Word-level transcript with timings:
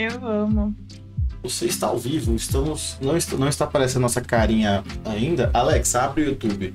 Eu 0.00 0.26
amo. 0.26 0.74
Você 1.42 1.66
está 1.66 1.88
ao 1.88 1.98
vivo, 1.98 2.34
estamos. 2.34 2.96
Não 3.02 3.16
está, 3.16 3.36
não 3.36 3.48
está 3.48 3.64
aparecendo 3.66 4.02
nossa 4.02 4.20
carinha 4.20 4.82
ainda. 5.04 5.50
Alex, 5.52 5.94
abre 5.94 6.22
o 6.22 6.26
YouTube. 6.30 6.74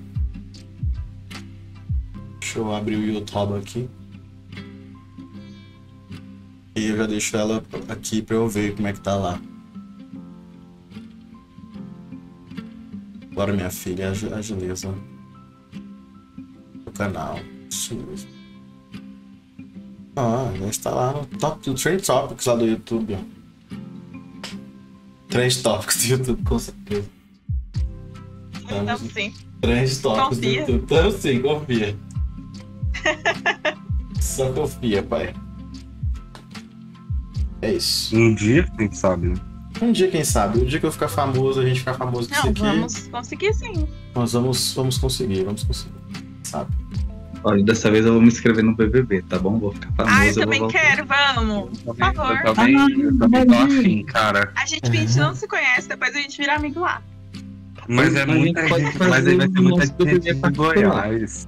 Deixa 2.39 2.59
eu 2.59 2.73
abrir 2.73 2.95
o 2.97 3.03
YouTube 3.03 3.57
aqui. 3.57 3.89
E 6.75 6.85
eu 6.87 6.97
já 6.97 7.07
deixo 7.07 7.35
ela 7.37 7.63
aqui 7.89 8.21
pra 8.21 8.35
eu 8.35 8.47
ver 8.49 8.75
como 8.75 8.87
é 8.87 8.93
que 8.93 8.99
tá 8.99 9.15
lá. 9.15 9.39
Agora, 13.31 13.53
minha 13.53 13.69
filha, 13.69 14.09
ag- 14.11 14.33
agiliza. 14.33 14.93
O 16.85 16.91
canal. 16.91 17.39
Isso 17.69 17.95
mesmo. 17.95 18.34
Ah, 20.15 20.51
já 20.57 20.67
está 20.67 20.89
lá 20.91 21.11
no 21.13 21.25
top 21.25 21.69
do 21.69 21.75
Trend 21.75 22.01
Topics 22.01 22.45
lá 22.45 22.55
do 22.55 22.65
YouTube. 22.65 23.15
ó. 23.15 23.75
Trend 25.29 25.61
Topics 25.61 25.97
do 26.03 26.11
YouTube, 26.11 26.43
com 26.43 26.59
certeza. 26.59 27.09
Então, 28.63 28.97
sim. 28.97 29.33
Trend 29.61 30.01
Topics 30.01 30.01
do 30.01 30.35
Confia. 30.35 30.59
YouTube. 30.61 30.83
Então, 30.83 31.11
sim, 31.11 31.41
confia. 31.41 31.95
Só 34.21 34.51
confia, 34.53 35.03
pai. 35.03 35.33
É 37.61 37.73
isso. 37.73 38.15
Um 38.15 38.33
dia, 38.35 38.63
quem 38.77 38.91
sabe, 38.91 39.27
né? 39.27 39.35
Um 39.81 39.91
dia, 39.91 40.09
quem 40.09 40.23
sabe? 40.23 40.59
Um 40.59 40.65
dia 40.65 40.79
que 40.79 40.85
eu 40.85 40.91
ficar 40.91 41.09
famoso, 41.09 41.59
a 41.59 41.65
gente 41.65 41.79
ficar 41.79 41.95
famoso 41.95 42.29
Não, 42.29 42.49
aqui, 42.49 42.61
vamos 42.61 43.07
conseguir 43.07 43.53
sim. 43.53 43.87
nós 44.13 44.31
vamos, 44.33 44.73
vamos 44.73 44.97
conseguir, 44.97 45.43
vamos 45.43 45.63
conseguir. 45.63 45.93
Sabe? 46.43 46.71
Olha, 47.47 47.63
dessa 47.63 47.91
vez 47.91 48.03
eu 48.03 48.13
vou 48.13 48.21
me 48.23 48.27
inscrever 48.27 48.63
no 48.63 48.75
BBB, 48.75 49.21
tá 49.21 49.37
bom? 49.37 49.59
Vou 49.59 49.71
ficar 49.71 49.91
famoso. 49.91 50.15
Ah, 50.17 50.25
eu 50.27 50.33
também 50.33 50.59
voltar. 50.61 50.79
quero, 50.79 51.05
vamos. 51.05 51.79
Por 51.81 51.95
favor. 51.95 52.41
Eu 52.43 52.53
também, 52.55 53.01
eu 53.01 53.17
também 53.19 53.45
tô 53.45 53.53
afim, 53.53 54.03
cara. 54.03 54.51
A 54.55 54.65
gente, 54.65 54.89
a 54.89 54.91
gente 54.91 55.17
não 55.19 55.35
se 55.35 55.47
conhece, 55.47 55.87
depois 55.87 56.15
a 56.15 56.19
gente 56.19 56.35
vira 56.39 56.55
amigo 56.55 56.79
lá. 56.79 57.03
Mas 57.87 58.15
é 58.15 58.25
muita 58.25 58.61
gente 58.61 58.69
pode 58.71 58.83
gente, 58.85 58.97
fazer 58.97 59.09
mas 59.11 59.27
aí 59.27 59.35
vai 59.37 59.47
ter 59.47 59.61
muita 59.61 59.85
gente 59.85 60.19
de 60.19 60.33
particular. 60.33 60.73
Goiás. 60.73 61.47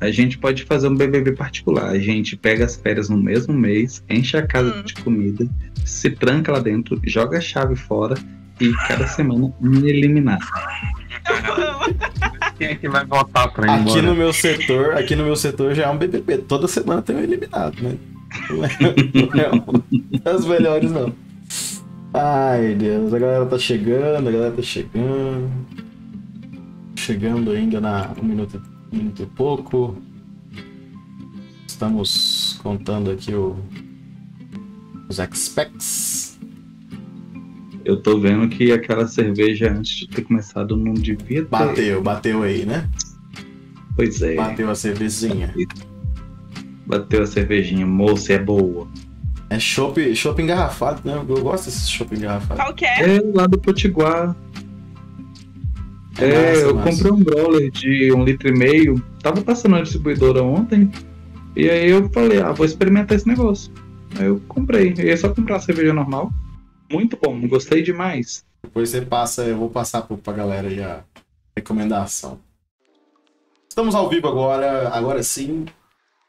A 0.00 0.10
gente 0.10 0.36
pode 0.36 0.64
fazer 0.64 0.88
um 0.88 0.94
BBB 0.96 1.32
particular. 1.36 1.90
A 1.90 1.98
gente 2.00 2.36
pega 2.36 2.64
as 2.64 2.74
férias 2.74 3.08
no 3.08 3.16
mesmo 3.16 3.54
mês, 3.54 4.02
enche 4.10 4.36
a 4.36 4.44
casa 4.44 4.74
Hum. 4.74 4.82
de 4.82 4.94
comida, 4.94 5.48
se 5.84 6.10
tranca 6.10 6.50
lá 6.50 6.58
dentro, 6.58 7.00
joga 7.06 7.38
a 7.38 7.40
chave 7.40 7.76
fora 7.76 8.16
e 8.60 8.72
cada 8.88 9.06
semana 9.06 9.54
me 9.60 9.88
eliminar. 9.88 10.40
Quem 12.58 12.68
é 12.68 12.74
que 12.74 12.88
vai 12.88 13.04
votar 13.04 13.52
pra 13.52 13.66
ir 13.66 13.80
Aqui 13.80 13.98
embora? 13.98 14.02
no 14.02 14.14
meu 14.14 14.32
setor, 14.32 14.94
aqui 14.96 15.14
no 15.16 15.24
meu 15.24 15.36
setor 15.36 15.74
já 15.74 15.84
é 15.84 15.88
um 15.90 15.98
BBB. 15.98 16.38
Toda 16.38 16.66
semana 16.68 17.02
tem 17.02 17.16
um 17.16 17.20
eliminado, 17.20 17.80
né? 17.82 17.96
Não 18.50 18.64
é, 18.64 18.70
não 18.80 19.84
é 20.14 20.18
das 20.18 20.44
melhores, 20.46 20.90
não. 20.90 21.12
Ai, 22.14 22.74
Deus. 22.74 23.12
A 23.12 23.18
galera 23.18 23.46
tá 23.46 23.58
chegando, 23.58 24.28
a 24.28 24.32
galera 24.32 24.52
tá 24.52 24.62
chegando. 24.62 25.50
Chegando 26.96 27.50
ainda 27.52 27.80
na 27.80 28.10
um 28.20 28.24
minuto, 28.24 28.60
um 28.92 28.96
minuto 28.96 29.22
e 29.22 29.26
pouco. 29.26 29.96
Estamos 31.66 32.58
contando 32.62 33.10
aqui 33.10 33.34
o, 33.34 33.56
os 35.08 35.18
expects. 35.18 36.25
Eu 37.86 37.96
tô 37.96 38.18
vendo 38.18 38.48
que 38.48 38.72
aquela 38.72 39.06
cerveja 39.06 39.70
antes 39.70 39.92
de 39.98 40.08
ter 40.08 40.22
começado 40.22 40.76
não 40.76 40.92
devia 40.92 41.16
ter. 41.16 41.44
Bateu, 41.44 42.02
bateu 42.02 42.42
aí, 42.42 42.66
né? 42.66 42.88
Pois 43.94 44.20
é. 44.22 44.34
Bateu 44.34 44.68
a 44.68 44.74
cervezinha. 44.74 45.54
Bateu 46.84 47.22
a 47.22 47.26
cervejinha. 47.26 47.86
Moça, 47.86 48.32
é 48.32 48.38
boa. 48.40 48.88
É 49.48 49.60
chopp 49.60 50.14
chopp 50.16 50.42
engarrafado, 50.42 51.00
né? 51.04 51.14
Eu 51.16 51.40
gosto 51.40 51.66
desse 51.66 51.88
chopp 51.88 52.12
engarrafado. 52.16 52.60
Qual 52.60 52.74
que 52.74 52.84
é? 52.84 53.18
É 53.18 53.20
lá 53.32 53.46
do 53.46 53.56
Potiguar. 53.56 54.34
É 56.18 56.24
É, 56.24 56.48
massa, 56.50 56.60
eu 56.62 56.74
massa. 56.74 56.90
comprei 56.90 57.12
um 57.12 57.22
brawler 57.22 57.70
de 57.70 58.12
um 58.12 58.24
litro 58.24 58.48
e 58.48 58.52
meio. 58.58 59.00
Tava 59.22 59.42
passando 59.42 59.72
na 59.72 59.82
distribuidora 59.82 60.42
ontem. 60.42 60.90
E 61.54 61.70
aí 61.70 61.88
eu 61.90 62.08
falei, 62.10 62.40
ah, 62.40 62.50
vou 62.50 62.66
experimentar 62.66 63.16
esse 63.16 63.28
negócio. 63.28 63.72
Aí 64.18 64.26
eu 64.26 64.42
comprei. 64.48 64.92
E 64.98 65.08
é 65.08 65.16
só 65.16 65.28
comprar 65.28 65.56
a 65.56 65.60
cerveja 65.60 65.92
normal. 65.92 66.32
Muito 66.90 67.18
bom, 67.20 67.46
gostei 67.48 67.82
demais. 67.82 68.44
Depois 68.62 68.90
você 68.90 69.00
passa, 69.00 69.42
eu 69.44 69.56
vou 69.56 69.70
passar 69.70 70.02
pro- 70.02 70.16
pra 70.16 70.32
galera 70.32 70.68
aí 70.68 70.82
a 70.82 71.02
recomendação. 71.56 72.38
Estamos 73.68 73.94
ao 73.94 74.08
vivo 74.08 74.26
agora, 74.28 74.88
agora 74.88 75.22
sim. 75.22 75.66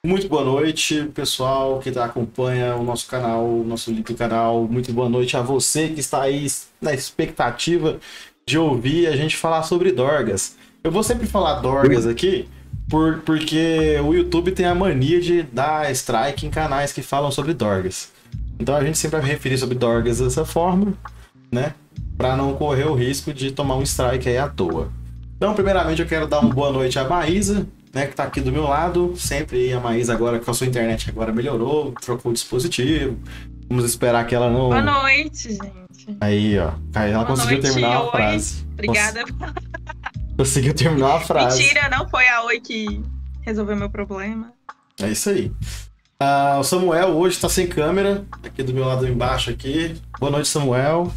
Muito 0.06 0.28
boa 0.28 0.44
noite, 0.44 1.09
pessoal 1.13 1.79
que 1.79 1.91
tá, 1.91 2.06
acompanha 2.06 2.75
o 2.75 2.84
nosso 2.84 3.07
canal, 3.07 3.45
o 3.45 3.63
nosso 3.63 3.91
link 3.91 4.12
do 4.12 4.18
canal. 4.18 4.63
Muito 4.68 4.94
boa 4.94 5.09
noite 5.09 5.35
a 5.35 5.41
você 5.41 5.90
que 5.90 6.00
está 6.00 6.22
aí 6.22 6.47
na 6.81 6.94
expectativa 6.94 8.00
de 8.45 8.57
ouvir 8.57 9.07
a 9.07 9.16
gente 9.16 9.35
falar 9.35 9.63
sobre 9.63 9.91
Dorgas. 9.91 10.56
Eu 10.84 10.91
vou 10.91 11.03
sempre 11.03 11.25
falar 11.28 11.56
Dorgas 11.56 12.06
aqui, 12.06 12.47
por, 12.89 13.19
porque 13.22 13.97
o 14.06 14.13
YouTube 14.13 14.51
tem 14.51 14.66
a 14.66 14.75
mania 14.75 15.19
de 15.19 15.44
dar 15.44 15.91
strike 15.91 16.45
em 16.45 16.50
canais 16.50 16.94
que 16.94 17.01
falam 17.01 17.31
sobre 17.31 17.53
Dorgas. 17.53 18.12
Então 18.59 18.75
a 18.75 18.84
gente 18.84 18.97
sempre 18.97 19.19
vai 19.19 19.29
referir 19.29 19.57
sobre 19.57 19.78
Dorgas 19.78 20.19
dessa 20.19 20.44
forma, 20.45 20.94
né? 21.51 21.73
Pra 22.18 22.35
não 22.35 22.53
correr 22.56 22.85
o 22.85 22.95
risco 22.95 23.34
de 23.34 23.51
tomar 23.51 23.75
um 23.75 23.84
strike 23.84 24.28
aí 24.28 24.38
à 24.38 24.47
toa. 24.47 24.91
Então, 25.35 25.53
primeiramente, 25.53 26.01
eu 26.01 26.07
quero 26.07 26.28
dar 26.28 26.40
uma 26.40 26.51
boa 26.51 26.72
noite 26.72 26.97
à 26.97 27.07
Maísa, 27.07 27.68
né? 27.94 28.07
Que 28.07 28.16
tá 28.16 28.23
aqui 28.23 28.41
do 28.41 28.51
meu 28.51 28.63
lado. 28.63 29.13
Sempre 29.16 29.72
a 29.72 29.79
Maísa 29.79 30.13
agora, 30.13 30.40
com 30.40 30.50
a 30.50 30.53
sua 30.53 30.66
internet 30.66 31.09
agora 31.09 31.31
melhorou, 31.31 31.94
trocou 32.01 32.31
o 32.31 32.34
dispositivo. 32.34 33.18
Vamos 33.69 33.85
esperar 33.85 34.25
que 34.25 34.34
ela 34.34 34.50
não. 34.50 34.69
Boa 34.69 34.81
noite, 34.81 35.50
gente. 35.50 36.18
Aí, 36.19 36.57
ó. 36.57 36.72
Aí 36.95 37.12
ela 37.12 37.24
Boa 37.24 37.35
conseguiu 37.35 37.57
noite, 37.57 37.68
terminar 37.68 37.95
a 37.95 38.03
oi. 38.03 38.12
frase. 38.12 38.66
Obrigada. 38.74 39.24
Conseguiu 40.38 40.74
terminar 40.74 41.16
a 41.16 41.19
frase. 41.19 41.62
Mentira, 41.62 41.89
não 41.89 42.07
foi 42.09 42.28
a 42.28 42.44
Oi 42.45 42.59
que 42.59 43.01
resolveu 43.41 43.75
meu 43.75 43.89
problema. 43.89 44.53
É 45.00 45.09
isso 45.09 45.29
aí. 45.29 45.51
Ah, 46.19 46.57
o 46.59 46.63
Samuel 46.63 47.09
hoje 47.09 47.39
tá 47.39 47.47
sem 47.47 47.67
câmera, 47.67 48.25
aqui 48.44 48.63
do 48.63 48.73
meu 48.73 48.85
lado 48.85 49.07
embaixo 49.07 49.51
aqui. 49.51 49.94
Boa 50.19 50.31
noite, 50.31 50.47
Samuel. 50.47 51.11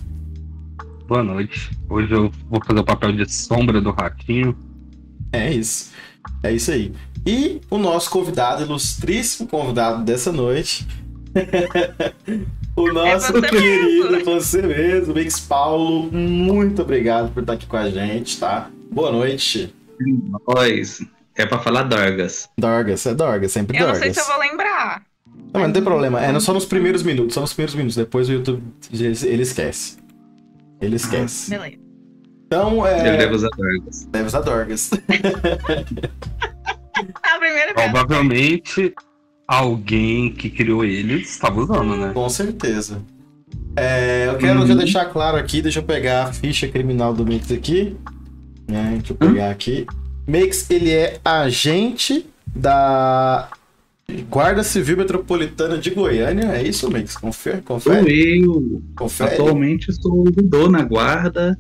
Boa 1.09 1.23
noite. 1.23 1.71
Hoje 1.89 2.13
eu 2.13 2.31
vou 2.51 2.63
fazer 2.63 2.81
o 2.81 2.85
papel 2.85 3.13
de 3.13 3.33
sombra 3.33 3.81
do 3.81 3.93
ratinho. 3.93 4.55
É 5.33 5.51
isso. 5.51 5.91
É 6.43 6.53
isso 6.53 6.71
aí. 6.71 6.93
E 7.27 7.63
o 7.71 7.79
nosso 7.79 8.11
convidado, 8.11 8.63
ilustríssimo 8.63 9.49
convidado 9.49 10.05
dessa 10.05 10.31
noite. 10.31 10.87
o 12.77 12.93
nosso 12.93 13.35
É 13.39 13.41
você 13.41 13.49
querido, 13.49 14.11
mesmo. 14.11 14.25
você 14.27 14.63
mesmo, 14.63 15.15
Mix 15.15 15.41
Paulo. 15.41 16.13
Muito 16.13 16.83
obrigado 16.83 17.33
por 17.33 17.41
estar 17.41 17.55
aqui 17.55 17.65
com 17.65 17.77
a 17.79 17.89
gente, 17.89 18.39
tá? 18.39 18.71
Boa 18.93 19.11
noite. 19.11 19.75
Nós. 20.47 21.03
É 21.37 21.47
pra 21.47 21.59
falar 21.59 21.85
Dorgas. 21.85 22.49
Dorgas, 22.59 23.07
é 23.07 23.15
Dorgas, 23.15 23.53
sempre 23.53 23.77
Eu 23.77 23.81
não 23.87 23.93
Dorgas. 23.93 24.03
sei 24.03 24.15
se 24.15 24.21
eu 24.21 24.27
vou 24.35 24.39
lembrar. 24.39 25.03
Não, 25.27 25.61
mas 25.61 25.63
não 25.63 25.73
tem 25.73 25.83
problema. 25.83 26.21
É 26.25 26.39
só 26.41 26.53
nos 26.53 26.65
primeiros 26.65 27.03
minutos, 27.03 27.35
só 27.35 27.41
nos 27.41 27.53
primeiros 27.53 27.75
minutos. 27.75 27.97
Depois 27.97 28.29
o 28.29 28.33
YouTube 28.33 28.63
ele, 28.93 29.17
ele 29.27 29.43
esquece. 29.43 29.97
Ele 30.81 30.97
esquece. 30.97 31.51
Beleza. 31.51 31.77
Então, 32.47 32.85
Ele 32.87 33.09
é. 33.09 33.17
deve 33.17 33.35
usar 33.35 33.49
Dorgas. 33.57 34.05
Deve 34.11 34.27
usar 34.27 34.41
Dorgas. 34.41 34.91
A 37.23 37.39
primeira 37.39 37.75
vez. 37.75 37.91
Provavelmente 37.91 38.93
alguém 39.47 40.33
que 40.33 40.51
criou 40.51 40.85
ele 40.85 41.21
estava 41.23 41.61
usando, 41.61 41.97
né? 41.97 42.13
Com 42.13 42.29
certeza. 42.29 43.03
É, 43.77 44.27
eu 44.29 44.37
quero 44.37 44.61
Uhum. 44.61 44.67
já 44.67 44.75
deixar 44.75 45.05
claro 45.07 45.37
aqui, 45.37 45.63
deixa 45.63 45.79
eu 45.79 45.83
pegar 45.85 46.25
a 46.25 46.33
ficha 46.33 46.67
criminal 46.69 47.15
do 47.15 47.25
Mix 47.25 47.51
aqui. 47.53 47.97
Né, 48.69 48.97
deixa 48.99 49.13
eu 49.13 49.17
pegar 49.17 49.51
aqui. 49.51 49.87
Mix, 50.31 50.71
ele 50.71 50.93
é 50.93 51.19
agente 51.25 52.25
da 52.55 53.49
Guarda 54.29 54.63
Civil 54.63 54.97
Metropolitana 54.97 55.77
de 55.77 55.91
Goiânia. 55.91 56.53
É 56.53 56.63
isso, 56.63 56.89
Mix? 56.89 57.17
Confere? 57.17 57.57
Sou 57.67 57.79
Confere? 57.81 58.41
eu. 58.41 58.83
confere? 58.97 59.35
Atualmente 59.35 59.93
sou 59.93 60.19
ouvidor 60.19 60.71
na 60.71 60.83
guarda. 60.83 61.59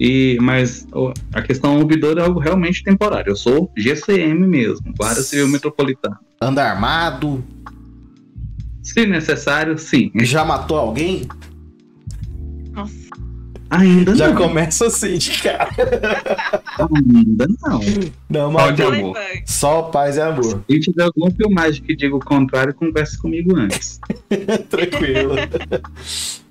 E, 0.00 0.38
mas 0.40 0.86
a 1.34 1.42
questão 1.42 1.78
ouvidor 1.78 2.16
é 2.16 2.22
algo 2.22 2.40
realmente 2.40 2.82
temporário. 2.82 3.32
Eu 3.32 3.36
sou 3.36 3.70
GCM 3.76 4.46
mesmo, 4.46 4.94
Guarda 4.96 5.20
Civil 5.20 5.48
Metropolitana. 5.48 6.18
Anda 6.40 6.64
armado? 6.64 7.44
Se 8.82 9.04
necessário, 9.04 9.76
sim. 9.76 10.10
Já 10.22 10.46
matou 10.46 10.78
alguém? 10.78 11.28
Ainda 13.70 14.14
Já 14.16 14.28
não. 14.28 14.36
começa 14.36 14.86
assim 14.86 15.18
de 15.18 15.42
cara. 15.42 15.68
Ainda 16.78 17.46
não. 17.60 17.80
Não, 18.30 18.52
Só 18.52 18.70
de 18.70 18.82
matou. 18.82 18.94
amor. 18.94 19.16
Relevante. 19.16 19.42
Só 19.52 19.82
paz 19.82 20.16
e 20.16 20.20
amor. 20.20 20.62
Se 20.70 20.80
tiver 20.80 21.02
alguma 21.04 21.30
filmagem 21.30 21.82
que 21.82 21.94
diga 21.94 22.16
o 22.16 22.20
contrário, 22.20 22.72
converse 22.74 23.18
comigo 23.18 23.56
antes. 23.56 24.00
Tranquilo. 24.70 25.34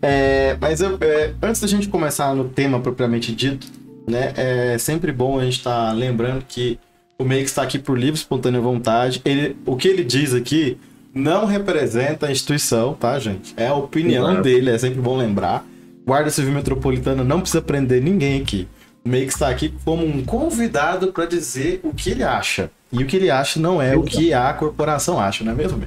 É, 0.02 0.58
mas 0.62 0.81
eu- 0.81 0.98
é, 1.02 1.34
antes 1.42 1.62
da 1.62 1.68
gente 1.68 1.88
começar 1.88 2.36
no 2.36 2.46
tema 2.50 2.80
propriamente 2.80 3.34
dito, 3.34 3.68
né, 4.08 4.34
é 4.36 4.78
sempre 4.78 5.12
bom 5.12 5.40
a 5.40 5.44
gente 5.44 5.58
estar 5.58 5.92
lembrando 5.94 6.44
que 6.48 6.80
o 7.18 7.24
Make 7.24 7.46
está 7.46 7.64
aqui 7.64 7.80
por 7.80 7.98
livre, 7.98 8.16
espontânea 8.19 8.62
vontade. 8.62 9.22
Ele, 9.25 9.56
o 9.66 9.75
que 9.75 9.88
ele 9.88 10.04
diz 10.04 10.34
aqui, 10.36 10.78
não 11.14 11.46
representa 11.46 12.28
a 12.28 12.31
instituição, 12.31 12.94
tá, 12.94 13.18
gente? 13.18 13.54
É 13.58 13.68
a 13.68 13.74
opinião 13.74 14.28
Exato. 14.30 14.44
dele, 14.44 14.69
é 14.69 14.78
sempre 14.78 15.02
bom 15.02 15.18
lembrar. 15.18 15.66
Guarda 16.07 16.30
Civil 16.30 16.54
Metropolitana 16.54 17.21
não 17.21 17.42
precisa 17.42 17.62
prender 17.62 18.01
ninguém 18.01 18.42
aqui. 18.42 18.65
O 19.04 19.09
Meix 19.09 19.33
está 19.33 19.50
aqui 19.50 19.74
como 19.83 20.06
um 20.06 20.24
convidado 20.24 21.12
para 21.12 21.25
dizer 21.25 21.81
o 21.83 21.94
que 21.94 22.12
ele 22.12 22.24
acha. 22.24 22.71
E 22.89 23.04
o 23.04 23.06
que 23.06 23.18
ele 23.18 23.30
acha 23.30 23.59
não 23.59 23.81
é 23.81 23.94
o 23.94 24.04
que 24.04 24.33
a 24.33 24.54
corporação 24.54 25.19
acha, 25.19 25.44
não 25.44 25.51
é 25.51 25.56
mesmo? 25.56 25.83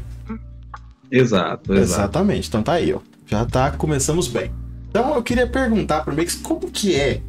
Exato, 1.10 1.72
exato. 1.72 1.72
Exatamente. 1.72 2.48
Então 2.48 2.62
tá 2.62 2.74
aí, 2.74 2.92
ó. 2.92 3.00
Já 3.26 3.46
tá, 3.46 3.70
começamos 3.70 4.28
bem. 4.28 4.50
Então 4.90 5.14
eu 5.14 5.22
queria 5.22 5.46
perguntar 5.46 6.04
pro 6.04 6.14
Meix 6.14 6.34
como 6.34 6.70
que 6.70 6.94
é 6.94 7.22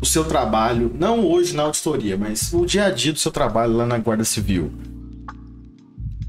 o 0.00 0.04
seu 0.04 0.24
trabalho, 0.24 0.90
não 0.98 1.24
hoje 1.24 1.54
na 1.54 1.62
auditoria, 1.62 2.16
mas 2.16 2.52
o 2.52 2.66
dia 2.66 2.86
a 2.86 2.90
dia 2.90 3.12
do 3.12 3.18
seu 3.20 3.30
trabalho 3.30 3.74
lá 3.74 3.86
na 3.86 3.98
Guarda 3.98 4.24
Civil. 4.24 4.72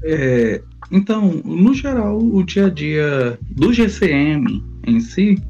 É, 0.04 0.62
então, 0.92 1.42
no 1.44 1.74
geral, 1.74 2.16
o 2.16 2.44
dia 2.44 2.66
a 2.66 2.70
dia 2.70 3.36
do 3.50 3.72
GCM 3.72 4.62
em 4.86 5.00
si 5.00 5.42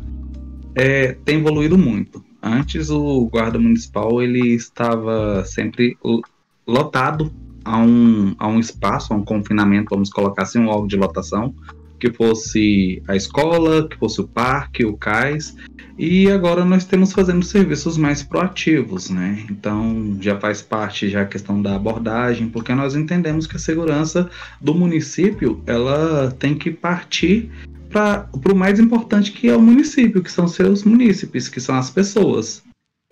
é, 0.74 1.12
tem 1.24 1.38
evoluído 1.38 1.78
muito. 1.78 2.24
Antes 2.42 2.90
o 2.90 3.26
guarda 3.26 3.58
municipal 3.58 4.22
ele 4.22 4.54
estava 4.54 5.44
sempre 5.44 5.96
lo- 6.04 6.22
lotado 6.66 7.32
a 7.64 7.78
um, 7.78 8.34
a 8.38 8.46
um 8.46 8.60
espaço, 8.60 9.12
a 9.12 9.16
um 9.16 9.24
confinamento, 9.24 9.90
vamos 9.90 10.10
colocar 10.10 10.42
assim, 10.42 10.58
um 10.58 10.68
órgão 10.68 10.86
de 10.86 10.96
lotação, 10.96 11.54
que 11.98 12.12
fosse 12.12 13.02
a 13.08 13.16
escola, 13.16 13.88
que 13.88 13.96
fosse 13.96 14.20
o 14.20 14.28
parque, 14.28 14.84
o 14.84 14.94
cais, 14.94 15.56
e 15.96 16.30
agora 16.30 16.64
nós 16.64 16.84
temos 16.84 17.12
fazendo 17.12 17.42
serviços 17.42 17.96
mais 17.96 18.22
proativos, 18.22 19.08
né? 19.08 19.44
Então 19.50 20.18
já 20.20 20.38
faz 20.38 20.60
parte 20.60 21.08
já 21.08 21.22
a 21.22 21.26
questão 21.26 21.62
da 21.62 21.76
abordagem, 21.76 22.48
porque 22.48 22.74
nós 22.74 22.94
entendemos 22.94 23.46
que 23.46 23.56
a 23.56 23.60
segurança 23.60 24.28
do 24.60 24.74
município 24.74 25.62
ela 25.66 26.30
tem 26.38 26.54
que 26.54 26.70
partir 26.70 27.50
para 27.94 28.52
o 28.52 28.56
mais 28.56 28.80
importante 28.80 29.30
que 29.30 29.48
é 29.48 29.56
o 29.56 29.62
município, 29.62 30.20
que 30.20 30.32
são 30.32 30.48
seus 30.48 30.82
munícipes, 30.82 31.48
que 31.48 31.60
são 31.60 31.76
as 31.76 31.90
pessoas, 31.90 32.64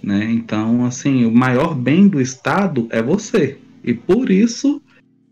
né? 0.03 0.25
Então 0.25 0.85
assim 0.85 1.25
o 1.25 1.31
maior 1.31 1.73
bem 1.73 2.09
do 2.09 2.21
estado 2.21 2.89
é 2.91 3.01
você 3.01 3.59
e 3.85 3.95
por 3.95 4.29
isso 4.29 4.83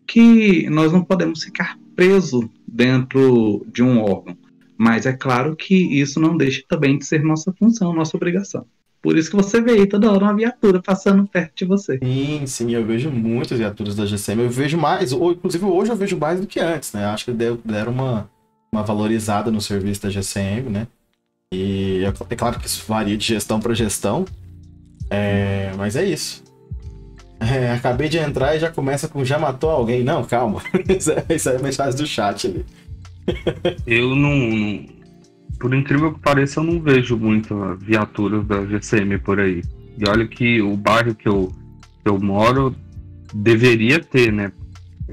que 0.07 0.71
nós 0.71 0.93
não 0.93 1.03
podemos 1.03 1.43
ficar 1.43 1.77
preso 1.97 2.49
dentro 2.67 3.67
de 3.73 3.83
um 3.83 4.01
órgão. 4.01 4.37
Mas 4.79 5.05
é 5.05 5.13
claro 5.13 5.57
que 5.57 5.75
isso 5.75 6.21
não 6.21 6.37
deixa 6.37 6.63
também 6.69 6.97
de 6.97 7.05
ser 7.05 7.23
nossa 7.23 7.53
função, 7.53 7.93
nossa 7.93 8.17
obrigação. 8.17 8.65
Por 9.03 9.17
isso 9.17 9.31
que 9.31 9.37
você 9.37 9.61
vê 9.61 9.73
aí 9.73 9.87
toda 9.87 10.11
hora 10.11 10.25
uma 10.25 10.37
viatura 10.37 10.81
passando 10.81 11.27
perto 11.27 11.57
de 11.57 11.65
você. 11.65 11.99
Sim, 12.03 12.47
sim, 12.47 12.75
eu 12.75 12.85
vejo 12.85 13.11
muitas 13.11 13.59
viaturas 13.59 13.97
da 13.97 14.07
GCM. 14.07 14.43
Eu 14.43 14.51
vejo 14.51 14.79
mais, 14.79 15.13
ou 15.13 15.33
inclusive 15.33 15.65
hoje 15.65 15.91
eu 15.91 15.97
vejo 15.97 16.17
mais 16.17 16.41
do 16.41 16.47
que 16.47 16.61
antes, 16.61 16.93
né? 16.93 17.05
Acho 17.07 17.27
que 17.27 17.33
deram 17.33 17.93
uma, 17.93 18.31
uma 18.73 18.83
valorizada 18.83 19.51
no 19.51 19.61
serviço 19.61 20.03
da 20.03 20.11
GCM, 20.11 20.71
né? 20.71 20.87
E 21.53 22.05
é, 22.05 22.33
é 22.33 22.37
claro 22.37 22.59
que 22.61 22.67
isso 22.67 22.85
varia 22.87 23.17
de 23.17 23.27
gestão 23.27 23.59
para 23.59 23.75
gestão, 23.75 24.25
é, 25.11 25.73
mas 25.77 25.97
é 25.97 26.05
isso. 26.05 26.45
É, 27.41 27.73
acabei 27.73 28.09
de 28.09 28.19
entrar 28.19 28.55
e 28.55 28.61
já 28.61 28.71
começa 28.71 29.09
com 29.09 29.25
já 29.25 29.39
matou 29.39 29.71
alguém. 29.71 30.05
Não, 30.05 30.23
calma. 30.25 30.63
Isso 30.89 31.11
é, 31.11 31.25
é 31.57 31.63
mensagem 31.63 31.99
do 31.99 32.07
chat 32.07 32.47
ali. 32.47 32.67
Eu 33.87 34.15
não, 34.15 34.85
Por 35.59 35.75
incrível 35.75 36.13
que 36.13 36.21
pareça, 36.21 36.61
eu 36.61 36.65
não 36.65 36.81
vejo 36.81 37.17
muito 37.17 37.55
viaturas 37.77 38.47
da 38.47 38.65
GCM 38.67 39.19
por 39.19 39.41
aí. 39.41 39.63
E 39.97 40.09
olha 40.09 40.27
que 40.27 40.61
o 40.61 40.77
bairro 40.77 41.15
que 41.15 41.29
eu, 41.29 41.53
que 42.03 42.11
eu 42.11 42.19
moro 42.19 42.75
deveria 43.33 44.01
ter, 44.01 44.33
né? 44.33 44.53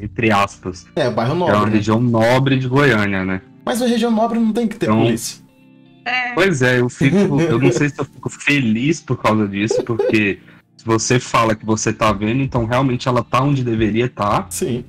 Entre 0.01 0.31
aspas. 0.31 0.85
É, 0.95 1.09
bairro 1.09 1.31
É 1.31 1.35
uma 1.35 1.47
nobre. 1.51 1.69
né? 1.71 1.75
região 1.77 1.99
nobre 2.01 2.57
de 2.57 2.67
Goiânia, 2.67 3.25
né? 3.25 3.41
Mas 3.65 3.81
a 3.81 3.87
região 3.87 4.11
nobre 4.11 4.39
não 4.39 4.53
tem 4.53 4.67
que 4.67 4.75
ter 4.77 4.85
Então- 4.87 5.01
polícia. 5.03 5.45
É. 6.05 6.33
Pois 6.33 6.61
é, 6.61 6.79
eu 6.79 6.87
fico. 6.89 7.17
eu 7.41 7.59
não 7.59 7.71
sei 7.71 7.89
se 7.89 7.99
eu 7.99 8.05
fico 8.05 8.29
feliz 8.29 9.01
por 9.01 9.21
causa 9.21 9.45
disso, 9.47 9.83
porque 9.83 10.39
se 10.77 10.85
você 10.85 11.19
fala 11.19 11.53
que 11.53 11.65
você 11.65 11.91
tá 11.91 12.13
vendo, 12.13 12.41
então 12.41 12.65
realmente 12.65 13.07
ela 13.09 13.21
tá 13.23 13.41
onde 13.43 13.61
deveria 13.63 14.05
estar, 14.05 14.47
Sim. 14.49 14.85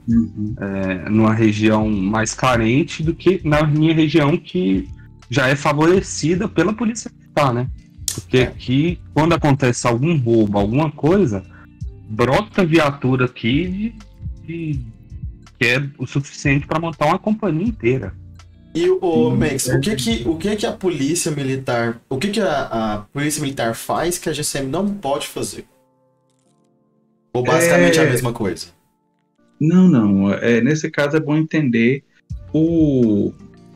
é, 0.60 1.08
numa 1.11 1.34
região 1.34 1.88
mais 1.90 2.34
carente 2.34 3.02
do 3.02 3.14
que 3.14 3.40
na 3.44 3.64
minha 3.66 3.93
região 3.94 4.37
que 4.37 4.88
já 5.31 5.49
é 5.49 5.56
favorecida 5.56 6.46
pela 6.49 6.72
polícia 6.72 7.11
militar, 7.19 7.52
né? 7.52 7.66
Porque 8.14 8.38
É. 8.38 8.43
aqui, 8.44 9.00
quando 9.12 9.32
acontece 9.34 9.87
algum 9.87 10.16
roubo, 10.19 10.58
alguma 10.58 10.90
coisa, 10.90 11.43
brota 12.08 12.64
viatura 12.64 13.25
aqui 13.26 13.93
de, 14.46 14.72
de- 14.72 14.81
que 15.58 15.66
é 15.66 15.82
o 15.99 16.06
suficiente 16.06 16.66
para 16.66 16.78
montar 16.78 17.06
uma 17.06 17.19
companhia 17.19 17.66
inteira. 17.66 18.14
E 18.75 18.88
o 18.88 19.31
Sim, 19.31 19.37
Max, 19.37 19.69
é. 19.69 19.76
o 19.76 19.81
que 19.81 19.96
que, 19.96 20.28
o 20.28 20.37
que 20.37 20.55
que 20.56 20.66
a 20.66 20.72
polícia 20.72 21.32
militar, 21.32 22.00
o 22.08 22.19
que 22.19 22.28
que 22.28 22.40
a, 22.40 22.62
a 22.94 22.99
polícia 22.99 23.40
militar 23.40 23.75
faz 23.75 24.19
que 24.19 24.28
a 24.28 24.32
GCM 24.32 24.69
não 24.69 24.88
pode 24.94 25.26
fazer? 25.26 25.64
Ou 27.32 27.43
basicamente 27.43 27.99
É. 27.99 28.02
a 28.02 28.10
mesma 28.10 28.32
coisa? 28.32 28.66
Não, 29.60 29.88
não. 29.88 30.32
É, 30.32 30.60
nesse 30.60 30.90
caso 30.90 31.16
é 31.16 31.20
bom 31.20 31.37
entender 31.37 32.04
o, 32.52 33.32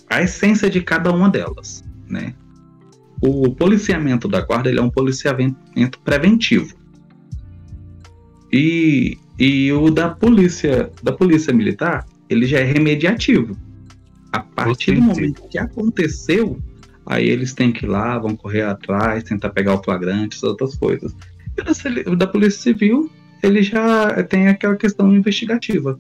a 0.09 0.23
essência 0.23 0.71
de 0.71 0.81
cada 0.81 1.13
uma 1.13 1.29
delas, 1.29 1.83
né? 2.09 2.35
O 3.21 3.51
policiamento 3.55 4.29
da 4.29 4.41
guarda 4.41 4.69
ele 4.69 4.79
é 4.79 4.83
um 4.83 4.91
policiamento 4.91 5.99
preventivo. 6.05 6.77
E, 8.53 9.17
e 9.43 9.73
o 9.73 9.91
da 9.91 10.09
polícia, 10.09 10.89
da 11.03 11.11
polícia 11.11 11.53
militar, 11.53 12.07
ele 12.31 12.47
já 12.47 12.61
é 12.61 12.63
remediativo. 12.63 13.57
A 14.31 14.39
partir 14.39 14.95
do 14.95 15.03
momento 15.03 15.49
que 15.49 15.59
aconteceu, 15.59 16.61
aí 17.05 17.29
eles 17.29 17.53
têm 17.53 17.73
que 17.73 17.85
ir 17.85 17.89
lá, 17.89 18.21
vão 18.21 18.37
correr 18.37 18.63
atrás, 18.63 19.25
tentar 19.25 19.51
pegar 19.51 19.75
o 19.75 19.83
flagrante, 19.83 20.37
essas 20.37 20.49
outras 20.49 20.77
coisas. 20.77 21.13
E 21.59 22.09
o 22.09 22.15
da 22.15 22.29
polícia 22.29 22.61
civil, 22.63 23.11
ele 23.43 23.65
já 23.65 24.23
tem 24.23 24.47
aquela 24.47 24.77
questão 24.77 25.13
investigativa, 25.13 25.99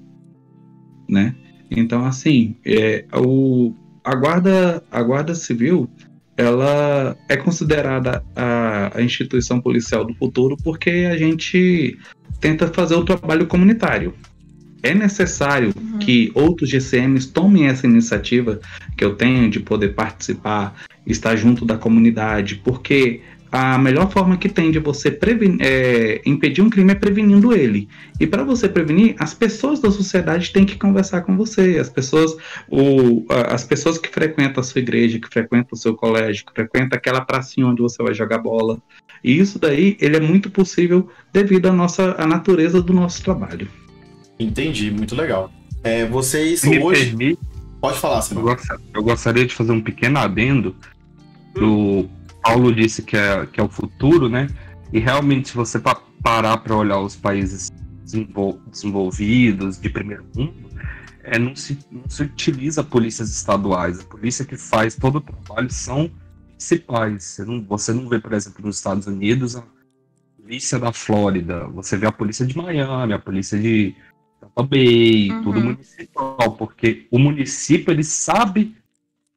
né? 1.08 1.34
Então, 1.68 2.04
assim, 2.04 2.54
é, 2.64 3.06
o, 3.12 3.74
a, 4.04 4.14
guarda, 4.14 4.84
a 4.88 5.02
guarda 5.02 5.34
civil, 5.34 5.90
ela 6.36 7.16
é 7.28 7.36
considerada 7.36 8.24
a, 8.34 8.98
a 8.98 9.02
instituição 9.02 9.60
policial 9.60 10.04
do 10.04 10.14
futuro 10.14 10.56
porque 10.62 11.08
a 11.10 11.16
gente 11.16 11.98
tenta 12.40 12.68
fazer 12.68 12.94
o 12.94 13.04
trabalho 13.04 13.46
comunitário. 13.46 14.14
É 14.82 14.92
necessário 14.94 15.72
Uhum. 15.76 15.98
que 15.98 16.32
outros 16.34 16.68
GCMs 16.70 17.28
tomem 17.28 17.68
essa 17.68 17.86
iniciativa 17.86 18.60
que 18.96 19.04
eu 19.04 19.14
tenho 19.14 19.48
de 19.48 19.60
poder 19.60 19.94
participar, 19.94 20.74
estar 21.06 21.36
junto 21.36 21.64
da 21.64 21.76
comunidade, 21.76 22.56
porque 22.56 23.20
a 23.52 23.76
melhor 23.76 24.10
forma 24.10 24.38
que 24.38 24.48
tem 24.48 24.70
de 24.70 24.78
você 24.78 25.10
preveni- 25.10 25.58
é, 25.60 26.22
impedir 26.24 26.62
um 26.62 26.70
crime 26.70 26.90
é 26.92 26.94
prevenindo 26.94 27.52
ele. 27.52 27.86
E 28.18 28.26
para 28.26 28.42
você 28.42 28.66
prevenir, 28.68 29.14
as 29.18 29.34
pessoas 29.34 29.78
da 29.78 29.90
sociedade 29.90 30.50
têm 30.52 30.64
que 30.64 30.76
conversar 30.76 31.20
com 31.20 31.36
você. 31.36 31.78
As 31.78 31.90
pessoas, 31.90 32.34
o, 32.70 33.26
as 33.50 33.62
pessoas 33.62 33.98
que 33.98 34.08
frequentam 34.08 34.60
a 34.60 34.64
sua 34.64 34.80
igreja, 34.80 35.18
que 35.20 35.28
frequentam 35.28 35.68
o 35.72 35.76
seu 35.76 35.94
colégio, 35.94 36.46
que 36.46 36.52
frequentam 36.54 36.96
aquela 36.96 37.20
pracinha 37.20 37.66
onde 37.66 37.82
você 37.82 38.02
vai 38.02 38.14
jogar 38.14 38.38
bola. 38.38 38.78
E 39.22 39.38
isso 39.38 39.58
daí, 39.58 39.96
ele 40.00 40.16
é 40.16 40.20
muito 40.20 40.50
possível 40.50 41.08
devido 41.32 41.66
à 41.66 41.72
nossa 41.72 42.16
à 42.18 42.26
natureza 42.26 42.80
do 42.82 42.92
nosso 42.92 43.22
trabalho. 43.22 43.68
Entendi, 44.40 44.90
muito 44.90 45.14
legal. 45.14 45.52
É, 45.84 46.06
vocês 46.06 46.60
Se 46.60 46.70
me 46.70 46.78
hoje. 46.80 47.06
permite, 47.06 47.38
Pode 47.80 47.98
falar, 47.98 48.22
gost- 48.34 48.66
eu 48.94 49.02
gostaria 49.02 49.44
de 49.44 49.52
fazer 49.54 49.72
um 49.72 49.80
pequeno 49.80 50.18
adendo. 50.18 50.74
O 51.60 52.08
Paulo 52.42 52.74
disse 52.74 53.02
que 53.02 53.16
é, 53.16 53.46
que 53.46 53.60
é 53.60 53.62
o 53.62 53.68
futuro, 53.68 54.28
né? 54.28 54.48
E 54.92 54.98
realmente, 54.98 55.48
se 55.48 55.54
você 55.54 55.78
pa- 55.78 56.02
parar 56.22 56.58
para 56.58 56.76
olhar 56.76 56.98
os 57.00 57.16
países 57.16 57.70
desenvol- 58.02 58.60
desenvolvidos, 58.70 59.80
de 59.80 59.88
primeiro 59.88 60.24
mundo, 60.36 60.68
é, 61.22 61.38
não, 61.38 61.54
se, 61.54 61.78
não 61.90 62.08
se 62.08 62.24
utiliza 62.24 62.82
polícias 62.82 63.30
estaduais. 63.30 64.00
A 64.00 64.04
polícia 64.04 64.44
que 64.44 64.56
faz 64.56 64.96
todo 64.96 65.16
o 65.16 65.20
trabalho 65.20 65.70
são 65.70 66.10
municipais. 66.48 67.22
Você 67.24 67.44
não, 67.44 67.62
você 67.64 67.92
não 67.92 68.08
vê, 68.08 68.18
por 68.18 68.32
exemplo, 68.32 68.64
nos 68.66 68.76
Estados 68.76 69.06
Unidos 69.06 69.56
a 69.56 69.64
polícia 70.42 70.78
da 70.78 70.92
Flórida, 70.92 71.66
você 71.68 71.96
vê 71.96 72.06
a 72.06 72.12
polícia 72.12 72.44
de 72.44 72.56
Miami, 72.56 73.12
a 73.14 73.18
polícia 73.18 73.58
de 73.58 73.94
Tampa 74.40 74.64
Bay, 74.64 75.30
Uhum. 75.30 75.42
tudo 75.44 75.60
municipal, 75.60 76.56
porque 76.58 77.06
o 77.12 77.18
município 77.18 77.92
ele 77.92 78.02
sabe 78.02 78.76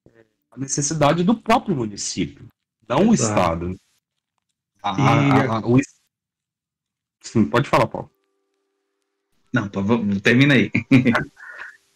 é, 0.08 0.26
a 0.52 0.58
necessidade 0.60 1.24
do 1.24 1.36
próprio 1.36 1.76
município, 1.76 2.48
não 2.88 3.10
o 3.10 3.14
Exato. 3.14 3.32
Estado. 3.32 3.76
A- 4.84 4.96
E- 4.98 5.02
a- 5.50 5.58
a- 5.58 5.68
o 5.68 5.80
Sim, 7.22 7.46
pode 7.46 7.68
falar, 7.68 7.88
Paulo. 7.88 8.10
Não, 9.54 9.68
termina 10.22 10.54
aí. 10.54 10.72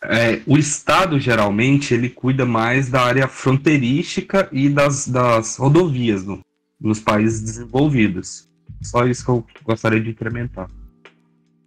É, 0.01 0.41
o 0.47 0.57
Estado, 0.57 1.19
geralmente, 1.19 1.93
ele 1.93 2.09
cuida 2.09 2.45
mais 2.45 2.87
da 2.89 3.01
área 3.01 3.27
fronteirística 3.27 4.47
e 4.49 4.69
das, 4.69 5.05
das 5.09 5.57
rodovias 5.57 6.23
no- 6.23 6.39
nos 6.79 7.01
países 7.01 7.41
desenvolvidos. 7.41 8.47
Só 8.81 9.05
isso 9.05 9.25
que 9.25 9.29
eu 9.29 9.45
gostaria 9.61 9.99
de 9.99 10.11
incrementar. 10.11 10.69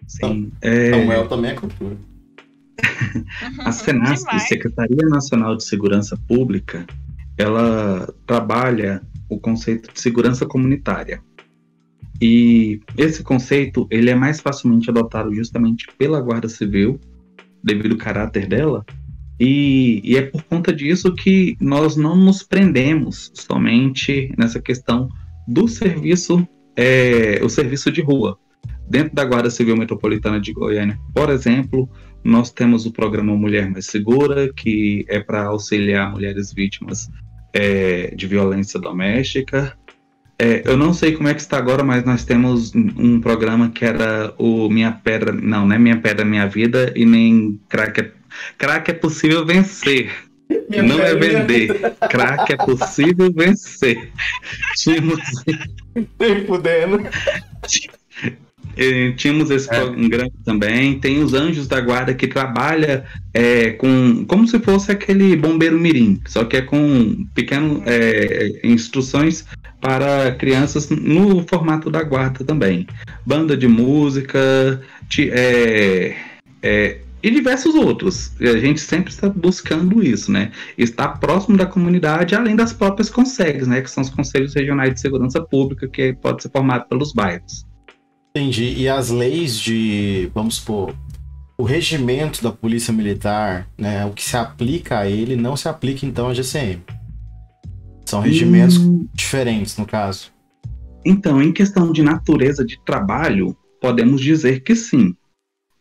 Sim. 0.08 0.50
É, 0.62 0.92
Samuel 0.92 1.28
também 1.28 1.50
é 1.50 1.54
cultura. 1.54 1.94
A 3.58 3.70
Senasp, 3.70 4.24
Demais. 4.24 4.48
Secretaria 4.48 5.06
Nacional 5.10 5.54
de 5.54 5.64
Segurança 5.64 6.16
Pública, 6.26 6.86
ela 7.36 8.10
trabalha 8.26 9.02
o 9.34 9.40
conceito 9.40 9.92
de 9.92 10.00
segurança 10.00 10.46
comunitária. 10.46 11.22
E 12.20 12.80
esse 12.96 13.22
conceito 13.22 13.86
ele 13.90 14.10
é 14.10 14.14
mais 14.14 14.40
facilmente 14.40 14.88
adotado 14.90 15.34
justamente 15.34 15.86
pela 15.98 16.20
Guarda 16.20 16.48
Civil, 16.48 17.00
devido 17.64 17.92
ao 17.92 17.98
caráter 17.98 18.46
dela, 18.46 18.84
e, 19.40 20.00
e 20.04 20.16
é 20.16 20.22
por 20.22 20.42
conta 20.44 20.72
disso 20.72 21.14
que 21.14 21.56
nós 21.60 21.96
não 21.96 22.14
nos 22.14 22.42
prendemos 22.42 23.32
somente 23.34 24.32
nessa 24.38 24.60
questão 24.60 25.08
do 25.48 25.66
serviço, 25.66 26.46
é, 26.76 27.40
o 27.42 27.48
serviço 27.48 27.90
de 27.90 28.00
rua. 28.00 28.38
Dentro 28.88 29.14
da 29.14 29.24
Guarda 29.24 29.50
Civil 29.50 29.76
Metropolitana 29.76 30.40
de 30.40 30.52
Goiânia, 30.52 30.98
por 31.14 31.30
exemplo, 31.30 31.88
nós 32.22 32.52
temos 32.52 32.86
o 32.86 32.92
programa 32.92 33.34
Mulher 33.34 33.68
Mais 33.68 33.86
Segura, 33.86 34.52
que 34.52 35.04
é 35.08 35.18
para 35.18 35.46
auxiliar 35.46 36.12
mulheres 36.12 36.52
vítimas 36.52 37.08
é, 37.52 38.14
de 38.14 38.26
violência 38.26 38.80
doméstica. 38.80 39.76
É, 40.38 40.62
eu 40.64 40.76
não 40.76 40.92
sei 40.92 41.12
como 41.12 41.28
é 41.28 41.34
que 41.34 41.40
está 41.40 41.56
agora, 41.56 41.84
mas 41.84 42.04
nós 42.04 42.24
temos 42.24 42.74
um 42.74 43.20
programa 43.20 43.70
que 43.70 43.84
era 43.84 44.34
o 44.38 44.68
Minha 44.68 44.92
Pedra. 44.92 45.32
Não, 45.32 45.66
não 45.66 45.76
é 45.76 45.78
Minha 45.78 45.98
Pedra 45.98 46.24
Minha 46.24 46.46
Vida 46.46 46.92
e 46.96 47.04
nem 47.04 47.60
Crack 47.68 48.00
é, 48.00 48.12
crack 48.58 48.90
é 48.90 48.94
Possível 48.94 49.44
Vencer. 49.46 50.10
Minha 50.68 50.82
não 50.82 51.00
é 51.00 51.14
vender. 51.14 51.94
Crack 52.10 52.52
é 52.52 52.56
possível 52.56 53.32
vencer. 53.32 54.10
Tínhamos 54.76 55.20
Nem 56.18 56.44
fudendo. 56.46 57.00
Eh, 58.76 59.12
tínhamos 59.16 59.50
esse 59.50 59.72
É. 59.72 59.80
programa 59.80 60.30
também. 60.44 60.98
Tem 60.98 61.22
os 61.22 61.34
Anjos 61.34 61.66
da 61.66 61.80
Guarda 61.80 62.14
que 62.14 62.26
trabalha 62.26 63.04
é, 63.34 63.70
com 63.72 64.24
como 64.26 64.46
se 64.46 64.58
fosse 64.58 64.92
aquele 64.92 65.36
bombeiro 65.36 65.78
mirim, 65.78 66.20
só 66.26 66.44
que 66.44 66.56
é 66.56 66.62
com 66.62 67.26
pequenas 67.34 67.82
instruções 68.62 69.46
para 69.82 70.32
crianças 70.36 70.88
no 70.90 71.44
formato 71.48 71.90
da 71.90 72.04
guarda 72.04 72.44
também. 72.44 72.86
Banda 73.26 73.56
de 73.56 73.66
música 73.66 74.80
é, 75.18 76.14
é, 76.62 76.98
e 77.20 77.30
diversos 77.30 77.74
outros. 77.74 78.32
E 78.40 78.48
a 78.48 78.58
gente 78.58 78.80
sempre 78.80 79.12
está 79.12 79.28
buscando 79.28 80.02
isso, 80.02 80.30
né? 80.30 80.52
Estar 80.78 81.18
próximo 81.18 81.56
da 81.56 81.66
comunidade, 81.66 82.34
além 82.34 82.54
das 82.54 82.72
próprias 82.72 83.10
consegues, 83.10 83.66
né? 83.66 83.80
Que 83.80 83.90
são 83.90 84.02
os 84.02 84.10
conselhos 84.10 84.54
regionais 84.54 84.94
de 84.94 85.00
segurança 85.00 85.40
pública, 85.40 85.88
que 85.88 86.12
pode 86.12 86.42
ser 86.42 86.50
formado 86.50 86.88
pelos 86.88 87.12
bairros. 87.12 87.66
Entendi. 88.34 88.74
E 88.78 88.88
as 88.88 89.10
leis 89.10 89.58
de, 89.60 90.30
vamos 90.34 90.56
supor, 90.56 90.94
o 91.58 91.64
regimento 91.64 92.42
da 92.42 92.50
Polícia 92.50 92.92
Militar, 92.92 93.68
né, 93.76 94.06
o 94.06 94.12
que 94.12 94.24
se 94.24 94.36
aplica 94.36 95.00
a 95.00 95.08
ele 95.08 95.36
não 95.36 95.54
se 95.54 95.68
aplica 95.68 96.06
então 96.06 96.28
à 96.28 96.34
GCM. 96.34 96.82
São 98.06 98.20
regimentos 98.20 98.78
Hum, 98.78 99.06
diferentes, 99.12 99.76
no 99.76 99.86
caso. 99.86 100.32
Então, 101.04 101.42
em 101.42 101.52
questão 101.52 101.92
de 101.92 102.02
natureza 102.02 102.64
de 102.64 102.82
trabalho, 102.84 103.56
podemos 103.80 104.20
dizer 104.20 104.60
que 104.62 104.74
sim, 104.74 105.14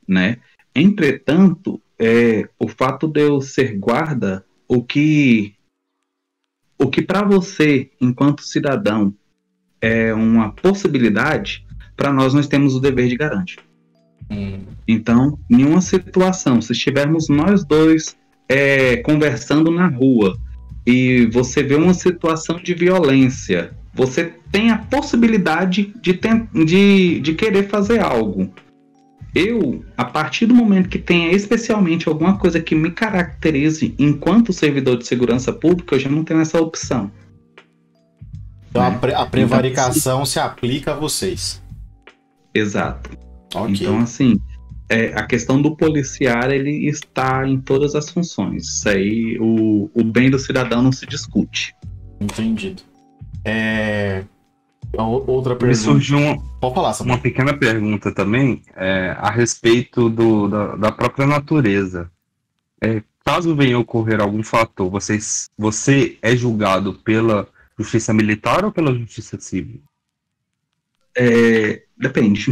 né? 0.07 0.37
Entretanto, 0.75 1.81
é, 1.97 2.49
o 2.59 2.67
fato 2.67 3.07
de 3.07 3.21
eu 3.21 3.39
ser 3.41 3.77
guarda, 3.77 4.45
o 4.67 4.83
que, 4.83 5.53
o 6.77 6.89
que 6.89 7.01
para 7.01 7.23
você, 7.23 7.91
enquanto 7.99 8.43
cidadão, 8.43 9.13
é 9.79 10.13
uma 10.13 10.51
possibilidade, 10.51 11.65
para 12.01 12.11
nós 12.11 12.33
nós 12.33 12.47
temos 12.47 12.73
o 12.75 12.79
dever 12.79 13.07
de 13.07 13.15
garantir. 13.15 13.59
Hum, 14.31 14.61
Então, 14.87 15.37
em 15.47 15.63
uma 15.63 15.81
situação, 15.81 16.59
se 16.59 16.71
estivermos 16.71 17.29
nós 17.29 17.63
dois 17.63 18.15
é, 18.49 18.97
conversando 18.97 19.69
na 19.69 19.85
rua 19.87 20.35
e 20.85 21.27
você 21.31 21.61
vê 21.61 21.75
uma 21.75 21.93
situação 21.93 22.57
de 22.57 22.73
violência, 22.73 23.71
você 23.93 24.33
tem 24.51 24.71
a 24.71 24.79
possibilidade 24.79 25.93
de, 26.01 26.13
ten- 26.15 26.47
de, 26.65 27.19
de 27.19 27.33
querer 27.35 27.67
fazer 27.69 27.99
algo. 28.01 28.51
Eu, 29.35 29.85
a 29.95 30.03
partir 30.03 30.47
do 30.47 30.55
momento 30.55 30.89
que 30.89 30.97
tenha 30.97 31.31
especialmente 31.31 32.09
alguma 32.09 32.37
coisa 32.39 32.59
que 32.59 32.73
me 32.73 32.89
caracterize 32.89 33.93
enquanto 33.99 34.51
servidor 34.51 34.97
de 34.97 35.05
segurança 35.05 35.53
pública, 35.53 35.93
eu 35.95 35.99
já 35.99 36.09
não 36.09 36.23
tenho 36.23 36.39
essa 36.41 36.59
opção. 36.59 37.11
Então 38.71 38.83
a, 38.83 38.91
pre- 38.91 39.13
a 39.13 39.25
prevaricação 39.25 40.25
se 40.25 40.39
aplica 40.39 40.93
a 40.93 40.95
vocês. 40.95 41.61
Exato. 42.53 43.09
Ok. 43.53 43.75
Então, 43.75 43.99
assim, 43.99 44.39
é, 44.89 45.13
a 45.13 45.25
questão 45.25 45.61
do 45.61 45.75
policiar, 45.75 46.51
ele 46.51 46.87
está 46.87 47.47
em 47.47 47.59
todas 47.59 47.95
as 47.95 48.09
funções. 48.09 48.67
Isso 48.67 48.89
aí, 48.89 49.37
o, 49.39 49.89
o 49.93 50.03
bem 50.03 50.29
do 50.29 50.37
cidadão 50.37 50.81
não 50.81 50.91
se 50.91 51.05
discute. 51.05 51.73
Entendido. 52.19 52.81
É... 53.43 54.23
Outra 54.93 55.53
Me 55.53 55.59
pergunta. 55.59 55.79
surgiu 55.79 56.17
uma, 56.17 56.37
Pode 56.59 56.75
falar, 56.75 56.93
Samuel. 56.93 57.15
uma 57.15 57.21
pequena 57.21 57.57
pergunta 57.57 58.11
também 58.11 58.61
é, 58.75 59.15
a 59.17 59.29
respeito 59.31 60.09
do, 60.09 60.49
da, 60.49 60.75
da 60.75 60.91
própria 60.91 61.25
natureza. 61.25 62.11
É, 62.83 63.01
caso 63.23 63.55
venha 63.55 63.79
ocorrer 63.79 64.19
algum 64.19 64.43
fator, 64.43 64.89
vocês, 64.89 65.49
você 65.57 66.17
é 66.21 66.35
julgado 66.35 66.95
pela 66.95 67.47
justiça 67.79 68.13
militar 68.13 68.65
ou 68.65 68.71
pela 68.71 68.93
justiça 68.93 69.39
civil? 69.39 69.81
É, 71.17 71.83
depende. 72.01 72.45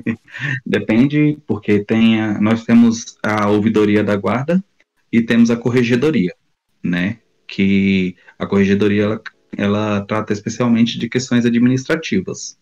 depende, 0.66 1.38
porque 1.46 1.80
tem 1.84 2.20
a- 2.20 2.40
nós 2.40 2.64
temos 2.64 3.16
a 3.22 3.48
ouvidoria 3.48 4.02
da 4.02 4.16
guarda 4.16 4.62
e 5.12 5.22
temos 5.22 5.50
a 5.50 5.56
corregedoria, 5.56 6.34
né? 6.82 7.18
Que 7.46 8.16
a 8.38 8.46
corregedoria 8.46 9.02
ela, 9.04 9.22
ela 9.56 10.00
trata 10.02 10.32
especialmente 10.32 10.98
de 10.98 11.08
questões 11.08 11.44
administrativas, 11.46 12.58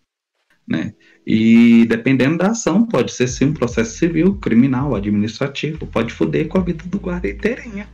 né? 0.66 0.94
E 1.26 1.84
dependendo 1.86 2.38
da 2.38 2.48
ação, 2.52 2.86
pode 2.86 3.12
ser 3.12 3.28
sim 3.28 3.46
um 3.46 3.52
processo 3.54 3.98
civil, 3.98 4.34
criminal, 4.36 4.94
administrativo, 4.94 5.86
pode 5.86 6.12
foder 6.12 6.48
com 6.48 6.58
a 6.58 6.62
vida 6.62 6.84
do 6.86 6.98
guarda 6.98 7.28
inteirinha. 7.28 7.88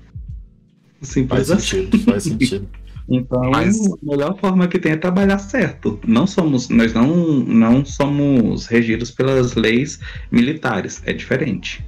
Simples 1.02 1.48
Faz 1.48 1.50
assim. 1.50 1.84
sentido, 1.84 1.98
faz 2.04 2.22
sentido. 2.22 2.68
Então, 3.08 3.50
Mas- 3.50 3.78
a 3.78 3.96
melhor 4.02 4.38
forma 4.38 4.66
que 4.66 4.78
tem 4.78 4.92
é 4.92 4.96
trabalhar 4.96 5.38
certo. 5.38 6.00
Não 6.06 6.26
somos, 6.26 6.68
nós 6.70 6.94
não, 6.94 7.14
não 7.40 7.84
somos 7.84 8.66
regidos 8.66 9.10
pelas 9.10 9.54
leis 9.54 10.00
militares, 10.32 11.02
é 11.04 11.12
diferente. 11.12 11.84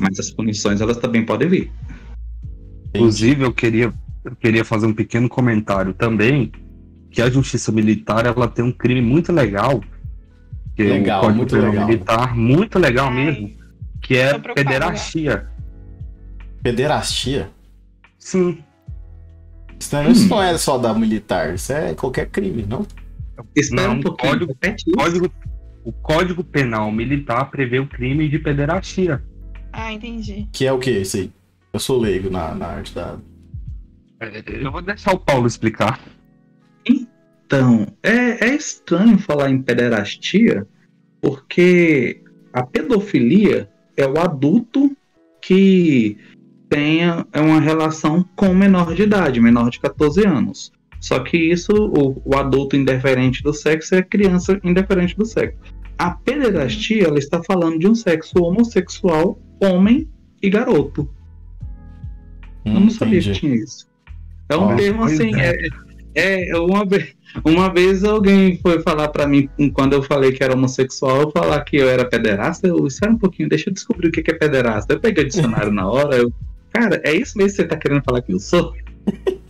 Mas 0.00 0.18
as 0.18 0.30
punições 0.30 0.80
elas 0.80 0.96
também 0.96 1.24
podem 1.26 1.48
vir. 1.48 1.72
Inclusive, 2.94 3.42
eu 3.44 3.52
queria, 3.52 3.92
eu 4.24 4.34
queria 4.36 4.64
fazer 4.64 4.86
um 4.86 4.94
pequeno 4.94 5.28
comentário 5.28 5.92
também, 5.92 6.50
que 7.10 7.20
a 7.20 7.28
justiça 7.28 7.70
militar 7.70 8.24
ela 8.24 8.48
tem 8.48 8.64
um 8.64 8.72
crime 8.72 9.02
muito 9.02 9.32
legal, 9.32 9.82
que 10.74 10.82
Legal, 10.84 11.16
é 11.16 11.18
o 11.18 11.20
Código 11.20 11.36
muito 11.36 11.54
Penal 11.54 11.70
legal. 11.70 11.86
Militar, 11.86 12.36
muito 12.36 12.78
legal 12.78 13.08
Ai, 13.08 13.14
mesmo, 13.14 13.52
que 14.00 14.16
é 14.16 14.38
pederastia. 14.38 15.46
Pederastia? 16.62 17.50
Sim, 18.18 18.58
Isso 19.80 19.94
não, 19.96 20.10
isso 20.10 20.28
não 20.28 20.42
é 20.42 20.56
só 20.58 20.76
da 20.78 20.92
militar, 20.94 21.54
isso 21.54 21.72
é 21.72 21.94
qualquer 21.94 22.28
crime, 22.28 22.64
não? 22.68 22.86
Espera 23.56 23.88
Não, 23.88 23.94
um 23.94 24.00
pouquinho. 24.02 24.46
código- 24.96 25.32
o 25.82 25.92
Código 25.92 26.44
Penal 26.44 26.92
Militar 26.92 27.50
prevê 27.50 27.78
o 27.78 27.86
crime 27.86 28.28
de 28.28 28.38
pederastia. 28.38 29.22
Ah, 29.72 29.90
entendi. 29.92 30.46
Que 30.52 30.66
é 30.66 30.72
o 30.72 30.78
que 30.78 30.90
isso 30.90 31.16
aí? 31.16 31.32
Eu 31.72 31.80
sou 31.80 31.98
leigo 31.98 32.28
na, 32.28 32.54
na 32.54 32.66
arte 32.66 32.94
da. 32.94 33.16
É, 34.20 34.42
Eu 34.46 34.70
vou 34.70 34.82
deixar 34.82 35.14
o 35.14 35.18
Paulo 35.18 35.46
explicar. 35.46 35.98
Então, 36.84 37.86
é, 38.02 38.50
é 38.50 38.54
estranho 38.54 39.18
falar 39.18 39.50
em 39.50 39.62
pederastia, 39.62 40.66
porque 41.20 42.22
a 42.52 42.62
pedofilia 42.64 43.68
é 43.96 44.06
o 44.06 44.20
adulto 44.20 44.94
que 45.40 46.18
tenha 46.70 47.26
é 47.32 47.40
uma 47.40 47.60
relação 47.60 48.24
com 48.36 48.54
menor 48.54 48.94
de 48.94 49.02
idade, 49.02 49.40
menor 49.40 49.68
de 49.68 49.80
14 49.80 50.24
anos. 50.26 50.72
Só 51.00 51.18
que 51.18 51.36
isso, 51.36 51.72
o, 51.72 52.22
o 52.24 52.36
adulto 52.36 52.76
indifferente 52.76 53.42
do 53.42 53.52
sexo 53.52 53.94
é 53.94 53.98
a 53.98 54.02
criança 54.02 54.58
indifferente 54.62 55.16
do 55.16 55.24
sexo. 55.26 55.58
A 55.98 56.12
pederastia, 56.12 57.04
ela 57.04 57.18
está 57.18 57.42
falando 57.42 57.78
de 57.78 57.88
um 57.88 57.94
sexo 57.94 58.38
homossexual, 58.42 59.38
homem 59.62 60.08
e 60.42 60.48
garoto. 60.48 61.08
Eu 62.64 62.72
Hum, 62.72 62.80
não 62.80 62.90
sabia 62.90 63.18
entendi. 63.18 63.32
que 63.32 63.40
tinha 63.40 63.54
isso. 63.54 63.86
É 64.48 64.56
um 64.56 64.64
Ó, 64.68 64.76
termo 64.76 65.04
assim, 65.04 65.34
é. 65.34 65.56
é, 66.14 66.50
é 66.50 66.58
uma, 66.58 66.84
vez, 66.84 67.14
uma 67.44 67.72
vez 67.72 68.04
alguém 68.04 68.58
foi 68.58 68.80
falar 68.82 69.08
pra 69.08 69.26
mim, 69.26 69.48
quando 69.72 69.94
eu 69.94 70.02
falei 70.02 70.32
que 70.32 70.42
era 70.44 70.54
homossexual, 70.54 71.22
eu 71.22 71.30
falar 71.30 71.60
que 71.64 71.76
eu 71.76 71.88
era 71.88 72.04
pederasta, 72.04 72.66
eu 72.66 72.86
espera 72.86 73.12
um 73.12 73.18
pouquinho, 73.18 73.48
deixa 73.48 73.70
eu 73.70 73.74
descobrir 73.74 74.08
o 74.08 74.12
que 74.12 74.22
que 74.22 74.30
é 74.30 74.34
pederasta. 74.34 74.92
Eu 74.92 75.00
peguei 75.00 75.24
o 75.24 75.28
dicionário 75.28 75.72
na 75.72 75.88
hora, 75.88 76.16
eu, 76.16 76.32
cara, 76.72 77.00
é 77.04 77.12
isso 77.14 77.36
mesmo 77.36 77.50
que 77.50 77.56
você 77.62 77.68
tá 77.68 77.76
querendo 77.76 78.02
falar 78.02 78.22
que 78.22 78.32
eu 78.32 78.38
sou? 78.38 78.74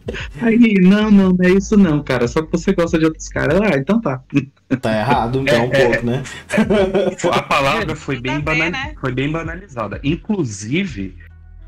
Aí, 0.40 0.74
não, 0.80 1.10
não, 1.10 1.30
não 1.32 1.44
é 1.46 1.50
isso 1.50 1.76
não, 1.76 2.02
cara. 2.02 2.26
Só 2.26 2.42
que 2.42 2.50
você 2.50 2.72
gosta 2.72 2.98
de 2.98 3.04
outros 3.04 3.28
caras. 3.28 3.60
Ah, 3.60 3.76
então 3.76 4.00
tá. 4.00 4.22
Tá 4.80 4.98
errado, 4.98 5.40
então, 5.40 5.66
um 5.68 5.72
É, 5.72 5.82
é, 5.82 5.86
pouco, 5.88 6.06
né? 6.06 6.22
A 7.32 7.42
palavra 7.42 7.94
foi 7.94 8.18
bem, 8.20 8.36
ver, 8.36 8.42
bana- 8.42 8.70
né? 8.70 8.94
foi 9.00 9.12
bem 9.12 9.30
banalizada. 9.30 10.00
Inclusive, 10.02 11.14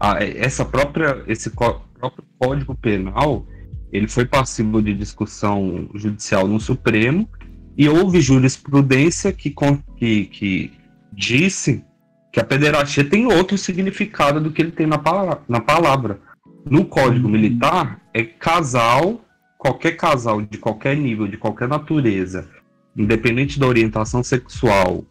a- 0.01 0.19
essa 0.25 0.65
própria, 0.65 1.23
esse 1.29 1.51
próprio 1.51 2.25
Código 2.39 2.75
Penal, 2.75 3.47
ele 3.93 4.09
foi 4.09 4.25
passivo 4.25 4.83
de 4.83 4.93
discussão 4.95 5.89
judicial 5.95 6.49
no 6.49 6.59
Supremo 6.59 7.29
e 7.77 7.89
houve 7.89 8.21
jurisprudência 8.21 9.33
que, 9.33 9.55
que, 9.97 10.25
que 10.27 10.73
disse 11.13 11.85
que 12.33 12.41
a 12.41 12.45
pederastia 12.45 13.05
tem 13.05 13.27
outro 13.27 13.59
significado 13.59 14.41
do 14.41 14.51
que 14.51 14.63
ele 14.63 14.73
tem 14.73 14.87
na, 14.87 14.97
pala- 14.99 15.43
na 15.47 15.61
palavra. 15.61 16.19
No 16.65 16.85
Código 16.87 17.29
Hum. 17.29 17.33
Militar, 17.33 18.01
é 18.15 18.25
casal, 18.25 19.21
qualquer 19.59 19.93
casal 19.97 20.41
de 20.41 20.57
qualquer 20.59 20.97
nível, 20.97 21.29
de 21.29 21.37
qualquer 21.37 21.69
natureza, 21.69 22.49
independente 22.97 23.61
da 23.61 23.67
orientação 23.67 24.23
sexual 24.23 25.05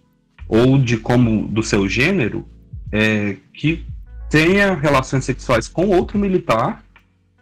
ou 0.48 0.78
de 0.78 0.98
como 0.98 1.48
do 1.48 1.62
seu 1.62 1.88
gênero, 1.88 2.46
é, 2.92 3.38
que 3.54 3.86
tenha 4.30 4.74
relações 4.74 5.24
sexuais 5.24 5.68
com 5.68 5.88
outro 5.88 6.18
militar, 6.18 6.84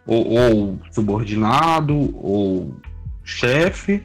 ou, 0.06 0.28
ou 0.28 0.80
subordinado, 0.90 1.94
ou 2.16 2.76
chefe, 3.24 4.02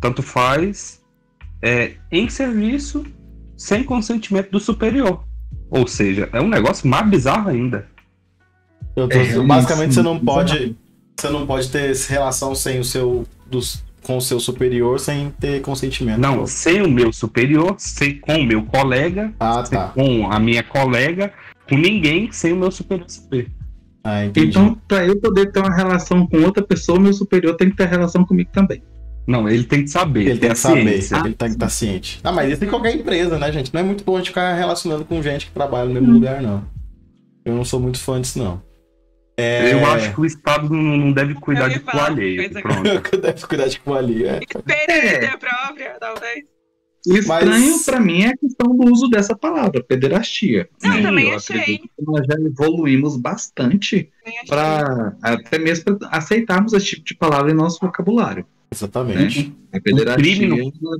tanto 0.00 0.22
faz, 0.22 1.00
é, 1.62 1.92
em 2.12 2.28
serviço 2.28 3.04
sem 3.58 3.84
consentimento 3.84 4.50
do 4.50 4.58
superior. 4.60 5.22
Ou 5.70 5.86
seja, 5.86 6.30
é 6.32 6.40
um 6.40 6.48
negócio 6.48 6.88
mais 6.88 7.06
bizarro 7.10 7.50
ainda. 7.50 7.86
Eu 8.96 9.06
tô- 9.08 9.18
É, 9.18 9.38
basicamente 9.40 9.92
você 9.94 10.02
não 10.02 10.18
pode. 10.18 10.74
Você 11.20 11.28
não 11.30 11.46
pode 11.46 11.68
ter 11.68 11.94
relação 12.08 12.54
sem 12.54 12.78
o 12.80 12.84
seu. 12.84 13.26
Dos, 13.50 13.82
com 14.02 14.16
o 14.16 14.20
seu 14.20 14.38
superior 14.40 14.98
sem 15.00 15.30
ter 15.40 15.60
consentimento. 15.60 16.18
Não, 16.20 16.46
sem 16.46 16.80
o 16.82 16.88
meu 16.88 17.12
superior, 17.12 17.74
sem 17.78 18.18
com 18.18 18.36
o 18.36 18.44
meu 18.44 18.62
colega, 18.64 19.32
Ah, 19.40 19.62
tá. 19.62 19.88
com 19.88 20.30
a 20.30 20.38
minha 20.38 20.62
colega, 20.62 21.32
com 21.68 21.76
ninguém 21.76 22.30
sem 22.32 22.52
o 22.52 22.56
meu 22.56 22.70
superior 22.70 23.08
saber. 23.10 23.50
Ah. 24.04 24.24
Então, 24.24 24.78
pra 24.86 25.04
eu 25.04 25.16
poder 25.20 25.50
ter 25.52 25.60
uma 25.60 25.74
relação 25.74 26.26
com 26.26 26.38
outra 26.42 26.62
pessoa, 26.62 26.98
meu 27.00 27.12
superior 27.12 27.56
tem 27.56 27.68
que 27.70 27.76
ter 27.76 27.88
relação 27.88 28.24
comigo 28.24 28.48
também. 28.52 28.82
Não, 29.28 29.46
ele 29.46 29.64
tem 29.64 29.84
que 29.84 29.90
saber. 29.90 30.26
ele 30.26 30.38
tem 30.38 30.48
a 30.48 30.54
que 30.54 30.58
saber, 30.58 31.02
ciência. 31.02 31.16
ele 31.16 31.34
tem 31.34 31.48
que 31.48 31.54
estar 31.54 31.68
ciente. 31.68 32.18
Ah, 32.24 32.32
mas 32.32 32.50
isso 32.50 32.64
em 32.64 32.68
qualquer 32.68 32.94
empresa, 32.94 33.38
né, 33.38 33.52
gente? 33.52 33.74
Não 33.74 33.82
é 33.82 33.84
muito 33.84 34.02
bom 34.02 34.14
a 34.14 34.18
gente 34.20 34.28
ficar 34.28 34.54
relacionando 34.54 35.04
com 35.04 35.22
gente 35.22 35.46
que 35.46 35.52
trabalha 35.52 35.84
no 35.84 35.92
mesmo 35.92 36.14
lugar, 36.14 36.40
não. 36.40 36.64
Eu 37.44 37.54
não 37.54 37.62
sou 37.62 37.78
muito 37.78 38.00
fã 38.00 38.18
disso, 38.18 38.38
não. 38.38 38.62
É... 39.36 39.74
Eu 39.74 39.84
acho 39.84 40.14
que 40.14 40.20
o 40.22 40.24
Estado 40.24 40.70
não, 40.70 40.96
não 40.96 41.12
deve 41.14 41.34
cuidar 41.34 41.68
de 41.68 41.78
cu 41.78 41.98
alheio. 41.98 42.50
Pronto. 42.50 43.20
Deve 43.20 43.46
cuidar 43.46 43.68
de 43.68 43.78
cu 43.80 43.94
ali. 43.94 44.24
É. 44.24 44.40
Experiência 44.42 45.36
própria, 45.36 45.96
talvez. 46.00 46.57
O 47.08 47.16
estranho 47.16 47.46
Mas- 47.46 47.84
pra 47.86 48.00
mim 48.00 48.22
é 48.22 48.28
a 48.28 48.36
questão 48.36 48.76
do 48.76 48.92
uso 48.92 49.08
dessa 49.08 49.34
palavra, 49.34 49.82
pederastia. 49.82 50.68
Não, 50.82 50.96
né? 50.96 51.02
também 51.02 51.28
eu 51.30 51.36
achei. 51.36 51.56
acredito 51.58 51.88
que 51.96 52.04
nós 52.04 52.26
já 52.26 52.34
evoluímos 52.38 53.16
bastante 53.16 54.10
para 54.46 55.14
até 55.22 55.58
mesmo 55.58 55.96
pra 55.98 56.08
aceitarmos 56.10 56.72
esse 56.74 56.86
tipo 56.86 57.04
de 57.04 57.14
palavra 57.14 57.50
em 57.50 57.54
nosso 57.54 57.78
vocabulário. 57.80 58.44
Exatamente. 58.74 59.46
Né? 59.46 59.52
A 59.72 59.80
pederastia 59.80 60.48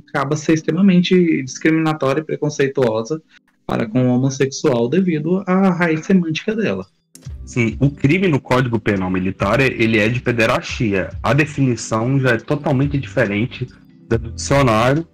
acaba 0.07 0.35
ser 0.35 0.53
extremamente 0.53 1.43
discriminatória 1.43 2.21
e 2.21 2.23
preconceituosa 2.23 3.21
para 3.67 3.85
com 3.85 4.09
o 4.09 4.15
homossexual 4.15 4.89
devido 4.89 5.43
à 5.45 5.69
raiz 5.69 6.05
semântica 6.05 6.55
dela. 6.55 6.87
Sim, 7.45 7.77
o 7.79 7.89
crime 7.91 8.27
no 8.27 8.39
Código 8.39 8.79
Penal 8.79 9.09
Militar, 9.09 9.59
ele 9.59 9.97
é 9.99 10.07
de 10.09 10.19
pederastia. 10.19 11.09
A 11.21 11.33
definição 11.33 12.19
já 12.19 12.31
é 12.31 12.37
totalmente 12.37 12.97
diferente 12.97 13.67
da 14.07 14.17
do 14.17 14.31
dicionário 14.31 15.07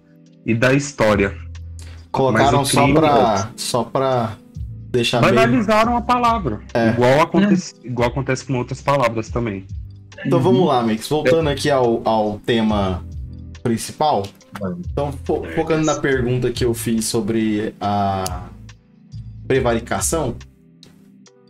e 0.46 0.54
da 0.54 0.72
história. 0.72 1.36
Colocaram 2.10 2.64
só 2.64 2.90
pra, 2.94 3.50
só 3.56 3.84
pra 3.84 4.36
deixar 4.90 5.20
meio... 5.20 5.34
Banalizaram 5.34 5.96
a 5.96 6.00
palavra. 6.00 6.60
É. 6.72 6.90
Igual, 6.90 7.20
acontece, 7.20 7.74
igual 7.84 8.08
acontece 8.08 8.44
com 8.46 8.54
outras 8.56 8.80
palavras 8.80 9.28
também. 9.28 9.66
Então 10.24 10.40
vamos 10.40 10.66
lá, 10.66 10.82
Mix. 10.82 11.08
Voltando 11.08 11.50
aqui 11.50 11.70
ao, 11.70 12.00
ao 12.08 12.38
tema 12.38 13.04
principal. 13.62 14.22
Então, 14.90 15.12
fo- 15.24 15.44
focando 15.54 15.84
na 15.84 15.96
pergunta 15.96 16.50
que 16.50 16.64
eu 16.64 16.72
fiz 16.72 17.04
sobre 17.04 17.74
a 17.80 18.44
prevaricação. 19.46 20.36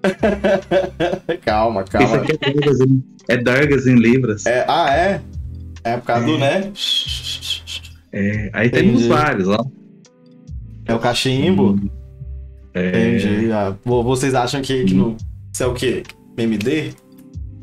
calma, 1.45 1.83
Isso 1.83 1.91
calma. 1.93 2.17
aqui 2.17 2.33
é 2.33 2.53
Dargas 2.53 2.81
em, 2.81 3.05
é 3.29 3.37
Dargas 3.37 3.87
em 3.87 3.95
Libras. 3.95 4.47
É, 4.47 4.65
ah, 4.67 4.91
é? 4.91 5.21
É 5.85 5.97
por 5.97 6.07
causa 6.07 6.27
do, 6.27 6.39
né? 6.39 6.73
É, 8.13 8.51
aí 8.53 8.71
temos 8.71 8.95
Entendi. 9.03 9.09
vários, 9.09 9.49
ó. 9.49 9.59
É 10.87 10.95
o 10.95 10.99
cachimbo? 10.99 11.79
É, 12.75 12.89
Entendi. 13.17 13.51
Ah, 13.53 13.75
vo- 13.85 14.03
vocês 14.03 14.35
acham 14.35 14.63
que, 14.63 14.85
que 14.85 14.95
no... 14.95 15.17
Isso 15.53 15.63
é 15.63 15.67
o 15.67 15.75
quê? 15.75 16.03
MD? 16.37 16.93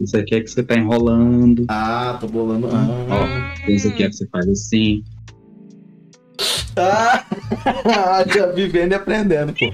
Isso 0.01 0.17
aqui 0.17 0.35
é 0.35 0.41
que 0.41 0.47
você 0.49 0.63
tá 0.63 0.75
enrolando. 0.75 1.65
Ah, 1.69 2.17
tô 2.19 2.27
bolando. 2.27 2.67
Ah, 2.71 3.53
Isso 3.67 3.87
aqui 3.87 4.03
é 4.03 4.09
que 4.09 4.15
você 4.15 4.27
faz 4.27 4.47
assim. 4.49 5.03
ah 6.75 7.23
já 8.33 8.47
vivendo 8.47 8.91
e 8.91 8.95
aprendendo, 8.95 9.53
pô. 9.53 9.71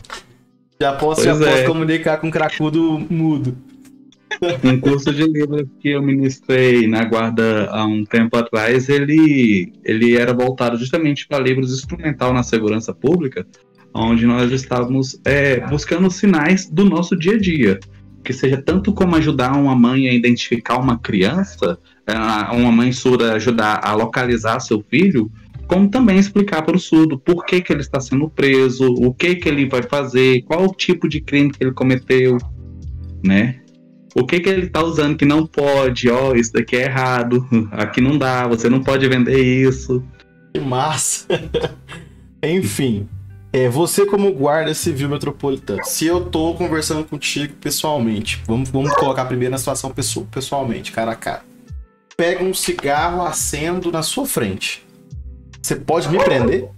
Já 0.82 0.93
posso, 0.93 1.23
já 1.23 1.34
Pois 1.36 1.45
posso 1.49 1.62
é. 1.62 1.65
comunicar 1.65 2.17
com 2.17 2.29
cracudo 2.29 3.05
mudo. 3.10 3.58
Um 4.63 4.80
curso 4.80 5.13
de 5.13 5.23
Libras 5.23 5.67
que 5.80 5.89
eu 5.89 6.02
ministrei 6.02 6.88
na 6.88 7.04
guarda 7.04 7.69
há 7.71 7.86
um 7.86 8.06
tempo 8.06 8.38
atrás, 8.38 8.88
ele, 8.88 9.73
ele 9.84 10.15
era 10.15 10.34
voltado 10.34 10.78
justamente 10.78 11.28
para 11.28 11.43
livros 11.43 11.73
instrumental 11.73 12.34
na 12.34 12.41
segurança 12.41 12.93
pública, 12.93 13.45
onde 13.93 14.25
nós 14.25 14.52
estávamos 14.52 15.19
é, 15.25 15.60
buscando 15.67 16.10
sinais 16.10 16.69
do 16.69 16.86
nosso 16.86 17.17
dia 17.17 17.34
a 17.34 17.38
dia. 17.39 17.80
Que 18.23 18.34
seja 18.34 18.62
tanto 18.62 18.93
como 18.93 19.15
ajudar 19.15 19.56
uma 19.56 19.75
mãe 19.75 20.08
a 20.08 20.13
identificar 20.13 20.78
uma 20.78 20.97
criança, 20.97 21.78
é, 22.08 22.13
uma 22.54 22.71
mãe 22.71 22.91
surda 22.91 23.34
ajudar 23.34 23.82
a 23.84 23.93
localizar 23.93 24.60
seu 24.60 24.84
filho, 24.89 25.32
como 25.67 25.89
também 25.89 26.17
explicar 26.17 26.63
para 26.63 26.75
o 26.75 26.80
surdo 26.80 27.19
por 27.19 27.45
que, 27.45 27.62
que 27.62 27.71
ele 27.71 27.82
está 27.82 27.99
sendo 27.99 28.30
preso, 28.30 28.91
o 28.91 29.13
que, 29.13 29.36
que 29.36 29.47
ele 29.47 29.67
vai 29.67 29.84
fazer, 29.84 30.41
qual 30.43 30.65
o 30.65 30.73
tipo 30.73 31.08
de 31.08 31.21
crime 31.21 31.52
que 31.52 31.63
ele 31.63 31.71
cometeu, 31.71 32.38
né? 33.23 33.59
O 34.19 34.25
que, 34.25 34.39
que 34.39 34.49
ele 34.49 34.65
está 34.65 34.84
usando 34.84 35.15
que 35.17 35.25
não 35.25 35.45
pode, 35.45 36.10
ó, 36.10 36.34
isso 36.34 36.51
daqui 36.53 36.75
é 36.75 36.84
errado, 36.84 37.47
aqui 37.71 38.01
não 38.01 38.17
dá, 38.17 38.47
você 38.47 38.69
não 38.69 38.84
pode 38.84 39.08
vender 39.08 39.39
isso. 39.39 40.03
Que 40.53 40.60
massa! 40.60 41.25
Enfim, 42.43 43.08
é, 43.51 43.67
você 43.69 44.05
como 44.05 44.32
guarda 44.32 44.73
civil 44.73 45.10
metropolitano, 45.10 45.84
se 45.84 46.05
eu 46.05 46.25
tô 46.25 46.53
conversando 46.53 47.03
contigo 47.03 47.53
pessoalmente, 47.60 48.41
vamos, 48.45 48.69
vamos 48.69 48.93
colocar 48.93 49.25
primeiro 49.25 49.51
na 49.51 49.58
situação 49.58 49.91
pesso- 49.91 50.27
pessoalmente, 50.32 50.91
cara 50.91 51.12
a 51.12 51.15
cara. 51.15 51.41
Pega 52.15 52.43
um 52.43 52.53
cigarro, 52.53 53.25
acendo 53.25 53.91
na 53.91 54.03
sua 54.03 54.25
frente. 54.25 54.86
Você 55.62 55.75
pode 55.75 56.10
me 56.10 56.21
prender? 56.23 56.69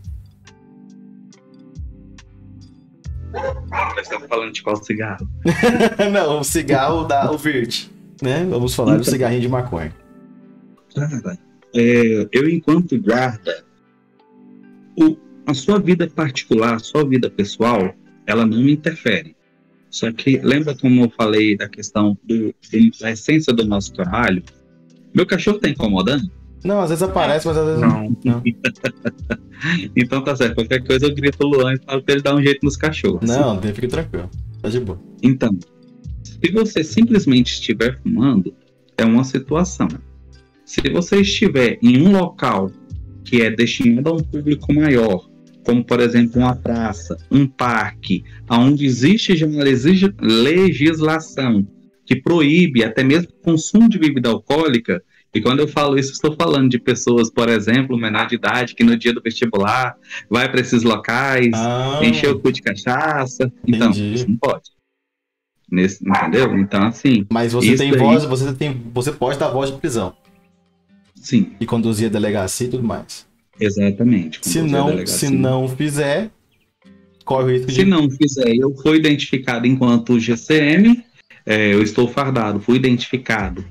Nós 4.02 4.08
estamos 4.08 4.28
falando 4.28 4.52
de 4.52 4.64
qual 4.64 4.76
cigarro? 4.84 5.28
Não, 6.12 6.40
o 6.40 6.44
cigarro 6.44 7.04
da 7.04 7.32
o 7.32 7.38
verde, 7.38 7.92
né? 8.20 8.44
Vamos 8.50 8.74
falar 8.74 8.96
do 8.96 9.02
Então. 9.02 9.14
cigarrinho 9.14 9.42
de 9.42 9.48
maconha. 9.48 9.94
Cara, 10.96 11.38
é, 11.76 12.28
eu 12.32 12.50
enquanto 12.50 13.00
guarda, 13.00 13.64
o- 15.00 15.16
a 15.46 15.54
sua 15.54 15.78
vida 15.80 16.08
particular, 16.10 16.74
a 16.76 16.80
sua 16.80 17.08
vida 17.08 17.30
pessoal, 17.30 17.94
ela 18.26 18.44
não 18.44 18.58
me 18.58 18.72
interfere. 18.74 19.36
Só 19.92 20.12
que 20.12 20.40
lembra 20.40 20.76
como 20.76 21.04
eu 21.06 21.10
falei 21.12 21.56
da 21.56 21.70
questão 21.70 22.18
do, 22.24 22.48
do- 22.48 23.00
da 23.00 23.12
essência 23.12 23.54
do 23.54 23.64
nosso 23.66 23.94
trabalho? 23.94 24.42
Meu 25.14 25.28
cachorro 25.28 25.60
tá 25.60 25.70
incomodando? 25.70 26.24
Não, 26.64 26.82
às 26.82 26.90
vezes 26.90 27.04
aparece, 27.04 27.46
mas 27.48 27.56
às 27.56 27.66
vezes 27.68 27.82
não. 27.82 28.18
Não. 28.26 28.42
Então 29.96 30.24
tá 30.24 30.36
certo, 30.36 30.56
qualquer 30.56 30.84
coisa 30.84 31.06
eu 31.06 31.16
grito 31.16 31.38
o 31.42 31.48
Luan 31.48 31.74
e 31.74 31.86
falo 31.86 32.04
pra 32.04 32.14
ele 32.14 32.24
dar 32.24 32.36
um 32.36 32.42
jeito 32.42 32.64
nos 32.64 32.78
cachorros. 32.78 33.30
Não, 33.30 33.56
não, 33.56 33.62
fique 33.62 33.88
tranquilo. 33.88 34.30
Tá 34.62 34.70
de 34.70 34.80
boa. 34.80 35.00
Então, 35.22 35.52
se 36.24 36.52
você 36.52 36.84
simplesmente 36.84 37.54
estiver 37.54 38.00
fumando, 38.02 38.54
é 38.98 39.06
uma 39.06 39.24
situação. 39.24 39.88
Se 40.66 40.82
você 40.90 41.22
estiver 41.22 41.78
em 41.82 42.02
um 42.02 42.12
local 42.12 42.72
que 43.24 43.42
é 43.42 43.50
destinado 43.50 44.10
a 44.10 44.14
um 44.14 44.24
público 44.24 44.74
maior, 44.74 45.30
como 45.64 45.84
por 45.84 46.00
exemplo 46.00 46.42
uma 46.42 46.56
praça, 46.56 47.18
um 47.30 47.48
parque, 47.48 48.24
onde 48.50 48.86
existe 48.86 49.36
já 49.36 49.46
uma 49.46 49.64
legislação 49.64 51.68
que 52.06 52.16
proíbe 52.16 52.84
até 52.84 53.04
mesmo 53.04 53.30
o 53.30 53.44
consumo 53.44 53.88
de 53.88 54.00
bebida 54.00 54.30
alcoólica, 54.30 55.04
e 55.34 55.40
quando 55.42 55.60
eu 55.60 55.68
falo 55.68 55.98
isso, 55.98 56.12
estou 56.12 56.36
falando 56.36 56.70
de 56.70 56.78
pessoas, 56.80 57.30
por 57.30 57.48
exemplo, 57.50 57.98
menor 57.98 58.28
de 58.28 58.36
idade, 58.36 58.76
que 58.76 58.84
no 58.84 58.98
dia 58.98 59.14
do 59.14 59.22
vestibular 59.22 59.96
vai 60.30 60.50
para 60.52 60.60
esses 60.62 60.84
locais, 60.84 61.52
Ah, 61.54 62.00
encher 62.04 62.30
o 62.32 62.40
cu 62.40 62.52
de 62.52 62.62
cachaça. 62.62 63.52
Então, 63.68 63.90
Entendi. 63.92 64.14
isso 64.14 64.30
não 64.30 64.36
pode. 64.38 64.70
Nesse, 65.72 66.04
entendeu? 66.06 66.58
Então, 66.58 66.84
assim, 66.84 67.26
Mas 67.32 67.54
você 67.54 67.76
tem 67.78 67.94
voz, 67.94 68.26
você 68.26 68.52
tem. 68.54 68.82
Você 68.94 69.12
pode 69.14 69.40
dar 69.40 69.50
voz 69.50 69.72
de 69.72 69.78
prisão. 69.78 70.14
sim, 71.16 71.54
E 71.62 71.66
conduzir 71.66 72.08
a 72.08 72.12
delegacia 72.12 72.68
e 72.68 72.70
tudo 72.70 72.84
mais. 72.84 73.26
exatamente. 73.60 74.40
Se 74.42 74.62
não, 74.62 75.06
se 75.08 75.30
não 75.30 75.68
fizer, 75.70 76.30
corre 77.24 77.44
o 77.44 77.56
risco 77.56 77.72
Se 77.72 77.84
de. 77.84 77.90
não 77.90 78.10
fizer, 78.10 78.54
eu 78.54 78.76
fui 78.76 78.98
identificado 78.98 79.66
enquanto 79.66 80.20
GCM, 80.20 81.02
é, 81.46 81.74
eu 81.74 81.82
estou 81.82 82.06
fardado, 82.08 82.60
fui 82.60 82.76
identificado. 82.76 83.64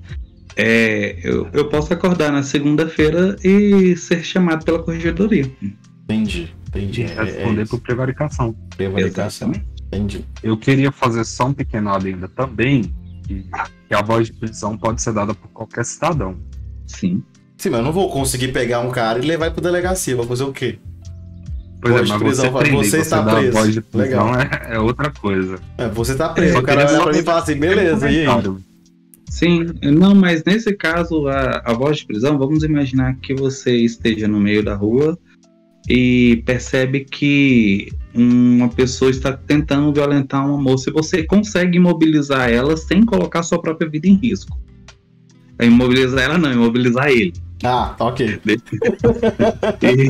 É, 0.57 1.19
eu, 1.23 1.49
eu 1.53 1.69
posso 1.69 1.93
acordar 1.93 2.33
na 2.33 2.43
segunda-feira 2.43 3.37
e 3.45 3.97
ser 3.97 4.23
chamado 4.25 4.65
pela 4.65 4.83
corregedoria. 4.83 5.51
Entendi, 6.05 6.53
entendi. 6.69 7.03
E 7.03 7.05
É, 7.05 7.13
é 7.15 7.25
responder 7.25 7.63
isso. 7.63 7.71
por 7.71 7.81
prevaricação. 7.83 8.55
Prevaricação. 8.77 9.53
Entendi. 9.87 10.25
Eu 10.43 10.57
queria 10.57 10.93
fazer 10.93 11.25
só 11.25 11.47
um 11.47 11.53
pequeno 11.53 11.91
adendo 11.91 12.29
também, 12.29 12.95
que, 13.27 13.45
que 13.89 13.95
a 13.95 14.03
voz 14.03 14.27
de 14.29 14.33
prisão 14.35 14.77
pode 14.77 15.01
ser 15.03 15.13
dada 15.13 15.35
por 15.35 15.49
qualquer 15.49 15.85
cidadão. 15.85 16.37
Sim. 16.87 17.23
Sim, 17.57 17.71
mas 17.71 17.81
eu 17.81 17.85
não 17.85 17.93
vou 17.93 18.11
conseguir 18.11 18.49
pegar 18.49 18.81
um 18.81 18.91
cara 18.91 19.19
e 19.19 19.23
levar 19.23 19.47
ele 19.47 19.55
pra 19.55 19.63
delegacia. 19.63 20.17
Vou 20.17 20.27
fazer 20.27 20.45
o 20.45 20.53
quê? 20.53 20.79
Pois 21.83 21.95
Voz 21.95 22.03
é, 22.03 22.05
de 22.05 22.11
mas 22.13 22.23
prisão, 22.23 22.53
você 22.53 22.59
prender, 22.59 22.85
você 22.85 22.91
você 22.91 22.97
está 22.99 23.21
dar 23.23 23.35
preso. 23.37 23.53
voz 23.53 23.73
de 23.75 23.81
prisão 23.81 24.31
Legal. 24.31 24.41
é, 24.41 24.75
é 24.75 24.79
outra 24.79 25.11
coisa. 25.11 25.59
É, 25.79 25.89
você 25.89 26.15
tá 26.15 26.29
preso. 26.29 26.55
Eu 26.57 26.61
o 26.61 26.63
cara 26.63 26.87
olha 26.87 27.03
pra 27.03 27.13
mim 27.13 27.19
e 27.19 27.23
fala 27.23 27.41
assim, 27.41 27.55
beleza, 27.57 28.11
e 28.11 28.27
aí? 28.27 28.27
Sim, 29.31 29.65
não, 29.81 30.13
mas 30.13 30.43
nesse 30.45 30.75
caso, 30.75 31.29
a, 31.29 31.63
a 31.65 31.73
voz 31.73 31.99
de 31.99 32.07
prisão, 32.07 32.37
vamos 32.37 32.65
imaginar 32.65 33.15
que 33.21 33.33
você 33.33 33.77
esteja 33.77 34.27
no 34.27 34.41
meio 34.41 34.61
da 34.63 34.75
rua 34.75 35.17
e 35.89 36.43
percebe 36.45 37.05
que 37.05 37.89
uma 38.13 38.69
pessoa 38.69 39.09
está 39.09 39.33
tentando 39.33 39.93
violentar 39.93 40.45
uma 40.45 40.61
moça 40.61 40.91
e 40.91 40.93
você 40.93 41.23
consegue 41.23 41.79
imobilizar 41.79 42.51
ela 42.51 42.77
sem 42.77 43.07
colocar 43.07 43.45
sua 43.45 43.63
própria 43.63 43.89
vida 43.89 44.09
em 44.09 44.15
risco. 44.15 44.59
É 45.61 45.67
imobilizar 45.67 46.25
ela 46.25 46.37
não, 46.37 46.53
imobilizar 46.53 47.09
ele. 47.09 47.33
Ah, 47.63 47.95
tá 47.97 48.07
ok. 48.07 48.41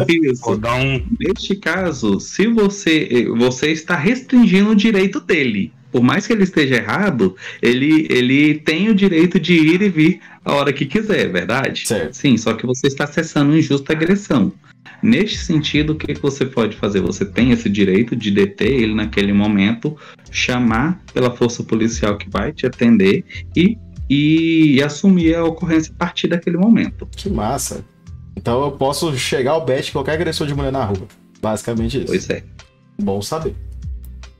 Isso. 0.08 0.42
Vou 0.42 0.56
dar 0.56 0.76
um. 0.76 1.04
Neste 1.20 1.56
caso, 1.56 2.18
se 2.20 2.46
você 2.46 3.26
você 3.36 3.70
está 3.70 3.96
restringindo 3.96 4.70
o 4.70 4.76
direito 4.76 5.20
dele, 5.20 5.72
por 5.90 6.02
mais 6.02 6.26
que 6.26 6.32
ele 6.32 6.44
esteja 6.44 6.76
errado, 6.76 7.36
ele 7.60 8.06
ele 8.10 8.54
tem 8.54 8.88
o 8.88 8.94
direito 8.94 9.38
de 9.38 9.54
ir 9.54 9.82
e 9.82 9.88
vir 9.88 10.20
a 10.44 10.54
hora 10.54 10.72
que 10.72 10.86
quiser, 10.86 11.26
é 11.26 11.28
verdade? 11.28 11.86
Certo. 11.86 12.14
Sim, 12.14 12.36
só 12.36 12.54
que 12.54 12.66
você 12.66 12.86
está 12.86 13.04
acessando 13.04 13.56
injusta 13.56 13.92
agressão. 13.92 14.52
Neste 15.02 15.38
sentido, 15.38 15.92
o 15.92 15.96
que 15.96 16.14
você 16.14 16.44
pode 16.44 16.76
fazer? 16.76 17.00
Você 17.00 17.24
tem 17.24 17.52
esse 17.52 17.68
direito 17.68 18.14
de 18.14 18.30
deter 18.30 18.80
ele 18.82 18.94
naquele 18.94 19.32
momento, 19.32 19.96
chamar 20.30 21.00
pela 21.12 21.30
força 21.30 21.62
policial 21.62 22.16
que 22.16 22.28
vai 22.28 22.52
te 22.52 22.66
atender 22.66 23.24
e, 23.56 23.78
e 24.08 24.82
assumir 24.82 25.34
a 25.34 25.44
ocorrência 25.44 25.92
a 25.94 25.98
partir 25.98 26.28
daquele 26.28 26.56
momento. 26.56 27.06
Que 27.16 27.30
massa. 27.30 27.84
Então 28.36 28.62
eu 28.62 28.72
posso 28.72 29.16
chegar 29.16 29.52
ao 29.52 29.64
bet 29.64 29.90
qualquer 29.92 30.12
agressor 30.12 30.46
de 30.46 30.54
mulher 30.54 30.72
na 30.72 30.84
rua. 30.84 31.06
Basicamente 31.40 31.98
isso. 31.98 32.06
Pois 32.06 32.28
é. 32.30 32.44
Bom 33.00 33.22
saber. 33.22 33.54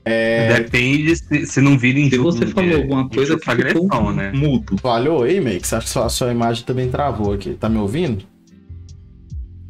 É, 0.03 0.61
Depende 0.61 1.15
se, 1.15 1.45
se 1.45 1.61
não 1.61 1.77
vira 1.77 2.09
Se 2.09 2.17
você 2.17 2.47
falou 2.47 2.75
alguma 2.75 3.07
coisa 3.07 3.35
que 3.37 3.39
ficou 3.41 3.53
agressão, 3.53 4.11
né? 4.11 4.31
mudo. 4.31 4.75
Falhou 4.79 5.23
aí, 5.23 5.39
Max? 5.39 5.71
Acho 5.73 5.85
que 5.85 5.91
sua, 5.91 6.09
sua 6.09 6.31
imagem 6.31 6.65
também 6.65 6.89
travou 6.89 7.33
aqui. 7.33 7.53
Tá 7.53 7.69
me 7.69 7.77
ouvindo? 7.77 8.25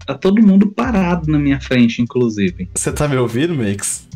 Tá 0.06 0.17
todo 0.17 0.41
mundo 0.41 0.72
parado 0.72 1.30
na 1.30 1.38
minha 1.38 1.60
frente, 1.60 2.02
inclusive. 2.02 2.70
Você 2.74 2.91
tá 2.91 3.08
me 3.08 3.17
ouvindo, 3.17 3.54
Max? 3.54 4.08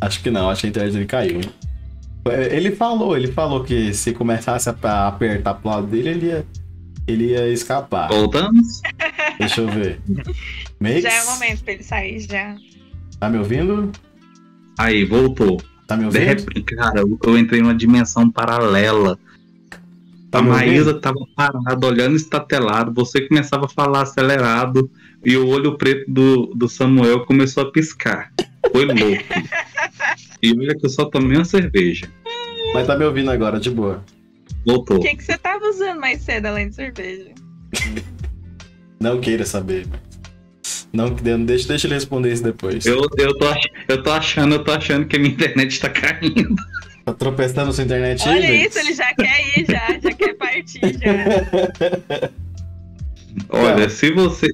Acho 0.00 0.22
que 0.22 0.30
não, 0.30 0.50
acho 0.50 0.62
que 0.62 0.66
a 0.66 0.70
internet 0.70 0.92
dele 0.92 1.06
caiu. 1.06 1.36
hein? 1.36 1.50
É, 2.26 2.54
Ele 2.56 2.72
falou, 2.72 3.16
ele 3.16 3.28
falou 3.28 3.64
que 3.64 3.92
se 3.94 4.12
começasse 4.12 4.68
a 4.68 4.76
a 4.82 5.08
apertar 5.08 5.54
pro 5.54 5.70
lado 5.70 5.86
dele, 5.86 6.08
ele 6.10 6.26
ia, 6.26 6.46
ele 7.06 7.24
ia 7.30 7.48
escapar. 7.48 8.08
Voltamos? 8.08 8.80
Deixa 9.38 9.60
eu 9.60 9.68
ver. 9.68 10.00
Max? 10.78 11.02
Já 11.02 11.12
é 11.12 11.22
o 11.22 11.30
momento 11.32 11.64
pra 11.64 11.72
ele 11.72 11.82
sair, 11.82 12.20
já. 12.20 12.56
Tá 13.18 13.28
me 13.28 13.38
ouvindo? 13.38 13.90
Aí, 14.78 15.04
voltou. 15.04 15.60
Tá 15.86 15.96
me 15.96 16.02
De 16.02 16.06
ouvindo? 16.06 16.24
repente, 16.24 16.74
cara, 16.74 17.00
eu 17.00 17.18
eu 17.24 17.38
entrei 17.38 17.60
numa 17.60 17.74
dimensão 17.74 18.30
paralela. 18.30 19.18
Tá 20.30 20.38
a 20.38 20.42
Maísa 20.42 20.94
tava 20.94 21.26
parada, 21.36 21.86
olhando 21.86 22.16
estatelado. 22.16 22.92
Você 22.94 23.20
começava 23.28 23.66
a 23.66 23.68
falar 23.68 24.02
acelerado. 24.02 24.90
E 25.24 25.36
o 25.36 25.46
olho 25.46 25.76
preto 25.76 26.10
do, 26.10 26.46
do 26.54 26.68
Samuel 26.68 27.26
começou 27.26 27.64
a 27.64 27.70
piscar. 27.70 28.32
Foi 28.72 28.86
louco. 28.86 29.22
e 30.42 30.52
olha 30.58 30.74
que 30.74 30.86
eu 30.86 30.90
só 30.90 31.04
tomei 31.04 31.36
uma 31.36 31.44
cerveja. 31.44 32.10
Mas 32.72 32.86
tá 32.86 32.96
me 32.96 33.04
ouvindo 33.04 33.30
agora, 33.30 33.60
de 33.60 33.70
boa. 33.70 34.02
Voltou. 34.66 34.96
O 34.96 35.00
que, 35.00 35.14
que 35.16 35.22
você 35.22 35.36
tava 35.36 35.64
usando 35.68 36.00
mais 36.00 36.22
cedo 36.22 36.46
além 36.46 36.70
de 36.70 36.76
cerveja? 36.76 37.30
Não 38.98 39.20
queira 39.20 39.44
saber. 39.44 39.86
Não, 40.92 41.08
deixa, 41.10 41.68
deixa 41.68 41.86
ele 41.86 41.94
responder 41.94 42.32
isso 42.32 42.42
depois. 42.42 42.84
Eu, 42.84 43.02
eu, 43.16 43.38
tô, 43.38 43.46
eu 43.88 44.02
tô 44.02 44.10
achando, 44.12 44.54
eu 44.54 44.62
tô 44.64 44.72
achando 44.72 45.06
que 45.06 45.16
a 45.16 45.18
minha 45.18 45.32
internet 45.32 45.80
tá 45.80 45.88
caindo. 45.88 46.54
Tá 47.04 47.12
tropeçando 47.14 47.72
sua 47.72 47.82
internet 47.84 48.28
aí, 48.28 48.36
Olha 48.36 48.66
isso, 48.66 48.78
ele 48.78 48.94
já 48.94 49.12
quer 49.14 49.58
ir, 49.58 49.66
já, 49.68 49.98
já 50.00 50.12
quer 50.12 50.34
partir, 50.34 50.80
já. 50.80 52.30
Olha, 53.48 53.88
se 53.88 54.10
você 54.12 54.48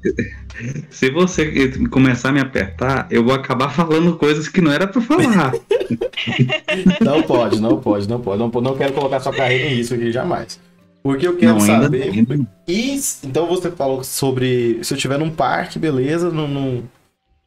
se 0.90 1.10
você 1.10 1.68
começar 1.90 2.28
a 2.28 2.32
me 2.32 2.40
apertar, 2.40 3.06
eu 3.10 3.24
vou 3.24 3.34
acabar 3.34 3.70
falando 3.70 4.16
coisas 4.16 4.48
que 4.48 4.60
não 4.60 4.72
era 4.72 4.86
pra 4.86 5.00
falar. 5.02 5.52
Não 7.00 7.22
pode, 7.22 7.60
não 7.60 7.80
pode, 7.80 8.08
não 8.08 8.20
pode. 8.20 8.38
Não, 8.38 8.50
po- 8.50 8.60
não 8.60 8.76
quero 8.76 8.92
colocar 8.92 9.20
sua 9.20 9.32
carreira 9.32 9.64
em 9.66 9.74
risco 9.76 9.94
aqui 9.94 10.12
jamais. 10.12 10.60
Porque 11.08 11.26
eu 11.26 11.38
quero 11.38 11.54
não, 11.54 11.60
saber. 11.60 12.02
ainda. 12.02 12.38
E, 12.68 13.00
então 13.24 13.46
você 13.46 13.70
falou 13.70 14.04
sobre. 14.04 14.78
Se 14.84 14.92
eu 14.92 14.96
estiver 14.96 15.18
num 15.18 15.30
parque, 15.30 15.78
beleza, 15.78 16.30
não- 16.30 16.82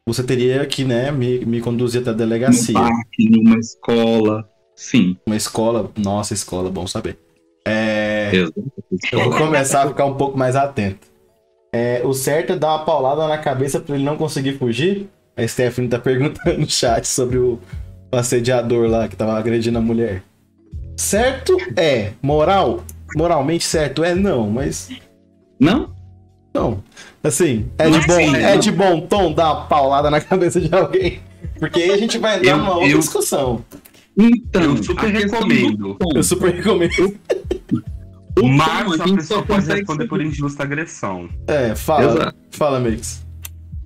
você 0.04 0.24
teria 0.24 0.66
que 0.66 0.84
né, 0.84 1.12
me, 1.12 1.44
me 1.44 1.60
conduzir 1.60 2.00
até 2.00 2.10
a 2.10 2.12
Num 2.12 2.18
delegacia. 2.18 2.74
parque, 2.74 3.30
numa 3.30 3.56
escola. 3.56 4.48
Sim. 4.74 5.16
Uma 5.24 5.36
escola. 5.36 5.92
Nossa, 5.96 6.34
escola, 6.34 6.68
bom 6.72 6.88
saber. 6.88 7.16
É, 7.64 8.32
eu 9.12 9.20
vou 9.22 9.30
começar 9.38 9.84
a 9.84 9.88
ficar 9.88 10.06
um 10.06 10.14
pouco 10.14 10.36
mais 10.36 10.56
atento. 10.56 11.06
É, 11.72 12.02
o 12.04 12.12
certo 12.12 12.54
é 12.54 12.56
dar 12.56 12.70
uma 12.74 12.84
paulada 12.84 13.28
na 13.28 13.38
cabeça 13.38 13.78
pra 13.78 13.94
ele 13.94 14.02
não 14.04 14.16
conseguir 14.16 14.58
fugir? 14.58 15.08
A 15.36 15.46
Stephanie 15.46 15.88
tá 15.88 16.00
perguntando 16.00 16.58
no 16.58 16.68
chat 16.68 17.06
sobre 17.06 17.38
o, 17.38 17.60
o 18.12 18.16
assediador 18.16 18.88
lá 18.88 19.06
que 19.06 19.14
tava 19.14 19.38
agredindo 19.38 19.78
a 19.78 19.80
mulher. 19.80 20.24
Certo 20.96 21.56
é. 21.76 22.10
Moral? 22.20 22.82
Moralmente 23.16 23.64
certo 23.64 24.02
é 24.04 24.14
não, 24.14 24.48
mas 24.50 24.88
Não? 25.60 25.94
não. 26.54 26.82
Assim, 27.22 27.70
é 27.78 27.88
de 27.90 27.96
é 27.98 28.06
bom, 28.06 28.36
é 28.36 28.52
não. 28.54 28.60
de 28.60 28.70
bom 28.72 29.00
tom 29.06 29.32
dar 29.32 29.52
uma 29.52 29.64
paulada 29.66 30.10
na 30.10 30.20
cabeça 30.22 30.60
de 30.60 30.74
alguém. 30.74 31.20
Porque 31.58 31.80
aí 31.82 31.90
a 31.92 31.96
gente 31.98 32.18
vai 32.18 32.38
entrar 32.38 32.50
Eu- 32.52 32.58
numa 32.58 32.74
outra 32.74 32.88
eu- 32.90 32.98
discussão. 32.98 33.64
Então, 34.18 34.62
Eu 34.76 34.82
super 34.82 35.08
recomendo. 35.10 35.96
Eu 36.14 36.22
super 36.22 36.52
recomendo. 36.54 37.16
O 38.38 38.42
tom 38.42 38.48
Mas 38.48 39.00
a 39.00 39.04
pessoa 39.04 39.20
só 39.22 39.34
pode 39.42 39.46
consegue 39.60 39.78
responder 39.80 40.06
por 40.06 40.20
injusta 40.22 40.62
agressão. 40.62 41.28
É, 41.46 41.74
fala. 41.74 42.12
Exato. 42.12 42.36
Fala, 42.50 42.80
Mix. 42.80 43.24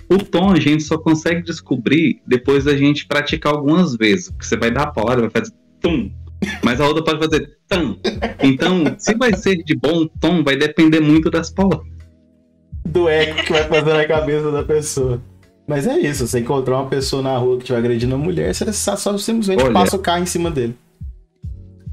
O 0.08 0.18
tom 0.18 0.50
a 0.52 0.58
gente 0.60 0.82
só 0.84 0.96
consegue 0.98 1.42
descobrir 1.42 2.20
depois 2.26 2.64
da 2.64 2.76
gente 2.76 3.06
praticar 3.06 3.52
algumas 3.54 3.94
vezes. 3.96 4.28
Porque 4.30 4.46
você 4.46 4.56
vai 4.56 4.70
dar 4.70 4.84
a 4.84 4.86
palavra, 4.92 5.22
vai 5.28 5.30
fazer 5.30 5.52
tum. 5.80 6.10
Mas 6.62 6.80
a 6.80 6.86
outra 6.86 7.02
pode 7.02 7.18
fazer 7.18 7.56
tam. 7.68 7.98
Então, 8.42 8.94
se 8.98 9.14
vai 9.14 9.34
ser 9.34 9.56
de 9.64 9.74
bom 9.76 10.06
tom, 10.20 10.42
vai 10.44 10.56
depender 10.56 11.00
muito 11.00 11.30
das 11.30 11.50
palavras. 11.50 11.86
do 12.84 13.08
eco 13.08 13.42
que 13.44 13.52
vai 13.52 13.64
fazer 13.64 13.92
na 13.94 14.04
cabeça 14.06 14.50
da 14.52 14.62
pessoa. 14.62 15.20
Mas 15.66 15.86
é 15.86 15.98
isso, 15.98 16.26
você 16.26 16.38
encontrar 16.38 16.76
uma 16.80 16.88
pessoa 16.88 17.22
na 17.22 17.36
rua 17.36 17.56
que 17.56 17.62
estiver 17.64 17.78
agredindo 17.78 18.14
uma 18.14 18.24
mulher, 18.24 18.54
você 18.54 18.72
só, 18.72 18.96
simplesmente 19.18 19.62
Olha. 19.64 19.72
passa 19.72 19.96
o 19.96 19.98
carro 19.98 20.22
em 20.22 20.26
cima 20.26 20.50
dele. 20.50 20.76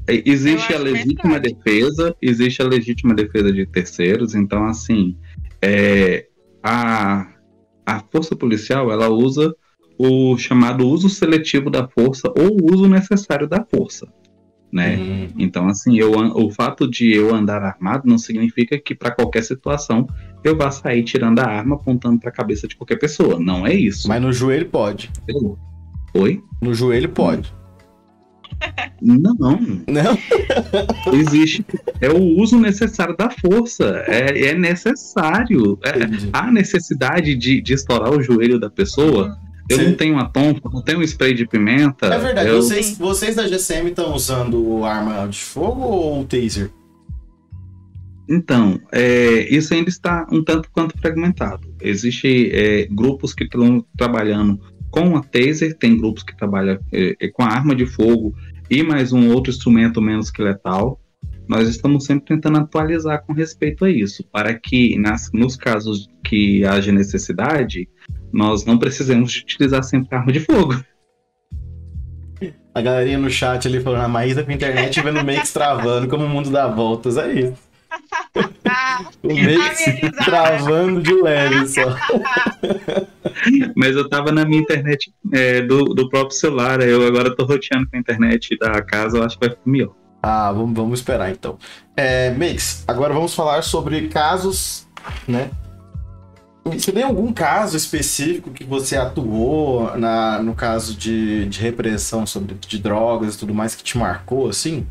É, 0.06 0.22
Existe 0.24 0.72
a 0.72 0.78
legítima 0.78 1.40
verdade. 1.40 1.54
defesa, 1.54 2.14
existe 2.22 2.62
a 2.62 2.66
legítima 2.66 3.14
defesa 3.14 3.50
de 3.52 3.66
terceiros, 3.66 4.34
então 4.34 4.64
assim, 4.66 5.16
é, 5.60 6.26
a, 6.62 7.26
a 7.84 8.00
força 8.12 8.36
policial 8.36 8.92
ela 8.92 9.08
usa 9.08 9.52
o 9.98 10.36
chamado 10.36 10.86
uso 10.86 11.08
seletivo 11.08 11.70
da 11.70 11.88
força 11.88 12.28
ou 12.36 12.60
o 12.60 12.74
uso 12.74 12.86
necessário 12.86 13.48
da 13.48 13.64
força, 13.64 14.06
né? 14.74 14.96
Hum, 14.96 15.28
Então 15.38 15.68
assim, 15.68 15.96
eu, 15.98 16.12
o 16.12 16.50
fato 16.50 16.90
de 16.90 17.12
eu 17.14 17.34
andar 17.34 17.62
armado 17.62 18.08
não 18.08 18.18
significa 18.18 18.78
que 18.78 18.94
para 18.94 19.10
qualquer 19.10 19.42
situação 19.44 20.06
eu 20.42 20.56
vá 20.56 20.70
sair 20.70 21.02
tirando 21.04 21.38
a 21.38 21.46
arma 21.46 21.76
apontando 21.76 22.18
para 22.20 22.28
a 22.28 22.32
cabeça 22.32 22.66
de 22.68 22.76
qualquer 22.76 22.98
pessoa, 22.98 23.38
não 23.38 23.66
é 23.66 23.72
isso. 23.72 24.08
mas 24.08 24.20
no 24.20 24.32
joelho 24.32 24.66
pode. 24.66 25.10
Oi? 26.14 26.42
No 26.60 26.74
joelho 26.74 27.08
pode. 27.08 27.52
Não. 29.02 29.34
Não? 29.86 30.18
Existe. 31.12 31.64
É 32.00 32.08
o 32.08 32.18
uso 32.40 32.58
necessário 32.58 33.16
da 33.16 33.28
força. 33.30 34.02
É, 34.06 34.48
é 34.48 34.54
necessário. 34.54 35.78
É, 35.84 35.90
há 36.32 36.50
necessidade 36.50 37.34
de, 37.34 37.60
de 37.60 37.72
estourar 37.74 38.10
o 38.10 38.22
joelho 38.22 38.58
da 38.58 38.70
pessoa. 38.70 39.36
Eu 39.68 39.78
Sim. 39.78 39.84
não 39.88 39.94
tenho 39.94 40.14
uma 40.14 40.28
tonfa, 40.28 40.68
não 40.72 40.82
tenho 40.82 40.98
um 40.98 41.02
spray 41.02 41.32
de 41.34 41.46
pimenta. 41.46 42.06
É 42.06 42.18
verdade, 42.18 42.48
eu- 42.50 42.56
vocês, 42.60 42.98
vocês 42.98 43.34
da 43.34 43.46
GCM 43.48 43.90
estão 43.90 44.14
usando 44.14 44.84
arma 44.84 45.26
de 45.26 45.38
fogo 45.38 45.82
ou 45.82 46.24
taser? 46.24 46.70
Então, 48.28 48.80
é, 48.92 49.48
isso 49.54 49.74
ainda 49.74 49.88
está 49.90 50.26
um 50.32 50.42
tanto 50.42 50.70
quanto 50.70 50.98
fragmentado. 50.98 51.74
Existem 51.80 52.50
grupos 52.90 53.34
que 53.34 53.44
estão 53.44 53.84
trabalhando 53.96 54.58
com 54.90 55.16
a 55.16 55.22
taser, 55.22 55.76
tem 55.76 55.96
grupos 55.96 56.22
que 56.22 56.36
trabalham 56.36 56.78
é, 56.92 57.16
é, 57.20 57.28
com 57.28 57.42
a 57.42 57.48
arma 57.48 57.74
de 57.74 57.84
fogo 57.84 58.34
e 58.70 58.82
mais 58.82 59.12
um 59.12 59.30
outro 59.30 59.50
instrumento 59.52 60.00
menos 60.00 60.30
que 60.30 60.42
letal. 60.42 61.00
Nós 61.46 61.68
estamos 61.68 62.06
sempre 62.06 62.26
tentando 62.26 62.58
atualizar 62.58 63.22
com 63.26 63.32
respeito 63.34 63.84
a 63.84 63.90
isso, 63.90 64.24
para 64.32 64.54
que 64.54 64.96
nas, 64.98 65.30
nos 65.32 65.56
casos 65.56 66.08
que 66.24 66.64
haja 66.64 66.90
necessidade, 66.90 67.86
nós 68.34 68.64
não 68.64 68.76
precisemos 68.76 69.32
de 69.32 69.40
utilizar 69.40 69.82
sempre 69.84 70.14
arma 70.16 70.32
de 70.32 70.40
fogo. 70.40 70.74
A 72.74 72.80
galerinha 72.80 73.18
no 73.18 73.30
chat 73.30 73.68
ali 73.68 73.80
falando, 73.80 74.02
a 74.02 74.08
Maísa 74.08 74.42
com 74.42 74.50
a 74.50 74.54
internet 74.54 75.00
vendo 75.00 75.20
o 75.20 75.24
Makes 75.24 75.52
travando, 75.52 76.08
como 76.08 76.24
o 76.24 76.28
mundo 76.28 76.50
dá 76.50 76.66
voltas, 76.66 77.16
é 77.16 77.32
isso. 77.32 77.54
Ah, 78.68 79.04
O 79.22 79.28
Makes 79.28 80.24
travando 80.24 81.00
de 81.00 81.14
leve 81.14 81.68
só. 81.68 81.96
Mas 83.76 83.94
eu 83.94 84.08
tava 84.08 84.32
na 84.32 84.44
minha 84.44 84.60
internet 84.60 85.14
é, 85.32 85.62
do, 85.62 85.84
do 85.94 86.08
próprio 86.08 86.36
celular, 86.36 86.82
eu 86.82 87.06
agora 87.06 87.34
tô 87.34 87.44
roteando 87.44 87.88
com 87.88 87.96
a 87.96 88.00
internet 88.00 88.58
da 88.58 88.82
casa, 88.82 89.18
eu 89.18 89.22
acho 89.22 89.38
que 89.38 89.46
vai 89.46 89.54
ficar 89.54 89.70
melhor. 89.70 89.94
Ah, 90.20 90.50
vamos, 90.50 90.74
vamos 90.74 90.98
esperar 90.98 91.30
então. 91.30 91.56
É, 91.96 92.30
Makes, 92.30 92.82
agora 92.88 93.14
vamos 93.14 93.32
falar 93.32 93.62
sobre 93.62 94.08
casos, 94.08 94.88
né? 95.28 95.50
Você 96.64 96.90
tem 96.92 97.02
algum 97.02 97.32
caso 97.32 97.76
específico 97.76 98.50
que 98.50 98.64
você 98.64 98.96
atuou 98.96 99.96
na, 99.98 100.42
no 100.42 100.54
caso 100.54 100.96
de, 100.96 101.46
de 101.46 101.60
repressão 101.60 102.26
sobre, 102.26 102.54
de 102.54 102.78
drogas 102.78 103.34
e 103.34 103.38
tudo 103.38 103.54
mais 103.54 103.74
que 103.74 103.84
te 103.84 103.98
marcou, 103.98 104.48
assim? 104.48 104.86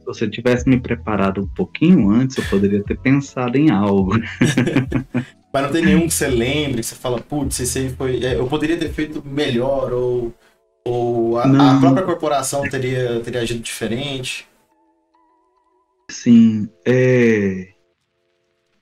Se 0.00 0.06
você 0.06 0.28
tivesse 0.28 0.68
me 0.68 0.80
preparado 0.80 1.42
um 1.42 1.46
pouquinho 1.46 2.10
antes, 2.10 2.36
eu 2.38 2.44
poderia 2.44 2.82
ter 2.82 2.98
pensado 2.98 3.56
em 3.58 3.70
algo. 3.70 4.12
Mas 5.52 5.62
não 5.62 5.70
tem 5.70 5.84
nenhum 5.84 6.08
que 6.08 6.14
você 6.14 6.28
lembre, 6.28 6.80
que 6.80 6.86
você 6.86 6.94
fala, 6.94 7.20
putz, 7.20 7.60
esse 7.60 7.78
aí 7.78 7.90
foi. 7.90 8.24
é, 8.24 8.34
Eu 8.34 8.46
poderia 8.48 8.76
ter 8.76 8.90
feito 8.90 9.22
melhor, 9.24 9.92
ou, 9.92 10.34
ou 10.84 11.38
a, 11.38 11.44
a 11.44 11.78
própria 11.80 12.04
corporação 12.04 12.62
teria, 12.62 13.20
teria 13.20 13.40
agido 13.40 13.60
diferente. 13.60 14.48
Sim, 16.10 16.68
é. 16.86 17.73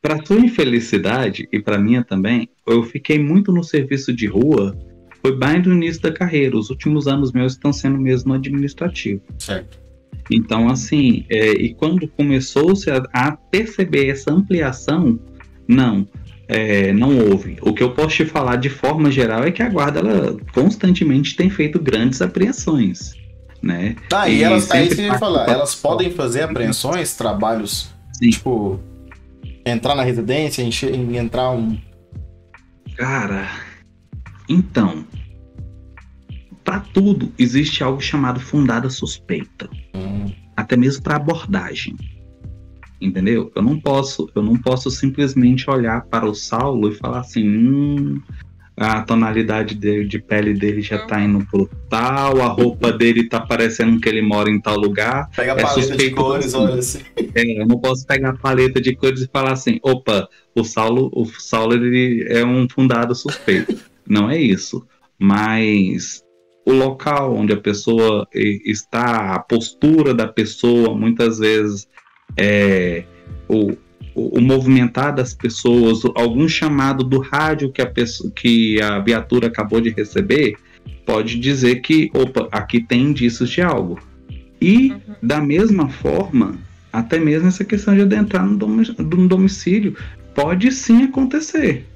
Para 0.02 0.26
sua 0.26 0.40
infelicidade 0.40 1.48
e 1.52 1.60
para 1.60 1.78
minha 1.78 2.02
também, 2.02 2.48
eu 2.66 2.82
fiquei 2.82 3.20
muito 3.20 3.52
no 3.52 3.62
serviço 3.62 4.12
de 4.12 4.26
rua. 4.26 4.76
Foi 5.20 5.38
bem 5.38 5.62
no 5.62 5.72
início 5.72 6.02
da 6.02 6.12
carreira. 6.12 6.58
Os 6.58 6.70
últimos 6.70 7.06
anos 7.06 7.30
meus 7.30 7.52
estão 7.52 7.72
sendo 7.72 7.96
mesmo 7.98 8.34
administrativo. 8.34 9.22
Certo. 9.38 9.80
Então, 10.28 10.68
assim, 10.68 11.24
é, 11.30 11.52
e 11.52 11.72
quando 11.74 12.08
começou-se 12.08 12.90
a, 12.90 13.00
a 13.12 13.30
perceber 13.32 14.08
essa 14.08 14.32
ampliação, 14.32 15.20
não, 15.68 16.08
é, 16.48 16.92
não 16.92 17.16
houve. 17.18 17.58
O 17.62 17.72
que 17.72 17.82
eu 17.82 17.92
posso 17.92 18.16
te 18.16 18.24
falar 18.24 18.56
de 18.56 18.68
forma 18.68 19.08
geral 19.08 19.44
é 19.44 19.52
que 19.52 19.62
a 19.62 19.68
guarda 19.68 20.00
ela 20.00 20.36
constantemente 20.52 21.36
tem 21.36 21.48
feito 21.48 21.78
grandes 21.78 22.20
apreensões, 22.20 23.14
né? 23.62 23.94
Tá, 24.08 24.28
e, 24.28 24.42
elas, 24.42 24.68
aí 24.70 24.88
sempre 24.88 24.96
você 24.96 25.02
ia 25.02 25.18
falar, 25.18 25.48
elas 25.48 25.76
podem 25.76 26.10
fazer 26.10 26.42
apreensões, 26.42 27.14
trabalhos, 27.14 27.92
Sim. 28.12 28.30
tipo, 28.30 28.80
entrar 29.64 29.94
na 29.94 30.02
residência, 30.02 30.62
encher, 30.62 30.94
em- 30.94 31.16
entrar 31.16 31.50
um. 31.50 31.78
Cara, 32.96 33.48
então, 34.48 35.04
para 36.64 36.80
tudo 36.80 37.32
existe 37.38 37.82
algo 37.82 38.00
chamado 38.00 38.38
fundada 38.40 38.88
suspeita. 38.90 39.68
um- 39.94 40.32
até 40.56 40.76
mesmo 40.76 41.02
para 41.02 41.16
abordagem. 41.16 41.96
Entendeu? 43.00 43.50
Eu 43.56 43.62
não 43.62 43.80
posso, 43.80 44.30
eu 44.34 44.42
não 44.42 44.56
posso 44.56 44.90
simplesmente 44.90 45.68
olhar 45.68 46.02
para 46.06 46.24
o 46.24 46.34
Saulo 46.34 46.88
e 46.90 46.94
falar 46.94 47.20
assim, 47.20 47.48
hum, 47.48 48.22
a 48.76 49.02
tonalidade 49.02 49.74
de, 49.74 50.04
de 50.04 50.18
pele 50.18 50.54
dele 50.54 50.80
já 50.80 50.98
tá 50.98 51.20
indo 51.20 51.44
pro 51.50 51.68
tal, 51.88 52.40
a 52.40 52.46
roupa 52.46 52.90
dele 52.92 53.28
tá 53.28 53.40
parecendo 53.40 54.00
que 54.00 54.08
ele 54.08 54.22
mora 54.22 54.50
em 54.50 54.60
tal 54.60 54.76
lugar. 54.76 55.28
Pega 55.36 55.54
a 55.54 55.58
É 55.58 55.62
paleta 55.62 55.96
de 55.96 56.10
cores, 56.10 56.54
olha 56.54 56.74
assim. 56.76 57.00
É, 57.34 57.62
eu 57.62 57.66
não 57.66 57.78
posso 57.78 58.06
pegar 58.06 58.30
a 58.30 58.36
paleta 58.36 58.80
de 58.80 58.94
cores 58.94 59.22
e 59.22 59.30
falar 59.32 59.52
assim, 59.52 59.78
opa, 59.82 60.28
o 60.54 60.64
Saulo, 60.64 61.10
o 61.14 61.24
Saulo 61.24 61.74
ele 61.74 62.26
é 62.28 62.44
um 62.44 62.68
fundado 62.68 63.14
suspeito. 63.14 63.74
não 64.06 64.30
é 64.30 64.38
isso. 64.38 64.86
Mas 65.18 66.22
o 66.66 66.72
local 66.72 67.34
onde 67.34 67.52
a 67.52 67.60
pessoa 67.60 68.26
está, 68.32 69.34
a 69.34 69.38
postura 69.38 70.12
da 70.12 70.28
pessoa, 70.28 70.94
muitas 70.94 71.38
vezes 71.38 71.88
é 72.36 73.04
o, 73.48 73.72
o, 74.14 74.38
o 74.38 74.40
movimentar 74.40 75.14
das 75.14 75.34
pessoas, 75.34 76.02
algum 76.14 76.48
chamado 76.48 77.04
do 77.04 77.20
rádio 77.20 77.70
que 77.70 77.82
a, 77.82 77.86
pessoa, 77.86 78.30
que 78.34 78.80
a 78.80 78.98
viatura 78.98 79.46
acabou 79.46 79.80
de 79.80 79.90
receber, 79.90 80.56
pode 81.06 81.38
dizer 81.38 81.76
que, 81.76 82.10
opa, 82.14 82.48
aqui 82.50 82.80
tem 82.80 83.02
indícios 83.02 83.50
de 83.50 83.62
algo. 83.62 83.98
E, 84.60 84.94
da 85.22 85.40
mesma 85.40 85.88
forma, 85.88 86.56
até 86.92 87.18
mesmo 87.18 87.48
essa 87.48 87.64
questão 87.64 87.94
de 87.94 88.02
adentrar 88.02 88.46
no, 88.46 88.56
no 88.56 89.28
domicílio 89.28 89.96
pode 90.34 90.70
sim 90.70 91.04
acontecer. 91.04 91.86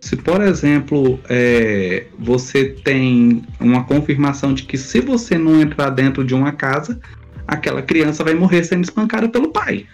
Se, 0.00 0.16
por 0.16 0.40
exemplo, 0.40 1.18
é, 1.28 2.06
você 2.18 2.64
tem 2.64 3.42
uma 3.58 3.84
confirmação 3.84 4.54
de 4.54 4.64
que 4.64 4.76
se 4.76 5.00
você 5.00 5.38
não 5.38 5.60
entrar 5.60 5.90
dentro 5.90 6.24
de 6.24 6.34
uma 6.34 6.52
casa, 6.52 7.00
aquela 7.46 7.82
criança 7.82 8.22
vai 8.22 8.34
morrer 8.34 8.64
sendo 8.64 8.84
espancada 8.84 9.28
pelo 9.28 9.48
pai. 9.48 9.86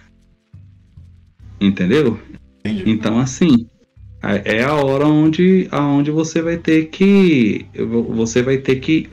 Entendeu? 1.62 2.18
Entendi. 2.60 2.90
Então, 2.90 3.18
assim, 3.18 3.68
é 4.44 4.62
a 4.64 4.74
hora 4.74 5.06
onde, 5.06 5.68
aonde 5.70 6.10
você 6.10 6.42
vai 6.42 6.56
ter 6.56 6.86
que. 6.86 7.66
Você 8.10 8.42
vai 8.42 8.58
ter 8.58 8.76
que 8.76 9.08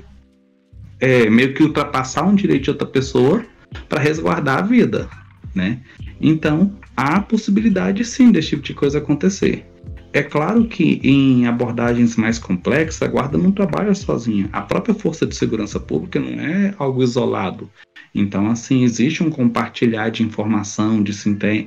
é, 1.00 1.30
meio 1.30 1.54
que 1.54 1.64
ultrapassar 1.64 2.24
um 2.24 2.36
direito 2.36 2.64
de 2.64 2.70
outra 2.72 2.88
pessoa 2.88 3.46
para 3.88 4.02
resguardar 4.02 4.60
a 4.60 4.62
vida, 4.62 5.10
né? 5.54 5.80
Então, 6.20 6.74
há 6.98 7.22
possibilidade 7.22 8.04
sim 8.04 8.32
desse 8.32 8.50
tipo 8.50 8.64
de 8.64 8.74
coisa 8.74 8.98
acontecer. 8.98 9.66
É 10.12 10.24
claro 10.24 10.66
que 10.66 11.00
em 11.04 11.46
abordagens 11.46 12.16
mais 12.16 12.40
complexas, 12.40 13.04
a 13.04 13.08
guarda 13.08 13.38
não 13.38 13.52
trabalha 13.52 13.94
sozinha. 13.94 14.50
A 14.52 14.62
própria 14.62 14.96
força 14.96 15.26
de 15.26 15.36
segurança 15.36 15.80
pública 15.80 16.20
não 16.20 16.40
é 16.40 16.74
algo 16.80 17.04
isolado. 17.04 17.70
Então, 18.13 18.50
assim, 18.50 18.84
existe 18.84 19.24
um 19.24 19.30
compartilhar 19.30 20.10
de 20.10 20.24
informação, 20.24 21.02
de, 21.02 21.13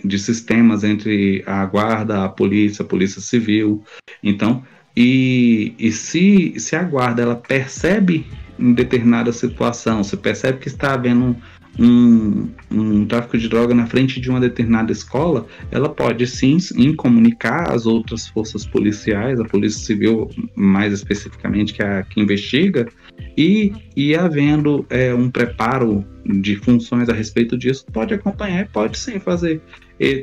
de 0.05 0.19
sistemas 0.19 0.83
entre 0.85 1.43
a 1.47 1.65
guarda, 1.67 2.25
a 2.25 2.29
polícia, 2.29 2.83
a 2.83 2.87
polícia 2.87 3.21
civil. 3.21 3.83
Então, 4.23 4.63
e, 4.97 5.75
e 5.79 5.91
se, 5.93 6.55
se 6.59 6.77
a 6.77 6.83
guarda 6.83 7.23
ela 7.23 7.37
percebe 7.37 8.27
em 8.59 8.73
determinada 8.73 9.33
situação, 9.33 10.05
se 10.05 10.17
percebe 10.17 10.59
que 10.59 10.69
está 10.69 10.95
havendo 10.95 11.37
um, 11.79 12.51
um 12.71 13.07
tráfico 13.07 13.39
de 13.39 13.49
droga 13.49 13.75
na 13.75 13.87
frente 13.87 14.21
de 14.21 14.29
uma 14.29 14.41
determinada 14.41 14.93
escola, 14.93 15.47
ela 15.71 15.89
pode 15.89 16.27
sim, 16.27 16.59
comunicar 16.95 17.73
às 17.73 17.87
outras 17.87 18.29
forças 18.29 18.67
policiais, 18.67 19.41
a 19.41 19.45
Polícia 19.45 19.85
Civil 19.85 20.29
mais 20.55 20.93
especificamente, 20.93 21.73
que 21.73 21.83
é 21.83 22.01
a 22.01 22.03
que 22.03 22.21
investiga, 22.21 22.89
e, 23.37 23.73
e 23.97 24.15
havendo 24.15 24.85
é, 24.91 25.13
um 25.15 25.31
preparo 25.31 26.05
de 26.41 26.57
funções 26.57 27.09
a 27.09 27.13
respeito 27.13 27.57
disso, 27.57 27.85
pode 27.93 28.13
acompanhar 28.15 28.63
e 28.63 28.69
pode 28.69 28.99
sim 28.99 29.19
fazer 29.19 29.61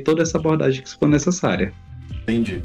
toda 0.04 0.22
essa 0.22 0.38
abordagem 0.38 0.82
que 0.82 0.90
for 0.98 1.08
necessária. 1.08 1.72
Entendi. 2.22 2.60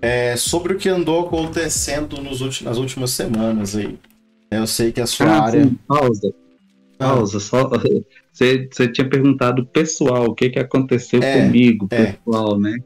É, 0.00 0.36
sobre 0.36 0.74
o 0.74 0.76
que 0.76 0.88
andou 0.88 1.26
acontecendo 1.26 2.20
nos 2.22 2.40
ulti- 2.40 2.64
nas 2.64 2.78
últimas 2.78 3.10
semanas 3.10 3.74
aí. 3.76 3.98
Eu 4.50 4.66
sei 4.66 4.92
que 4.92 5.00
a 5.00 5.06
sua 5.06 5.26
Ah, 5.26 5.42
área. 5.44 5.64
sim, 5.64 5.76
pausa. 5.86 6.32
Ah. 7.00 7.08
Pausa, 7.08 7.40
só. 7.40 7.70
Você, 8.32 8.68
você 8.70 8.86
tinha 8.86 9.08
perguntado 9.08 9.66
pessoal, 9.66 10.26
o 10.26 10.34
que, 10.34 10.48
que 10.50 10.60
aconteceu 10.60 11.20
É, 11.20 11.42
comigo, 11.42 11.88
é. 11.90 12.12
pessoal, 12.12 12.56
né? 12.60 12.76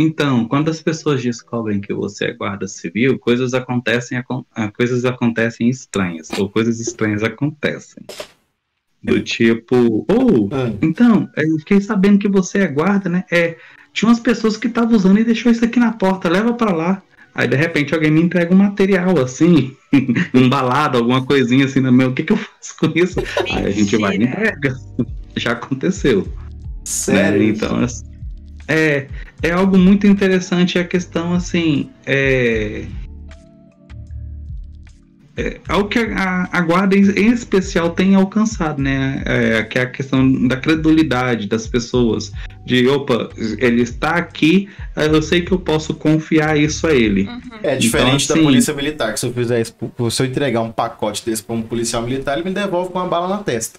Então, 0.00 0.44
quando 0.46 0.68
as 0.70 0.80
pessoas 0.80 1.20
descobrem 1.20 1.80
que 1.80 1.92
você 1.92 2.26
é 2.26 2.32
guarda 2.32 2.68
civil, 2.68 3.18
coisas 3.18 3.52
acontecem, 3.52 4.16
acon- 4.16 4.44
ah, 4.54 4.70
coisas 4.70 5.04
acontecem 5.04 5.68
estranhas, 5.68 6.30
ou 6.38 6.48
coisas 6.48 6.78
estranhas 6.78 7.24
acontecem. 7.24 8.04
Do 9.02 9.20
tipo, 9.20 10.06
ou 10.08 10.48
Ah, 10.52 10.70
então, 10.80 11.28
eu 11.36 11.58
fiquei 11.58 11.80
sabendo 11.80 12.18
que 12.20 12.28
você 12.28 12.58
é 12.58 12.68
guarda, 12.68 13.08
né? 13.08 13.24
É, 13.30 13.56
tinha 13.92 14.08
umas 14.08 14.20
pessoas 14.20 14.56
que 14.56 14.68
estavam 14.68 14.94
usando 14.94 15.18
e 15.18 15.24
deixou 15.24 15.50
isso 15.50 15.64
aqui 15.64 15.80
na 15.80 15.90
porta, 15.92 16.28
leva 16.28 16.54
pra 16.54 16.72
lá. 16.72 17.02
Aí 17.34 17.48
de 17.48 17.56
repente 17.56 17.92
alguém 17.94 18.10
me 18.10 18.20
entrega 18.20 18.54
um 18.54 18.58
material 18.58 19.18
assim, 19.20 19.76
embalado, 20.34 20.98
alguma 20.98 21.24
coisinha 21.24 21.64
assim 21.66 21.80
no 21.80 21.92
meu. 21.92 22.10
O 22.10 22.14
que, 22.14 22.22
que 22.22 22.32
eu 22.32 22.36
faço 22.36 22.76
com 22.78 22.92
isso? 22.96 23.20
Aí 23.52 23.66
a 23.66 23.70
gente 23.70 23.96
vai 23.96 24.16
e 24.16 24.22
entrega. 24.24 24.76
Já 25.36 25.52
aconteceu. 25.52 26.26
sério? 26.84 27.38
né? 27.40 27.44
Então, 27.48 27.78
assim, 27.80 28.04
é, 28.68 29.06
é 29.42 29.50
algo 29.50 29.78
muito 29.78 30.06
interessante 30.06 30.78
a 30.78 30.84
questão 30.84 31.32
assim. 31.32 31.90
É, 32.06 32.84
é, 35.38 35.60
ao 35.68 35.86
que 35.86 36.00
a, 36.00 36.48
a, 36.50 36.60
guarda 36.62 36.96
em 36.96 37.30
especial 37.32 37.90
tem 37.90 38.16
alcançado, 38.16 38.82
né? 38.82 39.22
É, 39.24 39.62
que 39.62 39.78
é 39.78 39.82
a 39.82 39.86
questão 39.86 40.48
da 40.48 40.56
credulidade 40.56 41.46
das 41.46 41.66
pessoas. 41.66 42.32
De, 42.66 42.88
opa, 42.88 43.30
ele 43.58 43.82
está 43.82 44.16
aqui, 44.16 44.68
eu 44.96 45.22
sei 45.22 45.42
que 45.42 45.52
eu 45.52 45.58
posso 45.60 45.94
confiar 45.94 46.58
isso 46.58 46.86
a 46.88 46.92
ele. 46.92 47.28
Uhum. 47.28 47.40
É 47.62 47.76
diferente 47.76 48.24
então, 48.24 48.34
assim, 48.34 48.42
da 48.42 48.50
polícia 48.50 48.74
militar, 48.74 49.14
que 49.14 49.20
se 49.20 49.26
eu 49.26 49.32
fizer 49.32 49.60
isso, 49.60 49.74
se 50.10 50.22
eu 50.22 50.26
entregar 50.26 50.60
um 50.60 50.72
pacote 50.72 51.24
desse 51.24 51.42
para 51.42 51.54
um 51.54 51.62
policial 51.62 52.02
militar, 52.02 52.36
ele 52.36 52.48
me 52.48 52.54
devolve 52.54 52.90
com 52.90 52.98
uma 52.98 53.06
bala 53.06 53.28
na 53.28 53.38
testa. 53.38 53.78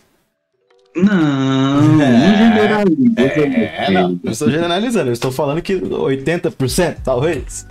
Não, 1.03 2.01
é, 2.01 2.27
não 2.27 2.37
generaliza. 2.37 3.21
É, 3.21 3.91
não, 3.91 4.19
eu 4.23 4.31
estou 4.31 4.51
generalizando, 4.51 5.09
eu 5.09 5.13
estou 5.13 5.31
falando 5.31 5.61
que 5.61 5.75
80%, 5.75 6.97
talvez. 7.03 7.65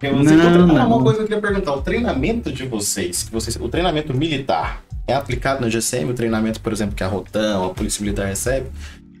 Você 0.00 0.36
não, 0.36 0.66
não. 0.66 0.86
uma 0.88 1.02
coisa 1.02 1.18
que 1.18 1.22
eu 1.24 1.28
queria 1.28 1.40
perguntar, 1.40 1.72
o 1.72 1.80
treinamento 1.80 2.52
de 2.52 2.66
vocês, 2.66 3.22
que 3.24 3.32
vocês, 3.32 3.56
o 3.56 3.68
treinamento 3.68 4.14
militar 4.14 4.82
é 5.06 5.14
aplicado 5.14 5.62
na 5.62 5.70
GCM, 5.70 6.10
o 6.10 6.14
treinamento, 6.14 6.60
por 6.60 6.72
exemplo, 6.72 6.94
que 6.94 7.02
a 7.02 7.06
Rotan, 7.06 7.66
a 7.66 7.70
Polícia 7.70 8.02
Militar 8.02 8.26
recebe, 8.26 8.66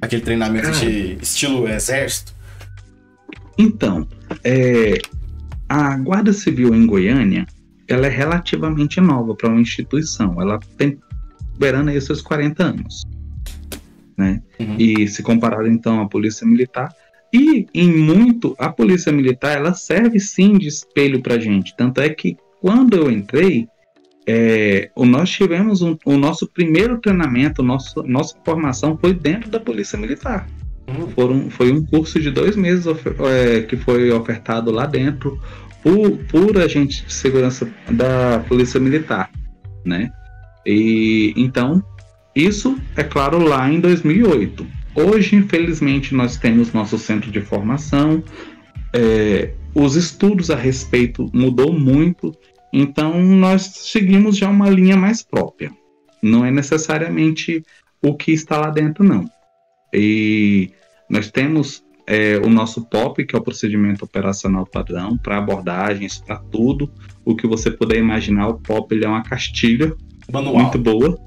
aquele 0.00 0.22
treinamento 0.22 0.70
de 0.72 1.18
estilo 1.22 1.66
exército? 1.68 2.34
Então, 3.58 4.06
é, 4.44 4.98
a 5.68 5.96
Guarda 5.96 6.32
Civil 6.32 6.74
em 6.74 6.86
Goiânia, 6.86 7.46
ela 7.88 8.06
é 8.06 8.10
relativamente 8.10 9.00
nova 9.00 9.34
para 9.34 9.48
uma 9.48 9.60
instituição. 9.60 10.40
Ela 10.40 10.58
tem 10.76 10.98
beirando 11.58 11.90
aí 11.90 12.00
seus 12.00 12.20
40 12.20 12.64
anos. 12.64 13.02
Né? 14.16 14.42
Uhum. 14.58 14.76
E 14.78 15.08
se 15.08 15.22
comparado 15.22 15.68
então 15.68 16.00
à 16.00 16.08
Polícia 16.08 16.46
Militar, 16.46 16.94
e 17.32 17.66
em 17.74 17.92
muito, 17.92 18.54
a 18.58 18.70
polícia 18.70 19.12
militar 19.12 19.56
ela 19.56 19.74
serve 19.74 20.18
sim 20.18 20.56
de 20.56 20.68
espelho 20.68 21.20
para 21.20 21.38
gente. 21.38 21.76
Tanto 21.76 22.00
é 22.00 22.08
que 22.08 22.36
quando 22.60 22.96
eu 22.96 23.10
entrei, 23.10 23.68
é, 24.26 24.90
nós 24.96 25.30
tivemos 25.30 25.82
um, 25.82 25.96
o 26.04 26.16
nosso 26.16 26.46
primeiro 26.46 26.98
treinamento, 26.98 27.62
nosso, 27.62 28.02
nossa 28.04 28.34
formação 28.44 28.96
foi 28.96 29.12
dentro 29.12 29.50
da 29.50 29.60
polícia 29.60 29.98
militar. 29.98 30.48
Hum. 30.88 31.08
Foram, 31.08 31.50
foi 31.50 31.72
um 31.72 31.84
curso 31.84 32.20
de 32.20 32.30
dois 32.30 32.56
meses 32.56 32.86
é, 32.86 33.62
que 33.62 33.76
foi 33.76 34.10
ofertado 34.10 34.70
lá 34.70 34.86
dentro 34.86 35.38
por, 35.82 36.18
por 36.28 36.58
agente 36.58 37.04
de 37.04 37.12
segurança 37.12 37.68
da 37.90 38.42
polícia 38.48 38.80
militar, 38.80 39.30
né? 39.84 40.10
E 40.64 41.32
então 41.36 41.84
isso 42.36 42.78
é 42.94 43.02
claro 43.02 43.42
lá 43.42 43.70
em 43.70 43.80
2008. 43.80 44.66
Hoje, 44.94 45.36
infelizmente, 45.36 46.14
nós 46.14 46.36
temos 46.36 46.72
nosso 46.72 46.98
centro 46.98 47.30
de 47.30 47.40
formação, 47.40 48.22
é, 48.94 49.52
os 49.74 49.96
estudos 49.96 50.50
a 50.50 50.56
respeito 50.56 51.30
mudou 51.34 51.72
muito, 51.72 52.32
então 52.72 53.22
nós 53.22 53.62
seguimos 53.62 54.36
já 54.36 54.48
uma 54.48 54.68
linha 54.68 54.96
mais 54.96 55.22
própria. 55.22 55.70
Não 56.22 56.44
é 56.44 56.50
necessariamente 56.50 57.62
o 58.02 58.14
que 58.14 58.32
está 58.32 58.58
lá 58.58 58.70
dentro, 58.70 59.02
não. 59.02 59.24
E 59.92 60.70
nós 61.08 61.30
temos 61.30 61.84
é, 62.06 62.38
o 62.38 62.48
nosso 62.48 62.84
POP, 62.86 63.24
que 63.24 63.34
é 63.34 63.38
o 63.38 63.42
procedimento 63.42 64.04
operacional 64.04 64.66
padrão, 64.66 65.16
para 65.16 65.38
abordagens, 65.38 66.18
para 66.18 66.36
tudo. 66.36 66.90
O 67.24 67.34
que 67.34 67.46
você 67.46 67.70
puder 67.70 67.98
imaginar, 67.98 68.48
o 68.48 68.58
POP 68.58 68.94
ele 68.94 69.04
é 69.04 69.08
uma 69.08 69.22
castilha 69.22 69.94
Manual. 70.30 70.62
muito 70.62 70.78
boa. 70.78 71.18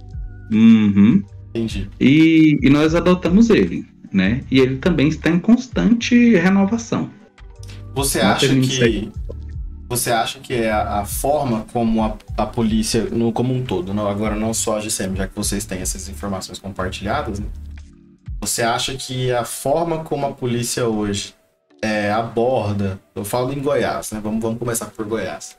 Uhum. 0.51 1.23
Entendi. 1.49 1.89
E, 1.99 2.59
e 2.61 2.69
nós 2.69 2.95
adotamos 2.95 3.49
ele, 3.49 3.85
né? 4.11 4.43
E 4.49 4.59
ele 4.59 4.77
também 4.77 5.07
está 5.07 5.29
em 5.29 5.39
constante 5.39 6.35
renovação. 6.35 7.09
Você 7.95 8.19
acha 8.19 8.47
que 8.47 9.11
você 9.89 10.11
acha 10.11 10.39
que 10.39 10.53
é 10.53 10.71
a, 10.71 10.99
a 10.99 11.05
forma 11.05 11.65
como 11.73 12.03
a, 12.03 12.15
a, 12.37 12.45
polícia, 12.45 13.05
no, 13.05 13.33
como 13.33 13.55
um 13.55 13.63
todo, 13.63 13.91
não, 13.91 14.07
agora 14.07 14.35
não 14.35 14.53
só 14.53 14.77
a 14.77 14.79
GCM, 14.79 15.17
já 15.17 15.27
que 15.27 15.35
vocês 15.35 15.65
têm 15.65 15.79
essas 15.79 16.07
informações 16.07 16.59
compartilhadas, 16.59 17.39
né? 17.39 17.47
você 18.39 18.61
acha 18.61 18.95
que 18.95 19.31
a 19.31 19.43
forma 19.43 20.03
como 20.03 20.27
a 20.27 20.31
polícia 20.31 20.85
hoje 20.85 21.33
é, 21.81 22.11
aborda, 22.11 22.99
eu 23.15 23.25
falo 23.25 23.51
em 23.51 23.59
Goiás, 23.59 24.11
né? 24.11 24.19
Vamos, 24.23 24.41
vamos 24.41 24.59
começar 24.59 24.85
por 24.87 25.05
Goiás. 25.07 25.57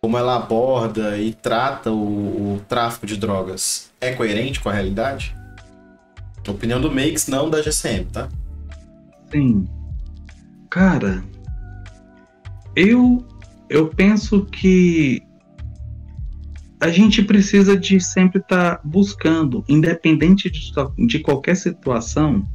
Como 0.00 0.16
ela 0.16 0.36
aborda 0.36 1.18
e 1.18 1.34
trata 1.34 1.90
o, 1.90 2.54
o 2.54 2.60
tráfico 2.68 3.06
de 3.06 3.16
drogas 3.16 3.87
é 4.00 4.12
coerente 4.12 4.60
com 4.60 4.68
a 4.68 4.72
realidade? 4.72 5.36
Opinião 6.46 6.80
do 6.80 6.90
Makes, 6.90 7.28
não 7.28 7.50
da 7.50 7.60
GCM, 7.60 8.06
tá? 8.06 8.28
Sim. 9.30 9.68
Cara, 10.70 11.22
eu 12.74 13.26
eu 13.68 13.88
penso 13.88 14.46
que 14.46 15.22
a 16.80 16.88
gente 16.88 17.22
precisa 17.22 17.76
de 17.76 18.00
sempre 18.00 18.40
estar 18.40 18.76
tá 18.76 18.82
buscando, 18.84 19.64
independente 19.68 20.50
de, 20.50 20.72
de 21.06 21.18
qualquer 21.18 21.56
situação, 21.56 22.48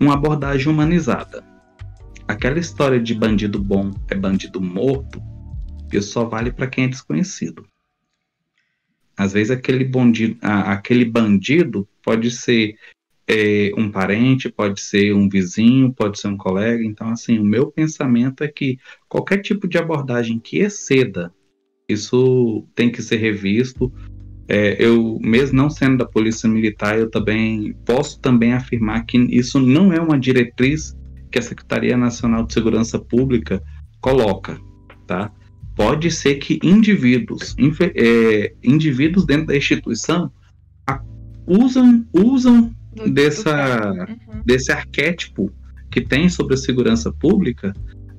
uma 0.00 0.14
abordagem 0.14 0.68
humanizada. 0.68 1.44
Aquela 2.26 2.58
história 2.58 3.00
de 3.00 3.14
bandido 3.14 3.62
bom 3.62 3.90
é 4.08 4.14
bandido 4.14 4.60
morto, 4.60 5.20
isso 5.92 6.12
só 6.12 6.24
vale 6.24 6.52
para 6.52 6.66
quem 6.66 6.84
é 6.84 6.88
desconhecido. 6.88 7.66
Às 9.18 9.32
vezes 9.32 9.50
aquele, 9.50 9.84
bandido, 9.84 10.38
aquele 10.40 11.04
bandido 11.04 11.88
pode 12.04 12.30
ser 12.30 12.76
é, 13.26 13.72
um 13.76 13.90
parente, 13.90 14.48
pode 14.48 14.80
ser 14.80 15.12
um 15.12 15.28
vizinho, 15.28 15.92
pode 15.92 16.20
ser 16.20 16.28
um 16.28 16.36
colega. 16.36 16.84
Então, 16.84 17.08
assim, 17.08 17.40
o 17.40 17.44
meu 17.44 17.70
pensamento 17.70 18.44
é 18.44 18.48
que 18.48 18.78
qualquer 19.08 19.38
tipo 19.38 19.66
de 19.66 19.76
abordagem 19.76 20.38
que 20.38 20.58
exceda, 20.58 21.34
isso 21.88 22.64
tem 22.76 22.92
que 22.92 23.02
ser 23.02 23.16
revisto. 23.16 23.92
É, 24.46 24.76
eu, 24.82 25.18
mesmo 25.20 25.56
não 25.56 25.68
sendo 25.68 25.98
da 25.98 26.06
polícia 26.06 26.48
militar, 26.48 26.96
eu 26.96 27.10
também 27.10 27.74
posso 27.84 28.20
também 28.20 28.52
afirmar 28.52 29.04
que 29.04 29.18
isso 29.18 29.58
não 29.58 29.92
é 29.92 30.00
uma 30.00 30.18
diretriz 30.18 30.96
que 31.30 31.40
a 31.40 31.42
Secretaria 31.42 31.96
Nacional 31.96 32.46
de 32.46 32.54
Segurança 32.54 32.98
Pública 33.00 33.60
coloca, 34.00 34.58
tá? 35.06 35.32
Pode 35.78 36.10
ser 36.10 36.34
que 36.34 36.58
indivíduos, 36.60 37.54
é, 37.94 38.52
indivíduos 38.64 39.24
dentro 39.24 39.46
da 39.46 39.56
instituição 39.56 40.28
a, 40.84 41.00
usam, 41.46 42.04
usam 42.12 42.74
do, 42.92 43.08
dessa, 43.08 43.92
do 43.92 44.00
uhum. 44.00 44.42
desse 44.44 44.72
arquétipo 44.72 45.52
que 45.88 46.00
tem 46.00 46.28
sobre 46.28 46.54
a 46.54 46.56
segurança 46.56 47.12
pública 47.12 47.72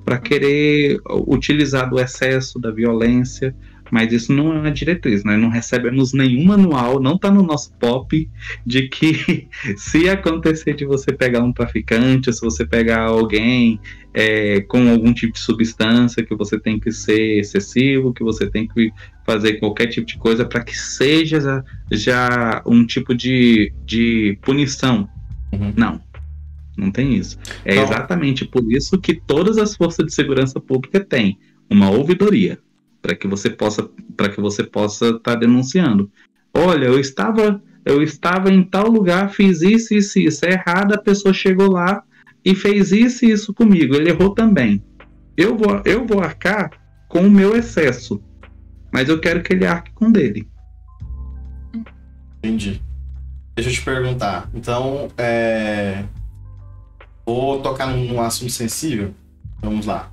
para 0.06 0.18
querer 0.18 0.98
utilizar 1.26 1.90
do 1.90 2.00
excesso 2.00 2.58
da 2.58 2.70
violência 2.70 3.54
mas 3.90 4.12
isso 4.12 4.32
não 4.32 4.52
é 4.52 4.58
uma 4.58 4.70
diretriz, 4.70 5.24
nós 5.24 5.38
não 5.40 5.48
recebemos 5.48 6.12
nenhum 6.12 6.44
manual, 6.44 7.00
não 7.00 7.16
está 7.16 7.30
no 7.30 7.42
nosso 7.42 7.72
POP, 7.74 8.30
de 8.64 8.88
que 8.88 9.48
se 9.76 10.08
acontecer 10.08 10.74
de 10.74 10.84
você 10.84 11.12
pegar 11.12 11.42
um 11.42 11.52
traficante, 11.52 12.28
ou 12.28 12.32
se 12.32 12.40
você 12.40 12.64
pegar 12.64 13.02
alguém 13.02 13.80
é, 14.14 14.60
com 14.62 14.88
algum 14.90 15.12
tipo 15.12 15.34
de 15.34 15.40
substância, 15.40 16.24
que 16.24 16.34
você 16.34 16.58
tem 16.58 16.78
que 16.78 16.92
ser 16.92 17.38
excessivo, 17.38 18.12
que 18.12 18.22
você 18.22 18.48
tem 18.48 18.66
que 18.66 18.92
fazer 19.24 19.54
qualquer 19.54 19.86
tipo 19.86 20.06
de 20.06 20.18
coisa 20.18 20.44
para 20.44 20.62
que 20.62 20.76
seja 20.76 21.40
já, 21.40 21.64
já, 21.90 22.62
um 22.66 22.84
tipo 22.86 23.14
de, 23.14 23.72
de 23.84 24.38
punição. 24.42 25.08
Uhum. 25.52 25.72
Não. 25.76 26.00
Não 26.76 26.90
tem 26.90 27.14
isso. 27.14 27.38
É 27.64 27.74
não. 27.74 27.82
exatamente 27.82 28.44
por 28.46 28.64
isso 28.72 28.98
que 28.98 29.14
todas 29.14 29.58
as 29.58 29.76
forças 29.76 30.06
de 30.06 30.14
segurança 30.14 30.58
pública 30.60 31.00
têm 31.00 31.38
uma 31.68 31.90
ouvidoria 31.90 32.58
para 33.00 33.14
que 33.14 33.26
você 33.26 33.50
possa 33.50 33.88
para 34.16 34.28
que 34.28 34.40
você 34.40 34.62
possa 34.62 35.06
estar 35.06 35.18
tá 35.18 35.34
denunciando. 35.34 36.10
Olha, 36.52 36.86
eu 36.86 36.98
estava 36.98 37.62
eu 37.84 38.02
estava 38.02 38.52
em 38.52 38.62
tal 38.62 38.88
lugar, 38.88 39.30
fiz 39.30 39.62
isso, 39.62 39.94
isso, 39.94 40.18
isso. 40.18 40.44
É 40.44 40.52
errado, 40.52 40.94
a 40.94 40.98
pessoa 40.98 41.32
chegou 41.32 41.70
lá 41.70 42.02
e 42.44 42.54
fez 42.54 42.92
isso 42.92 43.24
e 43.24 43.30
isso 43.30 43.54
comigo. 43.54 43.94
Ele 43.94 44.10
errou 44.10 44.34
também. 44.34 44.82
Eu 45.36 45.56
vou, 45.56 45.80
eu 45.84 46.06
vou 46.06 46.20
arcar 46.20 46.70
com 47.08 47.20
o 47.20 47.30
meu 47.30 47.56
excesso, 47.56 48.22
mas 48.92 49.08
eu 49.08 49.18
quero 49.18 49.42
que 49.42 49.52
ele 49.52 49.66
arque 49.66 49.92
com 49.92 50.12
dele. 50.12 50.46
Entendi. 52.38 52.82
Deixa 53.54 53.70
eu 53.70 53.74
te 53.74 53.82
perguntar. 53.82 54.48
Então, 54.54 55.08
é... 55.16 56.04
vou 57.26 57.60
tocar 57.60 57.86
num 57.86 58.20
assunto 58.20 58.52
sensível. 58.52 59.14
Vamos 59.60 59.86
lá. 59.86 60.10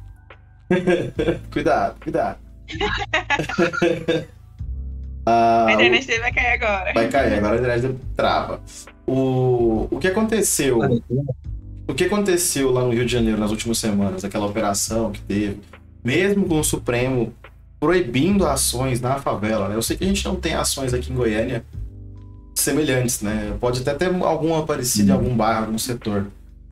cuidado, 1.52 2.00
cuidado. 2.02 2.47
ah, 5.26 5.66
a 5.68 5.74
internet 5.74 6.08
dele 6.08 6.20
vai 6.20 6.34
cair 6.34 6.54
agora. 6.54 6.94
Vai 6.94 7.10
cair, 7.10 7.34
agora 7.34 7.56
a 7.56 7.58
internet 7.58 7.82
dele 7.82 8.00
trava. 8.16 8.62
O, 9.06 9.88
o 9.90 10.00
que 10.00 10.08
aconteceu? 10.08 10.80
O 11.88 11.94
que 11.94 12.06
aconteceu 12.06 12.72
lá 12.72 12.84
no 12.84 12.92
Rio 12.92 13.06
de 13.06 13.12
Janeiro 13.12 13.40
nas 13.40 13.52
últimas 13.52 13.78
semanas, 13.78 14.26
aquela 14.26 14.46
operação 14.46 15.12
que 15.12 15.22
teve, 15.22 15.62
mesmo 16.04 16.46
com 16.46 16.60
o 16.60 16.64
Supremo 16.64 17.34
proibindo 17.80 18.46
ações 18.46 19.00
na 19.00 19.20
favela, 19.20 19.70
né? 19.70 19.76
Eu 19.76 19.82
sei 19.82 19.96
que 19.96 20.04
a 20.04 20.08
gente 20.08 20.26
não 20.26 20.36
tem 20.36 20.54
ações 20.56 20.94
aqui 20.94 21.12
em 21.12 21.16
Goiânia 21.16 21.64
semelhantes, 22.56 23.22
né? 23.22 23.56
Pode 23.60 23.82
até 23.82 23.94
ter 23.94 24.14
alguma 24.24 24.66
parecida 24.66 25.12
em 25.12 25.14
algum 25.14 25.36
bairro, 25.36 25.66
algum 25.66 25.78
setor. 25.78 26.28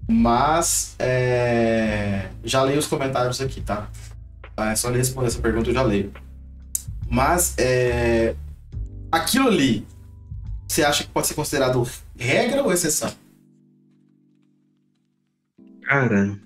Mas 0.07 0.95
é... 0.99 2.27
já 2.43 2.63
leio 2.63 2.79
os 2.79 2.87
comentários 2.87 3.39
aqui, 3.39 3.61
tá? 3.61 3.87
Ah, 4.57 4.71
é 4.71 4.75
só 4.75 4.89
ele 4.89 4.99
responder 4.99 5.27
essa 5.27 5.41
pergunta, 5.41 5.69
eu 5.69 5.73
já 5.73 5.81
leio. 5.81 6.13
Mas 7.09 7.55
é, 7.57 8.35
aquilo 9.11 9.47
ali, 9.47 9.85
você 10.67 10.83
acha 10.83 11.03
que 11.03 11.09
pode 11.09 11.27
ser 11.27 11.33
considerado 11.33 11.87
regra 12.17 12.63
ou 12.63 12.71
exceção? 12.71 13.11
Cara, 15.83 16.37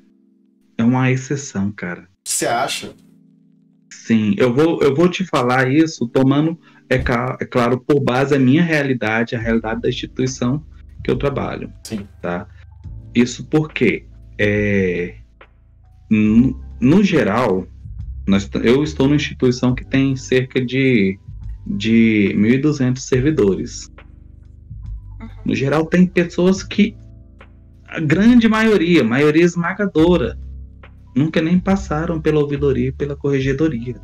é 0.77 0.83
uma 0.83 1.09
exceção, 1.11 1.71
cara. 1.71 2.07
Você 2.25 2.45
acha? 2.45 2.93
Sim, 3.91 4.35
eu 4.37 4.53
vou, 4.53 4.81
eu 4.81 4.93
vou 4.95 5.07
te 5.07 5.23
falar 5.25 5.71
isso 5.71 6.07
tomando, 6.07 6.59
é, 6.89 6.95
é 6.95 7.45
claro, 7.45 7.79
por 7.79 7.99
base 7.99 8.35
a 8.35 8.39
minha 8.39 8.63
realidade, 8.63 9.35
a 9.35 9.39
realidade 9.39 9.81
da 9.81 9.89
instituição 9.89 10.65
que 11.03 11.11
eu 11.11 11.17
trabalho. 11.17 11.71
Sim. 11.83 12.07
Tá? 12.21 12.47
Isso 13.13 13.45
porque, 13.45 14.05
é, 14.37 15.15
no, 16.09 16.59
no 16.79 17.03
geral, 17.03 17.67
nós 18.29 18.49
eu 18.63 18.83
estou 18.83 19.07
numa 19.07 19.15
instituição 19.15 19.73
que 19.73 19.83
tem 19.83 20.15
cerca 20.15 20.63
de, 20.63 21.19
de 21.65 22.31
1.200 22.37 22.97
servidores. 22.99 23.91
No 25.43 25.55
geral, 25.55 25.85
tem 25.85 26.05
pessoas 26.05 26.61
que, 26.61 26.95
a 27.87 27.99
grande 27.99 28.47
maioria, 28.47 29.03
maioria 29.03 29.43
esmagadora, 29.43 30.37
nunca 31.15 31.41
nem 31.41 31.59
passaram 31.59 32.21
pela 32.21 32.39
ouvidoria 32.39 32.89
e 32.89 32.93
pela 32.93 33.15
corregedoria. 33.15 33.95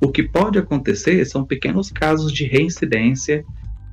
O 0.00 0.08
que 0.08 0.22
pode 0.22 0.58
acontecer 0.58 1.24
são 1.26 1.44
pequenos 1.44 1.90
casos 1.90 2.32
de 2.32 2.44
reincidência 2.44 3.44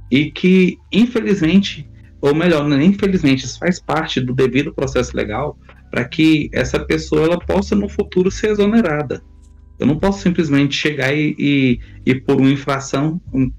e 0.09 0.31
que, 0.31 0.77
infelizmente, 0.91 1.89
ou 2.21 2.33
melhor, 2.33 2.71
é 2.71 2.83
infelizmente, 2.83 3.43
isso 3.43 3.59
faz 3.59 3.81
parte 3.81 4.21
do 4.21 4.33
devido 4.33 4.73
processo 4.73 5.15
legal 5.15 5.57
para 5.91 6.05
que 6.05 6.49
essa 6.53 6.79
pessoa 6.79 7.25
ela 7.25 7.37
possa 7.37 7.75
no 7.75 7.89
futuro 7.89 8.31
ser 8.31 8.51
exonerada. 8.51 9.21
Eu 9.83 9.87
não 9.87 9.99
posso 9.99 10.21
simplesmente 10.21 10.73
chegar 10.75 11.13
e, 11.13 11.35
e, 11.37 11.79
e 12.05 12.15
por 12.15 12.39
uma 12.39 12.49
infração, 12.49 13.19
um- 13.33 13.51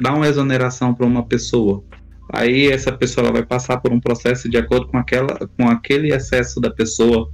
dar 0.00 0.14
uma 0.14 0.26
exoneração 0.26 0.92
para 0.92 1.06
uma 1.06 1.24
pessoa. 1.24 1.84
Aí 2.32 2.66
essa 2.66 2.90
pessoa 2.90 3.30
vai 3.30 3.46
passar 3.46 3.78
por 3.78 3.92
um 3.92 4.00
processo 4.00 4.48
de 4.48 4.56
acordo 4.56 4.88
com, 4.88 4.98
aquela, 4.98 5.38
com 5.56 5.68
aquele 5.68 6.12
excesso 6.12 6.60
da 6.60 6.68
pessoa 6.68 7.30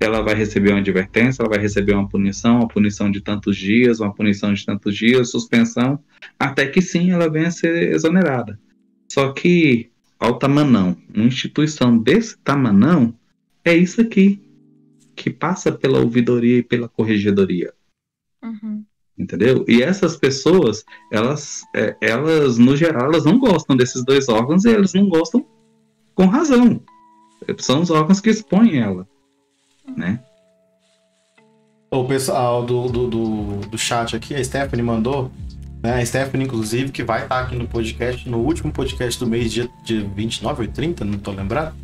ela 0.00 0.22
vai 0.22 0.36
receber 0.36 0.70
uma 0.70 0.78
advertência, 0.78 1.42
ela 1.42 1.50
vai 1.50 1.58
receber 1.58 1.92
uma 1.92 2.08
punição, 2.08 2.58
uma 2.58 2.68
punição 2.68 3.10
de 3.10 3.20
tantos 3.20 3.56
dias, 3.56 3.98
uma 3.98 4.14
punição 4.14 4.54
de 4.54 4.64
tantos 4.64 4.96
dias, 4.96 5.32
suspensão, 5.32 5.98
até 6.38 6.68
que 6.68 6.80
sim 6.80 7.10
ela 7.10 7.28
venha 7.28 7.48
a 7.48 7.50
ser 7.50 7.92
exonerada. 7.92 8.60
Só 9.10 9.32
que, 9.32 9.90
ao 10.20 10.38
tamanão, 10.38 10.96
uma 11.12 11.24
instituição 11.24 11.98
desse 11.98 12.38
tamanão, 12.38 13.12
é 13.64 13.76
isso 13.76 14.00
aqui, 14.00 14.40
que 15.16 15.30
passa 15.30 15.72
pela 15.72 15.98
ouvidoria 15.98 16.58
e 16.58 16.62
pela 16.62 16.88
corregedoria, 16.88 17.72
Uhum. 18.42 18.84
entendeu? 19.18 19.64
E 19.66 19.82
essas 19.82 20.16
pessoas, 20.16 20.84
elas, 21.12 21.62
é, 21.74 21.96
elas, 22.00 22.56
no 22.56 22.76
geral, 22.76 23.06
elas 23.06 23.24
não 23.24 23.38
gostam 23.38 23.76
desses 23.76 24.04
dois 24.04 24.28
órgãos 24.28 24.64
e 24.64 24.72
elas 24.72 24.94
não 24.94 25.08
gostam 25.08 25.44
com 26.14 26.26
razão. 26.26 26.80
São 27.58 27.82
os 27.82 27.90
órgãos 27.90 28.20
que 28.20 28.30
expõem 28.30 28.78
ela, 28.78 29.06
né? 29.96 30.20
O 31.90 32.04
pessoal 32.04 32.64
do, 32.64 32.86
do, 32.88 33.08
do, 33.08 33.56
do 33.60 33.78
chat 33.78 34.14
aqui, 34.14 34.34
a 34.34 34.44
Stephanie 34.44 34.84
mandou, 34.84 35.30
né? 35.82 36.00
A 36.00 36.04
Stephanie, 36.06 36.46
inclusive, 36.46 36.92
que 36.92 37.02
vai 37.02 37.22
estar 37.22 37.40
aqui 37.40 37.56
no 37.56 37.66
podcast, 37.66 38.28
no 38.28 38.38
último 38.38 38.72
podcast 38.72 39.18
do 39.18 39.26
mês, 39.26 39.52
dia, 39.52 39.68
dia 39.84 40.06
29 40.14 40.62
ou 40.62 40.68
30, 40.68 41.04
não 41.04 41.18
tô 41.18 41.30
lembrado. 41.30 41.74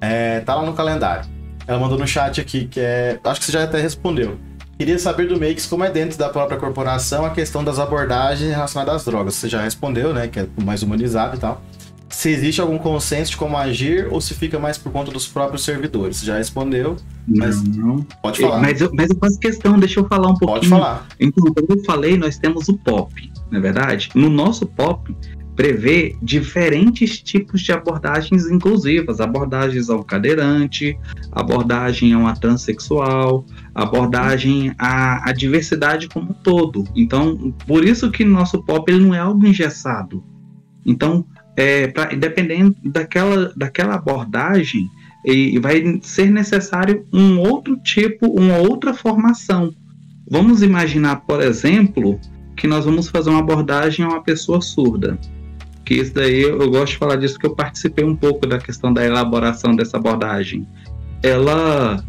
É, 0.00 0.40
tá 0.40 0.54
lá 0.54 0.64
no 0.64 0.72
calendário. 0.74 1.28
Ela 1.66 1.78
mandou 1.78 1.98
no 1.98 2.06
chat 2.06 2.40
aqui, 2.40 2.66
que 2.66 2.78
é. 2.80 3.18
Acho 3.24 3.40
que 3.40 3.46
você 3.46 3.52
já 3.52 3.64
até 3.64 3.80
respondeu. 3.80 4.38
Queria 4.78 4.98
saber 4.98 5.26
do 5.26 5.40
Makes 5.40 5.66
como 5.66 5.84
é 5.84 5.90
dentro 5.90 6.18
da 6.18 6.28
própria 6.28 6.58
corporação 6.58 7.24
a 7.24 7.30
questão 7.30 7.64
das 7.64 7.78
abordagens 7.78 8.50
relacionadas 8.50 8.96
às 8.96 9.04
drogas. 9.04 9.34
Você 9.34 9.48
já 9.48 9.62
respondeu, 9.62 10.12
né? 10.12 10.28
Que 10.28 10.40
é 10.40 10.48
mais 10.62 10.82
humanizado 10.82 11.36
e 11.36 11.38
tal. 11.40 11.62
Se 12.10 12.30
existe 12.30 12.60
algum 12.60 12.78
consenso 12.78 13.32
de 13.32 13.36
como 13.36 13.56
agir 13.56 14.06
ou 14.10 14.20
se 14.20 14.32
fica 14.34 14.58
mais 14.58 14.78
por 14.78 14.92
conta 14.92 15.10
dos 15.10 15.26
próprios 15.26 15.64
servidores. 15.64 16.18
Você 16.18 16.26
já 16.26 16.36
respondeu. 16.36 16.96
Mas- 17.26 17.62
não. 17.62 18.02
Pode 18.22 18.40
falar. 18.40 18.60
Mas 18.60 18.80
eu, 18.80 18.90
mas 18.94 19.10
eu 19.10 19.16
faço 19.18 19.38
questão, 19.38 19.78
deixa 19.78 20.00
eu 20.00 20.06
falar 20.06 20.28
um 20.28 20.34
pouquinho. 20.36 20.60
Pode 20.60 20.68
falar. 20.68 21.06
Então, 21.18 21.44
como 21.52 21.66
eu 21.70 21.84
falei, 21.84 22.16
nós 22.16 22.38
temos 22.38 22.68
o 22.68 22.76
POP, 22.78 23.32
não 23.50 23.58
é 23.58 23.62
verdade? 23.62 24.10
No 24.14 24.28
nosso 24.30 24.66
POP, 24.66 25.16
prevê 25.56 26.14
diferentes 26.22 27.18
tipos 27.18 27.62
de 27.62 27.72
abordagens 27.72 28.46
inclusivas, 28.46 29.20
abordagens 29.20 29.88
ao 29.88 30.04
cadeirante, 30.04 30.96
abordagem 31.32 32.12
a 32.12 32.18
uma 32.18 32.36
transexual, 32.36 33.44
abordagem 33.74 34.72
à, 34.78 35.28
à 35.28 35.32
diversidade 35.32 36.08
como 36.08 36.30
um 36.30 36.34
todo. 36.34 36.84
Então, 36.94 37.54
por 37.66 37.82
isso 37.84 38.10
que 38.10 38.24
nosso 38.24 38.62
POP 38.62 38.92
ele 38.92 39.04
não 39.06 39.14
é 39.14 39.18
algo 39.18 39.46
engessado. 39.46 40.22
Então, 40.84 41.24
é, 41.56 41.88
pra, 41.88 42.04
dependendo 42.06 42.76
daquela, 42.84 43.52
daquela 43.56 43.94
abordagem, 43.94 44.86
e 45.24 45.58
vai 45.58 45.98
ser 46.02 46.30
necessário 46.30 47.04
um 47.12 47.40
outro 47.40 47.76
tipo, 47.78 48.28
uma 48.28 48.58
outra 48.58 48.94
formação. 48.94 49.74
Vamos 50.30 50.62
imaginar, 50.62 51.16
por 51.22 51.42
exemplo, 51.42 52.20
que 52.56 52.68
nós 52.68 52.84
vamos 52.84 53.08
fazer 53.08 53.30
uma 53.30 53.40
abordagem 53.40 54.04
a 54.04 54.08
uma 54.08 54.22
pessoa 54.22 54.60
surda. 54.60 55.18
Que 55.86 55.94
isso 55.94 56.12
daí 56.12 56.42
eu 56.42 56.68
gosto 56.68 56.92
de 56.92 56.98
falar 56.98 57.16
disso 57.16 57.34
porque 57.34 57.46
eu 57.46 57.54
participei 57.54 58.04
um 58.04 58.16
pouco 58.16 58.44
da 58.46 58.58
questão 58.58 58.92
da 58.92 59.04
elaboração 59.04 59.74
dessa 59.74 59.96
abordagem. 59.96 60.66
Ela 61.22 62.04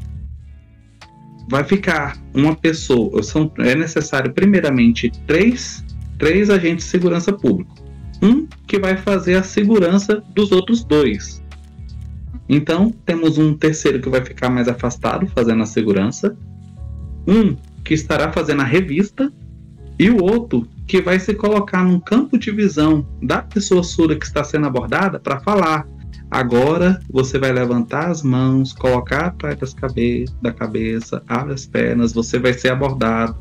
vai 1.47 1.63
ficar 1.63 2.17
uma 2.33 2.55
pessoa. 2.55 3.21
São, 3.21 3.51
é 3.59 3.75
necessário, 3.75 4.33
primeiramente, 4.33 5.11
três, 5.27 5.85
três 6.17 6.49
agentes 6.49 6.85
de 6.85 6.91
segurança 6.91 7.31
público. 7.31 7.75
Um 8.21 8.47
que 8.65 8.79
vai 8.79 8.97
fazer 8.97 9.35
a 9.35 9.43
segurança 9.43 10.23
dos 10.33 10.51
outros 10.51 10.83
dois. 10.83 11.43
Então, 12.49 12.91
temos 13.05 13.37
um 13.37 13.53
terceiro 13.53 14.01
que 14.01 14.09
vai 14.09 14.25
ficar 14.25 14.49
mais 14.49 14.67
afastado, 14.67 15.27
fazendo 15.27 15.61
a 15.61 15.67
segurança. 15.67 16.35
Um 17.27 17.55
que 17.83 17.93
estará 17.93 18.31
fazendo 18.31 18.61
a 18.61 18.65
revista. 18.65 19.31
E 19.99 20.09
o 20.09 20.23
outro 20.23 20.67
que 20.85 21.01
vai 21.01 21.19
se 21.19 21.33
colocar 21.33 21.83
num 21.83 21.99
campo 21.99 22.37
de 22.37 22.51
visão 22.51 23.05
da 23.21 23.41
pessoa 23.41 23.83
surda 23.83 24.15
que 24.15 24.25
está 24.25 24.43
sendo 24.43 24.67
abordada 24.67 25.19
para 25.19 25.39
falar. 25.39 25.87
Agora 26.29 26.99
você 27.09 27.39
vai 27.39 27.51
levantar 27.51 28.09
as 28.11 28.21
mãos, 28.21 28.73
colocar 28.73 29.27
atrás 29.27 29.57
das 29.57 29.73
cabe 29.73 30.25
da 30.41 30.51
cabeça, 30.51 31.23
abre 31.27 31.53
as 31.53 31.65
pernas, 31.65 32.13
você 32.13 32.37
vai 32.37 32.53
ser 32.53 32.69
abordado, 32.69 33.35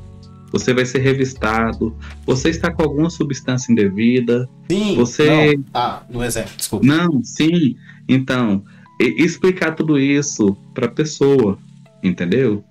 você 0.52 0.72
vai 0.72 0.86
ser 0.86 1.00
revistado, 1.00 1.94
você 2.24 2.48
está 2.48 2.70
com 2.72 2.82
alguma 2.82 3.10
substância 3.10 3.72
indevida, 3.72 4.48
Sim. 4.70 4.94
Você- 4.96 5.56
Não. 5.56 5.64
Ah, 5.74 6.02
no 6.08 6.24
exemplo, 6.24 6.52
desculpa. 6.56 6.86
não, 6.86 7.22
sim. 7.24 7.76
Então, 8.08 8.62
explicar 9.00 9.74
tudo 9.74 9.98
isso 9.98 10.56
para 10.72 10.86
a 10.86 10.90
pessoa, 10.90 11.58
entendeu? 12.02 12.64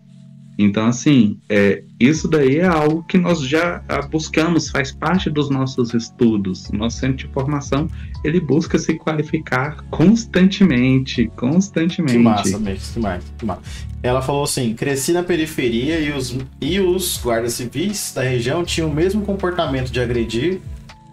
Então, 0.58 0.88
assim, 0.88 1.38
é, 1.50 1.84
isso 2.00 2.28
daí 2.28 2.58
é 2.58 2.66
algo 2.66 3.04
que 3.04 3.18
nós 3.18 3.42
já 3.42 3.84
ah, 3.90 4.02
buscamos, 4.02 4.70
faz 4.70 4.92
parte 4.92 5.30
dos 5.30 5.50
nossos 5.50 5.94
estudos. 5.94 6.70
Nosso 6.72 7.00
centro 7.00 7.28
de 7.28 7.34
formação, 7.34 7.90
ele 8.24 8.40
busca 8.40 8.80
se 8.80 8.94
qualificar 8.96 9.84
constantemente, 9.90 11.30
constantemente. 11.36 12.18
Que 12.18 12.24
massa, 12.24 12.60
Max, 12.60 12.92
que 12.94 13.00
massa, 13.00 13.26
que 13.38 13.46
massa. 13.46 13.62
Ela 14.02 14.22
falou 14.22 14.44
assim: 14.44 14.74
cresci 14.74 15.12
na 15.12 15.24
periferia 15.24 16.00
e 16.00 16.12
os, 16.12 16.38
e 16.62 16.80
os 16.80 17.20
guardas 17.22 17.54
civis 17.54 18.14
da 18.16 18.22
região 18.22 18.64
tinham 18.64 18.90
o 18.90 18.94
mesmo 18.94 19.24
comportamento 19.24 19.92
de 19.92 20.00
agredir, 20.00 20.62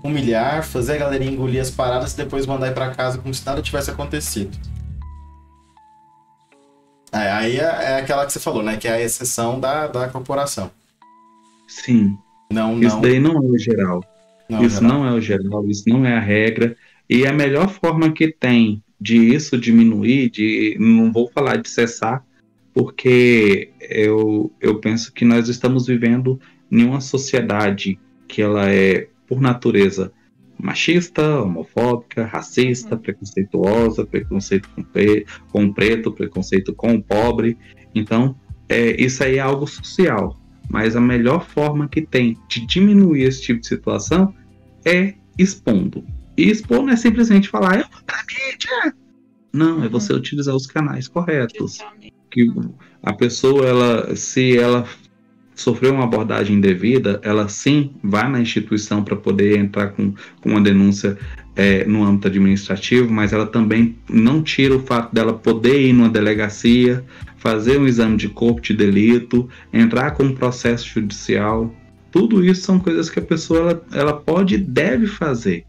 humilhar, 0.05 0.63
fazer 0.63 0.95
a 0.95 0.99
galerinha 0.99 1.33
engolir 1.33 1.61
as 1.61 1.71
paradas 1.71 2.13
e 2.13 2.17
depois 2.17 2.47
mandar 2.47 2.69
ir 2.69 2.75
pra 2.75 2.91
casa 2.91 3.19
como 3.19 3.35
se 3.35 3.45
nada 3.45 3.61
tivesse 3.61 3.91
acontecido. 3.91 4.57
É, 7.13 7.31
aí 7.31 7.57
é, 7.59 7.63
é 7.63 7.97
aquela 7.97 8.25
que 8.25 8.33
você 8.33 8.41
falou, 8.41 8.63
né? 8.63 8.77
Que 8.77 8.89
é 8.89 8.93
a 8.93 9.01
exceção 9.01 9.61
da, 9.61 9.87
da 9.87 10.09
corporação. 10.09 10.71
Sim, 11.69 12.17
Não, 12.51 12.81
isso 12.81 12.97
não. 12.97 13.01
daí 13.03 13.19
não 13.19 13.37
é 13.37 13.41
o 13.41 13.59
geral. 13.59 14.05
não 14.49 14.65
isso 14.65 14.81
geral. 14.81 14.99
não 14.99 15.07
é 15.07 15.13
o 15.13 15.21
geral, 15.21 15.67
isso 15.69 15.85
não 15.89 16.07
é 16.07 16.17
a 16.17 16.21
regra. 16.21 16.77
E 17.09 17.27
a 17.27 17.33
melhor 17.33 17.69
forma 17.69 18.11
que 18.13 18.29
tem 18.29 18.83
de 19.01 19.17
isso 19.17 19.59
diminuir, 19.59 20.31
de 20.31 20.77
não 20.79 21.13
vou 21.13 21.29
falar 21.29 21.57
de 21.57 21.69
cessar, 21.69 22.25
porque 22.73 23.71
eu, 23.81 24.51
eu 24.61 24.79
penso 24.79 25.13
que 25.13 25.25
nós 25.25 25.49
estamos 25.49 25.87
vivendo 25.87 26.41
em 26.71 26.85
uma 26.85 27.01
sociedade 27.01 27.99
que 28.29 28.41
ela 28.41 28.71
é, 28.71 29.09
por 29.27 29.41
natureza, 29.41 30.13
machista, 30.63 31.43
homofóbica, 31.43 32.25
racista, 32.25 32.97
preconceituosa, 32.97 34.07
preconceito 34.07 34.69
com, 34.75 34.83
pre- 34.83 35.27
com 35.51 35.65
o 35.65 35.75
preto, 35.75 36.13
preconceito 36.13 36.73
com 36.73 36.95
o 36.95 37.03
pobre. 37.03 37.59
Então, 37.95 38.37
é, 38.69 39.03
isso 39.03 39.25
aí 39.25 39.37
é 39.37 39.41
algo 39.41 39.67
social. 39.67 40.39
Mas 40.71 40.95
a 40.97 41.01
melhor 41.01 41.45
forma 41.45 41.89
que 41.89 42.01
tem 42.01 42.39
de 42.49 42.65
diminuir 42.65 43.25
esse 43.25 43.43
tipo 43.43 43.61
de 43.61 43.67
situação 43.67 44.33
é 44.85 45.15
expondo. 45.37 46.05
E 46.37 46.49
expor 46.49 46.83
não 46.83 46.91
é 46.91 46.97
simplesmente 46.97 47.49
falar, 47.49 47.81
eu 47.81 47.87
vou 47.93 48.01
pra 48.07 48.23
mídia. 48.23 48.95
Não, 49.53 49.85
é 49.85 49.89
você 49.89 50.15
utilizar 50.15 50.55
os 50.55 50.67
canais 50.67 51.09
corretos. 51.09 51.79
Que 52.31 52.47
a 53.03 53.13
pessoa, 53.13 53.67
ela, 53.67 54.17
se 54.17 54.57
ela 54.57 54.87
sofreu 55.55 55.93
uma 55.93 56.05
abordagem 56.05 56.57
indevida, 56.57 57.21
ela 57.23 57.49
sim 57.49 57.93
vai 58.03 58.29
na 58.29 58.41
instituição 58.41 59.05
para 59.05 59.17
poder 59.17 59.59
entrar 59.59 59.89
com, 59.89 60.13
com 60.41 60.51
uma 60.51 60.61
denúncia 60.61 61.19
é, 61.55 61.85
no 61.85 62.05
âmbito 62.05 62.29
administrativo, 62.29 63.13
mas 63.13 63.33
ela 63.33 63.47
também 63.47 63.97
não 64.09 64.43
tira 64.43 64.75
o 64.75 64.81
fato 64.81 65.15
dela 65.15 65.35
poder 65.35 65.81
ir 65.81 65.93
numa 65.93 66.09
delegacia, 66.09 67.05
fazer 67.37 67.79
um 67.79 67.87
exame 67.87 68.17
de 68.17 68.29
corpo 68.29 68.61
de 68.61 68.75
delito, 68.75 69.49
entrar 69.73 70.13
com 70.13 70.25
um 70.25 70.35
processo 70.35 70.89
judicial. 70.89 71.75
Tudo 72.11 72.45
isso 72.45 72.63
são 72.63 72.79
coisas 72.79 73.11
que 73.11 73.19
a 73.19 73.23
pessoa 73.23 73.61
ela, 73.61 73.87
ela 73.93 74.13
pode 74.15 74.55
e 74.55 74.59
deve 74.59 75.07
fazer. 75.07 75.65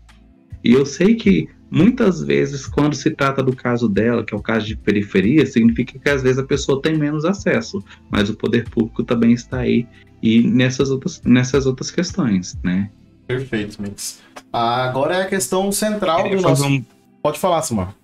E 0.64 0.72
eu 0.72 0.86
sei 0.86 1.16
que 1.16 1.50
muitas 1.74 2.22
vezes, 2.22 2.68
quando 2.68 2.96
se 2.96 3.10
trata 3.10 3.42
do 3.42 3.56
caso 3.56 3.90
dela, 3.90 4.24
que 4.24 4.34
é 4.34 4.38
o 4.38 4.42
caso 4.42 4.68
de 4.68 4.76
periferia, 4.78 5.44
significa 5.46 5.98
que 5.98 6.08
às 6.10 6.22
vezes 6.22 6.38
a 6.38 6.44
pessoa 6.44 6.80
tem 6.80 6.96
menos 6.96 7.26
acesso, 7.26 7.84
mas 8.12 8.30
o 8.30 8.36
poder 8.36 8.70
público 8.70 9.04
também 9.04 9.32
está 9.34 9.60
aí 9.60 9.88
e 10.22 10.42
nessas 10.48 10.92
outras, 10.92 11.20
nessas 11.26 11.66
outras 11.66 11.90
questões, 11.90 12.58
né? 12.64 12.90
Perfeito, 13.26 13.82
Mix. 13.82 14.22
Agora 14.52 15.16
é 15.16 15.22
a 15.24 15.26
questão 15.26 15.72
central 15.72 16.30
do 16.30 16.40
nosso. 16.42 16.66
um- 16.66 16.86
Pode 17.24 17.40
falar, 17.40 17.62
Simar. 17.64 17.96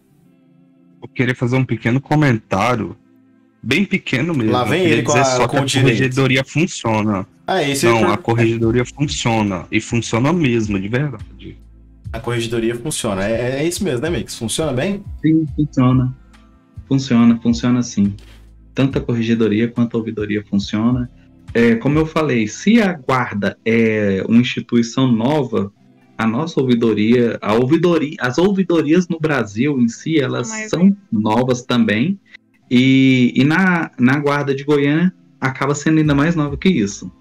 eu 1.02 1.08
queria 1.08 1.36
fazer 1.36 1.56
um 1.56 1.64
pequeno 1.66 2.02
comentário, 2.02 2.96
bem 3.62 3.86
pequeno 3.86 4.34
mesmo. 4.34 4.52
Lá 4.54 4.64
vem 4.64 4.84
ele 4.84 5.04
com 5.04 5.12
a- 5.12 5.24
só 5.24 5.48
com 5.48 5.58
a 5.58 5.62
corregedoria 5.62 6.44
funciona. 6.44 7.28
Ah, 7.46 7.62
isso 7.64 7.86
Não, 7.86 7.98
aí. 8.08 8.14
a 8.14 8.18
corregedoria 8.18 8.86
funciona. 8.86 9.66
E 9.72 9.80
funciona 9.82 10.32
mesmo, 10.34 10.80
de 10.80 10.88
verdade. 10.88 11.58
A 12.12 12.20
corregedoria 12.20 12.76
funciona. 12.76 13.24
É, 13.24 13.62
é 13.62 13.68
isso 13.68 13.84
mesmo, 13.84 14.02
né, 14.02 14.10
Mix? 14.10 14.36
Funciona 14.36 14.74
bem? 14.74 15.04
Sim, 15.22 15.46
funciona. 15.56 16.18
Funciona, 16.88 17.40
funciona 17.42 17.84
sim. 17.84 18.16
Tanto 18.74 18.98
a 18.98 19.02
corregedoria 19.02 19.68
quanto 19.68 19.96
a 19.96 20.00
ouvidoria 20.00 20.44
funciona. 20.50 21.10
É, 21.54 21.76
como 21.76 22.00
eu 22.00 22.06
falei, 22.06 22.48
se 22.48 22.82
a 22.82 22.94
guarda 22.94 23.58
é 23.66 24.24
uma 24.28 24.42
instituição 24.42 25.12
nova, 25.12 25.72
a 26.18 26.26
nossa 26.26 26.60
ouvidoria, 26.60 27.38
a 27.42 27.54
ouvidoria, 27.54 28.16
as 28.20 28.38
ouvidorias 28.38 29.08
no 29.08 29.20
Brasil 29.20 29.80
em 29.80 29.88
si, 29.88 30.20
elas 30.20 30.50
Mas- 30.50 30.70
são 30.70 30.96
novas 31.12 31.64
também. 31.64 32.20
E, 32.72 33.34
e 33.36 33.44
na, 33.44 33.92
na 34.00 34.18
guarda 34.20 34.54
de 34.54 34.64
Goiânia 34.64 35.14
acaba 35.42 35.74
sendo 35.74 36.00
ainda 36.00 36.14
mais 36.14 36.36
nova 36.36 36.58
que 36.58 36.70
isso. 36.70 37.12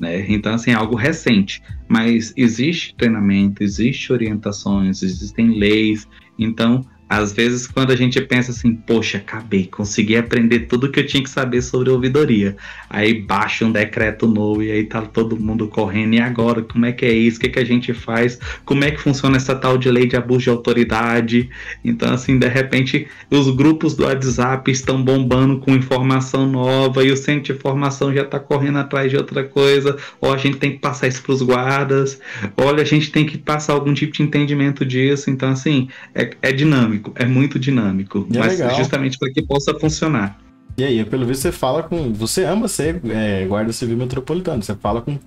Né? 0.00 0.24
Então, 0.28 0.54
assim, 0.54 0.70
é 0.70 0.74
algo 0.74 0.96
recente. 0.96 1.62
Mas 1.86 2.32
existe 2.36 2.94
treinamento, 2.96 3.62
existe 3.62 4.12
orientações, 4.12 5.02
existem 5.02 5.58
leis. 5.58 6.08
Então, 6.38 6.84
às 7.10 7.32
vezes, 7.32 7.66
quando 7.66 7.90
a 7.90 7.96
gente 7.96 8.20
pensa 8.20 8.52
assim, 8.52 8.72
poxa, 8.72 9.18
acabei, 9.18 9.66
consegui 9.66 10.16
aprender 10.16 10.60
tudo 10.60 10.88
que 10.88 11.00
eu 11.00 11.06
tinha 11.06 11.20
que 11.20 11.28
saber 11.28 11.60
sobre 11.60 11.90
ouvidoria. 11.90 12.56
Aí 12.88 13.20
baixa 13.20 13.66
um 13.66 13.72
decreto 13.72 14.28
novo 14.28 14.62
e 14.62 14.70
aí 14.70 14.84
tá 14.84 15.02
todo 15.02 15.36
mundo 15.36 15.66
correndo. 15.66 16.14
E 16.14 16.20
agora, 16.20 16.62
como 16.62 16.86
é 16.86 16.92
que 16.92 17.04
é 17.04 17.12
isso? 17.12 17.38
O 17.38 17.40
que, 17.40 17.48
que 17.48 17.58
a 17.58 17.64
gente 17.64 17.92
faz? 17.92 18.38
Como 18.64 18.84
é 18.84 18.92
que 18.92 19.00
funciona 19.00 19.36
essa 19.36 19.56
tal 19.56 19.76
de 19.76 19.90
lei 19.90 20.06
de 20.06 20.14
abuso 20.14 20.42
de 20.42 20.50
autoridade? 20.50 21.50
Então, 21.84 22.14
assim, 22.14 22.38
de 22.38 22.46
repente, 22.46 23.08
os 23.28 23.50
grupos 23.50 23.96
do 23.96 24.04
WhatsApp 24.04 24.70
estão 24.70 25.02
bombando 25.02 25.58
com 25.58 25.72
informação 25.72 26.46
nova 26.46 27.02
e 27.02 27.10
o 27.10 27.16
centro 27.16 27.42
de 27.42 27.52
informação 27.58 28.14
já 28.14 28.24
tá 28.24 28.38
correndo 28.38 28.78
atrás 28.78 29.10
de 29.10 29.16
outra 29.16 29.42
coisa. 29.42 29.96
Ou 30.20 30.32
a 30.32 30.36
gente 30.36 30.58
tem 30.58 30.70
que 30.70 30.78
passar 30.78 31.08
isso 31.08 31.24
pros 31.24 31.42
guardas. 31.42 32.20
Olha, 32.56 32.82
a 32.82 32.86
gente 32.86 33.10
tem 33.10 33.26
que 33.26 33.36
passar 33.36 33.72
algum 33.72 33.92
tipo 33.92 34.12
de 34.12 34.22
entendimento 34.22 34.86
disso. 34.86 35.28
Então, 35.28 35.48
assim, 35.48 35.88
é, 36.14 36.30
é 36.40 36.52
dinâmico, 36.52 36.99
é 37.14 37.24
muito 37.24 37.58
dinâmico. 37.58 38.26
É 38.32 38.38
mas 38.38 38.58
legal. 38.58 38.76
justamente 38.76 39.18
para 39.18 39.32
que 39.32 39.42
possa 39.42 39.78
funcionar. 39.78 40.38
E 40.76 40.84
aí, 40.84 41.04
pelo 41.04 41.26
visto, 41.26 41.42
você 41.42 41.52
fala 41.52 41.82
com. 41.82 42.12
Você 42.12 42.44
ama 42.44 42.68
ser 42.68 43.00
é, 43.10 43.44
guarda 43.46 43.72
civil 43.72 43.96
metropolitano. 43.96 44.62
Você 44.62 44.74
fala 44.74 45.02
com, 45.02 45.18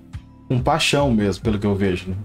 com 0.48 0.60
paixão 0.60 1.14
mesmo, 1.14 1.44
pelo 1.44 1.60
que 1.60 1.68
eu 1.68 1.76
vejo. 1.76 2.10
né? 2.10 2.16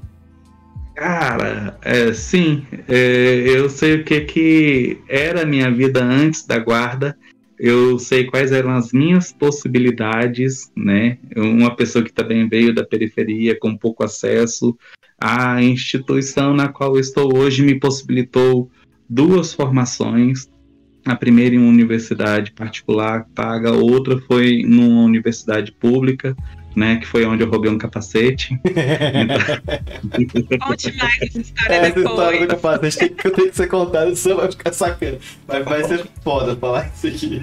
Cara, 0.94 1.78
é, 1.82 2.12
sim, 2.12 2.66
é, 2.88 3.44
eu 3.46 3.70
sei 3.70 3.96
o 3.96 4.04
que 4.04 4.20
que 4.22 4.98
era 5.08 5.42
a 5.42 5.46
minha 5.46 5.70
vida 5.70 6.02
antes 6.02 6.44
da 6.46 6.58
guarda. 6.58 7.16
Eu 7.58 7.98
sei 7.98 8.24
quais 8.24 8.50
eram 8.50 8.70
as 8.70 8.92
minhas 8.92 9.32
possibilidades, 9.32 10.72
né? 10.76 11.18
Uma 11.36 11.74
pessoa 11.74 12.04
que 12.04 12.12
também 12.12 12.48
veio 12.48 12.74
da 12.74 12.84
periferia 12.84 13.58
com 13.58 13.76
pouco 13.76 14.04
acesso. 14.04 14.76
A 15.20 15.62
instituição 15.62 16.54
na 16.54 16.68
qual 16.68 16.94
eu 16.94 17.00
estou 17.00 17.36
hoje 17.36 17.62
me 17.62 17.78
possibilitou 17.78 18.70
duas 19.08 19.52
formações. 19.52 20.48
A 21.06 21.16
primeira 21.16 21.54
em 21.54 21.58
uma 21.58 21.68
universidade 21.68 22.52
particular 22.52 23.26
paga, 23.34 23.72
outra 23.72 24.18
foi 24.20 24.62
numa 24.66 25.02
universidade 25.04 25.72
pública, 25.72 26.36
né? 26.76 26.96
Que 26.96 27.06
foi 27.06 27.24
onde 27.24 27.42
eu 27.42 27.48
roubei 27.48 27.70
um 27.70 27.78
capacete. 27.78 28.58
Conte 30.66 30.92
mais 30.96 31.22
essa 31.22 31.40
história 31.40 31.74
É, 31.74 31.86
Essa 31.86 31.98
história 32.00 32.40
do 32.40 32.46
depois. 32.46 32.48
capacete 32.48 32.98
tem 32.98 33.08
que, 33.16 33.30
tem 33.30 33.48
que 33.50 33.56
ser 33.56 33.66
contada, 33.68 34.14
senão 34.16 34.36
vai 34.38 34.50
ficar 34.50 34.72
sacana. 34.72 35.18
Mas 35.46 35.64
vai 35.64 35.84
ser 35.84 36.06
foda 36.22 36.56
falar 36.56 36.90
isso 36.94 37.06
aqui. 37.06 37.42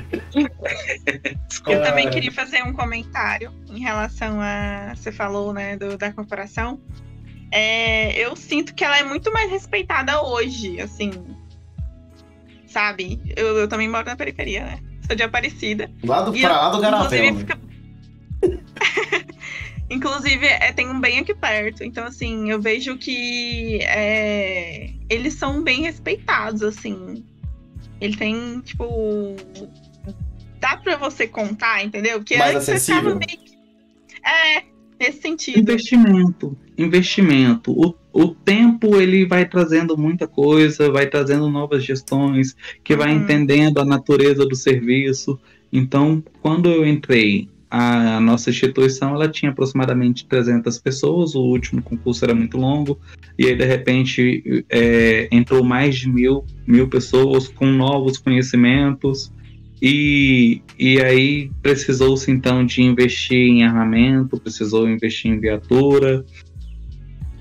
Eu 1.67 1.81
também 1.81 2.07
Ah, 2.07 2.11
queria 2.11 2.31
fazer 2.31 2.61
um 2.63 2.73
comentário 2.73 3.51
em 3.69 3.79
relação 3.79 4.39
a. 4.39 4.93
Você 4.95 5.11
falou, 5.11 5.53
né, 5.53 5.75
do, 5.77 5.97
da 5.97 6.11
corporação. 6.11 6.79
É, 7.51 8.11
eu 8.19 8.35
sinto 8.35 8.73
que 8.75 8.83
ela 8.83 8.97
é 8.99 9.03
muito 9.03 9.31
mais 9.31 9.49
respeitada 9.49 10.21
hoje, 10.21 10.79
assim. 10.81 11.11
Sabe? 12.75 13.21
Eu, 13.37 13.55
eu 13.57 13.69
também 13.69 13.87
moro 13.87 14.05
na 14.05 14.17
periferia, 14.17 14.65
né? 14.65 14.79
Sou 15.07 15.15
de 15.15 15.23
Aparecida. 15.23 15.89
Lá 16.03 16.19
do, 16.23 16.33
pra 16.33 16.41
eu, 16.41 16.49
lá 16.49 16.69
do 16.71 16.81
Garavela. 16.81 17.25
inclusive, 17.25 17.31
né? 17.31 17.39
fica- 17.39 19.25
Inclusive, 19.89 20.45
é, 20.45 20.73
tem 20.73 20.89
um 20.89 20.99
bem 20.99 21.19
aqui 21.19 21.33
perto. 21.33 21.85
Então, 21.85 22.03
assim, 22.05 22.51
eu 22.51 22.61
vejo 22.61 22.97
que 22.97 23.79
é, 23.83 24.89
eles 25.09 25.35
são 25.35 25.63
bem 25.63 25.83
respeitados, 25.83 26.61
assim. 26.63 27.23
Ele 28.01 28.17
tem, 28.17 28.59
tipo. 28.59 29.37
Dá 30.59 30.75
pra 30.75 30.97
você 30.97 31.27
contar, 31.27 31.81
entendeu? 31.81 32.17
Porque 32.19 32.35
Mais 32.35 32.55
antes 32.55 32.65
você 32.65 32.79
ficava 32.79 33.09
acessível? 33.15 33.19
meio 33.19 33.39
que. 33.39 33.55
É, 34.27 34.63
nesse 34.99 35.21
sentido. 35.21 35.59
Investimento, 35.59 36.57
investimento. 36.77 37.71
O, 37.71 37.95
o 38.15 38.29
tempo 38.29 38.95
ele 38.95 39.25
vai 39.25 39.45
trazendo 39.45 39.97
muita 39.97 40.25
coisa, 40.25 40.89
vai 40.89 41.05
trazendo 41.05 41.49
novas 41.49 41.83
gestões, 41.83 42.55
que 42.81 42.95
vai 42.95 43.13
Uhum. 43.13 43.21
entendendo 43.21 43.77
a 43.79 43.83
natureza 43.83 44.45
do 44.45 44.55
serviço. 44.55 45.37
Então, 45.71 46.23
quando 46.41 46.69
eu 46.69 46.87
entrei, 46.87 47.49
a 47.69 48.21
nossa 48.21 48.51
instituição 48.51 49.15
ela 49.15 49.27
tinha 49.27 49.51
aproximadamente 49.51 50.25
300 50.27 50.79
pessoas, 50.79 51.35
o 51.35 51.41
último 51.41 51.81
concurso 51.81 52.23
era 52.23 52.33
muito 52.33 52.57
longo, 52.57 52.97
e 53.37 53.47
aí 53.47 53.55
de 53.57 53.65
repente 53.65 54.63
é, 54.69 55.27
entrou 55.29 55.61
mais 55.61 55.97
de 55.97 56.09
mil, 56.09 56.45
mil 56.65 56.87
pessoas 56.87 57.49
com 57.49 57.65
novos 57.65 58.17
conhecimentos. 58.17 59.29
E, 59.81 60.61
e 60.79 61.01
aí 61.01 61.51
precisou-se 61.61 62.31
então 62.31 62.65
de 62.65 62.81
investir 62.81 63.37
em 63.37 63.65
armamento, 63.65 64.39
precisou 64.39 64.89
investir 64.89 65.29
em 65.29 65.37
viatura, 65.37 66.23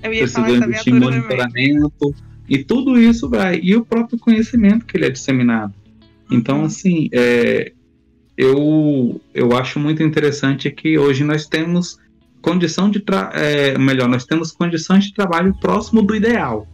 Eu 0.05 0.13
ia 0.13 0.25
viatura 0.25 0.59
também. 0.59 0.99
monitoramento, 0.99 2.15
e 2.47 2.63
tudo 2.63 2.99
isso 2.99 3.29
vai. 3.29 3.59
E 3.61 3.75
o 3.75 3.83
próprio 3.85 4.17
conhecimento 4.19 4.85
que 4.85 4.97
ele 4.97 5.05
é 5.05 5.09
disseminado. 5.09 5.73
Então, 6.31 6.59
Uhum. 6.59 6.65
assim, 6.65 7.09
é, 7.11 7.71
eu, 8.37 9.21
eu 9.33 9.55
acho 9.55 9.79
muito 9.79 10.03
interessante 10.03 10.69
que 10.71 10.97
hoje 10.97 11.23
nós 11.23 11.47
temos 11.47 11.97
condição 12.41 12.89
de 12.89 13.03
é, 13.33 13.77
melhor, 13.77 14.07
nós 14.07 14.25
temos 14.25 14.51
condições 14.51 15.05
de 15.05 15.13
trabalho 15.13 15.53
próximo 15.59 16.01
do 16.01 16.15
ideal, 16.15 16.67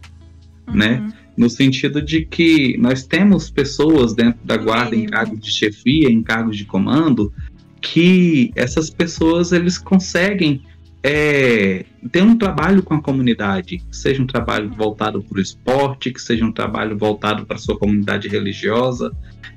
né? 0.66 1.00
Uhum. 1.00 1.12
no 1.34 1.48
sentido 1.48 2.02
de 2.02 2.26
que 2.26 2.76
nós 2.76 3.06
temos 3.06 3.50
pessoas 3.50 4.12
dentro 4.14 4.38
da 4.44 4.58
guarda 4.58 4.94
em 4.94 5.06
cargos 5.06 5.40
de 5.40 5.50
chefia, 5.50 6.10
em 6.10 6.22
cargos 6.22 6.58
de 6.58 6.66
comando, 6.66 7.32
que 7.80 8.52
essas 8.54 8.90
pessoas 8.90 9.50
eles 9.50 9.78
conseguem 9.78 10.62
é, 11.02 11.84
ter 12.10 12.22
um 12.22 12.38
trabalho 12.38 12.82
com 12.82 12.94
a 12.94 13.02
comunidade, 13.02 13.82
seja 13.90 14.22
um 14.22 14.26
trabalho 14.26 14.70
voltado 14.70 15.22
para 15.22 15.38
o 15.38 15.40
esporte, 15.40 16.12
que 16.12 16.20
seja 16.20 16.44
um 16.44 16.52
trabalho 16.52 16.96
voltado 16.96 17.44
para 17.44 17.56
a 17.56 17.58
sua 17.58 17.76
comunidade 17.76 18.28
religiosa. 18.28 19.12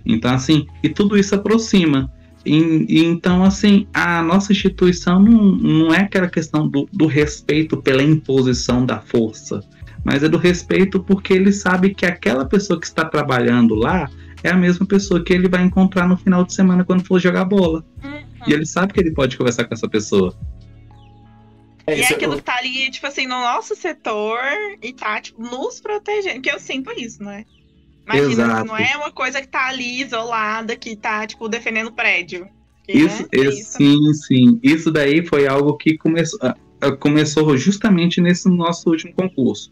Então, 0.06 0.34
assim, 0.34 0.66
e 0.82 0.89
tudo 0.89 1.18
isso 1.18 1.36
aproxima. 1.36 2.12
E, 2.43 2.86
e 2.89 3.06
então, 3.06 3.43
assim, 3.43 3.88
a 3.93 4.22
nossa 4.22 4.52
instituição 4.52 5.22
não, 5.22 5.56
não 5.56 5.93
é 5.93 6.02
aquela 6.02 6.28
questão 6.28 6.68
do, 6.68 6.88
do 6.91 7.06
respeito 7.06 7.78
pela 7.78 8.04
imposição 8.04 8.86
da 8.86 9.00
força, 9.00 9.62
mas 10.04 10.24
é 10.24 10.30
do 10.30 10.38
respeito 10.38 11.00
porque 11.00 11.34
ele 11.34 11.52
sabe 11.52 11.93
que 11.93 12.06
aquela 12.06 12.46
pessoa 12.46 12.80
que 12.80 12.86
está 12.86 13.06
trabalhando 13.06 13.74
lá 13.74 14.10
é 14.43 14.52
a 14.52 14.56
mesma 14.56 14.86
pessoa 14.86 15.24
que 15.24 15.34
ele 15.34 15.50
vai 15.50 15.64
encontrar 15.64 16.08
no 16.08 16.16
final 16.16 16.43
de 16.43 16.54
semana 16.54 16.84
quando 16.84 17.04
for 17.04 17.20
jogar 17.20 17.46
bola. 17.46 17.84
Uhum. 18.04 18.20
E 18.48 18.54
ele 18.54 18.66
sabe 18.66 18.93
que 18.93 19.00
ele 19.00 19.12
pode 19.12 19.36
conversar 19.38 19.66
com 19.66 19.74
essa 19.74 19.89
pessoa. 19.89 20.36
É 21.88 21.96
E 21.96 22.02
isso, 22.02 22.14
é 22.14 22.16
aquilo 22.16 22.36
que 22.38 22.44
tá 22.44 22.58
ali, 22.58 22.90
tipo 22.90 23.06
assim, 23.06 23.28
no 23.28 23.40
nosso 23.40 23.76
setor 23.76 24.40
e 24.82 24.94
tá, 24.94 25.22
tipo, 25.22 25.42
nos 25.42 25.80
protegendo. 25.80 26.36
Porque 26.36 26.52
eu 26.52 26.60
sinto 26.60 26.92
isso, 26.92 27.24
né? 27.24 27.46
Imagina, 28.06 28.32
Exato. 28.32 28.68
não 28.68 28.78
é 28.78 28.96
uma 28.98 29.12
coisa 29.12 29.42
que 29.42 29.48
tá 29.48 29.68
ali 29.68 30.02
isolada, 30.02 30.76
que 30.76 30.96
tá, 30.96 31.26
tipo, 31.26 31.50
defendendo 31.50 31.88
o 31.88 31.94
prédio. 31.94 32.48
Isso, 32.88 33.24
né? 33.24 33.30
É 33.34 33.40
isso, 33.40 33.78
sim, 33.78 34.14
sim. 34.14 34.60
Isso 34.62 34.92
daí 34.92 35.26
foi 35.26 35.48
algo 35.48 35.76
que 35.76 35.98
começou, 35.98 36.40
ah, 36.42 36.56
ah, 36.82 36.92
começou 36.92 37.58
justamente 37.58 38.22
nesse 38.22 38.48
nosso 38.48 38.90
último 38.90 39.14
concurso. 39.14 39.72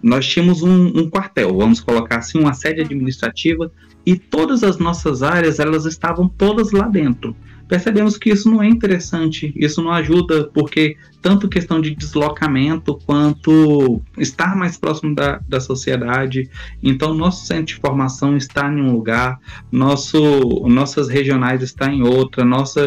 Nós 0.00 0.26
tínhamos 0.26 0.62
um, 0.62 0.86
um 0.86 1.10
quartel, 1.10 1.56
vamos 1.56 1.80
colocar 1.80 2.18
assim, 2.18 2.38
uma 2.38 2.54
sede 2.54 2.80
administrativa, 2.80 3.70
e 4.04 4.16
todas 4.16 4.64
as 4.64 4.78
nossas 4.78 5.22
áreas 5.22 5.60
elas 5.60 5.84
estavam 5.84 6.28
todas 6.28 6.72
lá 6.72 6.88
dentro 6.88 7.36
percebemos 7.72 8.18
que 8.18 8.28
isso 8.28 8.50
não 8.50 8.62
é 8.62 8.68
interessante, 8.68 9.50
isso 9.56 9.82
não 9.82 9.90
ajuda, 9.90 10.44
porque 10.52 10.94
tanto 11.22 11.48
questão 11.48 11.80
de 11.80 11.94
deslocamento 11.94 12.98
quanto 13.06 14.02
estar 14.18 14.54
mais 14.54 14.76
próximo 14.76 15.14
da, 15.14 15.40
da 15.48 15.58
sociedade. 15.58 16.50
Então, 16.82 17.14
nosso 17.14 17.46
centro 17.46 17.74
de 17.74 17.76
formação 17.76 18.36
está 18.36 18.70
em 18.70 18.78
um 18.78 18.92
lugar, 18.92 19.40
nosso, 19.70 20.20
nossas 20.68 21.08
regionais 21.08 21.62
está 21.62 21.90
em 21.90 22.02
outra, 22.02 22.44
nossa, 22.44 22.82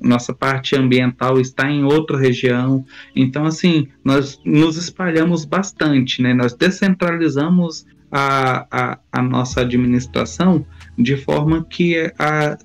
nossa 0.00 0.32
parte 0.32 0.76
ambiental 0.76 1.40
está 1.40 1.68
em 1.68 1.82
outra 1.82 2.16
região. 2.16 2.84
Então, 3.16 3.44
assim, 3.44 3.88
nós 4.04 4.40
nos 4.44 4.76
espalhamos 4.76 5.44
bastante, 5.44 6.22
né? 6.22 6.32
Nós 6.32 6.54
descentralizamos 6.54 7.84
a, 8.10 8.66
a, 8.70 8.98
a 9.10 9.20
nossa 9.20 9.62
administração 9.62 10.64
de 10.96 11.16
forma 11.16 11.64
que 11.64 12.12
a, 12.18 12.56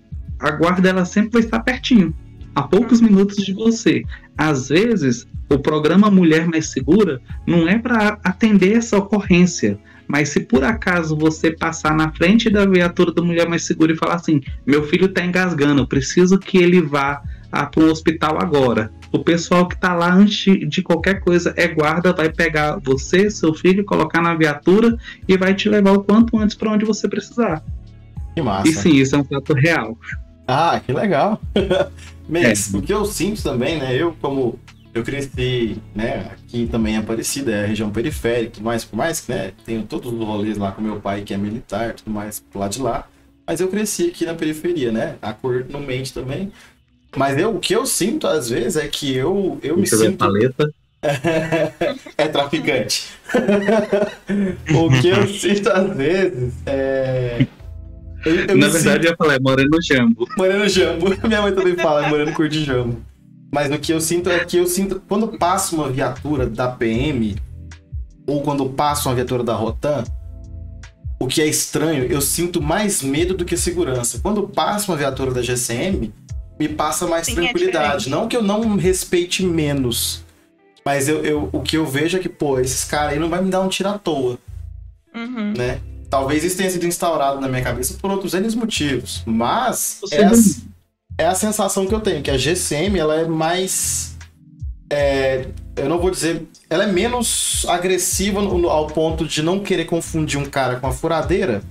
a 0.44 0.52
guarda 0.52 0.90
ela 0.90 1.06
sempre 1.06 1.32
vai 1.32 1.42
estar 1.42 1.60
pertinho, 1.62 2.14
a 2.54 2.64
poucos 2.64 3.02
minutos 3.02 3.38
de 3.38 3.54
você. 3.54 4.04
Às 4.38 4.70
vezes, 4.70 5.26
o 5.50 5.58
programa 5.58 6.12
Mulher 6.12 6.48
Mais 6.48 6.68
Segura 6.68 7.22
não 7.48 7.68
é 7.68 7.78
para 7.78 8.20
atender 8.24 8.78
essa 8.78 8.98
ocorrência, 8.98 9.80
mas 10.08 10.30
se 10.30 10.42
por 10.42 10.64
acaso 10.64 11.18
você 11.18 11.52
passar 11.52 11.96
na 11.96 12.12
frente 12.12 12.50
da 12.50 12.66
viatura 12.66 13.14
da 13.14 13.22
Mulher 13.22 13.48
Mais 13.48 13.66
Segura 13.66 13.94
e 13.94 13.98
falar 13.98 14.16
assim: 14.16 14.42
meu 14.66 14.84
filho 14.84 15.06
está 15.06 15.24
engasgando, 15.26 15.82
eu 15.82 15.88
preciso 15.88 16.38
que 16.38 16.58
ele 16.58 16.82
vá 16.82 17.22
para 17.50 17.84
um 17.84 17.90
hospital 17.90 18.38
agora. 18.42 18.92
O 19.12 19.20
pessoal 19.20 19.68
que 19.68 19.76
está 19.76 19.94
lá 19.94 20.12
antes 20.12 20.68
de 20.68 20.82
qualquer 20.82 21.20
coisa 21.20 21.54
é 21.56 21.68
guarda, 21.68 22.12
vai 22.12 22.30
pegar 22.30 22.80
você, 22.84 23.30
seu 23.30 23.54
filho, 23.54 23.86
colocar 23.86 24.22
na 24.22 24.34
viatura 24.34 24.98
e 25.28 25.38
vai 25.38 25.54
te 25.54 25.70
levar 25.70 25.92
o 25.92 26.04
quanto 26.04 26.36
antes 26.38 26.56
para 26.56 26.72
onde 26.72 26.84
você 26.84 27.08
precisar. 27.08 27.64
Que 28.36 28.42
massa. 28.42 28.68
E 28.68 28.74
sim, 28.74 28.96
isso 28.96 29.16
é 29.16 29.20
um 29.20 29.24
fato 29.24 29.54
real. 29.54 29.96
Ah, 30.48 30.82
que 30.86 30.92
legal. 30.92 31.42
Mas 32.28 32.74
é. 32.74 32.78
o 32.78 32.82
que 32.82 32.94
eu 32.94 33.06
sinto 33.06 33.42
também, 33.42 33.78
né? 33.78 33.96
Eu, 33.96 34.16
como 34.22 34.60
eu 34.94 35.04
cresci, 35.04 35.78
né? 35.96 36.32
Aqui 36.32 36.68
também 36.68 36.96
é 36.96 37.00
Aparecida, 37.00 37.52
é 37.52 37.64
a 37.64 37.68
região 37.68 37.90
periférica, 37.90 38.62
mais 38.62 38.86
por 38.86 38.96
mais 38.96 39.20
que, 39.20 39.32
né? 39.32 39.52
Tenho 39.66 39.84
todos 39.84 40.12
os 40.12 40.20
rolês 40.20 40.58
lá 40.58 40.72
com 40.72 40.82
meu 40.82 41.00
pai, 41.00 41.22
que 41.22 41.34
é 41.34 41.38
militar, 41.38 41.94
tudo 41.94 42.12
mais 42.12 42.44
lado 42.54 42.72
de 42.72 42.82
lá. 42.82 43.08
Mas 43.46 43.60
eu 43.60 43.68
cresci 43.68 44.08
aqui 44.08 44.26
na 44.26 44.34
periferia, 44.34 44.92
né? 44.92 45.16
A 45.22 45.34
cor 45.34 45.66
não 45.70 45.82
mente 45.82 46.14
também. 46.14 46.52
Mas 47.16 47.38
eu, 47.38 47.56
o 47.56 47.60
que 47.60 47.76
eu 47.76 47.86
sinto 47.86 48.28
às 48.28 48.50
vezes 48.50 48.78
é 48.78 48.88
que 48.88 49.14
eu, 49.14 49.60
eu 49.62 49.78
me 49.78 49.88
sinto. 49.88 50.18
Paleta. 50.18 50.72
é 52.18 52.28
traficante. 52.30 53.08
o 54.74 55.02
que 55.02 55.10
eu 55.10 55.28
sinto 55.28 55.70
às 55.70 55.96
vezes 55.98 56.54
é 56.66 57.46
eu, 58.26 58.36
eu 58.36 58.58
Na 58.58 58.68
verdade, 58.68 58.80
sinto... 58.80 59.06
eu 59.06 59.12
ia 59.12 59.18
falar, 59.18 59.36
é 59.36 59.40
Moreno 59.40 59.82
Jambo. 59.82 60.28
Moreno 60.38 60.68
Jambo. 60.68 61.06
Minha 61.28 61.42
mãe 61.42 61.54
também 61.54 61.76
fala, 61.76 62.06
é 62.06 62.10
Moreno 62.10 62.34
Cor 62.34 62.48
de 62.48 62.64
Jambo. 62.64 63.02
Mas 63.54 63.72
o 63.72 63.78
que 63.78 63.94
eu 63.94 64.02
sinto 64.02 64.30
é 64.30 64.44
que 64.44 64.58
eu 64.58 64.66
sinto. 64.66 65.02
Quando 65.08 65.28
passa 65.38 65.76
uma 65.76 65.90
viatura 65.90 66.48
da 66.48 66.70
PM, 66.70 67.36
ou 68.26 68.42
quando 68.42 68.68
passa 68.70 69.10
uma 69.10 69.16
viatura 69.16 69.44
da 69.44 69.54
Rotan, 69.54 70.04
o 71.20 71.28
que 71.28 71.42
é 71.42 71.48
estranho, 71.48 72.06
eu 72.06 72.20
sinto 72.20 72.62
mais 72.62 73.02
medo 73.02 73.34
do 73.34 73.46
que 73.46 73.56
segurança. 73.56 74.20
Quando 74.22 74.48
passa 74.48 74.92
uma 74.92 74.98
viatura 74.98 75.32
da 75.32 75.42
GCM, 75.42 76.12
me 76.60 76.68
passa 76.68 77.08
mais 77.08 77.26
Sim, 77.26 77.34
é 77.34 77.36
tranquilidade. 77.36 78.08
É 78.08 78.10
não 78.10 78.28
que 78.28 78.36
eu 78.36 78.42
não 78.42 78.76
respeite 78.76 79.46
menos. 79.46 80.24
Mas 80.86 81.08
eu, 81.08 81.24
eu, 81.24 81.50
o 81.52 81.62
que 81.62 81.78
eu 81.78 81.86
vejo 81.86 82.18
é 82.18 82.20
que, 82.20 82.28
pô, 82.28 82.60
esses 82.60 82.84
caras 82.84 83.14
aí 83.14 83.20
não 83.20 83.30
vai 83.30 83.42
me 83.42 83.50
dar 83.50 83.62
um 83.62 83.70
tiro 83.70 83.90
à 83.90 83.98
toa. 83.98 84.38
Uhum. 85.16 85.54
Né? 85.56 85.80
Talvez 86.14 86.44
isso 86.44 86.56
tenha 86.56 86.70
sido 86.70 86.86
instaurado 86.86 87.42
na 87.42 87.48
minha 87.48 87.64
cabeça 87.64 87.96
por 88.00 88.12
outros 88.12 88.36
N 88.36 88.48
motivos, 88.56 89.24
mas 89.26 90.00
é 90.12 90.24
a, 90.24 90.32
é 91.18 91.26
a, 91.26 91.34
sensação 91.34 91.88
que 91.88 91.96
eu 91.96 92.00
tenho, 92.00 92.22
que 92.22 92.30
a 92.30 92.38
GCM 92.38 93.00
ela 93.00 93.16
é 93.16 93.26
mais. 93.26 94.16
É, 94.92 95.48
eu 95.76 95.90
não 95.90 95.98
vou 95.98 96.12
dizer. 96.12 96.48
Ela 96.70 96.84
é 96.84 96.88
menos 96.88 97.66
agressiva 97.68 98.44
no, 98.44 98.70
ao 98.70 98.86
ponto 98.86 99.26
de 99.26 99.42
não 99.42 99.60
querer 99.62 99.86
confundir 99.86 100.40
um 100.40 100.46
cara 100.46 100.76
com 100.76 100.86
a 100.86 100.92
furadeira 100.92 101.64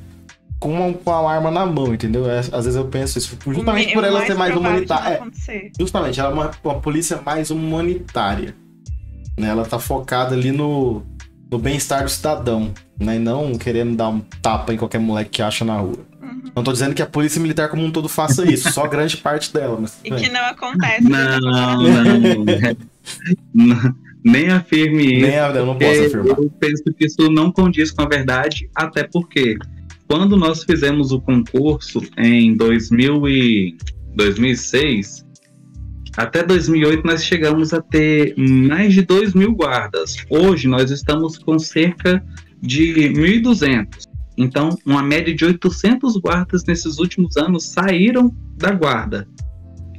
com 0.58 0.72
uma, 0.72 0.92
com 0.92 1.08
uma 1.08 1.32
arma 1.32 1.48
na 1.48 1.64
mão, 1.64 1.94
entendeu? 1.94 2.28
É, 2.28 2.40
às 2.40 2.64
vezes 2.64 2.74
eu 2.74 2.86
penso 2.86 3.18
isso, 3.18 3.38
justamente 3.46 3.92
por 3.94 4.02
ela 4.02 4.26
ser 4.26 4.34
mais 4.34 4.56
humanitária. 4.56 5.22
É, 5.46 5.70
justamente, 5.78 6.18
ela 6.18 6.30
é 6.30 6.32
uma, 6.32 6.50
uma 6.64 6.80
polícia 6.80 7.22
mais 7.24 7.52
humanitária. 7.52 8.56
Né? 9.38 9.50
Ela 9.50 9.64
tá 9.64 9.78
focada 9.78 10.34
ali 10.34 10.50
no, 10.50 11.04
no 11.48 11.60
bem-estar 11.60 12.02
do 12.02 12.10
cidadão, 12.10 12.72
né? 13.02 13.16
E 13.16 13.18
não 13.18 13.54
querendo 13.54 13.96
dar 13.96 14.08
um 14.08 14.20
tapa 14.40 14.72
em 14.72 14.76
qualquer 14.76 14.98
moleque 14.98 15.30
que 15.30 15.42
acha 15.42 15.64
na 15.64 15.76
rua. 15.76 15.98
Uhum. 16.20 16.42
Não 16.54 16.62
tô 16.62 16.72
dizendo 16.72 16.94
que 16.94 17.02
a 17.02 17.06
polícia 17.06 17.40
militar 17.40 17.68
como 17.68 17.84
um 17.84 17.90
todo 17.90 18.08
faça 18.08 18.50
isso, 18.50 18.72
só 18.72 18.86
grande 18.86 19.16
parte 19.16 19.52
dela. 19.52 19.78
Mas, 19.80 19.98
e 20.04 20.10
que 20.10 20.28
não 20.28 20.44
acontece. 20.44 21.02
Não, 21.02 21.40
não, 21.40 21.82
não. 23.54 23.94
Nem 24.24 24.50
afirme 24.50 25.02
isso. 25.04 25.26
Nem, 25.26 25.34
eu 25.34 25.66
não 25.66 25.76
posso 25.76 26.00
afirmar. 26.02 26.38
Eu 26.38 26.50
penso 26.60 26.84
que 26.96 27.06
isso 27.06 27.30
não 27.30 27.50
condiz 27.50 27.90
com 27.90 28.02
a 28.02 28.08
verdade, 28.08 28.70
até 28.74 29.02
porque 29.02 29.56
quando 30.06 30.36
nós 30.36 30.62
fizemos 30.62 31.10
o 31.10 31.20
concurso 31.20 32.00
em 32.16 32.54
2000 32.54 33.28
e 33.28 33.76
2006, 34.14 35.26
até 36.16 36.42
2008 36.42 37.04
nós 37.04 37.24
chegamos 37.24 37.72
a 37.72 37.80
ter 37.80 38.34
mais 38.36 38.92
de 38.94 39.02
2 39.02 39.34
mil 39.34 39.52
guardas. 39.54 40.16
Hoje 40.28 40.68
nós 40.68 40.90
estamos 40.90 41.38
com 41.38 41.58
cerca 41.58 42.22
de 42.62 42.94
1.200. 43.10 44.12
Então, 44.36 44.70
uma 44.86 45.02
média 45.02 45.34
de 45.34 45.44
800 45.44 46.16
guardas 46.16 46.64
nesses 46.64 46.98
últimos 46.98 47.36
anos 47.36 47.68
saíram 47.68 48.34
da 48.56 48.72
guarda. 48.72 49.28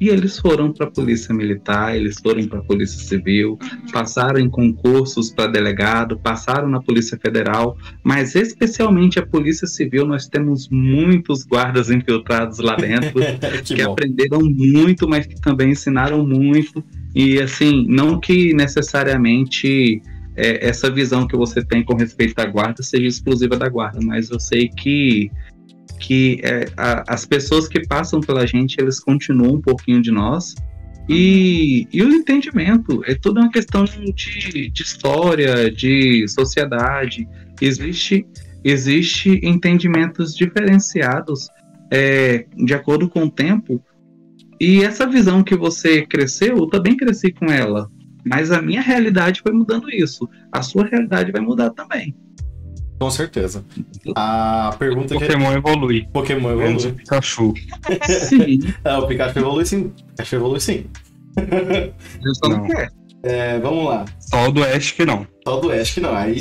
E 0.02 0.10
eles 0.10 0.38
foram 0.38 0.74
para 0.74 0.88
a 0.88 0.92
Polícia 0.92 1.34
Militar, 1.34 1.96
eles 1.96 2.20
foram 2.20 2.46
para 2.48 2.60
a 2.60 2.64
Polícia 2.64 3.00
Civil, 3.00 3.58
passaram 3.92 4.40
em 4.40 4.50
concursos 4.50 5.32
para 5.32 5.52
delegado, 5.52 6.20
passaram 6.20 6.68
na 6.68 6.82
Polícia 6.82 7.18
Federal, 7.18 7.78
mas 8.04 8.36
especialmente 8.36 9.20
a 9.20 9.26
Polícia 9.26 9.68
Civil, 9.68 10.06
nós 10.06 10.28
temos 10.28 10.68
muitos 10.70 11.46
guardas 11.46 11.90
infiltrados 11.90 12.60
lá 12.60 12.76
dentro 12.76 13.14
que, 13.64 13.76
que 13.76 13.82
aprenderam 13.82 14.42
muito, 14.42 15.08
mas 15.08 15.26
que 15.26 15.40
também 15.40 15.72
ensinaram 15.72 16.26
muito. 16.26 16.84
E 17.16 17.40
assim, 17.40 17.86
não 17.88 18.20
que 18.20 18.54
necessariamente 18.54 20.02
é, 20.36 20.68
essa 20.68 20.90
visão 20.90 21.28
que 21.28 21.36
você 21.36 21.64
tem 21.64 21.84
com 21.84 21.96
respeito 21.96 22.40
à 22.40 22.46
guarda 22.46 22.82
seja 22.82 23.08
exclusiva 23.08 23.58
da 23.58 23.70
guarda, 23.70 24.00
mas 24.02 24.30
eu 24.30 24.40
sei 24.40 24.68
que 24.70 25.32
que 26.00 26.42
é, 26.44 26.66
a, 26.76 27.14
as 27.14 27.26
pessoas 27.26 27.68
que 27.68 27.88
passam 27.88 28.20
pela 28.20 28.46
gente, 28.46 28.76
eles 28.80 29.00
continuam 29.00 29.56
um 29.56 29.62
pouquinho 29.62 30.02
de 30.02 30.12
nós. 30.12 30.54
E, 31.08 31.88
e 31.92 32.02
o 32.02 32.10
entendimento 32.10 33.02
é 33.06 33.16
toda 33.16 33.42
uma 33.42 33.52
questão 33.52 33.86
de, 33.86 34.70
de 34.70 34.82
história, 34.82 35.72
de 35.72 36.28
sociedade. 36.28 37.28
Existe, 37.62 38.26
existe 38.64 39.40
entendimentos 39.44 40.36
diferenciados 40.36 41.48
é, 41.92 42.46
de 42.56 42.74
acordo 42.74 43.10
com 43.10 43.24
o 43.24 43.32
tempo. 43.32 43.82
E 44.60 44.84
essa 44.84 45.06
visão 45.06 45.44
que 45.44 45.56
você 45.56 46.06
cresceu, 46.06 46.58
eu 46.58 46.68
também 46.68 46.96
cresci 46.96 47.32
com 47.32 47.46
ela. 47.46 47.90
Mas 48.26 48.52
a 48.52 48.62
minha 48.62 48.82
realidade 48.82 49.42
foi 49.42 49.52
mudando 49.52 49.90
isso. 49.90 50.30
A 50.52 50.62
sua 50.62 50.86
realidade 50.86 51.32
vai 51.32 51.42
mudar 51.42 51.72
também. 51.72 52.16
Com 53.00 53.12
certeza. 53.12 53.66
A 54.16 54.74
pergunta 54.80 55.14
Pokémon 55.14 55.52
que... 55.52 55.58
evolui. 55.58 56.08
Pokémon 56.14 56.52
evolui. 56.52 56.94
Pikachu. 56.94 57.54
sim. 58.30 58.60
É, 58.84 58.96
o 58.96 59.08
Pikachu 59.08 59.40
evolui 59.40 59.66
sim. 59.66 59.90
Pikachu 60.10 60.36
evolui 60.36 60.60
sim. 60.62 60.86
Eu 61.38 62.36
só 62.36 62.50
não, 62.50 62.58
não 62.60 62.68
quer. 62.68 62.92
É, 63.24 63.60
vamos 63.60 63.86
lá. 63.86 64.06
Só 64.20 64.48
o 64.48 64.52
do 64.52 64.64
Ash 64.64 64.92
que 64.92 65.06
não. 65.06 65.28
Só 65.46 65.58
o 65.58 65.62
do 65.62 65.72
Ash 65.72 65.94
que 65.94 66.00
não. 66.00 66.16
Aí. 66.16 66.40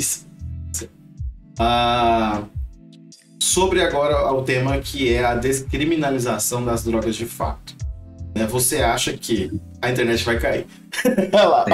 Ah, 1.59 2.43
sobre 3.41 3.81
agora 3.81 4.31
o 4.31 4.41
tema 4.41 4.77
que 4.79 5.13
é 5.13 5.23
a 5.23 5.35
descriminalização 5.35 6.63
das 6.63 6.83
drogas 6.83 7.15
de 7.15 7.25
fato. 7.25 7.75
Né? 8.35 8.45
Você 8.47 8.81
acha 8.81 9.13
que 9.13 9.51
a 9.83 9.91
internet 9.91 10.23
vai 10.23 10.39
cair? 10.39 10.65
Olha 11.33 11.47
lá. 11.47 11.65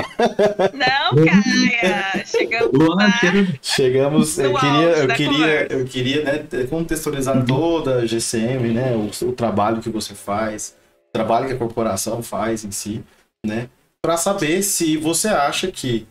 Não 0.74 1.24
caia! 1.24 2.26
Chegamos 2.26 2.96
lá. 2.96 3.22
Chegamos. 3.62 4.40
Eu 4.40 4.56
queria, 4.56 4.88
eu 4.88 5.08
queria, 5.08 5.68
eu 5.70 5.86
queria 5.86 6.24
né, 6.24 6.66
contextualizar 6.68 7.38
uhum. 7.38 7.46
toda 7.46 7.98
a 7.98 8.06
GCM, 8.08 8.74
né? 8.74 8.96
O, 8.96 9.28
o, 9.28 9.32
trabalho 9.32 9.80
que 9.80 9.92
você 9.92 10.16
faz, 10.16 10.76
o 11.10 11.14
trabalho 11.14 11.46
que 11.46 11.54
a 11.54 11.58
corporação 11.58 12.24
faz 12.24 12.66
em 12.66 12.72
si, 12.72 13.04
né? 13.46 13.70
Para 14.02 14.18
saber 14.18 14.64
se 14.64 14.98
você 14.98 15.28
acha 15.28 15.72
que 15.72 16.08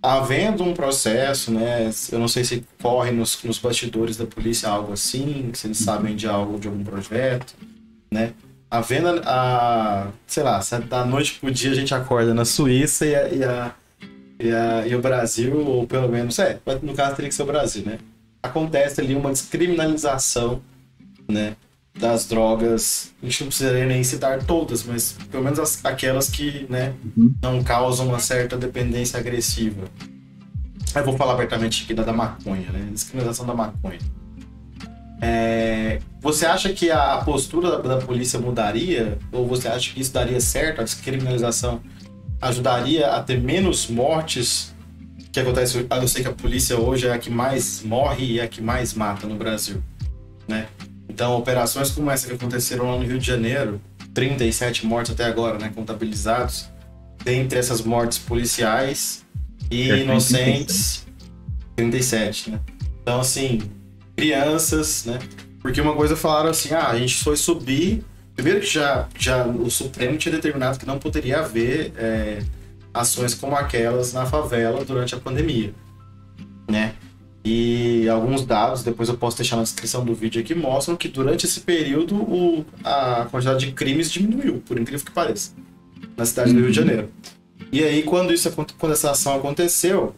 havendo 0.00 0.62
um 0.62 0.72
processo, 0.72 1.50
né? 1.50 1.90
Eu 2.12 2.20
não 2.20 2.28
sei 2.28 2.44
se 2.44 2.64
corre 2.80 3.10
nos, 3.10 3.42
nos 3.42 3.58
bastidores 3.58 4.16
da 4.16 4.24
polícia 4.24 4.68
algo 4.68 4.92
assim, 4.92 5.50
se 5.52 5.66
eles 5.66 5.78
sabem 5.78 6.14
de 6.14 6.28
algo, 6.28 6.60
de 6.60 6.68
algum 6.68 6.84
projeto, 6.84 7.56
né? 8.08 8.32
A 8.76 8.80
venda, 8.80 9.22
a, 9.24 10.08
sei 10.26 10.42
lá, 10.42 10.60
da 10.88 11.04
noite 11.04 11.38
pro 11.40 11.50
dia 11.50 11.70
a 11.70 11.74
gente 11.74 11.94
acorda 11.94 12.34
na 12.34 12.44
Suíça 12.44 13.06
e, 13.06 13.14
a, 13.14 13.28
e, 13.28 13.44
a, 13.44 13.74
e, 14.40 14.52
a, 14.52 14.86
e 14.88 14.94
o 14.96 15.00
Brasil, 15.00 15.56
ou 15.64 15.86
pelo 15.86 16.08
menos, 16.08 16.36
é, 16.40 16.58
no 16.82 16.92
caso 16.92 17.14
teria 17.14 17.28
que 17.28 17.34
ser 17.34 17.44
o 17.44 17.46
Brasil, 17.46 17.84
né? 17.86 17.98
Acontece 18.42 19.00
ali 19.00 19.14
uma 19.14 19.30
descriminalização, 19.30 20.60
né? 21.28 21.54
Das 21.96 22.26
drogas, 22.26 23.12
a 23.22 23.26
gente 23.26 23.42
não 23.42 23.48
precisaria 23.48 23.86
nem 23.86 24.02
citar 24.02 24.42
todas, 24.42 24.82
mas 24.82 25.16
pelo 25.30 25.44
menos 25.44 25.60
as, 25.60 25.84
aquelas 25.84 26.28
que, 26.28 26.66
né, 26.68 26.92
Uhum. 27.16 27.32
não 27.40 27.62
causam 27.62 28.08
uma 28.08 28.18
certa 28.18 28.56
dependência 28.56 29.20
agressiva. 29.20 29.84
Eu 30.92 31.04
vou 31.04 31.16
falar 31.16 31.34
abertamente 31.34 31.84
aqui 31.84 31.94
da, 31.94 32.02
da 32.02 32.12
maconha, 32.12 32.68
né? 32.72 32.88
Descriminalização 32.92 33.46
da 33.46 33.54
maconha. 33.54 34.00
É, 35.26 36.00
você 36.20 36.44
acha 36.44 36.70
que 36.70 36.90
a 36.90 37.16
postura 37.24 37.70
da, 37.70 37.96
da 37.96 37.96
polícia 37.96 38.38
mudaria? 38.38 39.16
Ou 39.32 39.46
você 39.46 39.68
acha 39.68 39.94
que 39.94 40.00
isso 40.02 40.12
daria 40.12 40.38
certo? 40.38 40.82
A 40.82 40.84
descriminalização 40.84 41.80
ajudaria 42.42 43.06
a 43.06 43.22
ter 43.22 43.40
menos 43.40 43.88
mortes? 43.88 44.74
Que 45.32 45.40
acontece, 45.40 45.86
eu 45.90 46.08
sei 46.08 46.22
que 46.22 46.28
a 46.28 46.32
polícia 46.32 46.78
hoje 46.78 47.06
é 47.06 47.12
a 47.12 47.18
que 47.18 47.30
mais 47.30 47.82
morre 47.82 48.24
e 48.24 48.38
é 48.38 48.42
a 48.42 48.48
que 48.48 48.60
mais 48.60 48.92
mata 48.92 49.26
no 49.26 49.34
Brasil, 49.34 49.82
né? 50.46 50.68
Então, 51.08 51.36
operações 51.38 51.90
como 51.90 52.10
essa 52.10 52.26
que 52.26 52.34
aconteceram 52.34 52.90
lá 52.90 52.98
no 52.98 53.04
Rio 53.04 53.18
de 53.18 53.26
Janeiro, 53.26 53.80
37 54.12 54.86
mortes 54.86 55.12
até 55.12 55.24
agora, 55.24 55.58
né, 55.58 55.72
contabilizados, 55.74 56.68
dentre 57.24 57.58
essas 57.58 57.80
mortes 57.80 58.18
policiais 58.18 59.24
e 59.70 59.90
É, 59.90 59.98
inocentes, 59.98 61.06
37, 61.74 62.50
né? 62.50 62.60
Então, 63.02 63.20
assim, 63.20 63.60
crianças, 64.16 65.04
né? 65.04 65.18
Porque 65.60 65.80
uma 65.80 65.94
coisa 65.94 66.16
falaram 66.16 66.50
assim, 66.50 66.72
ah, 66.74 66.88
a 66.88 66.98
gente 66.98 67.22
foi 67.22 67.36
subir. 67.36 68.04
Primeiro 68.34 68.60
que 68.60 68.66
já, 68.66 69.08
já 69.18 69.44
o 69.46 69.70
Supremo 69.70 70.18
tinha 70.18 70.34
determinado 70.34 70.78
que 70.78 70.86
não 70.86 70.98
poderia 70.98 71.40
haver 71.40 71.92
é, 71.96 72.42
ações 72.92 73.34
como 73.34 73.54
aquelas 73.56 74.12
na 74.12 74.26
favela 74.26 74.84
durante 74.84 75.14
a 75.14 75.18
pandemia, 75.18 75.72
né? 76.68 76.94
E 77.44 78.08
alguns 78.08 78.44
dados, 78.44 78.82
depois 78.82 79.08
eu 79.08 79.16
posso 79.16 79.36
deixar 79.36 79.56
na 79.56 79.62
descrição 79.62 80.04
do 80.04 80.14
vídeo 80.14 80.40
aqui, 80.40 80.54
mostram 80.54 80.96
que 80.96 81.08
durante 81.08 81.44
esse 81.44 81.60
período 81.60 82.16
o, 82.16 82.64
a 82.82 83.26
quantidade 83.30 83.66
de 83.66 83.72
crimes 83.72 84.10
diminuiu, 84.10 84.62
por 84.66 84.78
incrível 84.80 85.04
que 85.04 85.12
pareça, 85.12 85.52
na 86.16 86.24
cidade 86.24 86.52
do 86.54 86.60
Rio 86.60 86.70
de 86.70 86.80
Uhum. 86.80 86.86
Janeiro. 86.86 87.10
E 87.70 87.82
aí, 87.84 88.02
quando, 88.02 88.32
isso, 88.32 88.50
quando 88.78 88.92
essa 88.92 89.10
ação 89.10 89.34
aconteceu, 89.36 90.14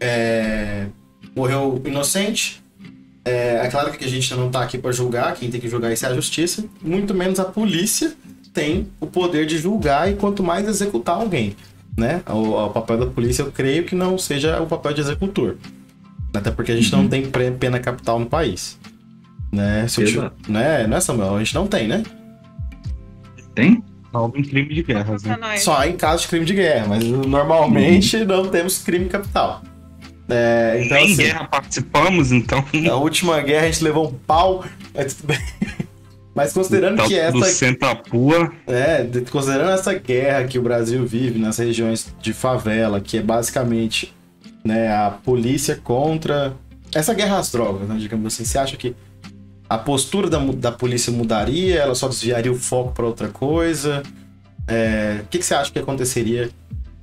é, 0.00 0.86
morreu 1.34 1.80
inocente. 1.84 2.62
É, 3.28 3.66
é 3.66 3.68
claro 3.68 3.90
que 3.92 4.04
a 4.04 4.08
gente 4.08 4.34
não 4.34 4.50
tá 4.50 4.62
aqui 4.62 4.78
para 4.78 4.90
julgar, 4.92 5.34
quem 5.34 5.50
tem 5.50 5.60
que 5.60 5.68
julgar 5.68 5.92
isso 5.92 6.06
é 6.06 6.08
a 6.08 6.14
justiça, 6.14 6.64
muito 6.82 7.14
menos 7.14 7.38
a 7.38 7.44
polícia 7.44 8.12
tem 8.54 8.88
o 9.00 9.06
poder 9.06 9.46
de 9.46 9.58
julgar 9.58 10.10
e 10.10 10.14
quanto 10.16 10.42
mais 10.42 10.66
executar 10.66 11.16
alguém, 11.16 11.54
né? 11.96 12.22
O, 12.28 12.54
o 12.66 12.70
papel 12.70 12.98
da 12.98 13.06
polícia 13.06 13.42
eu 13.42 13.52
creio 13.52 13.84
que 13.84 13.94
não 13.94 14.16
seja 14.18 14.60
o 14.60 14.66
papel 14.66 14.92
de 14.94 15.00
executor. 15.00 15.56
Até 16.34 16.50
porque 16.50 16.72
a 16.72 16.76
gente 16.76 16.90
não 16.92 17.00
Uhum. 17.02 17.08
tem 17.08 17.30
pre- 17.30 17.50
pena 17.52 17.78
capital 17.78 18.18
no 18.18 18.26
país. 18.26 18.78
Né? 19.52 19.86
Se 19.88 20.02
eu 20.02 20.22
né? 20.48 20.86
Não 20.86 20.96
é, 20.96 21.00
Samuel? 21.00 21.36
A 21.36 21.38
gente 21.38 21.54
não 21.54 21.66
tem, 21.66 21.88
né? 21.88 22.02
Tem? 23.54 23.82
Salvo 24.12 24.36
em 24.38 24.42
crime 24.42 24.74
de 24.74 24.82
guerras, 24.82 25.22
Pra 25.22 25.36
né? 25.36 25.56
Só 25.58 25.84
em 25.84 25.96
caso 25.96 26.22
de 26.22 26.28
crime 26.28 26.44
de 26.44 26.54
guerra, 26.54 26.86
mas 26.88 27.04
normalmente 27.04 28.24
não 28.24 28.48
temos 28.48 28.78
crime 28.78 29.06
capital. 29.06 29.62
É, 30.28 30.82
então, 30.84 30.96
Nem 30.98 31.06
assim, 31.12 31.16
guerra 31.22 31.44
participamos, 31.46 32.32
então. 32.32 32.64
na 32.74 32.96
última 32.96 33.40
guerra 33.40 33.66
a 33.66 33.70
gente 33.70 33.82
levou 33.84 34.08
um 34.08 34.12
pau, 34.12 34.64
mas 34.94 35.14
tudo 35.14 35.28
bem. 35.28 35.38
Mas 36.34 36.52
considerando 36.52 36.98
Tá 36.98 37.06
que 37.08 37.18
essa, 37.18 37.46
senta 37.46 37.90
a 37.90 37.96
pua. 37.96 38.52
é, 38.68 39.02
de- 39.02 39.22
considerando 39.22 39.72
essa 39.72 39.92
guerra 39.94 40.44
que 40.44 40.56
o 40.56 40.62
Brasil 40.62 41.04
vive 41.04 41.36
nas 41.36 41.58
regiões 41.58 42.14
de 42.22 42.32
favela, 42.32 43.00
que 43.00 43.18
é 43.18 43.22
basicamente 43.22 44.14
né, 44.64 44.92
a 44.94 45.10
polícia 45.10 45.74
contra 45.82 46.54
essa 46.94 47.12
guerra 47.12 47.38
às 47.38 47.50
drogas, 47.50 47.88
né, 47.88 47.96
digamos 47.98 48.32
assim, 48.32 48.44
você 48.44 48.56
acha 48.56 48.76
que 48.76 48.94
a 49.68 49.76
postura 49.78 50.30
da, 50.30 50.38
da 50.38 50.70
polícia 50.70 51.12
mudaria? 51.12 51.74
Ela 51.80 51.96
só 51.96 52.06
desviaria 52.06 52.52
o 52.52 52.56
foco 52.56 52.92
para 52.92 53.04
outra 53.04 53.26
coisa? 53.28 54.04
É, 54.68 55.22
o 55.22 55.26
que, 55.26 55.38
que 55.38 55.44
você 55.44 55.54
acha 55.54 55.72
que 55.72 55.78
aconteceria, 55.80 56.50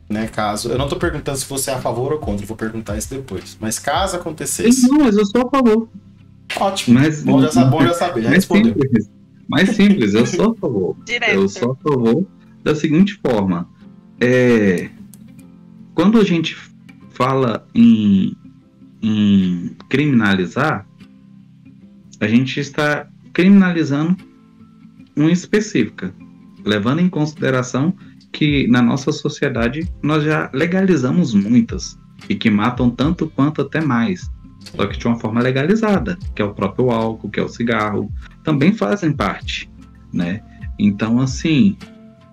né, 0.10 0.28
caso... 0.28 0.70
Eu 0.70 0.78
não 0.78 0.88
tô 0.88 0.96
perguntando 0.98 1.38
se 1.38 1.46
você 1.48 1.72
é 1.72 1.74
a 1.74 1.82
favor 1.82 2.14
ou 2.14 2.20
contra, 2.20 2.46
vou 2.46 2.58
perguntar 2.58 2.98
isso 2.98 3.10
depois. 3.10 3.58
Mas 3.60 3.80
caso 3.80 4.16
acontecesse... 4.16 4.88
Não, 4.88 5.00
mas 5.00 5.18
eu 5.18 5.26
sou 5.26 5.48
a 5.48 5.50
favor. 5.50 5.90
Ótimo, 6.58 7.00
Mas, 7.00 7.24
bom 7.24 7.42
já, 7.42 7.66
bom 7.66 7.82
já 7.82 7.94
saber, 7.94 8.22
já 8.22 8.30
mais 8.30 8.36
respondeu. 8.44 8.74
simples. 8.74 9.10
Mais 9.48 9.70
simples, 9.70 10.14
eu 10.14 10.26
sou 10.26 10.52
a 10.52 10.56
favor. 10.60 10.96
Direto. 11.06 11.34
Eu 11.34 11.50
sou 11.50 11.72
a 11.72 11.76
favor 11.76 12.26
da 12.64 12.76
seguinte 12.76 13.20
forma. 13.26 13.68
É, 14.20 14.90
quando 15.94 16.20
a 16.20 16.24
gente 16.24 16.56
fala 17.12 17.68
em, 17.74 18.36
em 19.02 19.76
criminalizar, 19.90 20.88
a 22.20 22.28
gente 22.28 22.60
está 22.60 23.08
criminalizando 23.34 24.16
uma 25.16 25.32
específica, 25.32 26.14
levando 26.64 27.00
em 27.00 27.10
consideração 27.10 27.94
que 28.36 28.68
na 28.68 28.82
nossa 28.82 29.14
sociedade 29.14 29.90
nós 30.04 30.26
já 30.26 30.50
legalizamos 30.54 31.34
muitas 31.34 31.98
e 32.28 32.36
que 32.36 32.50
matam 32.50 32.90
tanto 32.90 33.32
quanto 33.34 33.62
até 33.62 33.80
mais, 33.80 34.30
só 34.76 34.86
que 34.88 34.98
de 34.98 35.08
uma 35.08 35.18
forma 35.18 35.42
legalizada, 35.42 36.18
que 36.36 36.42
é 36.42 36.46
o 36.46 36.54
próprio 36.54 36.92
álcool, 36.92 37.30
que 37.30 37.40
é 37.40 37.44
o 37.44 37.48
cigarro, 37.48 38.12
também 38.44 38.74
fazem 38.74 39.14
parte, 39.14 39.72
né? 40.12 40.42
Então, 40.78 41.22
assim, 41.22 41.78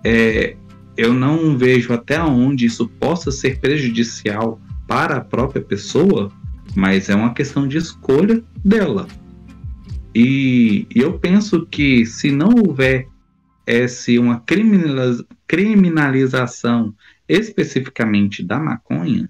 é, 0.03 0.57
eu 0.97 1.13
não 1.13 1.57
vejo 1.57 1.93
até 1.93 2.21
onde 2.21 2.65
isso 2.65 2.85
possa 2.99 3.31
ser 3.31 3.61
prejudicial 3.61 4.59
para 4.85 5.17
a 5.17 5.21
própria 5.21 5.61
pessoa, 5.61 6.29
mas 6.75 7.09
é 7.09 7.15
uma 7.15 7.33
questão 7.33 7.65
de 7.65 7.77
escolha 7.77 8.43
dela. 8.63 9.07
E 10.13 10.85
eu 10.93 11.17
penso 11.17 11.65
que 11.65 12.05
se 12.05 12.29
não 12.29 12.49
houver 12.49 13.07
esse, 13.65 14.17
uma 14.19 14.39
criminaliza- 14.41 15.25
criminalização 15.47 16.93
especificamente 17.27 18.43
da 18.43 18.59
maconha, 18.59 19.29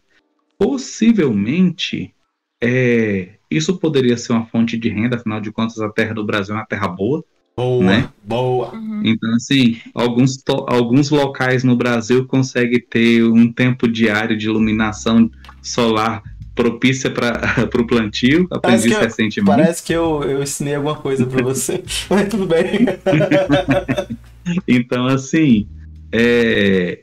possivelmente 0.58 2.14
é, 2.62 3.36
isso 3.52 3.78
poderia 3.78 4.18
ser 4.18 4.34
uma 4.34 4.46
fonte 4.46 4.78
de 4.78 4.90
renda, 4.90 5.18
afinal 5.18 5.42
de 5.42 5.52
contas 5.52 5.80
a 5.80 5.90
terra 5.90 6.14
do 6.14 6.26
Brasil 6.26 6.56
é 6.56 6.58
uma 6.60 6.66
terra 6.66 6.88
boa, 6.88 7.24
Boa, 7.56 7.84
né? 7.86 8.10
boa. 8.24 8.74
Uhum. 8.74 9.02
então, 9.06 9.32
assim, 9.36 9.80
alguns, 9.94 10.42
alguns 10.68 11.12
locais 11.12 11.64
no 11.64 11.76
Brasil 11.76 12.26
conseguem 12.26 12.82
ter 12.82 13.24
um 13.24 13.52
tempo 13.52 13.88
diário 13.88 14.36
de 14.36 14.48
iluminação 14.48 15.30
solar 15.62 16.24
propícia 16.56 17.10
para 17.10 17.40
o 17.80 17.88
plantio. 17.88 18.48
Parece 18.48 18.88
Aprendi 18.88 18.88
isso 18.90 19.00
recentemente. 19.00 19.58
Parece 19.58 19.84
que 19.84 19.94
eu, 19.94 20.24
eu 20.24 20.44
ensinei 20.44 20.76
alguma 20.76 20.96
coisa 20.96 21.26
pra 21.26 21.44
você, 21.44 21.84
mas 22.10 22.28
tudo 22.30 22.46
bem. 22.46 22.64
Então, 24.68 25.08
assim, 25.08 25.70
é, 26.12 27.00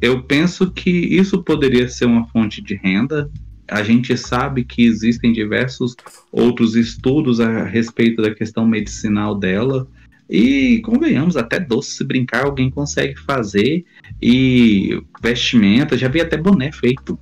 eu 0.00 0.20
penso 0.24 0.68
que 0.72 0.90
isso 0.90 1.40
poderia 1.44 1.88
ser 1.88 2.06
uma 2.06 2.26
fonte 2.26 2.60
de 2.60 2.74
renda. 2.74 3.30
A 3.68 3.84
gente 3.84 4.16
sabe 4.16 4.64
que 4.64 4.84
existem 4.84 5.32
diversos 5.32 5.94
outros 6.32 6.74
estudos 6.74 7.38
a 7.38 7.62
respeito 7.62 8.20
da 8.20 8.34
questão 8.34 8.66
medicinal 8.66 9.38
dela. 9.38 9.86
E 10.28 10.80
convenhamos, 10.80 11.36
até 11.36 11.60
doce 11.60 11.92
se 11.92 12.02
brincar, 12.02 12.46
alguém 12.46 12.68
consegue 12.68 13.16
fazer. 13.20 13.84
E 14.20 15.00
vestimenta, 15.22 15.96
já 15.96 16.08
vi 16.08 16.20
até 16.20 16.36
boné 16.36 16.72
feito. 16.72 17.16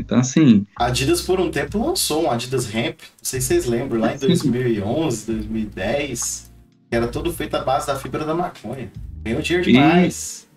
Então, 0.00 0.18
assim, 0.18 0.66
A 0.76 0.86
Adidas 0.86 1.20
por 1.22 1.38
um 1.40 1.50
tempo 1.50 1.78
lançou 1.78 2.24
um 2.24 2.30
Adidas 2.30 2.66
Ramp, 2.66 3.00
não 3.00 3.08
sei 3.22 3.40
se 3.40 3.48
vocês 3.48 3.66
lembram, 3.66 4.00
lá 4.00 4.14
em 4.14 4.18
2011, 4.18 5.26
2010, 5.26 6.50
que 6.88 6.96
era 6.96 7.06
todo 7.08 7.32
feito 7.32 7.54
à 7.54 7.62
base 7.62 7.86
da 7.86 7.96
fibra 7.96 8.24
da 8.24 8.34
maconha. 8.34 8.90
Ganhou 9.22 9.40
dinheiro 9.42 9.68
E- 9.68 9.72
demais. 9.72 10.48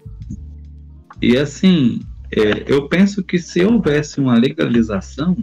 E 1.21 1.37
assim, 1.37 2.01
é, 2.31 2.63
eu 2.67 2.87
penso 2.89 3.23
que 3.23 3.37
se 3.37 3.63
houvesse 3.63 4.19
uma 4.19 4.35
legalização, 4.35 5.37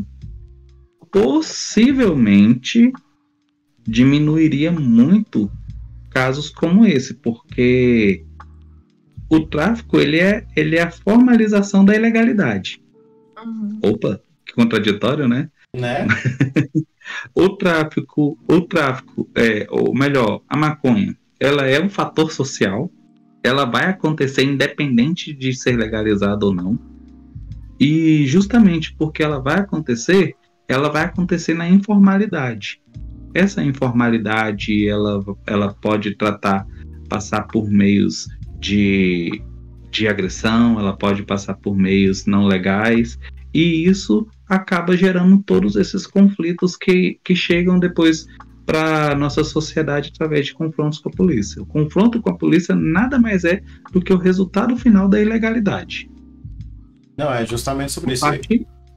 possivelmente 1.11 2.93
diminuiria 3.87 4.71
muito 4.71 5.51
casos 6.11 6.51
como 6.51 6.85
esse, 6.85 7.15
porque 7.15 8.25
o 9.31 9.41
tráfico 9.41 9.99
ele 9.99 10.19
é, 10.19 10.45
ele 10.57 10.77
é 10.77 10.83
a 10.83 10.91
formalização 10.91 11.85
da 11.85 11.95
ilegalidade. 11.95 12.83
Uhum. 13.45 13.81
Opa, 13.83 14.21
que 14.45 14.55
contraditório, 14.55 15.29
né? 15.29 15.51
Né? 15.75 16.07
O 17.35 17.49
tráfico, 17.57 18.39
o 18.49 18.61
tráfico, 18.61 19.29
é, 19.35 19.67
ou 19.71 19.95
melhor, 19.95 20.43
a 20.49 20.57
maconha, 20.57 21.17
ela 21.39 21.67
é 21.67 21.83
um 21.83 21.89
fator 21.89 22.31
social, 22.31 22.91
ela 23.43 23.65
vai 23.65 23.87
acontecer 23.87 24.45
independente 24.45 25.33
de 25.33 25.53
ser 25.55 25.77
legalizada 25.77 26.45
ou 26.45 26.55
não. 26.55 26.79
E 27.79 28.27
justamente 28.27 28.95
porque 28.95 29.23
ela 29.23 29.41
vai 29.41 29.59
acontecer, 29.61 30.37
ela 30.69 30.91
vai 30.91 31.05
acontecer 31.05 31.55
na 31.55 31.69
informalidade. 31.69 32.81
Essa 33.35 33.63
informalidade, 33.63 34.89
ela, 34.89 35.25
ela 35.47 35.73
pode 35.73 36.15
tratar 36.15 36.67
passar 37.09 37.43
por 37.49 37.69
meios 37.69 38.29
de, 38.61 39.43
de 39.91 40.09
agressão, 40.09 40.79
ela 40.79 40.97
pode 40.97 41.23
passar 41.23 41.55
por 41.55 41.77
meios 41.77 42.27
não 42.27 42.47
legais, 42.47 43.19
e 43.53 43.89
isso 43.89 44.27
acaba 44.49 44.97
gerando 44.97 45.43
todos 45.43 45.77
esses 45.77 46.07
conflitos 46.07 46.77
que, 46.77 47.19
que 47.25 47.35
chegam 47.35 47.79
depois 47.79 48.27
para 48.65 49.17
nossa 49.17 49.43
sociedade 49.43 50.13
através 50.15 50.47
de 50.47 50.55
confrontos 50.55 51.01
com 51.01 51.09
a 51.09 51.13
polícia. 51.13 51.61
O 51.61 51.67
confronto 51.67 52.21
com 52.21 52.31
a 52.31 52.37
polícia 52.37 52.75
nada 52.75 53.19
mais 53.19 53.45
é 53.45 53.61
do 53.93 54.01
que 54.01 54.13
o 54.13 54.17
resultado 54.17 54.77
final 54.77 55.09
da 55.09 55.21
ilegalidade. 55.21 56.09
Não, 57.17 57.33
é 57.33 57.45
justamente 57.45 57.93
sobre 57.93 58.15
isso. 58.15 58.25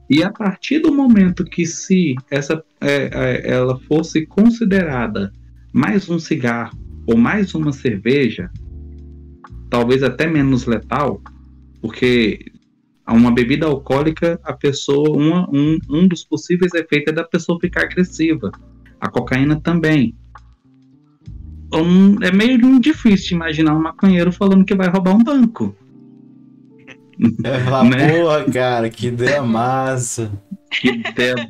E 0.08 0.22
a 0.22 0.30
partir 0.30 0.80
do 0.80 0.94
momento 0.94 1.44
que 1.44 1.66
se 1.66 2.14
essa 2.30 2.62
é, 2.80 3.10
é, 3.12 3.50
ela 3.50 3.78
fosse 3.80 4.26
considerada 4.26 5.32
mais 5.72 6.08
um 6.08 6.18
cigarro 6.18 6.78
ou 7.06 7.16
mais 7.16 7.54
uma 7.54 7.72
cerveja, 7.72 8.50
talvez 9.74 10.04
até 10.04 10.24
menos 10.24 10.66
letal, 10.66 11.20
porque 11.82 12.52
uma 13.08 13.32
bebida 13.32 13.66
alcoólica, 13.66 14.38
a 14.44 14.52
pessoa, 14.52 15.10
uma, 15.10 15.50
um, 15.52 15.76
um 15.90 16.06
dos 16.06 16.22
possíveis 16.22 16.72
efeitos 16.74 17.12
é 17.12 17.16
da 17.16 17.24
pessoa 17.24 17.58
ficar 17.60 17.82
agressiva. 17.82 18.52
A 19.00 19.10
cocaína 19.10 19.60
também. 19.60 20.14
Um, 21.72 22.22
é 22.22 22.30
meio 22.30 22.78
difícil 22.78 23.34
imaginar 23.34 23.74
um 23.74 23.82
maconheiro 23.82 24.30
falando 24.30 24.64
que 24.64 24.76
vai 24.76 24.88
roubar 24.88 25.16
um 25.16 25.24
banco. 25.24 25.74
É 27.44 27.60
falar, 27.60 27.84
né? 27.84 28.22
porra, 28.22 28.44
cara, 28.44 28.90
que 28.90 29.06
ideia 29.06 29.40
massa. 29.40 30.32
Que 30.68 30.88
ideia 30.88 31.48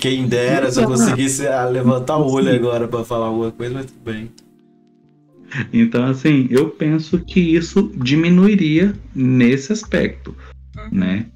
Quem 0.00 0.26
dera 0.26 0.70
se 0.70 0.80
eu 0.80 0.86
conseguisse 0.88 1.46
ah, 1.46 1.66
levantar 1.66 2.16
o 2.16 2.30
olho 2.30 2.54
agora 2.54 2.88
para 2.88 3.04
falar 3.04 3.26
alguma 3.26 3.50
coisa, 3.50 3.74
mas 3.74 3.86
tudo 3.86 4.00
bem. 4.02 4.30
Então, 5.72 6.04
assim, 6.04 6.46
eu 6.50 6.70
penso 6.70 7.18
que 7.18 7.40
isso 7.40 7.92
diminuiria 7.96 8.94
nesse 9.14 9.72
aspecto, 9.72 10.34
uhum. 10.76 10.98
né? 10.98 11.26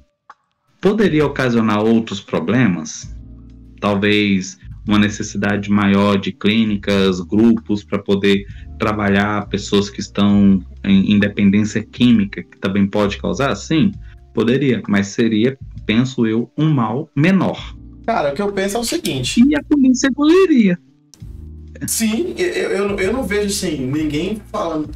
Poderia 0.79 1.25
ocasionar 1.25 1.83
outros 1.83 2.21
problemas, 2.21 3.13
talvez 3.79 4.57
uma 4.87 4.99
necessidade 4.99 5.69
maior 5.69 6.15
de 6.17 6.31
clínicas, 6.31 7.19
grupos 7.19 7.83
para 7.83 7.97
poder 7.99 8.45
trabalhar 8.77 9.47
pessoas 9.47 9.89
que 9.89 9.99
estão 9.99 10.63
em 10.83 11.11
independência 11.11 11.83
química, 11.83 12.43
que 12.43 12.57
também 12.59 12.85
pode 12.85 13.17
causar? 13.17 13.55
Sim, 13.55 13.91
poderia, 14.33 14.81
mas 14.87 15.07
seria, 15.07 15.57
penso 15.85 16.27
eu, 16.27 16.51
um 16.57 16.69
mal 16.69 17.09
menor. 17.15 17.75
Cara, 18.05 18.31
o 18.31 18.35
que 18.35 18.41
eu 18.41 18.51
penso 18.51 18.77
é 18.77 18.79
o 18.79 18.83
seguinte. 18.83 19.43
E 19.43 19.55
a 19.55 19.63
polícia 19.63 20.07
engoliria. 20.07 20.77
Sim, 21.87 22.35
eu, 22.37 22.47
eu, 22.47 22.99
eu 22.99 23.13
não 23.13 23.23
vejo 23.23 23.47
assim, 23.47 23.77
ninguém 23.85 24.41
falando. 24.51 24.89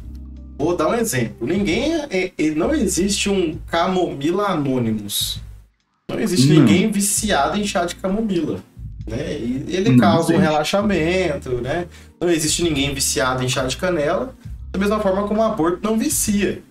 Vou 0.58 0.76
dar 0.76 0.88
um 0.88 0.94
exemplo. 0.94 1.46
Ninguém. 1.46 1.94
É, 2.10 2.32
é, 2.36 2.50
não 2.50 2.74
existe 2.74 3.28
um 3.30 3.58
camomila 3.66 4.48
anônimos. 4.48 5.40
Não 6.08 6.20
existe 6.20 6.48
não. 6.48 6.56
ninguém 6.56 6.90
viciado 6.90 7.58
em 7.58 7.64
chá 7.64 7.84
de 7.84 7.94
camomila. 7.96 8.60
Né? 9.06 9.38
E 9.38 9.64
ele 9.68 9.90
não 9.90 9.98
causa 9.98 10.32
existe. 10.32 10.34
um 10.34 10.38
relaxamento, 10.38 11.50
né? 11.62 11.86
Não 12.20 12.28
existe 12.28 12.62
ninguém 12.62 12.92
viciado 12.94 13.42
em 13.42 13.48
chá 13.48 13.64
de 13.64 13.76
canela, 13.76 14.34
da 14.70 14.78
mesma 14.78 15.00
forma 15.00 15.26
como 15.26 15.40
o 15.40 15.44
aborto 15.44 15.80
não 15.82 15.98
vicia. 15.98 16.62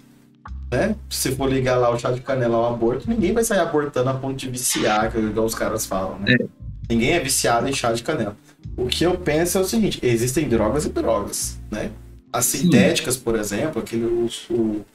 Né? 0.71 0.95
Se 1.09 1.31
for 1.31 1.51
ligar 1.51 1.77
lá 1.77 1.89
o 1.89 1.97
chá 1.97 2.11
de 2.11 2.21
canela 2.21 2.57
ao 2.57 2.73
aborto, 2.73 3.09
ninguém 3.09 3.33
vai 3.33 3.43
sair 3.43 3.59
abortando 3.59 4.09
a 4.09 4.13
ponto 4.13 4.35
de 4.35 4.49
viciar, 4.49 5.11
igual 5.17 5.47
os 5.47 5.55
caras 5.55 5.85
falam, 5.85 6.19
né? 6.19 6.35
É. 6.39 6.45
Ninguém 6.87 7.11
é 7.11 7.19
viciado 7.19 7.67
em 7.67 7.73
chá 7.73 7.91
de 7.91 8.03
canela. 8.03 8.37
O 8.77 8.87
que 8.87 9.03
eu 9.03 9.17
penso 9.17 9.57
é 9.57 9.61
o 9.61 9.65
seguinte: 9.65 9.99
existem 10.01 10.47
drogas 10.47 10.85
e 10.85 10.89
drogas, 10.89 11.59
né? 11.69 11.91
As 12.31 12.45
sintéticas, 12.45 13.17
por 13.17 13.35
exemplo, 13.35 13.81
aquele 13.81 14.05
o, 14.05 14.29
o, 14.49 14.85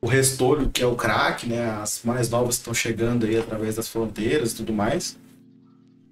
o 0.00 0.06
restolho 0.06 0.70
que 0.70 0.82
é 0.82 0.86
o 0.86 0.94
crack, 0.94 1.46
né? 1.46 1.68
As 1.82 2.02
mais 2.04 2.30
novas 2.30 2.56
estão 2.56 2.72
chegando 2.72 3.26
aí 3.26 3.36
através 3.36 3.74
das 3.74 3.88
fronteiras 3.88 4.52
e 4.52 4.56
tudo 4.56 4.72
mais. 4.72 5.18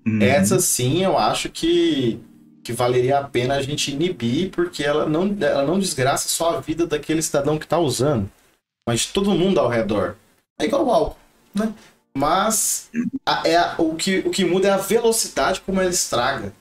Uhum. 0.07 0.21
Essa 0.21 0.59
sim, 0.61 1.03
eu 1.03 1.17
acho 1.17 1.49
que, 1.49 2.21
que 2.63 2.73
valeria 2.73 3.19
a 3.19 3.25
pena 3.25 3.55
a 3.55 3.63
gente 3.63 3.91
inibir, 3.91 4.51
porque 4.51 4.83
ela 4.83 5.09
não, 5.09 5.35
ela 5.41 5.65
não 5.65 5.79
desgraça 5.79 6.29
só 6.29 6.57
a 6.57 6.61
vida 6.61 6.87
daquele 6.87 7.23
cidadão 7.23 7.59
que 7.59 7.65
está 7.65 7.79
usando, 7.79 8.31
mas 8.87 9.01
de 9.01 9.09
todo 9.09 9.31
mundo 9.31 9.59
ao 9.59 9.69
redor. 9.69 10.17
É 10.61 10.67
igual 10.67 10.85
o 10.85 10.91
álcool, 10.91 11.17
né? 11.55 11.73
Mas 12.17 12.91
a, 13.25 13.49
é 13.49 13.57
a, 13.57 13.75
o, 13.79 13.97
que, 13.97 14.19
o 14.19 14.31
que 14.31 14.45
muda 14.45 14.69
é 14.69 14.71
a 14.73 14.77
velocidade 14.77 15.61
como 15.63 15.81
ela 15.81 15.91
estraga. 15.91 16.53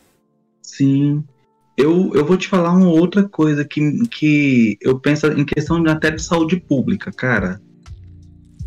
Sim. 0.64 1.24
Eu, 1.78 2.12
eu 2.14 2.26
vou 2.26 2.38
te 2.38 2.48
falar 2.48 2.72
uma 2.72 2.88
outra 2.88 3.28
coisa 3.28 3.66
que, 3.66 4.08
que 4.08 4.78
eu 4.82 5.00
penso 5.00 5.28
em 5.28 5.46
questão 5.46 5.84
até 5.88 6.10
de 6.10 6.22
saúde 6.22 6.58
pública, 6.58 7.12
cara. 7.12 7.62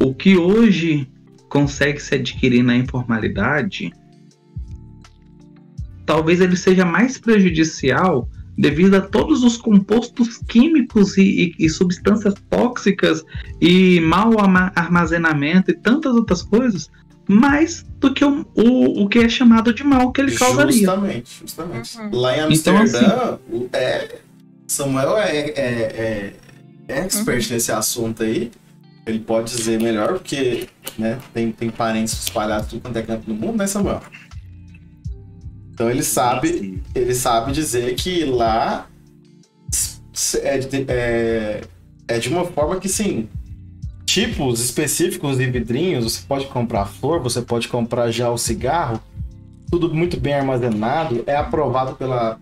O 0.01 0.15
que 0.15 0.37
hoje 0.37 1.09
consegue 1.49 2.01
se 2.01 2.17
adquirir 2.17 2.63
na 2.63 2.77
informalidade, 2.77 3.93
talvez 6.05 6.41
ele 6.41 6.57
seja 6.57 6.85
mais 6.85 7.19
prejudicial 7.19 8.29
devido 8.59 8.95
a 8.95 9.01
todos 9.01 9.45
os 9.45 9.57
compostos 9.57 10.39
químicos 10.49 11.17
e, 11.17 11.55
e, 11.59 11.67
e 11.67 11.69
substâncias 11.69 12.35
tóxicas 12.51 13.25
e 13.61 14.01
mau 14.01 14.33
armazenamento 14.75 15.71
e 15.71 15.75
tantas 15.75 16.15
outras 16.15 16.43
coisas 16.43 16.91
mais 17.29 17.85
do 17.99 18.13
que 18.13 18.25
o, 18.25 18.47
o, 18.55 19.05
o 19.05 19.09
que 19.09 19.19
é 19.19 19.29
chamado 19.29 19.73
de 19.73 19.83
mal 19.83 20.13
que 20.13 20.21
ele 20.21 20.37
causaria. 20.37 20.73
Justamente, 20.73 21.39
justamente. 21.41 21.99
Uhum. 21.99 22.11
Lá 22.13 22.37
em 22.37 22.41
Amsterdã, 22.41 22.83
então, 22.85 23.41
assim, 23.51 23.69
é, 23.73 24.19
Samuel 24.67 25.19
é, 25.19 25.39
é, 25.39 26.33
é 26.89 26.99
expert 26.99 27.47
uhum. 27.47 27.55
nesse 27.55 27.73
assunto 27.73 28.23
aí. 28.23 28.51
Ele 29.05 29.21
pode 29.21 29.55
dizer 29.55 29.81
melhor, 29.81 30.15
porque 30.15 30.69
né, 30.99 31.19
tem, 31.33 31.53
tem 31.53 31.71
parentes 31.71 32.13
espalhados 32.15 32.69
tudo 32.69 32.83
quanto 32.83 32.97
é 32.97 33.03
canto 33.03 33.29
no 33.29 33.37
mundo, 33.37 33.57
né, 33.57 33.67
Samuel? 33.67 34.03
Então 35.73 35.91
ele 35.91 36.03
sabe, 36.03 36.83
ele 36.95 37.15
sabe 37.15 37.53
dizer 37.53 37.95
que 37.95 38.25
lá 38.25 38.89
é, 40.43 40.61
é, 40.89 41.61
é 42.09 42.19
de 42.19 42.29
uma 42.29 42.47
forma 42.47 42.81
que 42.81 42.89
sim, 42.89 43.29
tipos 44.17 44.61
específicos 44.61 45.37
de 45.37 45.45
vidrinhos, 45.45 46.05
você 46.05 46.23
pode 46.27 46.47
comprar 46.47 46.87
flor, 46.87 47.21
você 47.21 47.43
pode 47.43 47.69
comprar 47.69 48.11
já 48.11 48.31
o 48.31 48.39
cigarro, 48.39 48.99
tudo 49.71 49.93
muito 49.93 50.19
bem 50.19 50.33
armazenado, 50.33 51.23
é 51.27 51.37
aprovado 51.37 51.97
pela 51.97 52.39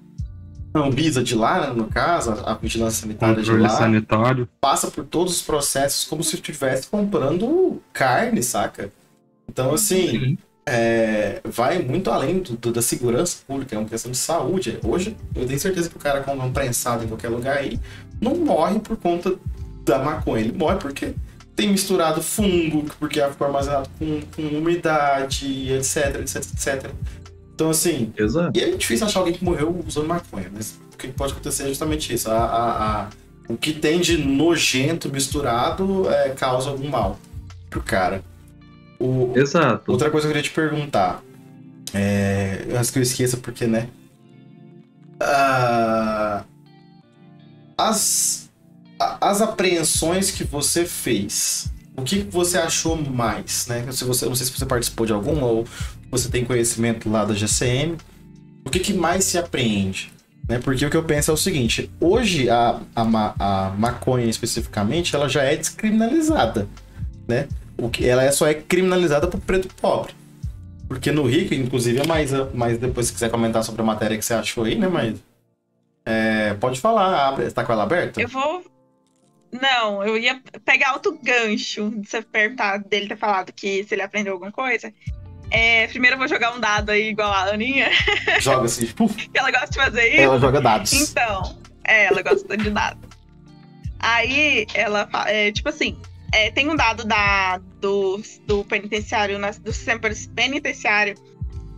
Anvisa 0.72 1.22
de 1.22 1.34
lá, 1.34 1.66
né, 1.66 1.72
no 1.72 1.86
caso, 1.86 2.30
a 2.44 2.54
vigilância 2.54 3.02
sanitária 3.02 3.36
Controle 3.36 3.62
de 3.62 3.68
lá. 3.68 3.76
sanitário. 3.76 4.48
Passa 4.60 4.88
por 4.88 5.04
todos 5.04 5.34
os 5.34 5.42
processos 5.42 6.04
como 6.04 6.22
se 6.22 6.36
estivesse 6.36 6.86
comprando 6.86 7.80
carne, 7.92 8.40
saca? 8.40 8.92
Então, 9.48 9.74
assim, 9.74 10.38
é, 10.64 11.40
vai 11.44 11.80
muito 11.80 12.08
além 12.08 12.38
do, 12.38 12.56
do, 12.56 12.72
da 12.72 12.82
segurança 12.82 13.38
pública, 13.46 13.74
é 13.74 13.78
uma 13.80 13.88
questão 13.88 14.12
de 14.12 14.18
saúde. 14.18 14.78
Hoje, 14.84 15.16
eu 15.34 15.44
tenho 15.44 15.58
certeza 15.58 15.90
que 15.90 15.96
o 15.96 16.00
cara 16.00 16.20
compra 16.20 16.46
um 16.46 16.52
prensado 16.52 17.02
em 17.02 17.08
qualquer 17.08 17.30
lugar 17.30 17.58
aí 17.58 17.80
não 18.20 18.36
morre 18.36 18.78
por 18.78 18.96
conta 18.96 19.34
da 19.84 19.98
maconha, 19.98 20.44
ele 20.44 20.56
morre 20.56 20.76
porque 20.76 21.14
tem 21.54 21.70
misturado 21.70 22.22
fungo, 22.22 22.84
porque 22.98 23.20
ficou 23.28 23.46
armazenado 23.46 23.88
com, 23.98 24.20
com 24.34 24.42
umidade, 24.42 25.72
etc, 25.72 26.20
etc, 26.20 26.36
etc. 26.36 26.90
Então, 27.54 27.70
assim, 27.70 28.12
Exato. 28.16 28.58
e 28.58 28.62
é 28.62 28.70
difícil 28.72 29.06
achar 29.06 29.20
alguém 29.20 29.34
que 29.34 29.44
morreu 29.44 29.84
usando 29.86 30.08
maconha, 30.08 30.50
mas 30.52 30.76
o 30.92 30.96
que 30.96 31.08
pode 31.08 31.32
acontecer 31.32 31.64
é 31.64 31.68
justamente 31.68 32.12
isso. 32.12 32.28
A, 32.28 32.34
a, 32.34 33.02
a, 33.02 33.08
o 33.48 33.56
que 33.56 33.72
tem 33.72 34.00
de 34.00 34.18
nojento 34.18 35.08
misturado 35.08 36.08
é, 36.10 36.30
causa 36.30 36.70
algum 36.70 36.88
mal 36.88 37.18
pro 37.70 37.80
cara. 37.80 38.22
O, 38.98 39.32
Exato. 39.36 39.90
Outra 39.90 40.10
coisa 40.10 40.26
que 40.26 40.30
eu 40.30 40.34
queria 40.34 40.50
te 40.50 40.54
perguntar. 40.54 41.22
É, 41.92 42.64
eu 42.68 42.78
acho 42.78 42.92
que 42.92 42.98
eu 42.98 43.02
esqueça 43.02 43.36
porque, 43.36 43.66
né? 43.66 43.88
Uh, 45.22 46.44
as, 47.78 48.43
as 49.20 49.40
apreensões 49.40 50.30
que 50.30 50.44
você 50.44 50.84
fez, 50.84 51.72
o 51.96 52.02
que 52.02 52.20
você 52.20 52.58
achou 52.58 52.96
mais, 52.96 53.66
né? 53.68 53.84
Se 53.92 54.04
você, 54.04 54.26
não 54.26 54.34
sei 54.34 54.46
se 54.46 54.52
você 54.52 54.66
participou 54.66 55.06
de 55.06 55.12
alguma 55.12 55.46
ou 55.46 55.66
você 56.10 56.28
tem 56.28 56.44
conhecimento 56.44 57.10
lá 57.10 57.24
da 57.24 57.34
GCM. 57.34 57.96
O 58.64 58.70
que, 58.70 58.80
que 58.80 58.94
mais 58.94 59.24
se 59.24 59.36
apreende? 59.36 60.12
Né? 60.48 60.58
Porque 60.58 60.84
o 60.84 60.90
que 60.90 60.96
eu 60.96 61.04
penso 61.04 61.30
é 61.30 61.34
o 61.34 61.36
seguinte: 61.36 61.90
hoje 62.00 62.48
a, 62.50 62.80
a, 62.94 63.34
a 63.38 63.70
maconha 63.70 64.26
especificamente 64.26 65.14
ela 65.14 65.28
já 65.28 65.42
é 65.42 65.56
descriminalizada, 65.56 66.68
né? 67.26 67.48
O 67.76 67.88
que 67.88 68.06
ela 68.06 68.22
é, 68.22 68.30
só 68.30 68.46
é 68.46 68.54
criminalizada 68.54 69.26
pro 69.26 69.40
preto 69.40 69.68
pobre. 69.80 70.14
Porque 70.86 71.10
no 71.10 71.26
rico, 71.26 71.54
inclusive, 71.54 72.00
é 72.00 72.06
mais, 72.06 72.30
mais 72.52 72.78
depois 72.78 73.06
se 73.06 73.12
quiser 73.12 73.30
comentar 73.30 73.64
sobre 73.64 73.82
a 73.82 73.84
matéria 73.84 74.16
que 74.16 74.24
você 74.24 74.34
achou 74.34 74.64
aí, 74.64 74.76
né, 74.76 74.86
mas 74.86 75.16
é, 76.04 76.54
pode 76.54 76.78
falar, 76.78 77.28
abre, 77.28 77.50
tá 77.50 77.64
com 77.64 77.72
ela 77.72 77.82
aberta? 77.82 78.20
Eu 78.20 78.28
vou 78.28 78.62
não, 79.60 80.04
eu 80.04 80.18
ia 80.18 80.40
pegar 80.64 80.94
outro 80.94 81.18
gancho 81.22 81.90
de 81.90 82.08
você 82.08 82.22
perguntar 82.22 82.78
dele 82.78 83.08
ter 83.08 83.16
falado 83.16 83.52
que 83.52 83.84
se 83.84 83.94
ele 83.94 84.02
aprendeu 84.02 84.32
alguma 84.34 84.50
coisa. 84.52 84.92
É, 85.50 85.86
primeiro 85.86 86.14
eu 86.14 86.18
vou 86.18 86.26
jogar 86.26 86.54
um 86.54 86.60
dado 86.60 86.90
aí 86.90 87.10
igual 87.10 87.32
a 87.32 87.44
Aninha. 87.52 87.88
Joga 88.40 88.64
assim, 88.64 88.86
puf. 88.86 89.30
ela 89.32 89.50
gosta 89.50 89.68
de 89.68 89.76
fazer 89.76 90.08
isso. 90.08 90.20
Ela 90.22 90.40
joga 90.40 90.60
dados. 90.60 90.92
Então, 90.92 91.58
é, 91.84 92.06
ela 92.06 92.22
gosta 92.22 92.56
de 92.56 92.70
dados. 92.70 93.08
Aí 94.00 94.66
ela 94.74 95.08
é, 95.26 95.52
tipo 95.52 95.68
assim, 95.68 95.96
é, 96.32 96.50
tem 96.50 96.68
um 96.68 96.74
dado 96.76 97.04
da, 97.04 97.58
do, 97.80 98.20
do 98.46 98.64
penitenciário, 98.64 99.38
nas- 99.38 99.58
do 99.58 99.72
sistema 99.72 100.00
penitenciário 100.34 101.14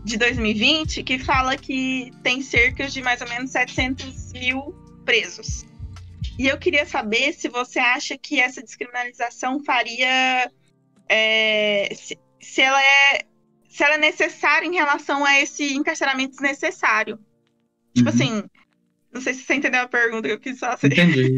de 0.05 0.16
2020 0.16 1.03
que 1.03 1.18
fala 1.18 1.57
que 1.57 2.11
tem 2.22 2.41
cerca 2.41 2.89
de 2.89 3.03
mais 3.03 3.20
ou 3.20 3.29
menos 3.29 3.51
700 3.51 4.33
mil 4.33 4.74
presos. 5.05 5.66
E 6.39 6.47
eu 6.49 6.59
queria 6.59 6.85
saber 6.85 7.33
se 7.33 7.49
você 7.49 7.79
acha 7.79 8.17
que 8.19 8.41
essa 8.41 8.62
descriminalização 8.62 9.62
faria. 9.64 10.51
é, 11.09 11.89
se, 11.95 12.19
se 12.41 12.61
ela 12.62 12.83
é. 12.83 13.23
Se 13.69 13.85
ela 13.85 13.95
é 13.95 13.99
necessária 13.99 14.67
em 14.67 14.75
relação 14.75 15.25
a 15.25 15.39
esse 15.41 15.75
encarceramento 15.75 16.33
desnecessário. 16.33 17.19
Tipo 17.95 18.09
Uhum. 18.11 18.14
assim, 18.14 18.45
não 19.12 19.21
sei 19.21 19.35
se 19.35 19.43
você 19.43 19.55
entendeu 19.55 19.83
a 19.83 19.89
pergunta 19.89 20.29
que 20.29 20.35
eu 20.35 20.41
quis 20.41 20.59
fazer. 20.59 20.87
Entendi. 20.87 21.35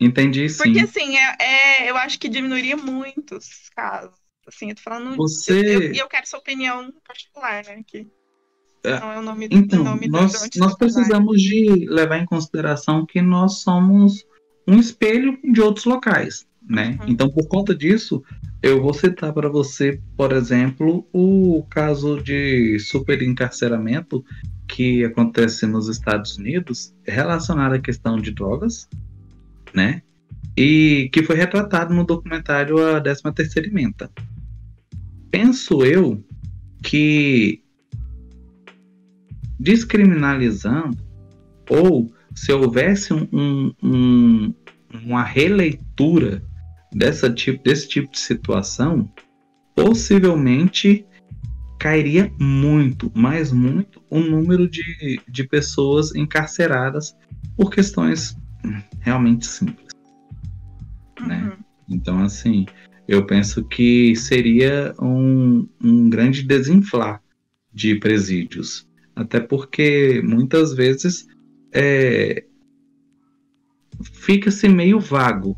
Entendi 0.00 0.48
sim. 0.50 0.56
Porque 0.62 0.80
assim, 0.80 1.16
é, 1.18 1.36
é- 1.40 1.90
eu 1.90 1.96
acho 1.96 2.18
que 2.18 2.28
diminuiria 2.28 2.76
muitos 2.76 3.68
casos. 3.70 4.18
Assim, 4.46 4.70
eu 4.70 4.74
tô 4.74 4.82
falando. 4.82 5.16
Você- 5.16 5.60
E 5.62 5.72
eu, 5.74 5.82
eu, 5.82 5.94
eu 5.94 6.08
quero 6.08 6.26
sua 6.26 6.38
opinião 6.38 6.92
particular, 7.06 7.64
né? 7.64 7.82
É, 7.94 8.04
não 8.84 9.12
é 9.12 9.18
o 9.18 9.22
nome, 9.22 9.48
Então, 9.50 9.82
nome 9.82 10.08
nós, 10.08 10.48
nós 10.56 10.76
precisamos 10.76 11.40
de 11.40 11.86
levar 11.88 12.18
em 12.18 12.26
consideração 12.26 13.06
que 13.06 13.22
nós 13.22 13.60
somos 13.60 14.24
um 14.66 14.78
espelho 14.78 15.38
de 15.42 15.60
outros 15.60 15.84
locais, 15.84 16.46
né? 16.68 16.98
Uhum. 17.00 17.08
Então, 17.08 17.30
por 17.30 17.46
conta 17.48 17.74
disso, 17.74 18.22
eu 18.62 18.80
vou 18.82 18.94
citar 18.94 19.32
para 19.32 19.48
você, 19.48 20.00
por 20.16 20.32
exemplo, 20.32 21.06
o 21.12 21.64
caso 21.68 22.22
de 22.22 22.78
superencarceramento 22.78 24.24
que 24.66 25.04
acontece 25.04 25.66
nos 25.66 25.88
Estados 25.88 26.36
Unidos 26.38 26.94
relacionado 27.04 27.74
à 27.74 27.78
questão 27.78 28.16
de 28.16 28.30
drogas, 28.30 28.88
né? 29.74 30.02
E 30.56 31.10
que 31.12 31.22
foi 31.22 31.36
retratado 31.36 31.92
no 31.92 32.04
documentário 32.04 32.78
A 32.78 33.00
13ª 33.00 33.66
Emenda. 33.66 34.10
Penso 35.30 35.84
eu 35.84 36.24
que 36.82 37.63
descriminalizando, 39.64 40.98
ou 41.70 42.12
se 42.34 42.52
houvesse 42.52 43.14
um- 43.14 43.28
um- 43.32 43.74
um- 43.82 44.54
uma 45.06 45.22
releitura 45.24 46.44
dessa 46.92 47.30
tipo, 47.32 47.64
desse 47.64 47.88
tipo 47.88 48.12
de 48.12 48.20
situação, 48.20 49.10
possivelmente 49.74 51.06
cairia 51.78 52.30
muito, 52.38 53.10
mas 53.14 53.50
muito, 53.52 54.02
o 54.10 54.20
número 54.20 54.68
de, 54.68 55.20
de 55.28 55.44
pessoas 55.44 56.14
encarceradas 56.14 57.16
por 57.56 57.70
questões 57.70 58.36
realmente 59.00 59.46
simples. 59.46 59.88
né? 61.26 61.42
Uhum. 61.42 61.64
Então, 61.88 62.22
assim, 62.22 62.66
eu 63.08 63.26
penso 63.26 63.64
que 63.64 64.14
seria 64.14 64.94
um, 65.00 65.66
um 65.82 66.10
grande 66.10 66.42
desinflar 66.42 67.22
de 67.72 67.94
presídios. 67.96 68.86
Até 69.16 69.40
porque 69.40 70.20
muitas 70.24 70.74
vezes 70.74 71.26
é, 71.72 72.44
fica-se 74.12 74.68
meio 74.68 74.98
vago 74.98 75.56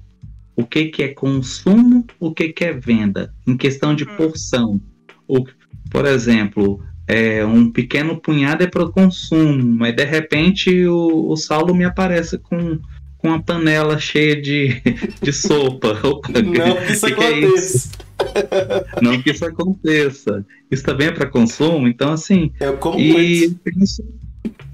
o 0.55 0.65
que, 0.65 0.87
que 0.87 1.03
é 1.03 1.09
consumo, 1.09 2.07
o 2.19 2.33
que, 2.33 2.49
que 2.49 2.65
é 2.65 2.73
venda, 2.73 3.33
em 3.47 3.57
questão 3.57 3.95
de 3.95 4.05
Uhum. 4.05 4.17
porção. 4.17 4.81
O, 5.29 5.45
por 5.91 6.07
exemplo, 6.07 6.83
é, 7.07 7.45
um 7.45 7.71
pequeno 7.71 8.21
punhado 8.21 8.65
é 8.65 8.67
para 8.67 8.89
consumo, 8.89 9.63
mas 9.63 9.95
de 9.95 10.05
repente 10.05 10.87
o, 10.87 11.31
o 11.31 11.37
Saulo 11.37 11.75
me 11.75 11.85
aparece 11.85 12.39
com, 12.39 12.79
com 13.19 13.29
uma 13.29 13.43
panela 13.43 13.99
cheia 13.99 14.41
de, 14.41 14.81
de 15.23 15.33
sopa. 15.33 16.01
Opa, 16.03 16.29
Não 16.41 16.77
que 16.87 17.15
que 17.15 17.23
é 17.23 17.41
isso? 17.41 17.91
Não 19.03 19.21
que 19.23 19.31
isso 19.31 19.45
aconteça. 19.45 20.45
Isso 20.71 20.83
também 20.83 21.09
é 21.09 21.13
para 21.13 21.27
consumo, 21.29 21.87
então 21.89 22.13
assim. 22.13 22.53
Eu 22.61 22.77
como 22.79 22.99
E 22.99 23.45
eu 23.45 23.51
penso, 23.65 24.05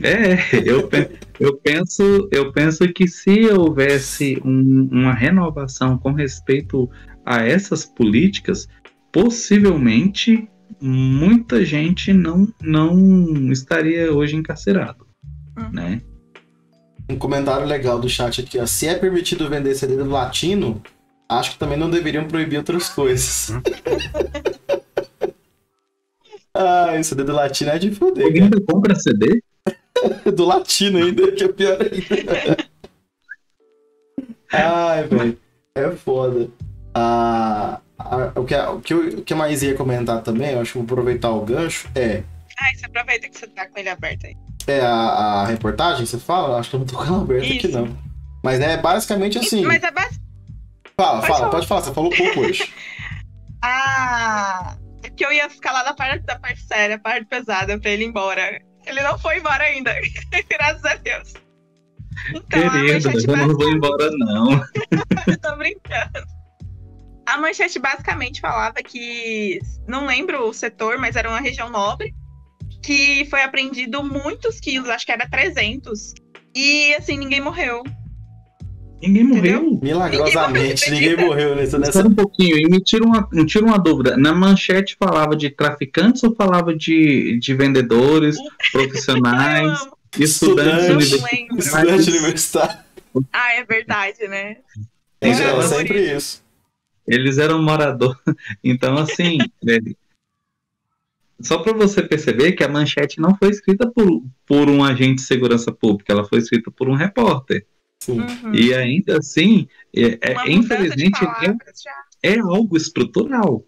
é, 0.02 0.36
eu, 0.68 0.88
pe- 0.88 1.10
eu 1.40 1.56
penso, 1.58 2.28
eu 2.30 2.52
penso 2.52 2.86
que 2.92 3.06
se 3.08 3.46
houvesse 3.48 4.40
um- 4.44 4.88
uma 4.90 5.12
renovação 5.12 5.98
com 5.98 6.12
respeito 6.12 6.88
a 7.24 7.42
essas 7.42 7.84
políticas, 7.84 8.68
possivelmente 9.12 10.48
muita 10.80 11.64
gente 11.64 12.12
não, 12.12 12.48
não 12.60 13.52
estaria 13.52 14.12
hoje 14.12 14.36
encarcerado, 14.36 15.06
Uhum. 15.56 15.70
né? 15.70 16.00
Um 17.08 17.16
comentário 17.16 17.66
legal 17.66 17.98
do 18.00 18.08
chat 18.08 18.40
aqui, 18.40 18.58
ó. 18.58 18.64
Se 18.66 18.86
é 18.86 18.94
permitido 18.94 19.48
vender 19.48 19.74
CD 19.74 19.96
latino, 20.02 20.80
acho 21.38 21.52
que 21.52 21.58
também 21.58 21.78
não 21.78 21.90
deveriam 21.90 22.26
proibir 22.26 22.58
outras 22.58 22.88
coisas. 22.88 23.50
ah, 26.54 26.94
o 26.98 27.04
CD 27.04 27.24
do 27.24 27.32
latino 27.32 27.70
é 27.70 27.78
de 27.78 27.90
foder, 27.90 28.26
Alguém 28.26 28.42
ainda 28.44 28.60
compra 28.60 28.94
CD? 28.94 29.42
Do 30.34 30.44
latino 30.44 30.98
ainda, 30.98 31.30
que 31.30 31.44
é 31.44 31.48
pior 31.48 31.78
ainda. 31.80 32.56
Ai, 34.52 35.04
velho. 35.04 35.38
É 35.76 35.90
foda. 35.92 36.48
Ah, 36.92 37.80
ah, 37.98 38.32
o, 38.34 38.44
que, 38.44 38.54
o, 38.56 38.80
que 38.80 38.94
eu, 38.94 39.08
o 39.18 39.22
que 39.22 39.34
mais 39.34 39.62
ia 39.62 39.76
comentar 39.76 40.20
também, 40.22 40.52
eu 40.52 40.60
acho 40.60 40.72
que 40.72 40.78
vou 40.78 40.84
aproveitar 40.84 41.30
o 41.30 41.44
gancho, 41.44 41.88
é 41.94 42.24
Ai, 42.60 42.74
você 42.74 42.86
aproveita 42.86 43.28
que 43.28 43.38
você 43.38 43.46
tá 43.48 43.66
com 43.66 43.78
ele 43.78 43.88
aberto 43.88 44.26
aí. 44.26 44.36
É 44.66 44.80
a, 44.80 44.92
a 44.92 45.46
reportagem, 45.46 46.04
você 46.06 46.18
fala? 46.18 46.58
Acho 46.58 46.70
que 46.70 46.76
eu 46.76 46.80
não 46.80 46.86
tô 46.86 46.96
com 46.96 47.04
ela 47.04 47.22
aberta 47.22 47.46
aqui, 47.46 47.66
Isso. 47.66 47.78
não. 47.78 47.96
Mas 48.44 48.60
é 48.60 48.76
basicamente 48.76 49.38
assim. 49.38 49.64
Mas 49.64 49.82
é 49.82 49.90
bas- 49.90 50.20
Fala, 50.96 51.20
pode 51.20 51.26
fala, 51.26 51.38
falar. 51.38 51.50
pode 51.50 51.66
falar. 51.66 51.80
Você 51.82 51.94
falou 51.94 52.10
pouco 52.10 52.40
hoje. 52.40 52.72
Ah, 53.64 54.76
é 55.04 55.10
que 55.10 55.24
eu 55.24 55.32
ia 55.32 55.48
ficar 55.48 55.70
lá 55.70 55.84
na 55.84 55.94
parte 55.94 56.24
da 56.24 56.36
parte 56.36 56.60
séria, 56.62 56.96
a 56.96 56.98
parte 56.98 57.26
pesada, 57.26 57.78
pra 57.78 57.90
ele 57.90 58.02
ir 58.02 58.08
embora. 58.08 58.60
Ele 58.84 59.02
não 59.02 59.16
foi 59.16 59.38
embora 59.38 59.62
ainda, 59.62 59.94
graças 60.50 60.84
a 60.84 60.96
Deus. 60.96 61.34
Então, 62.34 62.66
a 62.66 62.70
Querido, 62.70 63.10
eu 63.10 63.36
não 63.36 63.56
vou 63.56 63.70
embora, 63.70 64.10
não. 64.18 64.46
Tô 65.40 65.56
brincando. 65.56 66.26
A 67.26 67.38
manchete 67.38 67.78
basicamente 67.78 68.40
falava 68.40 68.82
que, 68.82 69.60
não 69.86 70.06
lembro 70.06 70.48
o 70.48 70.52
setor, 70.52 70.98
mas 70.98 71.14
era 71.14 71.28
uma 71.28 71.40
região 71.40 71.70
nobre, 71.70 72.12
que 72.82 73.24
foi 73.26 73.42
apreendido 73.42 74.02
muitos 74.02 74.58
quilos, 74.58 74.90
acho 74.90 75.06
que 75.06 75.12
era 75.12 75.28
300. 75.28 76.14
E, 76.54 76.94
assim, 76.94 77.16
ninguém 77.16 77.40
morreu. 77.40 77.82
Ninguém 79.02 79.22
Entendeu? 79.24 79.62
morreu. 79.62 79.80
Milagrosamente, 79.82 80.90
Ninguém 80.90 81.10
ninguém 81.10 81.26
morreu 81.26 81.56
nessa. 81.56 81.78
nessa... 81.78 81.90
Espera 81.90 82.08
um 82.08 82.14
pouquinho 82.14 82.56
e 82.56 82.70
me 82.70 82.80
tira 82.80 83.04
uma, 83.04 83.28
me 83.32 83.44
tira 83.44 83.64
uma 83.64 83.78
dúvida. 83.78 84.16
Na 84.16 84.32
manchete 84.32 84.96
falava 84.98 85.34
de 85.34 85.50
traficantes 85.50 86.22
ou 86.22 86.34
falava 86.34 86.74
de, 86.74 87.38
de 87.40 87.54
vendedores, 87.54 88.36
profissionais, 88.70 89.86
estudantes 90.18 90.88
universitários? 90.88 91.66
Estudante 91.66 92.10
universitário. 92.10 92.78
Ah, 93.32 93.54
é 93.54 93.64
verdade, 93.64 94.28
né? 94.28 94.58
É, 95.20 95.28
Morador. 95.32 95.64
é 95.64 95.68
sempre 95.68 96.16
isso. 96.16 96.42
Eles 97.06 97.38
eram 97.38 97.60
moradores. 97.62 98.16
Então, 98.62 98.96
assim, 98.96 99.38
é, 99.68 99.78
só 101.40 101.58
para 101.58 101.72
você 101.72 102.02
perceber 102.02 102.52
que 102.52 102.62
a 102.62 102.68
manchete 102.68 103.20
não 103.20 103.36
foi 103.36 103.50
escrita 103.50 103.90
por, 103.90 104.22
por 104.46 104.70
um 104.70 104.84
agente 104.84 105.16
de 105.16 105.22
segurança 105.22 105.72
pública, 105.72 106.12
ela 106.12 106.24
foi 106.24 106.38
escrita 106.38 106.70
por 106.70 106.88
um 106.88 106.94
repórter. 106.94 107.66
Uhum. 108.08 108.54
E 108.54 108.74
ainda 108.74 109.18
assim, 109.18 109.66
é, 109.94 110.18
é, 110.20 110.50
infelizmente, 110.50 111.22
é, 111.22 111.26
palavras 111.26 111.82
é 112.22 112.38
algo 112.38 112.76
estrutural. 112.76 113.64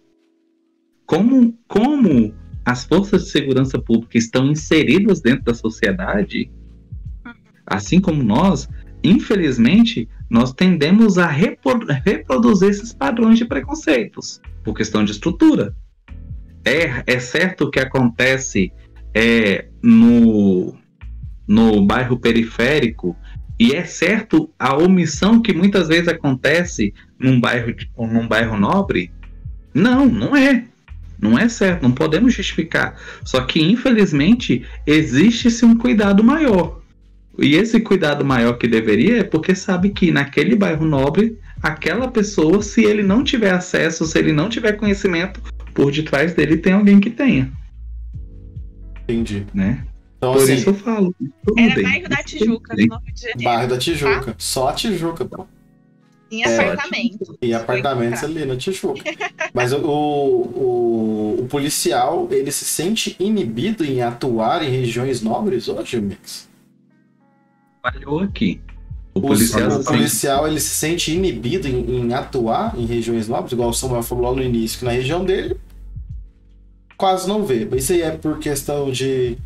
Como, 1.07 1.59
como 1.68 2.35
as 2.64 2.85
forças 2.85 3.24
de 3.24 3.30
segurança 3.30 3.78
pública 3.78 4.16
estão 4.16 4.47
inseridas 4.47 5.20
dentro 5.20 5.45
da 5.45 5.55
sociedade, 5.55 6.51
assim 7.66 8.01
como 8.01 8.22
nós, 8.22 8.68
infelizmente, 9.03 10.09
nós 10.30 10.53
tendemos 10.53 11.18
a 11.18 11.26
reproduzir 11.26 12.70
esses 12.70 12.93
padrões 12.93 13.39
de 13.39 13.45
preconceitos 13.45 14.41
por 14.62 14.74
questão 14.74 15.05
de 15.05 15.12
estrutura. 15.12 15.76
É, 16.64 17.03
é 17.07 17.20
certo 17.20 17.70
que 17.70 17.78
acontece 17.78 18.72
é, 19.12 19.68
no, 19.82 20.74
no 21.47 21.85
bairro 21.85 22.18
periférico 22.18 23.14
e 23.59 23.72
é 23.72 23.84
certo 23.84 24.50
a 24.59 24.76
omissão 24.76 25.40
que 25.40 25.52
muitas 25.52 25.88
vezes 25.88 26.09
acontece 26.09 26.92
num 27.18 27.40
bairro, 27.40 27.74
num 27.96 28.26
bairro 28.26 28.57
nobre? 28.57 29.11
Não, 29.72 30.07
não 30.07 30.36
é. 30.36 30.64
Não 31.20 31.38
é 31.38 31.48
certo, 31.48 31.82
não 31.82 31.92
podemos 31.92 32.34
justificar. 32.34 33.00
Só 33.24 33.40
que, 33.42 33.62
infelizmente, 33.62 34.64
existe-se 34.86 35.64
um 35.64 35.76
cuidado 35.76 36.22
maior. 36.22 36.80
E 37.38 37.55
esse 37.55 37.80
cuidado 37.80 38.24
maior 38.24 38.55
que 38.55 38.68
deveria 38.68 39.20
é 39.20 39.24
porque 39.24 39.55
sabe 39.55 39.90
que 39.90 40.11
naquele 40.11 40.55
bairro 40.55 40.84
nobre, 40.84 41.38
aquela 41.62 42.09
pessoa, 42.09 42.62
se 42.62 42.84
ele 42.84 43.02
não 43.02 43.24
tiver 43.24 43.52
acesso, 43.52 44.05
se 44.05 44.18
ele 44.18 44.32
não 44.32 44.48
tiver 44.48 44.72
conhecimento, 44.72 45.40
por 45.72 45.90
detrás 45.90 46.34
dele 46.34 46.57
tem 46.57 46.72
alguém 46.72 47.00
que 47.00 47.11
tenha, 47.11 47.50
Entendi. 49.02 49.46
né? 49.52 49.84
Então, 50.28 50.32
Por 50.32 50.42
assim, 50.42 50.54
isso 50.54 50.70
eu 50.70 50.74
falo. 50.74 51.14
Era 51.56 51.68
estudem, 51.68 51.82
bairro 51.82 52.08
da. 52.08 52.22
Tijuca, 52.24 52.74
no 52.74 52.98
Rio 52.98 53.14
de 53.14 53.20
Janeiro. 53.22 53.42
bairro 53.42 53.68
da 53.68 53.78
Tá? 53.78 53.80
Tijuca. 53.80 54.34
Só 54.38 54.68
a 54.68 54.72
Tijuca, 54.72 55.24
pô. 55.24 55.46
Em 56.30 56.42
É. 56.42 56.46
apartamento. 56.46 57.38
E 57.42 57.52
apartamentos 57.54 58.24
ali 58.24 58.44
no 58.46 58.56
Tijuca. 58.56 59.02
Mas 59.52 59.72
o, 59.72 59.78
o, 59.78 61.36
o 61.42 61.46
policial, 61.48 62.28
ele 62.30 62.50
se 62.50 62.64
sente 62.64 63.16
inibido 63.20 63.84
em 63.84 64.02
atuar 64.02 64.62
em 64.64 64.70
regiões 64.70 65.20
nobres 65.22 65.68
hoje, 65.68 66.00
Mix? 66.00 66.48
Falhou 67.82 68.20
aqui. 68.20 68.60
O 69.14 69.20
O 69.20 69.22
policial, 69.22 69.70
o 69.70 69.74
assim, 69.74 69.84
policial, 69.84 70.48
ele 70.48 70.58
se 70.60 70.70
sente 70.74 71.12
inibido 71.12 71.68
em, 71.68 71.98
em 72.00 72.14
atuar 72.14 72.76
em 72.78 72.86
regiões 72.86 73.28
nobres, 73.28 73.52
igual 73.52 73.68
o 73.68 73.74
Samuel 73.74 74.02
falou 74.02 74.24
lá 74.30 74.36
no 74.36 74.42
início, 74.42 74.78
que 74.78 74.84
na 74.84 74.90
região 74.90 75.24
dele 75.24 75.56
quase 76.96 77.28
não 77.28 77.44
vê. 77.44 77.68
Isso 77.76 77.92
aí 77.92 78.02
é 78.02 78.10
por 78.16 78.38
questão 78.38 78.90
de. 78.90 79.38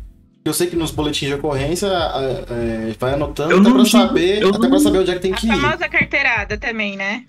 Eu 0.49 0.53
sei 0.53 0.65
que 0.67 0.75
nos 0.75 0.89
boletins 0.91 1.27
de 1.29 1.35
ocorrência 1.35 1.87
é, 1.87 2.95
vai 2.99 3.13
anotando 3.13 3.51
Eu 3.51 3.59
até 3.61 3.69
pra 3.69 3.83
digo- 3.83 3.89
saber, 3.89 4.41
eu 4.41 4.49
até 4.49 4.57
não- 4.59 4.69
pra 4.69 4.79
saber 4.79 4.97
onde 4.97 5.11
é 5.11 5.13
que 5.13 5.19
tem 5.21 5.33
A 5.33 5.35
que 5.37 5.45
ir. 5.47 5.49
famosa 5.51 5.87
carteirada 5.87 6.57
também, 6.57 6.97
né? 6.97 7.23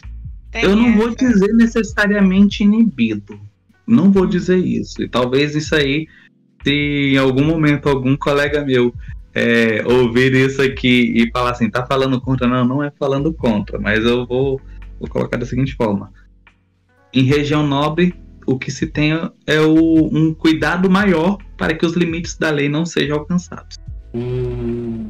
Tem 0.51 0.65
Eu 0.65 0.75
não 0.75 0.97
vou 0.97 1.09
essa. 1.09 1.17
dizer 1.17 1.53
necessariamente 1.53 2.65
inibido. 2.65 3.39
Não 3.87 4.11
vou 4.11 4.27
dizer 4.27 4.57
isso. 4.57 5.03
E 5.03 5.09
talvez 5.09 5.55
isso 5.55 5.75
aí, 5.75 6.07
se 6.65 7.13
em 7.15 7.19
algum 7.19 7.45
momento 7.45 7.89
algum 7.91 8.17
colega 8.17 8.65
meu 8.65 8.95
é, 9.35 9.85
ouvir 9.87 10.33
isso 10.35 10.61
aqui 10.63 11.13
e 11.15 11.31
falar 11.31 11.51
assim, 11.51 11.69
tá 11.71 11.85
falando 11.87 12.21
contra, 12.21 12.49
não, 12.49 12.65
não 12.65 12.83
é 12.83 12.91
falando 12.99 13.33
contra, 13.35 13.79
mas 13.79 14.03
eu 14.05 14.27
vou, 14.27 14.61
vou 14.99 15.09
colocar 15.09 15.37
da 15.37 15.45
seguinte 15.47 15.75
forma. 15.77 16.11
Em 17.13 17.23
região 17.23 17.65
nobre, 17.67 18.15
o 18.53 18.59
que 18.59 18.71
se 18.71 18.87
tem 18.87 19.13
é 19.47 19.61
o- 19.61 20.09
um 20.13 20.35
cuidado 20.35 20.91
maior 20.91 21.39
para 21.57 21.75
que 21.75 21.85
os 21.87 21.95
limites 21.95 22.37
da 22.37 22.51
lei 22.51 22.69
não 22.69 22.85
sejam 22.85 23.19
alcançados. 23.19 23.77
Hum, 24.15 25.09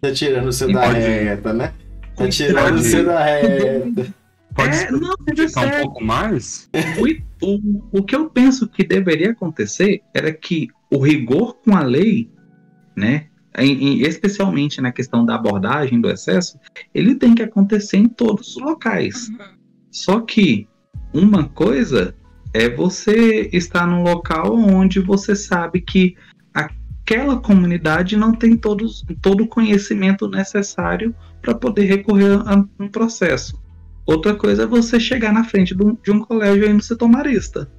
tá 0.00 0.10
tirando 0.12 0.48
o 0.48 0.52
seu 0.52 0.72
da 0.72 0.80
Pode- 0.82 0.98
reta, 1.00 1.52
né? 1.52 1.72
Tá 2.16 2.28
tirando 2.28 2.78
seu 2.82 3.04
da 3.04 3.22
reta. 3.24 4.14
Pode 4.54 4.74
É, 4.74 4.90
não, 4.90 5.12
é 5.12 5.76
um 5.78 5.82
pouco 5.82 6.02
mais? 6.02 6.70
O, 6.98 7.46
o, 7.46 7.98
o 7.98 8.02
que 8.02 8.16
eu 8.16 8.30
penso 8.30 8.66
que 8.66 8.82
deveria 8.82 9.32
acontecer 9.32 10.00
era 10.14 10.32
que 10.32 10.68
o 10.90 10.98
rigor 10.98 11.56
com 11.62 11.76
a 11.76 11.82
lei, 11.82 12.30
né, 12.96 13.26
em- 13.58 13.98
em- 13.98 14.00
especialmente 14.00 14.80
na 14.80 14.90
questão 14.92 15.26
da 15.26 15.34
abordagem 15.34 16.00
do 16.00 16.08
excesso, 16.08 16.58
ele 16.94 17.14
tem 17.16 17.34
que 17.34 17.42
acontecer 17.42 17.98
em 17.98 18.08
todos 18.08 18.56
os 18.56 18.62
locais. 18.62 19.28
Uhum. 19.28 19.36
Só 19.90 20.20
que 20.20 20.66
uma 21.12 21.44
coisa 21.48 22.14
é 22.56 22.70
você 22.70 23.50
estar 23.52 23.86
num 23.86 24.02
local 24.02 24.56
onde 24.56 24.98
você 24.98 25.36
sabe 25.36 25.82
que 25.82 26.16
aquela 26.54 27.38
comunidade 27.38 28.16
não 28.16 28.32
tem 28.32 28.56
todos, 28.56 29.04
todo 29.20 29.44
o 29.44 29.46
conhecimento 29.46 30.26
necessário 30.26 31.14
para 31.42 31.54
poder 31.54 31.84
recorrer 31.84 32.40
a 32.46 32.64
um 32.80 32.88
processo. 32.88 33.62
Outra 34.06 34.34
coisa 34.34 34.62
é 34.62 34.66
você 34.66 34.98
chegar 34.98 35.34
na 35.34 35.44
frente 35.44 35.74
de 35.74 35.84
um, 35.84 35.98
de 36.02 36.10
um 36.10 36.20
colégio 36.20 36.66
indo 36.66 36.82
ser 36.82 36.96
tomarista, 36.96 37.70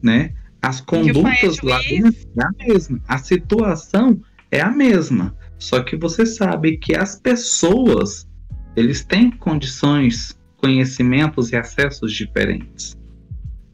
né? 0.00 0.32
As 0.62 0.80
pai 0.80 1.00
é 1.00 1.12
condutas 1.12 1.60
lá 1.62 1.80
dentro 1.80 2.28
é 2.38 2.44
a 2.44 2.66
mesma, 2.68 3.00
a 3.08 3.18
situação 3.18 4.20
é 4.48 4.60
a 4.60 4.70
mesma, 4.70 5.36
só 5.58 5.82
que 5.82 5.96
você 5.96 6.24
sabe 6.24 6.76
que 6.76 6.94
as 6.94 7.18
pessoas 7.18 8.28
eles 8.76 9.04
têm 9.04 9.28
condições, 9.30 10.38
conhecimentos 10.56 11.50
e 11.50 11.56
acessos 11.56 12.12
diferentes. 12.12 13.01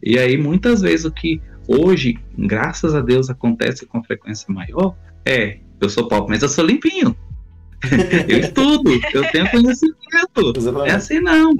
E 0.02 0.18
aí 0.18 0.36
muitas 0.36 0.80
vezes 0.80 1.04
o 1.04 1.10
que 1.10 1.40
hoje, 1.66 2.18
graças 2.36 2.94
a 2.94 3.00
Deus, 3.00 3.28
acontece 3.28 3.86
com 3.86 4.02
frequência 4.02 4.52
maior 4.52 4.96
é 5.24 5.58
eu 5.80 5.88
sou 5.88 6.08
pobre, 6.08 6.30
mas 6.30 6.42
eu 6.42 6.48
sou 6.48 6.64
limpinho. 6.64 7.16
eu 8.28 8.38
estudo, 8.38 8.90
eu 9.12 9.30
tenho 9.30 9.48
conhecimento. 9.50 10.84
É 10.86 10.92
assim 10.92 11.20
não. 11.20 11.54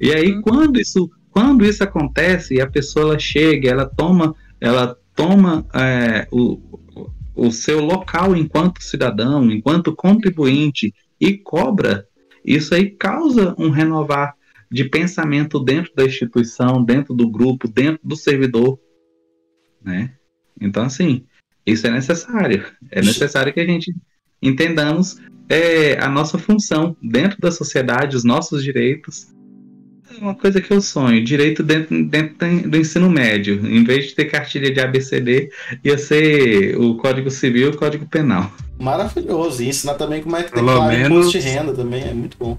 E 0.00 0.12
aí 0.12 0.32
Uhum. 0.32 0.42
quando 0.42 0.78
isso, 0.78 1.10
quando 1.30 1.64
isso 1.64 1.82
acontece 1.82 2.54
e 2.54 2.60
a 2.60 2.66
pessoa 2.66 3.06
ela 3.06 3.18
chega, 3.18 3.70
ela 3.70 3.86
toma, 3.86 4.34
ela 4.60 4.96
toma 5.14 5.66
é, 5.74 6.26
o, 6.30 6.60
o 7.34 7.50
seu 7.50 7.80
local 7.80 8.36
enquanto 8.36 8.82
cidadão, 8.82 9.50
enquanto 9.50 9.94
contribuinte 9.94 10.94
e 11.18 11.38
cobra, 11.38 12.06
isso 12.44 12.74
aí 12.74 12.90
causa 12.90 13.54
um 13.58 13.70
renovar 13.70 14.34
de 14.76 14.84
pensamento 14.84 15.58
dentro 15.58 15.92
da 15.96 16.04
instituição, 16.04 16.84
dentro 16.84 17.14
do 17.14 17.28
grupo, 17.28 17.66
dentro 17.66 18.00
do 18.04 18.14
servidor, 18.14 18.78
né? 19.82 20.12
Então 20.60 20.84
assim, 20.84 21.24
isso 21.64 21.86
é 21.86 21.90
necessário. 21.90 22.64
É 22.90 23.00
necessário 23.00 23.52
que 23.52 23.60
a 23.60 23.66
gente 23.66 23.94
entendamos 24.42 25.18
é, 25.48 25.98
a 25.98 26.08
nossa 26.08 26.38
função 26.38 26.96
dentro 27.02 27.38
da 27.40 27.50
sociedade, 27.50 28.16
os 28.16 28.24
nossos 28.24 28.62
direitos. 28.62 29.28
É 30.08 30.22
uma 30.22 30.34
coisa 30.34 30.60
que 30.60 30.72
eu 30.72 30.80
sonho, 30.80 31.22
direito 31.24 31.62
dentro, 31.62 32.04
dentro 32.06 32.70
do 32.70 32.76
ensino 32.76 33.10
médio. 33.10 33.54
Em 33.66 33.82
vez 33.82 34.06
de 34.06 34.14
ter 34.14 34.26
cartilha 34.26 34.70
de 34.72 34.78
ABCD, 34.80 35.50
ia 35.84 35.98
ser 35.98 36.78
o 36.78 36.96
Código 36.96 37.30
Civil 37.30 37.66
e 37.68 37.74
o 37.74 37.76
Código 37.76 38.06
Penal. 38.06 38.52
Maravilhoso. 38.78 39.62
E 39.62 39.68
ensinar 39.68 39.94
também 39.94 40.22
como 40.22 40.36
é 40.36 40.44
que 40.44 40.52
Pelo 40.52 40.66
declara 40.66 40.92
menos- 40.96 41.18
imposto 41.18 41.38
de 41.38 41.44
renda 41.48 41.74
também, 41.74 42.02
é 42.04 42.14
muito 42.14 42.36
bom. 42.38 42.56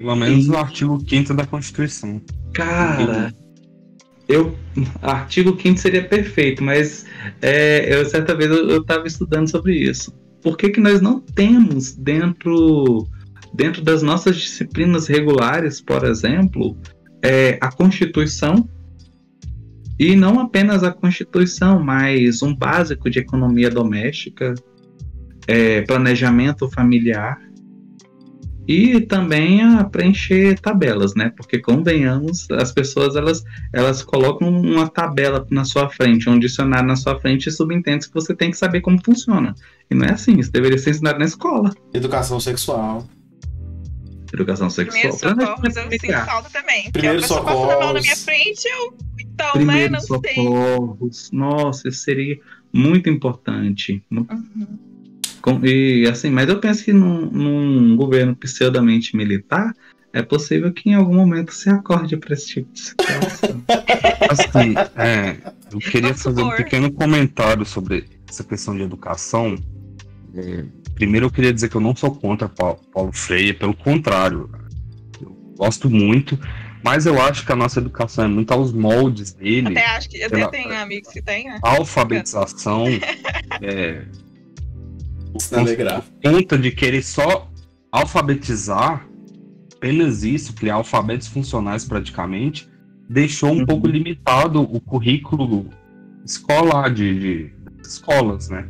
Pelo 0.00 0.16
menos 0.16 0.46
Sim. 0.46 0.52
o 0.52 0.56
artigo 0.56 1.04
5 1.06 1.34
da 1.34 1.46
Constituição. 1.46 2.22
Cara, 2.54 3.34
eu. 4.26 4.56
Artigo 5.02 5.54
5 5.60 5.78
seria 5.78 6.02
perfeito, 6.02 6.64
mas 6.64 7.04
é, 7.42 7.94
eu 7.94 8.06
certa 8.06 8.34
vez 8.34 8.50
eu 8.50 8.80
estava 8.80 9.06
estudando 9.06 9.50
sobre 9.50 9.76
isso. 9.76 10.10
Por 10.42 10.56
que, 10.56 10.70
que 10.70 10.80
nós 10.80 11.02
não 11.02 11.20
temos 11.20 11.92
dentro, 11.92 13.06
dentro 13.52 13.82
das 13.82 14.02
nossas 14.02 14.38
disciplinas 14.38 15.06
regulares, 15.06 15.82
por 15.82 16.02
exemplo, 16.04 16.78
é, 17.22 17.58
a 17.60 17.70
Constituição? 17.70 18.66
E 19.98 20.16
não 20.16 20.40
apenas 20.40 20.82
a 20.82 20.90
Constituição, 20.90 21.78
mas 21.78 22.42
um 22.42 22.56
básico 22.56 23.10
de 23.10 23.18
economia 23.18 23.68
doméstica, 23.68 24.54
é, 25.46 25.82
planejamento 25.82 26.70
familiar 26.70 27.38
e 28.72 29.00
também 29.00 29.60
a 29.62 29.82
preencher 29.82 30.56
tabelas, 30.60 31.16
né? 31.16 31.32
Porque 31.36 31.58
convenhamos, 31.58 32.48
as 32.52 32.70
pessoas 32.70 33.16
elas, 33.16 33.42
elas 33.72 34.00
colocam 34.00 34.48
uma 34.48 34.88
tabela 34.88 35.44
na 35.50 35.64
sua 35.64 35.88
frente, 35.88 36.30
um 36.30 36.38
dicionário 36.38 36.86
na 36.86 36.94
sua 36.94 37.18
frente 37.18 37.48
e 37.48 37.50
subentende 37.52 38.06
que 38.06 38.14
você 38.14 38.32
tem 38.32 38.48
que 38.52 38.56
saber 38.56 38.80
como 38.80 39.02
funciona. 39.04 39.56
E 39.90 39.94
não 39.96 40.06
é 40.06 40.12
assim, 40.12 40.38
isso 40.38 40.52
deveria 40.52 40.78
ser 40.78 40.90
ensinado 40.90 41.18
na 41.18 41.24
escola. 41.24 41.74
Educação 41.92 42.38
sexual. 42.38 43.08
Educação 44.32 44.68
Primeiro 44.68 45.12
sexual. 45.14 45.34
socorros, 45.34 45.64
eu 45.76 45.82
sinto 45.82 45.96
familiar. 46.00 46.26
falta 46.26 46.50
também. 46.50 46.82
Porque 46.84 46.92
Primeiro 46.92 47.18
a 47.18 47.22
pessoa 47.22 47.42
passa 47.42 47.66
na 47.66 47.66
mão 47.80 47.92
na 47.92 48.00
minha 48.00 48.14
socorros. 48.14 48.24
frente, 48.24 48.68
eu. 48.68 48.94
Então, 49.18 49.46
né? 49.46 49.52
Primeiro 49.54 49.92
Não 49.94 50.00
sei. 50.00 50.34
socorros. 50.34 51.30
Nossa, 51.32 51.88
isso 51.88 52.02
seria 52.02 52.38
muito 52.72 53.10
importante. 53.10 54.00
Uhum. 54.12 54.78
E 55.64 56.06
assim, 56.08 56.30
mas 56.30 56.48
eu 56.48 56.58
penso 56.58 56.84
que 56.84 56.92
num, 56.92 57.26
num 57.26 57.96
governo 57.96 58.34
pseudamente 58.36 59.16
militar 59.16 59.72
é 60.12 60.22
possível 60.22 60.72
que 60.72 60.90
em 60.90 60.94
algum 60.94 61.14
momento 61.14 61.52
se 61.52 61.70
acorde 61.70 62.16
para 62.16 62.34
esse 62.34 62.46
tipo 62.48 62.72
de 62.72 62.80
situação. 62.80 63.62
Assim, 64.28 64.74
é, 64.96 65.36
eu 65.72 65.78
queria 65.78 66.14
fazer 66.14 66.42
um 66.42 66.50
pequeno 66.50 66.92
comentário 66.92 67.64
sobre 67.64 68.04
essa 68.28 68.42
questão 68.42 68.76
de 68.76 68.82
educação. 68.82 69.56
É, 70.34 70.64
primeiro, 70.94 71.26
eu 71.26 71.30
queria 71.30 71.52
dizer 71.52 71.68
que 71.68 71.76
eu 71.76 71.80
não 71.80 71.94
sou 71.94 72.14
contra 72.14 72.48
Paulo, 72.48 72.80
Paulo 72.92 73.12
Freire, 73.12 73.54
pelo 73.54 73.74
contrário, 73.74 74.50
eu 75.20 75.30
gosto 75.56 75.88
muito, 75.88 76.38
mas 76.82 77.06
eu 77.06 77.20
acho 77.20 77.44
que 77.44 77.52
a 77.52 77.56
nossa 77.56 77.78
educação 77.78 78.24
é 78.24 78.28
muito 78.28 78.52
aos 78.52 78.72
moldes 78.72 79.32
dele. 79.32 79.68
Até 79.68 79.86
acho 79.86 80.08
que. 80.08 80.22
Até 80.22 80.46
tenho 80.48 80.76
amigos 80.76 81.12
que 81.12 81.22
têm, 81.22 81.44
né? 81.44 81.58
A 81.62 81.76
alfabetização 81.76 82.86
é, 83.62 84.02
Ensinar 85.34 85.60
a 85.60 85.64
ler 85.64 85.76
gráfico. 85.76 86.16
conta 86.24 86.58
de 86.58 86.70
querer 86.70 87.02
só 87.02 87.48
alfabetizar, 87.92 89.06
apenas 89.76 90.22
isso, 90.24 90.52
criar 90.54 90.74
alfabetos 90.74 91.28
funcionais 91.28 91.84
praticamente, 91.84 92.68
deixou 93.08 93.50
um 93.50 93.58
Uhum. 93.58 93.66
pouco 93.66 93.86
limitado 93.86 94.60
o 94.62 94.80
currículo 94.80 95.66
escolar 96.24 96.92
de, 96.92 97.18
de 97.18 97.52
escolas, 97.84 98.48
né? 98.48 98.66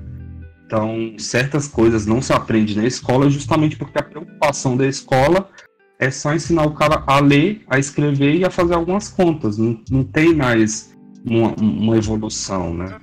Então, 0.67 1.15
certas 1.19 1.67
coisas 1.67 2.07
não 2.07 2.23
se 2.23 2.33
aprende 2.33 2.77
na 2.77 2.85
escola 2.87 3.29
justamente 3.29 3.77
porque 3.77 3.99
a 3.99 4.03
preocupação 4.03 4.77
da 4.77 4.87
escola 4.87 5.49
é 5.99 6.11
só 6.11 6.33
ensinar 6.33 6.65
o 6.65 6.71
cara 6.73 7.03
a 7.07 7.19
ler, 7.21 7.63
a 7.69 7.79
escrever 7.79 8.37
e 8.37 8.45
a 8.45 8.51
fazer 8.51 8.75
algumas 8.75 9.09
contas. 9.09 9.59
Não, 9.59 9.79
não 9.91 10.05
tem 10.05 10.35
mais 10.35 10.97
uma, 11.27 11.55
uma 11.61 11.97
evolução, 11.97 12.73
né? 12.73 12.99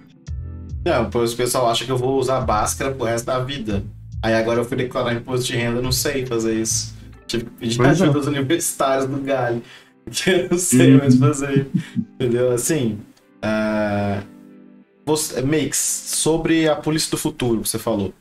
Não, 0.87 1.09
pois 1.09 1.33
o 1.33 1.37
pessoal 1.37 1.69
acha 1.69 1.85
que 1.85 1.91
eu 1.91 1.97
vou 1.97 2.17
usar 2.19 2.39
Bhaskara 2.41 2.91
pro 2.93 3.05
resto 3.05 3.25
da 3.25 3.39
vida. 3.39 3.83
Aí 4.21 4.33
agora 4.33 4.59
eu 4.61 4.65
fui 4.65 4.77
declarar 4.77 5.13
imposto 5.13 5.45
de 5.47 5.55
renda, 5.55 5.79
eu 5.79 5.83
não 5.83 5.91
sei 5.91 6.25
fazer 6.25 6.59
isso. 6.59 6.95
Tive 7.27 7.45
que 7.45 7.49
pedir 7.51 7.77
Pois 7.77 7.87
é. 7.99 8.03
ajuda 8.03 8.17
aos 8.19 8.27
universitários 8.27 9.07
do 9.07 9.17
Galho. 9.21 9.61
Que 10.09 10.29
eu 10.29 10.49
não 10.51 10.57
sei 10.57 10.93
Uhum. 10.93 10.99
mais 10.99 11.15
fazer. 11.17 11.67
Entendeu? 11.97 12.51
Assim. 12.51 12.97
ah, 13.41 14.21
você, 15.05 15.41
Mix, 15.41 15.77
sobre 15.77 16.67
a 16.69 16.75
polícia 16.75 17.11
do 17.11 17.17
futuro, 17.17 17.61
que 17.61 17.69
você 17.69 17.77
falou. 17.79 18.13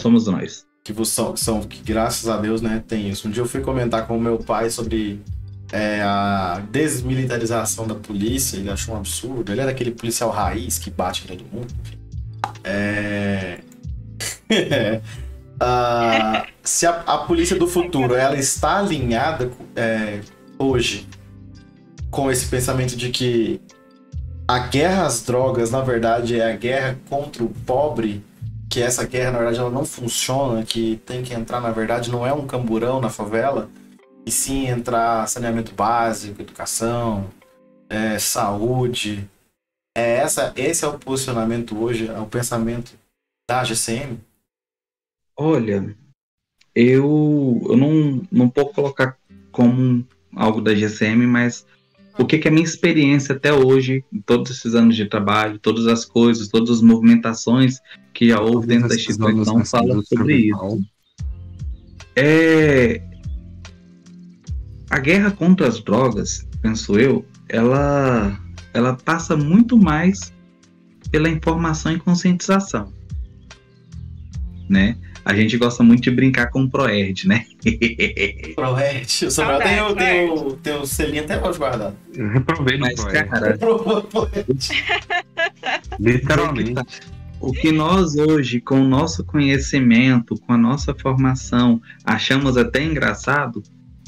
Somos 0.00 0.26
nós. 0.26 0.64
que 0.82 0.92
você 0.92 1.12
são, 1.12 1.36
são 1.36 1.60
que 1.62 1.82
graças 1.82 2.28
a 2.28 2.36
Deus, 2.38 2.60
né, 2.62 2.82
tem 2.86 3.08
isso. 3.10 3.28
Um 3.28 3.30
dia 3.30 3.42
eu 3.42 3.46
fui 3.46 3.60
comentar 3.60 4.06
com 4.06 4.16
o 4.16 4.20
meu 4.20 4.38
pai 4.38 4.70
sobre 4.70 5.20
é, 5.74 6.00
a 6.02 6.62
desmilitarização 6.70 7.84
da 7.84 7.96
polícia, 7.96 8.56
ele 8.56 8.70
achou 8.70 8.94
um 8.94 8.98
absurdo. 8.98 9.50
Ele 9.50 9.60
era 9.60 9.72
aquele 9.72 9.90
policial 9.90 10.30
raiz 10.30 10.78
que 10.78 10.88
bate 10.88 11.24
em 11.24 11.26
todo 11.36 11.44
mundo. 11.52 11.74
É... 12.62 13.58
Se 16.62 16.86
a, 16.86 17.00
a 17.00 17.18
polícia 17.18 17.56
do 17.56 17.66
futuro 17.66 18.14
ela 18.14 18.36
está 18.36 18.78
alinhada 18.78 19.50
é, 19.74 20.20
hoje 20.58 21.08
com 22.08 22.30
esse 22.30 22.46
pensamento 22.46 22.94
de 22.94 23.10
que 23.10 23.60
a 24.46 24.60
guerra 24.60 25.06
às 25.06 25.24
drogas, 25.24 25.72
na 25.72 25.80
verdade, 25.80 26.38
é 26.38 26.52
a 26.52 26.56
guerra 26.56 26.96
contra 27.10 27.42
o 27.42 27.48
pobre, 27.48 28.22
que 28.70 28.80
essa 28.80 29.04
guerra, 29.04 29.32
na 29.32 29.38
verdade, 29.38 29.58
ela 29.58 29.70
não 29.70 29.84
funciona, 29.84 30.62
que 30.62 31.00
tem 31.04 31.22
que 31.22 31.34
entrar, 31.34 31.60
na 31.60 31.72
verdade, 31.72 32.12
não 32.12 32.24
é 32.24 32.32
um 32.32 32.46
camburão 32.46 33.00
na 33.00 33.08
favela, 33.08 33.68
e 34.26 34.30
sim 34.30 34.66
entrar 34.66 35.26
saneamento 35.28 35.74
básico, 35.74 36.40
educação, 36.40 37.30
é, 37.88 38.18
saúde. 38.18 39.28
É 39.96 40.16
essa, 40.16 40.52
esse 40.56 40.84
é 40.84 40.88
o 40.88 40.98
posicionamento 40.98 41.78
hoje, 41.78 42.08
é 42.08 42.18
o 42.18 42.26
pensamento 42.26 42.94
da 43.48 43.62
GCM. 43.62 44.18
Olha, 45.36 45.94
eu, 46.74 47.60
eu 47.64 47.76
não, 47.76 48.22
não 48.30 48.48
posso 48.48 48.72
colocar 48.72 49.16
como 49.52 50.06
algo 50.34 50.60
da 50.60 50.74
GCM, 50.74 51.26
mas 51.26 51.64
o 52.18 52.24
que, 52.24 52.38
que 52.38 52.48
é 52.48 52.50
a 52.50 52.54
minha 52.54 52.64
experiência 52.64 53.34
até 53.34 53.52
hoje, 53.52 54.04
em 54.12 54.20
todos 54.20 54.50
esses 54.50 54.74
anos 54.74 54.96
de 54.96 55.06
trabalho, 55.06 55.58
todas 55.58 55.86
as 55.86 56.04
coisas, 56.04 56.48
todas 56.48 56.70
as 56.70 56.80
movimentações 56.80 57.80
que 58.12 58.28
já 58.28 58.40
houve 58.40 58.66
dentro 58.66 58.88
da 58.88 58.94
instituição, 58.94 59.32
nessa 59.32 59.64
fala 59.64 59.92
indústria 59.92 60.18
sobre 60.18 60.36
isso. 60.36 60.80
É, 62.16 63.02
a 64.94 64.98
guerra 65.00 65.32
contra 65.32 65.66
as 65.66 65.80
drogas, 65.82 66.46
penso 66.62 66.96
eu, 66.98 67.24
ela, 67.48 68.38
ela 68.72 68.94
passa 68.94 69.36
muito 69.36 69.76
mais 69.76 70.32
pela 71.10 71.28
informação 71.28 71.92
e 71.92 71.98
conscientização, 71.98 72.92
né? 74.70 74.96
A 75.24 75.34
gente 75.34 75.56
gosta 75.56 75.82
muito 75.82 76.02
de 76.02 76.10
brincar 76.12 76.48
com 76.50 76.62
o 76.62 76.70
ProErd, 76.70 77.26
né? 77.26 77.44
Proerd. 78.54 79.26
O 79.26 79.30
Samuel 79.32 79.58
tem, 79.58 79.80
o- 79.82 79.96
tem, 79.96 80.30
o, 80.30 80.52
tem 80.58 80.74
o 80.76 80.86
selinho 80.86 81.24
até 81.24 81.44
hoje 81.44 81.58
guardado. 81.58 81.96
Eu 82.14 82.28
reprovei 82.28 82.76
no 82.76 82.82
Mas, 82.86 83.00
projeto, 83.00 83.30
cara, 83.30 83.58
literalmente. 85.98 86.74
o 87.40 87.52
que 87.52 87.72
nós 87.72 88.14
hoje, 88.16 88.60
com 88.60 88.80
o 88.80 88.84
nosso 88.88 89.24
conhecimento, 89.24 90.36
com 90.40 90.52
a 90.52 90.56
nossa 90.58 90.94
formação, 90.94 91.80
achamos 92.04 92.56
até 92.56 92.82
engraçado, 92.84 93.62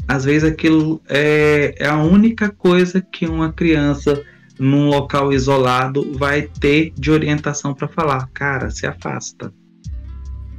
às 0.09 0.25
vezes 0.25 0.51
aquilo 0.51 1.01
é, 1.09 1.75
é 1.79 1.87
a 1.87 1.97
única 1.97 2.51
coisa 2.51 3.01
que 3.01 3.27
uma 3.27 3.53
criança 3.53 4.23
num 4.59 4.89
local 4.89 5.33
isolado 5.33 6.13
vai 6.15 6.43
ter 6.43 6.93
de 6.97 7.11
orientação 7.11 7.75
para 7.75 7.89
falar. 7.89 8.29
Cara, 8.33 8.71
se 8.71 8.87
afasta. 8.87 9.53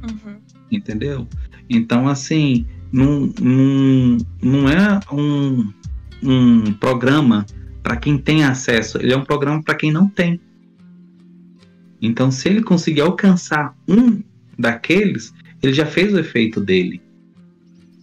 Uhum. 0.02 0.36
entendeu? 0.70 1.26
Então, 1.68 2.06
assim, 2.06 2.64
não, 2.92 3.32
não, 3.40 4.18
não 4.40 4.68
é 4.68 5.00
um, 5.12 5.72
um 6.22 6.72
programa 6.74 7.44
para 7.82 7.96
quem 7.96 8.16
tem 8.16 8.44
acesso, 8.44 8.98
ele 8.98 9.12
é 9.12 9.16
um 9.16 9.24
programa 9.24 9.62
para 9.62 9.74
quem 9.74 9.90
não 9.90 10.08
tem. 10.08 10.40
Então, 12.00 12.30
se 12.30 12.48
ele 12.48 12.62
conseguir 12.62 13.00
alcançar 13.00 13.76
um 13.88 14.22
daqueles, 14.58 15.32
ele 15.62 15.72
já 15.72 15.86
fez 15.86 16.12
o 16.12 16.18
efeito 16.18 16.60
dele. 16.60 17.02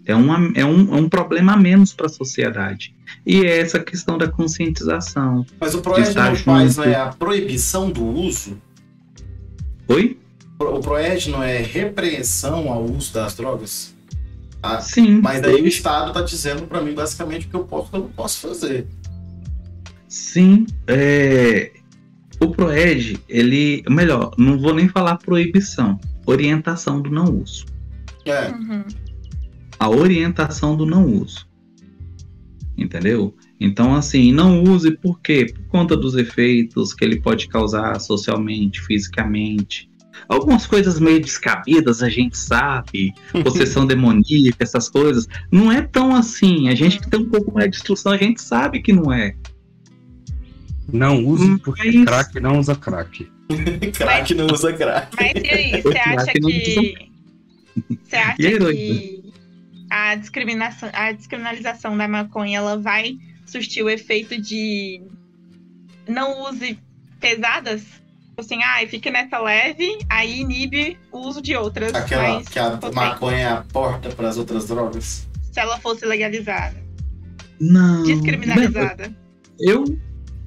É, 0.05 0.15
uma, 0.15 0.51
é, 0.55 0.63
um, 0.63 0.95
é 0.95 0.99
um 0.99 1.09
problema 1.09 1.53
a 1.53 1.57
menos 1.57 1.93
para 1.93 2.05
a 2.05 2.09
sociedade. 2.09 2.95
E 3.25 3.43
é 3.43 3.59
essa 3.59 3.79
questão 3.79 4.17
da 4.17 4.27
conscientização. 4.27 5.45
Mas 5.59 5.73
o 5.73 5.81
Proerd 5.81 6.09
Está 6.09 6.29
não 6.29 6.35
faz 6.35 6.77
né, 6.77 6.95
a 6.95 7.07
proibição 7.07 7.89
do 7.89 8.03
uso? 8.05 8.61
Oi? 9.87 10.17
O 10.59 10.79
Proerd 10.79 11.29
não 11.31 11.43
é 11.43 11.57
repreensão 11.57 12.71
ao 12.71 12.83
uso 12.83 13.13
das 13.13 13.35
drogas? 13.35 13.95
Ah, 14.61 14.79
Sim. 14.79 15.19
mas 15.21 15.41
daí 15.41 15.61
o 15.61 15.67
Estado 15.67 16.11
tá 16.13 16.21
dizendo 16.21 16.63
pra 16.63 16.81
mim 16.81 16.93
basicamente 16.93 17.45
o 17.45 17.49
que 17.49 17.55
eu 17.55 17.65
posso 17.65 17.85
e 17.85 17.87
o 17.87 17.91
que 17.91 17.95
eu 17.97 18.01
não 18.01 18.09
posso 18.09 18.39
fazer. 18.47 18.87
Sim, 20.07 20.65
é, 20.87 21.71
o 22.39 22.49
PROED, 22.49 23.19
ele, 23.27 23.83
melhor, 23.89 24.31
não 24.37 24.57
vou 24.59 24.73
nem 24.73 24.87
falar 24.87 25.17
proibição, 25.17 25.99
orientação 26.25 27.01
do 27.01 27.09
não 27.09 27.25
uso. 27.25 27.65
É, 28.25 28.49
Uhum. 28.49 28.83
A 29.79 29.89
orientação 29.89 30.75
do 30.75 30.85
não 30.85 31.05
uso. 31.05 31.47
Entendeu? 32.77 33.33
Então, 33.59 33.95
assim, 33.95 34.31
não 34.33 34.63
use 34.63 34.91
por 34.97 35.19
quê? 35.21 35.45
Por 35.53 35.63
conta 35.67 35.95
dos 35.95 36.15
efeitos 36.15 36.93
que 36.93 37.05
ele 37.05 37.21
pode 37.21 37.47
causar 37.47 37.99
socialmente, 37.99 38.81
fisicamente. 38.81 39.89
Algumas 40.27 40.65
coisas 40.65 40.99
meio 40.99 41.21
descabidas 41.21 42.01
a 42.01 42.09
gente 42.09 42.37
sabe, 42.37 43.13
possessão 43.43 43.85
demoníaca, 43.87 44.57
essas 44.63 44.89
coisas. 44.89 45.27
Não 45.51 45.71
é 45.71 45.81
tão 45.81 46.15
assim. 46.15 46.67
A 46.69 46.75
gente 46.75 46.99
que 46.99 47.09
tem 47.09 47.19
um 47.21 47.29
pouco 47.29 47.53
mais 47.53 47.69
de 47.71 47.77
instrução, 47.77 48.11
a 48.11 48.17
gente 48.17 48.41
sabe 48.41 48.81
que 48.81 48.91
não 48.91 49.11
é. 49.11 49.35
Não 50.91 51.25
use 51.25 51.45
Hum, 51.45 51.57
porque 51.57 51.91
mas- 51.91 52.05
crack 52.05 52.39
não 52.39 52.59
usa 52.59 52.75
crack. 52.75 53.27
crack 53.97 54.33
não 54.35 54.47
usa 54.47 54.71
crack. 54.73 55.15
Mas 55.17 55.31
e 55.43 55.47
aí, 55.49 55.81
você 55.81 55.97
acha 55.97 56.31
que. 56.33 56.95
Você 58.03 58.15
acha 58.15 58.35
que 58.37 59.23
a 59.95 60.15
discriminação, 60.15 60.89
a 60.91 61.13
descriminalização 61.13 61.97
da 61.97 62.05
maconha 62.05 62.57
ela 62.57 62.77
vai 62.77 63.17
surtir 63.45 63.81
o 63.81 63.89
efeito 63.89 64.41
de 64.41 65.01
não 66.05 66.49
use 66.49 66.77
pesadas? 67.21 67.85
Assim, 68.37 68.61
ah, 68.61 68.85
fique 68.89 69.09
nessa 69.09 69.39
leve, 69.39 69.97
aí 70.09 70.41
inibe 70.41 70.97
o 71.13 71.19
uso 71.19 71.41
de 71.41 71.55
outras. 71.55 71.93
Aquela 71.93 72.43
que 72.43 72.59
a 72.59 72.71
potentes, 72.71 72.93
maconha 72.93 73.37
é 73.37 73.45
a 73.45 73.63
porta 73.71 74.09
para 74.09 74.27
as 74.27 74.37
outras 74.37 74.67
drogas. 74.67 75.25
Se 75.53 75.61
ela 75.61 75.79
fosse 75.79 76.05
legalizada. 76.05 76.75
Não. 77.61 78.03
Descriminalizada. 78.03 79.15
Eu, 79.57 79.85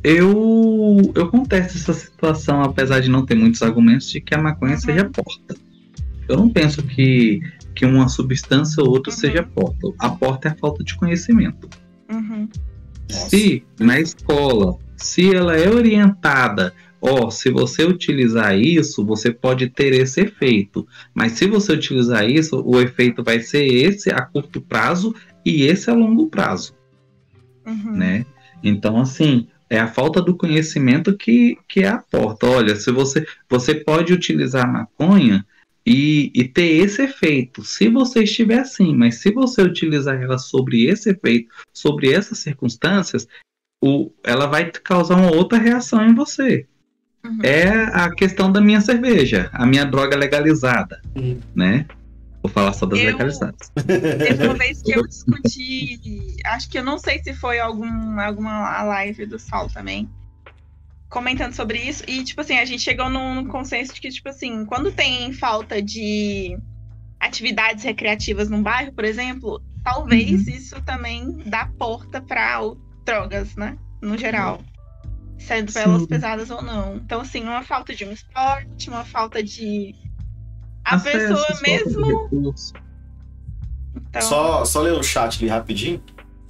eu, 0.04 1.10
eu 1.14 1.30
contesto 1.30 1.78
essa 1.78 1.94
situação, 1.94 2.62
apesar 2.62 3.00
de 3.00 3.08
não 3.08 3.24
ter 3.24 3.34
muitos 3.34 3.62
argumentos 3.62 4.10
de 4.10 4.20
que 4.20 4.34
a 4.34 4.38
maconha 4.42 4.74
Uhum. 4.74 4.80
seja 4.80 5.04
porta. 5.06 5.56
Eu 6.28 6.36
não 6.36 6.50
penso 6.50 6.82
que, 6.82 7.40
que 7.78 7.86
uma 7.86 8.08
substância 8.08 8.82
ou 8.82 8.90
outra 8.90 9.12
Uhum. 9.12 9.18
seja 9.18 9.42
porta. 9.44 9.88
A 10.00 10.10
porta 10.10 10.48
é 10.48 10.50
a 10.50 10.54
falta 10.56 10.82
de 10.82 10.96
conhecimento. 10.96 11.68
Uhum. 12.10 12.48
Se 13.08 13.62
na 13.78 14.00
escola, 14.00 14.76
se 14.96 15.32
ela 15.32 15.56
é 15.56 15.70
orientada, 15.70 16.74
ó, 17.00 17.30
se 17.30 17.50
você 17.50 17.84
utilizar 17.84 18.58
isso, 18.58 19.06
você 19.06 19.30
pode 19.30 19.68
ter 19.68 19.94
esse 19.94 20.22
efeito. 20.22 20.84
Mas 21.14 21.32
se 21.32 21.46
você 21.46 21.72
utilizar 21.72 22.28
isso, 22.28 22.60
o 22.66 22.80
efeito 22.80 23.22
vai 23.22 23.38
ser 23.38 23.64
esse 23.64 24.10
a 24.10 24.22
curto 24.22 24.60
prazo 24.60 25.14
e 25.44 25.62
esse 25.62 25.88
a 25.88 25.94
longo 25.94 26.26
prazo 26.26 26.74
Uhum. 27.64 27.92
né? 27.92 28.26
Então, 28.62 28.98
assim, 28.98 29.46
é 29.70 29.78
a 29.78 29.86
falta 29.86 30.20
do 30.20 30.34
conhecimento 30.36 31.16
que, 31.16 31.56
que 31.68 31.80
é 31.84 31.88
a 31.88 31.98
porta. 31.98 32.46
Olha, 32.46 32.74
se 32.74 32.90
você, 32.90 33.24
você 33.48 33.72
pode 33.76 34.12
utilizar 34.12 34.64
a 34.64 34.72
maconha 34.72 35.46
e, 35.88 36.30
e 36.34 36.44
ter 36.46 36.84
esse 36.84 37.02
efeito, 37.02 37.64
se 37.64 37.88
você 37.88 38.22
estiver 38.24 38.58
assim, 38.60 38.94
mas 38.94 39.16
se 39.16 39.30
você 39.32 39.62
utilizar 39.62 40.20
ela 40.20 40.36
sobre 40.38 40.84
esse 40.84 41.10
efeito, 41.10 41.48
sobre 41.72 42.12
essas 42.12 42.38
circunstâncias, 42.38 43.26
o, 43.82 44.12
ela 44.22 44.46
vai 44.46 44.70
causar 44.70 45.16
uma 45.16 45.30
outra 45.34 45.56
reação 45.58 46.06
em 46.06 46.14
você. 46.14 46.66
Uhum. 47.24 47.38
É 47.42 47.68
a 47.94 48.10
questão 48.14 48.52
da 48.52 48.60
minha 48.60 48.80
cerveja, 48.80 49.48
a 49.52 49.64
minha 49.64 49.84
droga 49.86 50.16
legalizada, 50.16 51.00
Uhum. 51.16 51.40
né? 51.54 51.86
Vou 52.42 52.52
falar 52.52 52.72
só 52.72 52.86
das 52.86 52.98
Eu- 53.00 53.06
legalizadas. 53.06 53.70
Teve 53.86 54.44
uma 54.46 54.54
vez 54.54 54.82
que 54.82 54.92
eu 54.92 55.06
discuti, 55.06 56.36
acho 56.44 56.68
que 56.70 56.78
eu 56.78 56.84
não 56.84 56.98
sei 56.98 57.20
se 57.22 57.32
foi 57.32 57.58
algum, 57.58 58.20
alguma 58.20 58.82
live 58.84 59.26
do 59.26 59.38
Sol 59.38 59.68
também, 59.68 60.08
comentando 61.08 61.54
sobre 61.54 61.78
isso. 61.78 62.02
E, 62.06 62.22
tipo 62.22 62.40
assim, 62.40 62.58
a 62.58 62.64
gente 62.64 62.82
chegou 62.82 63.08
num, 63.08 63.46
consenso 63.46 63.94
de 63.94 64.00
que, 64.00 64.10
tipo 64.10 64.28
assim, 64.28 64.64
quando 64.64 64.92
tem 64.92 65.32
falta 65.32 65.80
de 65.80 66.58
atividades 67.18 67.84
recreativas 67.84 68.48
num 68.48 68.62
bairro, 68.62 68.92
por 68.92 69.04
exemplo, 69.04 69.62
talvez 69.82 70.46
isso 70.46 70.80
também 70.82 71.38
dá 71.46 71.66
porta 71.78 72.20
para 72.20 72.60
drogas, 73.04 73.56
né? 73.56 73.76
No 74.02 74.16
geral. 74.16 74.62
Sendo 75.38 75.76
elas 75.78 76.02
Sim. 76.02 76.08
pesadas 76.08 76.50
ou 76.50 76.62
não. 76.62 76.96
Então, 76.96 77.20
assim, 77.20 77.42
uma 77.42 77.62
falta 77.62 77.94
de 77.94 78.04
um 78.04 78.12
esporte, 78.12 78.90
uma 78.90 79.04
falta 79.04 79.42
de. 79.42 79.94
A 80.84 80.96
Acesso, 80.96 81.18
pessoa 81.18 81.60
mesmo. 81.62 82.54
Então, 83.96 84.22
Só, 84.22 84.64
só 84.64 84.80
ler 84.80 84.92
o 84.92 85.02
chat 85.02 85.38
ali 85.38 85.48
rapidinho. 85.48 86.02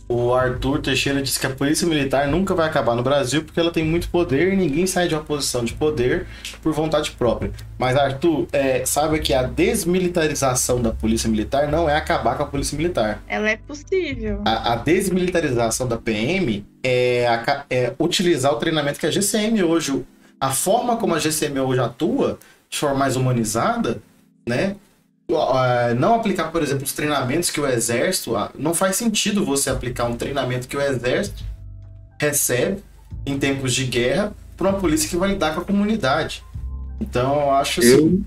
O 0.09 0.33
Arthur 0.33 0.81
Teixeira 0.81 1.21
disse 1.21 1.39
que 1.39 1.47
a 1.47 1.51
polícia 1.51 1.87
militar 1.87 2.27
nunca 2.29 2.55
vai 2.55 2.67
acabar 2.67 2.95
no 2.97 3.03
Brasil 3.03 3.45
porque 3.45 3.61
ela 3.61 3.71
tem 3.71 3.85
muito 3.85 4.09
poder 4.09 4.53
e 4.55 4.57
ninguém 4.57 4.87
sai 4.87 5.07
de 5.07 5.15
uma 5.15 5.23
posição 5.23 5.63
de 5.63 5.75
poder 5.75 6.27
por 6.63 6.73
vontade 6.73 7.11
própria. 7.11 7.53
Mas, 7.79 7.95
Arthur, 7.95 8.47
é, 8.51 8.87
saiba 8.87 9.19
que 9.19 9.35
a 9.35 9.43
desmilitarização 9.43 10.81
da 10.81 10.93
polícia 10.93 11.29
militar 11.29 11.69
não 11.69 11.89
é 11.91 11.97
acabar 11.97 12.37
com 12.37 12.43
a 12.43 12.47
polícia 12.47 12.77
militar. 12.77 13.23
Ela 13.29 13.51
é 13.51 13.57
possível. 13.57 14.43
A, 14.47 14.73
a 14.73 14.77
desmilitarização 14.77 15.87
da 15.87 15.97
PM 15.99 16.65
é, 16.83 17.27
a- 17.27 17.65
é 17.69 17.93
utilizar 17.99 18.53
o 18.53 18.57
treinamento 18.57 18.99
que 18.99 19.07
a 19.07 19.11
GCM 19.11 19.63
hoje, 19.63 20.05
a 20.41 20.51
forma 20.51 20.97
como 20.97 21.15
a 21.15 21.19
GCM 21.19 21.61
hoje 21.61 21.81
atua, 21.81 22.39
de 22.71 22.79
forma 22.79 22.97
mais 22.97 23.17
humanizada, 23.17 24.01
né? 24.49 24.77
Ah, 25.31 25.95
Não 25.99 26.15
aplicar, 26.15 26.51
por 26.51 26.63
exemplo, 26.63 26.85
os 26.85 26.93
treinamentos 26.93 27.51
que 27.51 27.61
o 27.61 27.67
exército. 27.67 28.35
ah, 28.37 28.51
Não 28.59 28.75
faz 28.75 28.97
sentido 28.97 29.45
você 29.45 29.71
aplicar 29.71 30.05
um 30.05 30.17
treinamento 30.17 30.67
que 30.69 30.77
o 30.77 30.81
exército 30.81 31.45
recebe 32.21 32.83
em 33.27 33.39
tempos 33.39 33.75
de 33.75 33.85
guerra 33.85 34.33
para 34.57 34.71
uma 34.71 34.79
polícia 34.81 35.09
que 35.09 35.17
vai 35.17 35.31
lidar 35.31 35.55
com 35.55 35.61
a 35.61 35.65
comunidade. 35.65 36.43
Então, 37.01 37.41
eu 37.43 37.51
acho 37.53 37.81
assim. 37.81 37.91
Eu, 37.91 38.23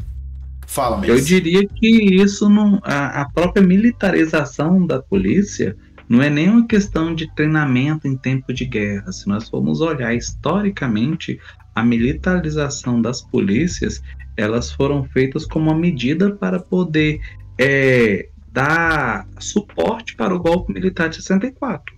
Fala, 0.67 1.05
eu 1.05 1.15
Mês. 1.15 1.27
diria 1.27 1.67
que 1.67 1.87
isso 2.21 2.47
não. 2.47 2.79
A, 2.83 3.21
a 3.23 3.29
própria 3.29 3.61
militarização 3.61 4.85
da 4.85 5.01
polícia 5.01 5.75
não 6.07 6.21
é 6.21 6.29
nem 6.29 6.49
uma 6.49 6.65
questão 6.65 7.13
de 7.13 7.27
treinamento 7.35 8.07
em 8.07 8.15
tempo 8.15 8.53
de 8.53 8.63
guerra. 8.65 9.11
Se 9.11 9.27
nós 9.27 9.49
formos 9.49 9.81
olhar 9.81 10.13
historicamente, 10.13 11.39
a 11.75 11.83
militarização 11.83 13.01
das 13.01 13.21
polícias 13.21 14.01
elas 14.37 14.71
foram 14.71 15.03
feitas 15.03 15.45
como 15.45 15.69
uma 15.69 15.77
medida 15.77 16.35
para 16.35 16.59
poder 16.59 17.19
é, 17.59 18.29
dar 18.51 19.27
suporte 19.39 20.15
para 20.15 20.33
o 20.33 20.39
golpe 20.39 20.73
militar 20.73 21.09
de 21.09 21.17
64. 21.17 21.95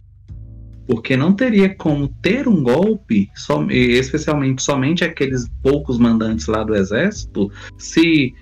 Porque 0.86 1.16
não 1.16 1.34
teria 1.34 1.74
como 1.74 2.10
ter 2.22 2.48
um 2.48 2.62
golpe, 2.62 3.30
som- 3.36 3.70
especialmente 3.70 4.62
somente 4.62 5.04
aqueles 5.04 5.48
poucos 5.62 5.98
mandantes 5.98 6.48
lá 6.48 6.64
do 6.64 6.76
exército, 6.76 7.50
se 7.78 8.34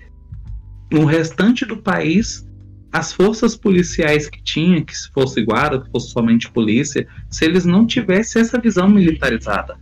no 0.92 1.04
restante 1.04 1.64
do 1.64 1.76
país 1.76 2.46
as 2.92 3.12
forças 3.12 3.56
policiais 3.56 4.28
que 4.28 4.42
tinha, 4.42 4.84
que 4.84 4.94
se 4.94 5.10
fosse 5.12 5.42
guarda, 5.42 5.80
que 5.80 5.90
fosse 5.90 6.10
somente 6.10 6.50
polícia, 6.50 7.06
se 7.30 7.44
eles 7.44 7.64
não 7.64 7.86
tivessem 7.86 8.42
essa 8.42 8.60
visão 8.60 8.88
militarizada. 8.88 9.78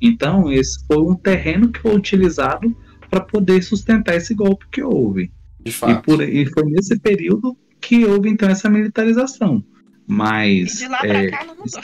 Então, 0.00 0.50
esse 0.50 0.86
foi 0.86 0.98
um 0.98 1.14
terreno 1.14 1.70
que 1.70 1.80
foi 1.80 1.94
utilizado 1.94 2.74
para 3.14 3.20
poder 3.20 3.62
sustentar 3.62 4.16
esse 4.16 4.34
golpe 4.34 4.66
que 4.72 4.82
houve. 4.82 5.32
De 5.60 5.70
E, 5.70 5.72
fato. 5.72 6.02
por, 6.02 6.20
e 6.20 6.44
foi 6.46 6.64
nesse 6.64 6.98
período 6.98 7.56
que 7.80 8.04
houve 8.04 8.28
então 8.28 8.48
essa 8.48 8.68
militarização. 8.68 9.62
E 10.08 10.12
Mas 10.12 10.78
de 10.78 10.88
lá 10.88 10.98
é, 11.04 11.08
pra 11.28 11.30
cá 11.38 11.44
não 11.44 11.54
mudou. 11.54 11.80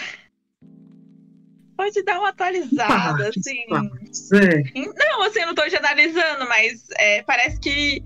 Pode 1.77 2.03
dar 2.03 2.19
uma 2.19 2.29
atualizada, 2.31 3.23
partes, 3.25 3.47
assim. 3.47 3.67
partes, 3.69 4.33
é, 4.33 4.63
Não, 4.75 5.23
assim, 5.23 5.41
eu 5.41 5.47
não 5.47 5.55
tô 5.55 5.67
generalizando, 5.69 6.47
mas 6.49 6.85
é, 6.99 7.23
parece 7.23 7.59
que 7.59 8.03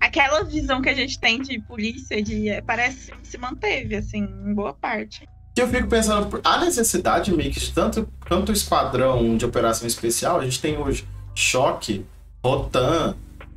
aquela 0.00 0.42
visão 0.44 0.82
que 0.82 0.88
a 0.90 0.94
gente 0.94 1.18
tem 1.18 1.40
de 1.40 1.58
polícia, 1.62 2.20
de, 2.20 2.48
é, 2.50 2.60
parece 2.60 3.12
que 3.12 3.26
se 3.28 3.38
manteve, 3.38 3.94
assim, 3.96 4.18
em 4.18 4.52
boa 4.54 4.74
parte. 4.74 5.26
que 5.54 5.62
eu 5.62 5.68
fico 5.68 5.88
pensando, 5.88 6.40
a 6.44 6.58
necessidade, 6.62 7.32
Mick, 7.32 7.58
de 7.58 7.72
tanto, 7.72 8.06
tanto 8.28 8.52
esquadrão 8.52 9.36
de 9.38 9.46
operação 9.46 9.86
especial, 9.86 10.40
a 10.40 10.44
gente 10.44 10.60
tem 10.60 10.76
hoje 10.76 11.06
Choque, 11.34 12.04
Rotan, 12.46 13.16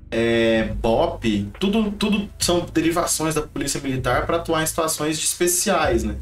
é, 0.10 0.74
BOP, 0.82 1.52
tudo, 1.60 1.92
tudo 1.92 2.28
são 2.40 2.66
derivações 2.74 3.36
da 3.36 3.44
polícia 3.44 3.80
militar 3.80 4.26
para 4.26 4.38
atuar 4.38 4.64
em 4.64 4.66
situações 4.66 5.18
especiais, 5.20 6.04
né? 6.04 6.16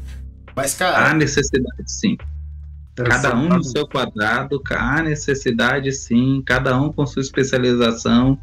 Mas, 0.54 0.74
há 0.74 0.78
cara, 0.78 1.14
necessidade, 1.14 1.84
sim. 1.86 2.16
Cada 2.94 3.34
um 3.34 3.48
no 3.48 3.62
seu 3.62 3.86
quadrado, 3.86 4.60
há 4.70 5.02
necessidade 5.02 5.90
sim, 5.92 6.42
cada 6.44 6.78
um 6.78 6.92
com 6.92 7.06
sua 7.06 7.22
especialização. 7.22 8.38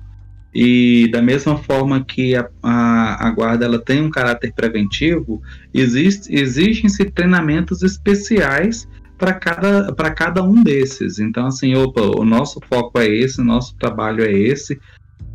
E 0.53 1.09
da 1.11 1.21
mesma 1.21 1.57
forma 1.57 2.03
que 2.03 2.33
a, 2.33 2.47
a, 2.63 3.27
a 3.27 3.31
guarda 3.31 3.65
ela 3.65 3.77
tem 3.77 4.01
um 4.01 4.09
caráter 4.09 4.53
preventivo, 4.53 5.41
existe, 5.73 6.33
exigem-se 6.33 7.03
treinamentos 7.11 7.83
especiais 7.83 8.87
para 9.17 9.33
cada, 9.33 9.93
para 9.93 10.11
cada 10.11 10.43
um 10.43 10.63
desses. 10.63 11.19
Então, 11.19 11.47
assim, 11.47 11.75
opa, 11.75 12.01
o 12.01 12.25
nosso 12.25 12.59
foco 12.69 12.99
é 12.99 13.07
esse, 13.07 13.41
o 13.41 13.43
nosso 13.43 13.75
trabalho 13.77 14.23
é 14.23 14.31
esse. 14.31 14.79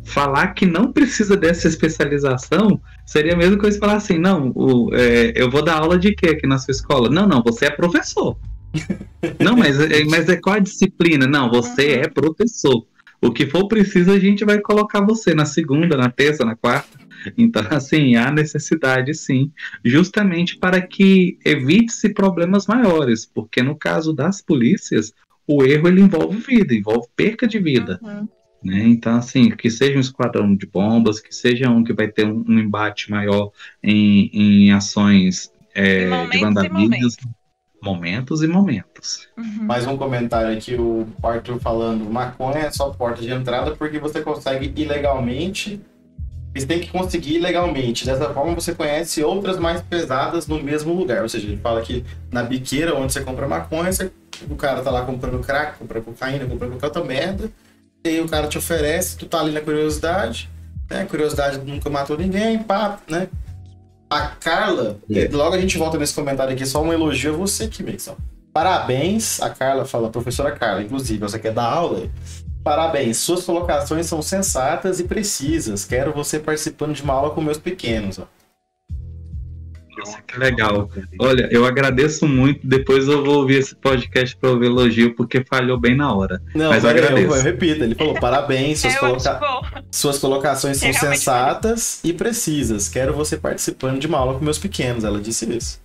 Falar 0.03 0.47
que 0.49 0.65
não 0.65 0.91
precisa 0.91 1.37
dessa 1.37 1.67
especialização 1.67 2.81
seria 3.05 3.33
a 3.33 3.37
mesma 3.37 3.57
coisa 3.57 3.77
que 3.77 3.85
falar 3.85 3.97
assim: 3.97 4.17
não, 4.17 4.51
o, 4.55 4.89
é, 4.93 5.33
eu 5.35 5.49
vou 5.49 5.63
dar 5.63 5.79
aula 5.79 5.97
de 5.97 6.13
quê 6.13 6.29
aqui 6.29 6.47
na 6.47 6.57
sua 6.57 6.71
escola? 6.71 7.09
Não, 7.09 7.27
não, 7.27 7.43
você 7.43 7.65
é 7.65 7.71
professor. 7.71 8.37
Não, 9.39 9.55
mas, 9.55 9.79
é- 9.79 10.03
mas 10.05 10.29
é 10.29 10.37
qual 10.37 10.55
a 10.55 10.59
disciplina? 10.59 11.27
Não, 11.27 11.49
você 11.49 11.91
é 11.91 12.07
professor. 12.07 12.85
O 13.21 13.31
que 13.31 13.45
for 13.45 13.67
preciso, 13.67 14.11
a 14.11 14.19
gente 14.19 14.43
vai 14.43 14.59
colocar 14.59 15.01
você 15.01 15.35
na 15.35 15.45
segunda, 15.45 15.95
na 15.95 16.09
terça, 16.09 16.43
na 16.43 16.55
quarta. 16.55 16.99
Então, 17.37 17.61
assim, 17.69 18.15
há 18.15 18.31
necessidade, 18.31 19.13
sim, 19.13 19.51
justamente 19.85 20.57
para 20.57 20.81
que 20.81 21.37
evite-se 21.45 22.13
problemas 22.13 22.65
maiores, 22.65 23.25
porque 23.25 23.61
no 23.61 23.75
caso 23.75 24.11
das 24.11 24.41
polícias, 24.41 25.13
o 25.47 25.63
erro 25.63 25.87
ele 25.87 26.01
envolve 26.01 26.37
vida, 26.37 26.73
envolve 26.73 27.07
perca 27.15 27.47
de 27.47 27.59
vida. 27.59 27.99
Uhum. 28.01 28.27
né? 28.63 28.83
Então, 28.87 29.15
assim, 29.15 29.51
que 29.51 29.69
seja 29.69 29.97
um 29.97 30.01
esquadrão 30.01 30.55
de 30.55 30.65
bombas, 30.65 31.19
que 31.19 31.33
seja 31.33 31.69
um 31.69 31.83
que 31.83 31.93
vai 31.93 32.07
ter 32.07 32.25
um, 32.25 32.43
um 32.47 32.57
embate 32.57 33.11
maior 33.11 33.51
em, 33.83 34.31
em 34.33 34.71
ações 34.71 35.51
é, 35.75 36.27
de 36.27 36.39
vandalismo, 36.39 37.35
momentos 37.81 38.41
e 38.43 38.47
momentos. 38.47 39.27
Uhum. 39.37 39.63
mais 39.63 39.87
um 39.87 39.97
comentário 39.97 40.55
aqui, 40.55 40.75
o 40.75 41.07
Arthur 41.23 41.59
falando, 41.59 42.09
maconha 42.09 42.59
é 42.59 42.71
só 42.71 42.89
porta 42.89 43.21
de 43.21 43.31
entrada 43.31 43.71
porque 43.75 43.97
você 43.99 44.21
consegue 44.21 44.71
ilegalmente, 44.75 45.81
você 46.55 46.65
tem 46.65 46.79
que 46.79 46.89
conseguir 46.91 47.35
ilegalmente. 47.37 48.05
Dessa 48.05 48.29
forma 48.33 48.53
você 48.53 48.75
conhece 48.75 49.23
outras 49.23 49.57
mais 49.57 49.81
pesadas 49.81 50.47
no 50.47 50.61
mesmo 50.61 50.93
lugar. 50.93 51.21
Ou 51.23 51.29
seja, 51.29 51.47
ele 51.47 51.57
fala 51.57 51.81
que 51.81 52.03
na 52.31 52.43
biqueira 52.43 52.93
onde 52.95 53.13
você 53.13 53.21
compra 53.21 53.47
maconha, 53.47 53.91
você- 53.91 54.11
o 54.49 54.55
cara 54.55 54.81
tá 54.81 54.91
lá 54.91 55.03
comprando 55.05 55.39
crack, 55.39 55.77
comprando 55.79 56.03
cocaína, 56.03 56.45
comprando 56.45 56.71
qualquer 56.71 56.87
outra 56.87 57.03
merda. 57.03 57.49
E 58.03 58.09
aí 58.09 58.21
o 58.21 58.27
cara 58.27 58.47
te 58.47 58.57
oferece, 58.57 59.17
tu 59.17 59.25
tá 59.27 59.39
ali 59.39 59.51
na 59.51 59.61
curiosidade, 59.61 60.49
né? 60.89 61.05
Curiosidade 61.05 61.57
nunca 61.59 61.89
matou 61.89 62.17
ninguém, 62.17 62.59
pá, 62.59 62.99
né? 63.07 63.27
A 64.11 64.27
Carla, 64.27 64.99
É. 65.09 65.29
logo 65.31 65.55
a 65.55 65.59
gente 65.61 65.77
volta 65.77 65.97
nesse 65.97 66.13
comentário 66.13 66.53
aqui, 66.53 66.65
só 66.65 66.83
um 66.83 66.91
elogio 66.91 67.33
a 67.33 67.37
você 67.37 67.63
aqui, 67.63 67.81
Mixon. 67.81 68.17
Parabéns, 68.51 69.41
a 69.41 69.49
Carla 69.49 69.85
fala, 69.85 70.09
professora 70.09 70.51
Carla, 70.51 70.83
inclusive, 70.83 71.19
você 71.21 71.39
quer 71.39 71.53
dar 71.53 71.63
aula? 71.63 72.09
Parabéns, 72.61 73.17
suas 73.17 73.45
colocações 73.45 74.05
são 74.07 74.21
sensatas 74.21 74.99
e 74.99 75.05
precisas. 75.05 75.85
Quero 75.85 76.11
você 76.13 76.37
participando 76.39 76.93
de 76.93 77.01
uma 77.01 77.13
aula 77.13 77.29
com 77.33 77.39
meus 77.41 77.57
pequenos. 77.57 78.19
Ó. 78.19 78.23
Nossa, 79.97 80.21
que 80.21 80.37
legal. 80.39 80.89
Olha, 81.19 81.49
eu 81.51 81.65
agradeço 81.65 82.27
muito. 82.27 82.65
Depois 82.65 83.07
eu 83.07 83.23
vou 83.23 83.39
ouvir 83.39 83.55
esse 83.59 83.75
podcast 83.75 84.35
para 84.37 84.49
ouvir 84.51 84.67
elogio, 84.67 85.15
porque 85.15 85.43
falhou 85.43 85.77
bem 85.79 85.95
na 85.95 86.13
hora. 86.13 86.41
Não, 86.55 86.69
Mas 86.69 86.83
eu 86.83 86.93
peraí, 86.93 87.01
eu, 87.03 87.17
agradeço. 87.17 87.35
eu 87.35 87.41
repito, 87.43 87.83
ele 87.83 87.95
falou, 87.95 88.13
parabéns, 88.19 88.79
suas, 88.79 88.95
É 88.95 88.97
coloca- 88.99 89.83
suas 89.91 90.17
colocações 90.17 90.77
são 90.77 90.87
É 90.87 90.91
realmente 90.91 91.17
sensatas 91.19 91.99
e 92.03 92.13
precisas. 92.13 92.87
Quero 92.87 93.13
você 93.13 93.37
participando 93.37 93.99
de 93.99 94.07
uma 94.07 94.17
aula 94.17 94.37
com 94.39 94.43
meus 94.45 94.57
pequenos. 94.57 95.03
Ela 95.03 95.19
disse 95.19 95.45
isso. 95.55 95.81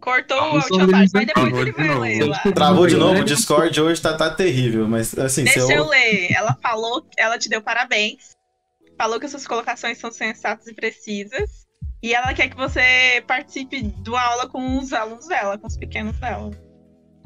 Cortou 0.00 0.38
o 0.38 0.52
parte, 0.52 0.90
mas 0.92 1.10
depois 1.12 1.34
Travou 1.34 1.60
ele 1.60 1.70
de 1.72 1.76
vai 1.76 1.86
novo. 1.88 2.00
ler 2.00 2.24
lá. 2.26 2.38
Travou 2.54 2.86
de 2.86 2.96
novo, 2.96 3.20
o? 3.20 3.24
Discord 3.24 3.78
hoje 3.82 4.00
tá, 4.00 4.14
tá 4.16 4.30
terrível, 4.30 4.88
mas 4.88 5.16
assim, 5.18 5.44
Deixa 5.44 5.60
eu... 5.60 5.70
eu 5.70 5.88
ler. 5.88 6.32
Ela 6.32 6.56
falou, 6.62 7.04
ela 7.18 7.38
te 7.38 7.50
deu 7.50 7.60
parabéns. 7.60 8.30
Falou 8.96 9.20
que 9.20 9.26
as 9.26 9.30
suas 9.32 9.46
colocações 9.46 9.98
são 9.98 10.10
sensatas 10.10 10.66
e 10.66 10.72
precisas. 10.74 11.59
E 12.02 12.14
ela 12.14 12.32
quer 12.32 12.48
que 12.48 12.56
você 12.56 13.22
participe 13.26 13.82
de 13.82 14.10
uma 14.10 14.20
aula 14.20 14.48
com 14.48 14.78
os 14.78 14.92
alunos 14.92 15.28
dela, 15.28 15.58
com 15.58 15.66
os 15.66 15.76
pequenos 15.76 16.16
dela. 16.18 16.50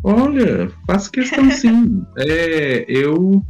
Olha, 0.02 0.70
faço 0.86 1.10
questão 1.10 1.50
sim. 1.50 2.04
É, 2.18 2.84
eu 2.88 3.42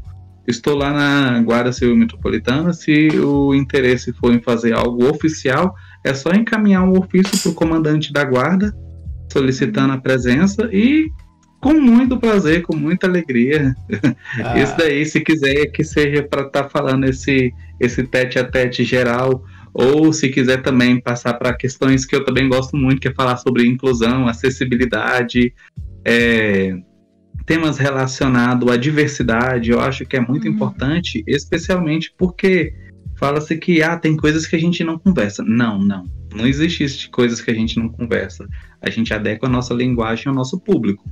estou 0.47 0.77
lá 0.77 0.93
na 0.93 1.41
Guarda 1.43 1.73
Civil 1.73 1.97
Metropolitana. 1.97 2.73
Se 2.73 3.09
o 3.19 3.55
interesse 3.55 4.13
for 4.13 4.33
em 4.33 4.41
fazer 4.41 4.75
algo 4.75 5.09
oficial, 5.09 5.75
é 6.05 6.13
só 6.13 6.31
encaminhar 6.31 6.85
um 6.85 6.99
ofício 6.99 7.39
para 7.41 7.51
o 7.51 7.55
comandante 7.55 8.13
da 8.13 8.25
guarda, 8.25 8.75
solicitando 9.33 9.95
a 9.95 9.99
presença 9.99 10.69
e 10.73 11.09
com 11.61 11.73
muito 11.73 12.19
prazer, 12.19 12.61
com 12.63 12.77
muita 12.77 13.07
alegria. 13.07 13.75
Ah, 14.45 14.59
Isso 14.59 14.77
daí, 14.77 15.07
se 15.07 15.21
quiser 15.21 15.67
que 15.69 15.83
seja 15.83 16.23
para 16.23 16.43
estar 16.43 16.69
falando 16.69 17.05
esse, 17.05 17.51
esse 17.81 18.03
tete 18.03 18.39
a 18.39 18.45
tete 18.45 18.85
geral, 18.85 19.43
ou 19.75 20.13
se 20.13 20.29
quiser 20.29 20.63
também 20.63 21.01
passar 21.01 21.35
para 21.35 21.53
questões 21.53 22.07
que 22.07 22.15
eu 22.15 22.25
também 22.25 22.49
gosto 22.49 22.77
muito, 22.77 23.01
que 23.01 23.09
é 23.09 23.13
falar 23.13 23.37
sobre 23.39 23.67
inclusão, 23.67 24.29
acessibilidade, 24.29 25.53
é, 26.05 26.77
temas 27.45 27.77
relacionados 27.77 28.71
à 28.71 28.77
diversidade, 28.77 29.71
eu 29.71 29.81
acho 29.81 30.07
que 30.07 30.17
é 30.17 30.21
muito 30.21 30.47
Uhum. 30.47 30.55
importante, 30.55 31.23
especialmente 31.27 32.15
porque 32.17 32.73
fala-se 33.17 33.57
que 33.57 33.83
ah, 33.83 33.97
tem 33.99 34.17
coisas 34.17 34.47
que 34.47 34.57
a 34.57 34.59
gente 34.59 34.85
não 34.85 34.99
conversa. 34.99 35.43
Não, 35.43 35.79
não. 35.79 36.05
Não 36.35 36.47
existe 36.47 36.83
isso 36.85 36.99
de 37.01 37.09
coisas 37.11 37.41
que 37.41 37.51
a 37.51 37.55
gente 37.55 37.79
não 37.79 37.89
conversa. 37.89 38.49
A 38.81 38.91
gente 38.91 39.13
adequa 39.13 39.47
a 39.47 39.51
nossa 39.51 39.73
linguagem 39.75 40.29
ao 40.29 40.35
nosso 40.35 40.59
público. 40.59 41.05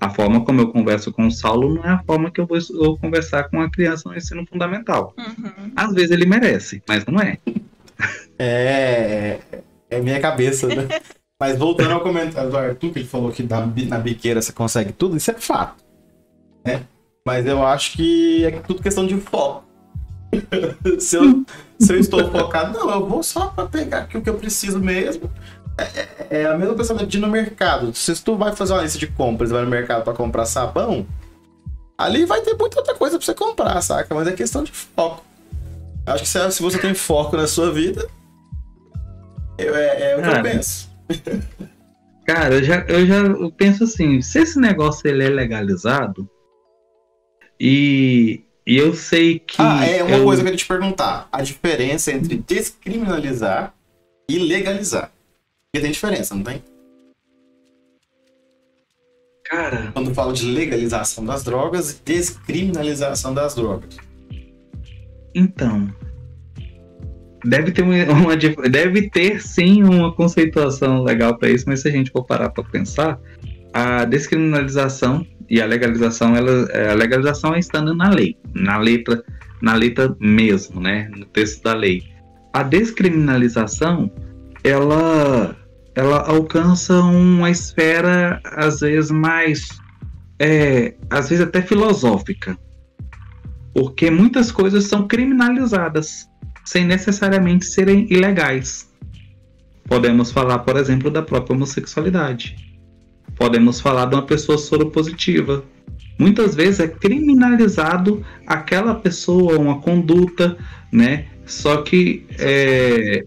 A 0.00 0.10
forma 0.10 0.44
como 0.44 0.60
eu 0.60 0.68
converso 0.68 1.10
com 1.12 1.26
o 1.26 1.30
Saulo 1.30 1.74
não 1.74 1.84
é 1.84 1.88
a 1.88 2.02
forma 2.04 2.30
que 2.30 2.40
eu 2.40 2.46
vou, 2.46 2.58
vou 2.74 2.98
conversar 2.98 3.44
com 3.44 3.60
a 3.60 3.70
criança 3.70 4.08
no 4.08 4.16
ensino 4.16 4.44
fundamental. 4.46 5.14
Uhum. 5.16 5.72
Às 5.74 5.94
vezes 5.94 6.10
ele 6.10 6.26
merece, 6.26 6.82
mas 6.88 7.04
não 7.06 7.18
é. 7.20 7.38
É, 8.38 9.38
é 9.90 10.00
minha 10.00 10.20
cabeça, 10.20 10.66
né? 10.68 10.88
Mas 11.38 11.58
voltando 11.58 11.92
ao 11.92 12.00
comentário 12.00 12.50
do 12.50 12.56
Arthur, 12.56 12.92
que 12.92 12.98
ele 13.00 13.08
falou 13.08 13.30
que 13.30 13.42
na, 13.42 13.66
na 13.66 13.98
biqueira 13.98 14.40
você 14.40 14.52
consegue 14.52 14.92
tudo, 14.92 15.16
isso 15.16 15.30
é 15.30 15.34
fato. 15.34 15.84
Né? 16.64 16.82
Mas 17.26 17.46
eu 17.46 17.64
acho 17.66 17.92
que 17.92 18.44
é 18.46 18.50
tudo 18.52 18.82
questão 18.82 19.06
de 19.06 19.16
foco. 19.18 19.64
se, 20.98 21.16
eu, 21.16 21.44
se 21.78 21.92
eu 21.92 21.98
estou 21.98 22.30
focado, 22.30 22.78
não, 22.78 22.90
eu 22.90 23.06
vou 23.06 23.22
só 23.22 23.48
para 23.48 23.66
pegar 23.66 23.98
aqui 24.00 24.16
o 24.16 24.22
que 24.22 24.30
eu 24.30 24.38
preciso 24.38 24.78
mesmo. 24.78 25.30
É, 25.78 25.82
é- 25.82 26.42
é 26.42 26.46
a 26.46 26.56
mesma 26.56 26.74
pensamento 26.74 27.06
de 27.06 27.18
ir 27.18 27.20
no 27.20 27.28
mercado. 27.28 27.94
Se 27.94 28.14
tu 28.22 28.36
vai 28.36 28.54
fazer 28.56 28.72
uma 28.72 28.82
lista 28.82 28.98
de 28.98 29.06
compras 29.06 29.50
e 29.50 29.52
vai 29.52 29.62
no 29.62 29.70
mercado 29.70 30.04
para 30.04 30.14
comprar 30.14 30.46
sabão, 30.46 31.06
ali 31.98 32.24
vai 32.24 32.40
ter 32.40 32.54
muita 32.54 32.78
outra 32.78 32.94
coisa 32.94 33.18
para 33.18 33.26
você 33.26 33.34
comprar, 33.34 33.80
saca? 33.82 34.14
Mas 34.14 34.26
é 34.26 34.32
questão 34.32 34.64
de 34.64 34.72
foco. 34.72 35.22
Acho 36.06 36.22
que 36.22 36.28
se, 36.28 36.50
se 36.52 36.62
você 36.62 36.78
tem 36.78 36.94
foco 36.94 37.36
na 37.36 37.46
sua 37.46 37.70
vida, 37.72 38.08
eu- 39.58 39.74
é, 39.76 40.12
é 40.12 40.16
o 40.16 40.20
que 40.22 40.26
eu 40.26 40.30
Cara, 40.32 40.42
penso. 40.42 40.90
Cara, 42.26 42.54
eu 42.56 42.62
já, 42.64 42.84
eu 42.88 43.06
já 43.06 43.16
eu 43.18 43.50
penso 43.52 43.84
assim, 43.84 44.20
se 44.20 44.40
esse 44.40 44.58
negócio 44.58 45.06
ele 45.08 45.22
é 45.24 45.28
legalizado 45.28 46.28
e, 47.60 48.42
e 48.66 48.76
eu 48.76 48.94
sei 48.94 49.38
que 49.38 49.56
Ah, 49.62 49.86
é 49.86 50.02
uma 50.02 50.16
eu- 50.16 50.24
coisa 50.24 50.42
que 50.42 50.48
eu 50.48 50.52
ia 50.52 50.58
te 50.58 50.66
perguntar. 50.66 51.28
A 51.30 51.42
diferença 51.42 52.10
entre 52.12 52.36
descriminalizar 52.36 53.72
e 54.28 54.38
legalizar. 54.38 55.12
Porque 55.72 55.82
tem 55.82 55.92
diferença, 55.92 56.34
não 56.34 56.42
tem? 56.42 56.62
cara, 59.44 59.92
Quando 59.92 60.08
eu 60.10 60.14
falo 60.14 60.32
de 60.32 60.44
legalização 60.50 61.24
das 61.24 61.44
drogas 61.44 61.92
e 61.92 62.02
descriminalização 62.04 63.32
das 63.32 63.54
drogas. 63.54 63.96
então 65.34 65.88
deve 67.46 67.70
ter 67.70 67.82
uma, 67.82 68.36
deve 68.68 69.08
ter 69.10 69.40
sim 69.40 69.82
uma 69.82 70.12
conceituação 70.12 71.02
legal 71.02 71.36
para 71.38 71.48
isso, 71.48 71.64
mas 71.66 71.80
se 71.80 71.88
a 71.88 71.90
gente 71.90 72.10
for 72.10 72.24
parar 72.24 72.50
para 72.50 72.64
pensar, 72.64 73.18
a 73.72 74.04
descriminalização 74.04 75.26
e 75.48 75.60
a 75.60 75.66
legalização, 75.66 76.34
ela, 76.34 76.68
é, 76.70 76.90
a 76.90 76.94
legalização 76.94 77.54
é 77.54 77.58
estando 77.58 77.94
na 77.94 78.10
lei, 78.10 78.36
na 78.54 78.78
letra, 78.78 79.22
na 79.62 79.74
letra 79.74 80.14
mesmo, 80.18 80.80
né, 80.80 81.08
no 81.16 81.24
texto 81.26 81.62
da 81.62 81.74
lei. 81.74 82.02
A 82.52 82.62
descriminalização, 82.62 84.10
ela, 84.64 85.56
ela 85.94 86.28
alcança 86.28 87.00
uma 87.00 87.50
esfera 87.50 88.40
às 88.44 88.80
vezes 88.80 89.10
mais, 89.10 89.68
é, 90.38 90.94
às 91.10 91.28
vezes 91.28 91.44
até 91.44 91.62
filosófica, 91.62 92.58
porque 93.74 94.10
muitas 94.10 94.50
coisas 94.50 94.84
são 94.84 95.06
criminalizadas 95.06 96.28
sem 96.66 96.84
necessariamente 96.84 97.64
serem 97.64 98.06
ilegais. 98.10 98.90
Podemos 99.84 100.32
falar, 100.32 100.58
por 100.58 100.76
exemplo, 100.76 101.10
da 101.10 101.22
própria 101.22 101.54
homossexualidade. 101.54 102.56
Podemos 103.36 103.80
falar 103.80 104.06
de 104.06 104.16
uma 104.16 104.22
pessoa 104.22 104.58
soropositiva. 104.58 105.64
Muitas 106.18 106.54
vezes 106.54 106.80
é 106.80 106.88
criminalizado 106.88 108.24
aquela 108.46 108.94
pessoa, 108.94 109.58
uma 109.58 109.80
conduta, 109.80 110.58
né? 110.92 111.26
Só 111.44 111.82
que 111.82 112.26
é, 112.38 113.24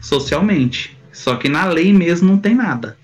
socialmente. 0.00 0.96
Só 1.12 1.36
que 1.36 1.48
na 1.48 1.66
lei 1.66 1.92
mesmo 1.92 2.28
não 2.28 2.38
tem 2.38 2.54
nada. 2.54 2.96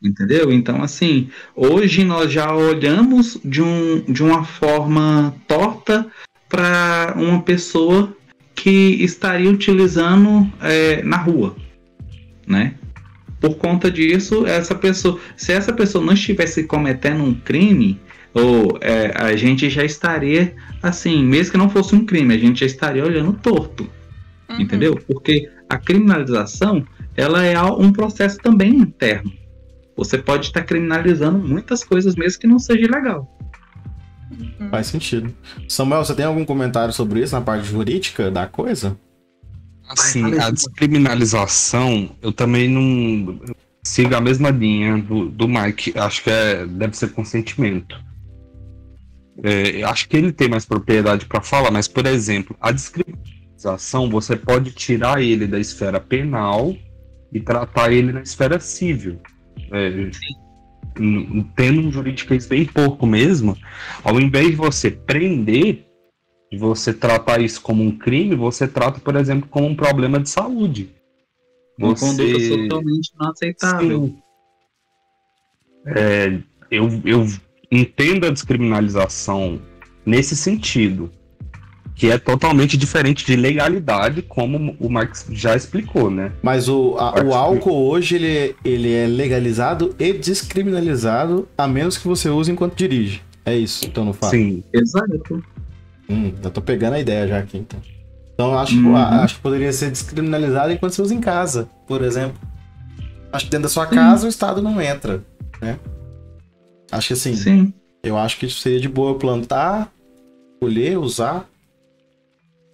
Entendeu? 0.00 0.52
Então, 0.52 0.82
assim, 0.82 1.28
hoje 1.56 2.04
nós 2.04 2.30
já 2.30 2.54
olhamos 2.54 3.40
de, 3.44 3.60
um, 3.60 4.00
de 4.02 4.22
uma 4.22 4.44
forma 4.44 5.34
torta 5.48 6.06
para 6.48 7.14
uma 7.16 7.42
pessoa 7.42 8.16
que 8.62 9.02
estaria 9.02 9.48
utilizando 9.50 10.50
é, 10.60 11.02
na 11.02 11.16
rua, 11.16 11.54
né? 12.46 12.74
Por 13.40 13.56
conta 13.56 13.88
disso, 13.88 14.44
essa 14.46 14.74
pessoa, 14.74 15.20
se 15.36 15.52
essa 15.52 15.72
pessoa 15.72 16.04
não 16.04 16.12
estivesse 16.12 16.64
cometendo 16.64 17.22
um 17.22 17.34
crime, 17.34 18.00
ou 18.34 18.76
é, 18.80 19.12
a 19.14 19.36
gente 19.36 19.70
já 19.70 19.84
estaria 19.84 20.54
assim, 20.82 21.24
mesmo 21.24 21.52
que 21.52 21.58
não 21.58 21.70
fosse 21.70 21.94
um 21.94 22.04
crime, 22.04 22.34
a 22.34 22.38
gente 22.38 22.60
já 22.60 22.66
estaria 22.66 23.04
olhando 23.04 23.32
torto, 23.32 23.88
Uhum. 24.48 24.60
entendeu? 24.60 24.98
Porque 25.06 25.48
a 25.68 25.76
criminalização, 25.76 26.84
ela 27.14 27.44
é 27.44 27.60
um 27.62 27.92
processo 27.92 28.38
também 28.38 28.70
interno. 28.74 29.30
Você 29.96 30.16
pode 30.18 30.46
estar 30.46 30.62
criminalizando 30.62 31.38
muitas 31.38 31.84
coisas 31.84 32.16
mesmo 32.16 32.40
que 32.40 32.46
não 32.46 32.58
seja 32.58 32.90
legal. 32.90 33.38
Uhum. 34.38 34.70
Faz 34.70 34.86
sentido. 34.86 35.34
Samuel, 35.68 36.04
você 36.04 36.14
tem 36.14 36.24
algum 36.24 36.44
comentário 36.44 36.92
sobre 36.92 37.20
isso 37.22 37.34
na 37.34 37.40
parte 37.40 37.66
jurídica 37.66 38.30
da 38.30 38.46
coisa? 38.46 38.96
Assim, 39.88 40.38
a 40.38 40.50
descriminalização, 40.50 42.10
eu 42.20 42.30
também 42.32 42.68
não 42.68 43.40
sigo 43.82 44.14
a 44.14 44.20
mesma 44.20 44.50
linha 44.50 44.98
do, 44.98 45.28
do 45.30 45.48
Mike. 45.48 45.94
Acho 45.98 46.22
que 46.22 46.30
é, 46.30 46.66
deve 46.66 46.96
ser 46.96 47.08
consentimento. 47.12 47.96
É, 49.42 49.82
eu 49.82 49.88
acho 49.88 50.08
que 50.08 50.16
ele 50.16 50.32
tem 50.32 50.48
mais 50.48 50.66
propriedade 50.66 51.24
para 51.26 51.40
falar, 51.40 51.70
mas, 51.70 51.88
por 51.88 52.06
exemplo, 52.06 52.56
a 52.60 52.70
descriminalização, 52.70 54.10
você 54.10 54.36
pode 54.36 54.72
tirar 54.72 55.22
ele 55.22 55.46
da 55.46 55.58
esfera 55.58 55.98
penal 56.00 56.76
e 57.32 57.40
tratar 57.40 57.90
ele 57.92 58.12
na 58.12 58.20
esfera 58.20 58.58
civil. 58.60 59.20
É, 59.72 59.88
n- 59.88 60.10
tendo 61.56 61.80
um 61.80 61.90
juridiquês 61.92 62.46
bem 62.46 62.64
pouco 62.64 63.06
mesmo, 63.06 63.56
ao 64.02 64.20
invés 64.20 64.48
de 64.50 64.56
você 64.56 64.90
prender, 64.90 65.86
de 66.50 66.58
você 66.58 66.92
tratar 66.94 67.40
isso 67.40 67.60
como 67.60 67.82
um 67.82 67.96
crime, 67.96 68.34
você 68.34 68.66
trata, 68.66 69.00
por 69.00 69.16
exemplo, 69.16 69.48
como 69.48 69.66
um 69.66 69.74
problema 69.76 70.18
de 70.18 70.28
saúde. 70.30 70.90
Uma 71.78 71.94
Você- 71.94 72.06
conduta 72.06 72.58
totalmente 72.68 73.12
inaceitável. 73.14 74.14
É, 75.86 76.38
eu, 76.70 76.88
eu 77.04 77.26
entendo 77.70 78.26
a 78.26 78.30
descriminalização 78.30 79.60
nesse 80.04 80.36
sentido, 80.36 81.10
que 81.98 82.10
é 82.12 82.16
totalmente 82.16 82.76
diferente 82.76 83.26
de 83.26 83.34
legalidade, 83.34 84.22
como 84.22 84.76
o 84.78 84.88
Marx 84.88 85.26
já 85.32 85.56
explicou, 85.56 86.08
né? 86.08 86.30
Mas 86.40 86.68
o, 86.68 86.96
a- 86.96 87.20
o 87.24 87.34
álcool 87.34 87.88
hoje 87.88 88.14
ele, 88.14 88.54
ele 88.64 88.92
é 88.94 89.04
legalizado 89.08 89.94
e 89.98 90.12
descriminalizado 90.12 91.48
a 91.58 91.66
menos 91.66 91.98
que 91.98 92.06
você 92.06 92.30
use 92.30 92.52
enquanto 92.52 92.76
dirige. 92.76 93.20
É 93.44 93.56
isso, 93.56 93.84
então 93.84 94.04
não 94.04 94.12
fala. 94.12 94.30
Sim, 94.30 94.62
Exato. 94.72 95.42
Hum, 96.08 96.32
eu 96.42 96.50
tô 96.50 96.60
pegando 96.62 96.94
a 96.94 97.00
ideia 97.00 97.26
já 97.26 97.38
aqui, 97.40 97.58
então. 97.58 97.80
Então 98.32 98.52
eu 98.52 98.58
acho, 98.58 98.76
Uhum. 98.76 98.94
acho 98.96 99.34
que 99.34 99.40
poderia 99.40 99.72
ser 99.72 99.90
descriminalizado 99.90 100.72
enquanto 100.72 100.92
você 100.92 101.02
usa 101.02 101.12
em 101.14 101.20
casa, 101.20 101.68
por 101.88 102.02
exemplo. 102.02 102.38
Acho 103.32 103.46
que 103.46 103.50
dentro 103.50 103.64
da 103.64 103.68
sua 103.68 103.88
Sim. 103.88 103.96
casa 103.96 104.24
o 104.26 104.28
Estado 104.28 104.62
não 104.62 104.80
entra, 104.80 105.20
né? 105.60 105.76
Acho 106.92 107.08
que 107.08 107.12
assim, 107.14 107.34
Sim. 107.34 107.74
eu 108.04 108.16
acho 108.16 108.38
que 108.38 108.48
seria 108.48 108.80
de 108.80 108.88
boa 108.88 109.18
plantar, 109.18 109.90
colher, 110.60 110.96
usar. 110.96 111.44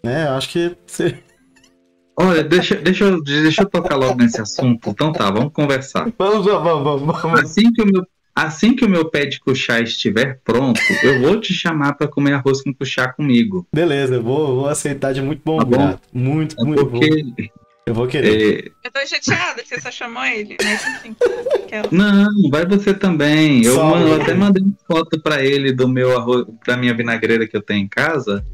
Né? 0.04 0.26
Eu 0.26 0.32
acho 0.34 0.48
que 0.50 0.76
você... 0.86 1.18
Olha, 2.16 2.44
deixa, 2.44 2.76
deixa, 2.76 3.04
eu, 3.04 3.20
deixa 3.24 3.62
eu 3.62 3.68
tocar 3.68 3.96
logo 3.96 4.16
nesse 4.16 4.40
assunto. 4.40 4.90
Então 4.90 5.12
tá, 5.12 5.28
vamos 5.32 5.52
conversar. 5.52 6.12
Vamos, 6.16 6.44
vamos, 6.46 6.84
vamos, 6.84 7.22
vamos. 7.22 7.40
Assim 7.40 7.72
que 7.72 7.82
o 7.82 7.86
meu, 7.86 8.02
assim 8.32 8.76
que 8.76 8.84
o 8.84 8.88
meu 8.88 9.10
pé 9.10 9.26
de 9.26 9.40
cuchá 9.40 9.80
estiver 9.80 10.38
pronto, 10.44 10.80
eu 11.02 11.20
vou 11.20 11.40
te 11.40 11.52
chamar 11.52 11.94
para 11.94 12.06
comer 12.06 12.34
arroz 12.34 12.62
com 12.62 12.72
cuchá 12.72 13.12
comigo. 13.12 13.66
Beleza, 13.74 14.14
eu 14.14 14.22
vou, 14.22 14.54
vou 14.60 14.68
aceitar 14.68 15.12
de 15.12 15.20
muito 15.20 15.42
bom 15.44 15.58
Tá 15.58 15.64
bom. 15.64 15.70
grado. 15.72 16.00
Muito, 16.12 16.54
muito 16.64 16.86
bom. 16.86 17.00
Porque 17.00 17.50
Eu 17.84 17.92
vou 17.94 18.06
querer. 18.06 18.72
é, 18.84 18.86
Eu 18.86 18.92
tô 18.92 19.04
chateada 19.08 19.60
que 19.60 19.68
você 19.70 19.80
só 19.80 19.90
chamou 19.90 20.24
ele, 20.24 20.56
mas 20.62 20.86
enfim. 20.86 21.16
Aquela. 21.64 21.88
Não, 21.90 22.48
vai 22.48 22.64
você 22.64 22.94
também. 22.94 23.64
Eu, 23.64 23.74
eu 23.74 24.08
eu. 24.08 24.22
até 24.22 24.34
mandei 24.34 24.62
uma 24.62 24.76
foto 24.86 25.20
pra 25.20 25.44
ele 25.44 25.72
do 25.72 25.88
meu 25.88 26.16
arroz, 26.16 26.46
da 26.64 26.76
minha 26.76 26.94
vinagreira 26.94 27.44
que 27.48 27.56
eu 27.56 27.60
tenho 27.62 27.80
em 27.84 27.88
casa. 27.88 28.44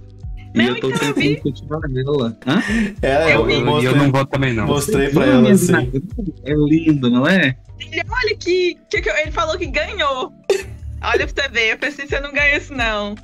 E 0.55 0.59
Não, 0.59 0.65
eu 0.67 0.81
tô 0.81 0.91
então 0.91 1.09
eu 1.09 1.15
vi. 1.15 1.21
tentando 1.37 1.43
cultivar 1.43 1.81
ela. 1.97 2.39
Hã? 2.47 2.63
É, 3.03 3.35
eu 3.35 3.49
eu, 3.49 3.51
eu 3.51 3.51
e 3.51 3.55
eu 3.55 3.65
mostrei, 3.65 3.95
não 3.95 4.11
vou 4.13 4.27
também 4.27 4.53
não. 4.53 4.67
mostrei 4.67 5.09
pra 5.11 5.27
ela 5.27 5.51
assim. 5.51 5.73
É 6.45 6.53
lindo, 6.55 7.09
não 7.11 7.27
é? 7.27 7.57
Ele, 7.79 8.03
olha 8.11 8.37
que, 8.37 8.77
que, 8.91 9.01
que 9.01 9.09
ele 9.09 9.31
falou 9.31 9.57
que 9.57 9.67
ganhou. 9.67 10.33
Olha 11.03 11.27
pra 11.27 11.45
você 11.45 11.49
ver, 11.51 11.73
eu 11.73 11.79
pensei 11.79 12.05
que 12.05 12.11
você 12.11 12.21
não 12.21 12.33
ganha 12.33 12.57
isso, 12.57 12.75
não. 12.75 13.15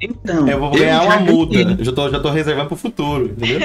Então, 0.00 0.48
Eu 0.48 0.60
vou 0.60 0.70
ganhar 0.70 1.02
já 1.02 1.04
uma 1.04 1.18
multa. 1.20 1.56
Eu 1.58 1.84
já 1.84 1.92
tô, 1.92 2.08
já 2.10 2.20
tô 2.20 2.30
reservando 2.30 2.68
pro 2.68 2.76
futuro, 2.76 3.26
entendeu? 3.26 3.60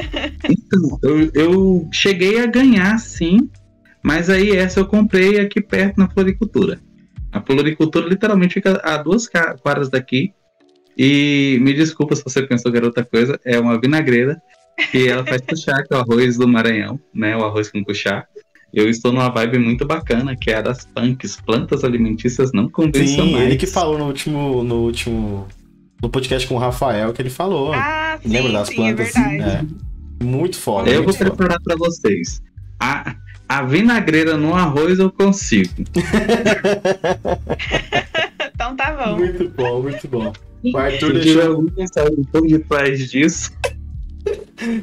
Então, 0.50 1.00
eu, 1.04 1.32
eu 1.36 1.90
cheguei 1.92 2.42
a 2.42 2.48
ganhar 2.48 2.98
sim, 2.98 3.50
mas 4.02 4.30
aí 4.30 4.52
essa 4.56 4.80
eu 4.80 4.86
comprei 4.88 5.40
aqui 5.40 5.62
perto 5.62 5.98
na 6.00 6.10
floricultura. 6.10 6.80
A 7.32 7.40
floricultura 7.42 8.08
literalmente 8.08 8.56
fica 8.56 8.82
a 8.84 8.98
duas 8.98 9.28
quadras 9.62 9.90
daqui. 9.90 10.34
E 10.98 11.58
me 11.62 11.74
desculpa 11.74 12.16
se 12.16 12.24
você 12.24 12.42
pensou 12.46 12.72
que 12.72 12.78
era 12.78 12.86
outra 12.86 13.04
coisa, 13.04 13.40
é 13.44 13.60
uma 13.60 13.80
vinagreira 13.80 14.42
E 14.94 15.08
ela 15.08 15.26
faz 15.26 15.42
cuchá, 15.42 15.84
que 15.84 15.94
é 15.94 15.98
o 15.98 16.00
arroz 16.02 16.38
do 16.38 16.48
Maranhão, 16.48 17.00
né? 17.14 17.36
O 17.36 17.44
arroz 17.44 17.70
com 17.70 17.84
cuchá. 17.84 18.26
Eu 18.74 18.90
estou 18.90 19.12
numa 19.12 19.30
vibe 19.30 19.60
muito 19.60 19.86
bacana, 19.86 20.36
que 20.36 20.50
é 20.50 20.56
a 20.56 20.62
das 20.62 20.84
punks, 20.86 21.40
plantas 21.40 21.84
alimentícias 21.84 22.52
não 22.54 22.68
convencionais. 22.70 23.32
Sim, 23.32 23.42
ele 23.42 23.56
que 23.56 23.68
falou 23.68 24.00
no 24.00 24.06
último, 24.08 24.64
no 24.64 24.76
último. 24.86 25.48
No 26.02 26.10
podcast 26.10 26.48
com 26.48 26.56
o 26.56 26.58
Rafael, 26.58 27.14
que 27.14 27.22
ele 27.22 27.30
falou. 27.30 27.72
Ah, 27.72 28.18
sim, 28.22 28.30
Lembra 28.30 28.52
das 28.52 28.68
sim, 28.70 28.76
plantas? 28.76 29.16
é 29.16 29.30
verdade. 29.30 29.68
É. 30.20 30.24
Muito 30.24 30.58
foda. 30.58 30.90
Eu 30.90 31.04
vou 31.04 31.04
muito 31.06 31.18
foda. 31.18 31.32
preparar 31.32 31.62
pra 31.62 31.76
vocês. 31.76 32.42
A, 32.80 33.16
a 33.48 33.62
vinagreira 33.62 34.36
no 34.36 34.56
arroz 34.56 35.00
eu 35.00 35.12
consigo. 35.12 35.70
Então 38.56 38.76
tá 38.76 38.92
bom. 38.94 39.18
Muito 39.18 39.50
bom, 39.50 39.82
muito 39.82 40.08
bom. 40.08 40.32
O 40.64 40.78
Arthur, 40.78 41.14
deixou, 41.14 41.66
por 42.32 42.48
detrás 42.48 43.12
disso. 43.12 43.52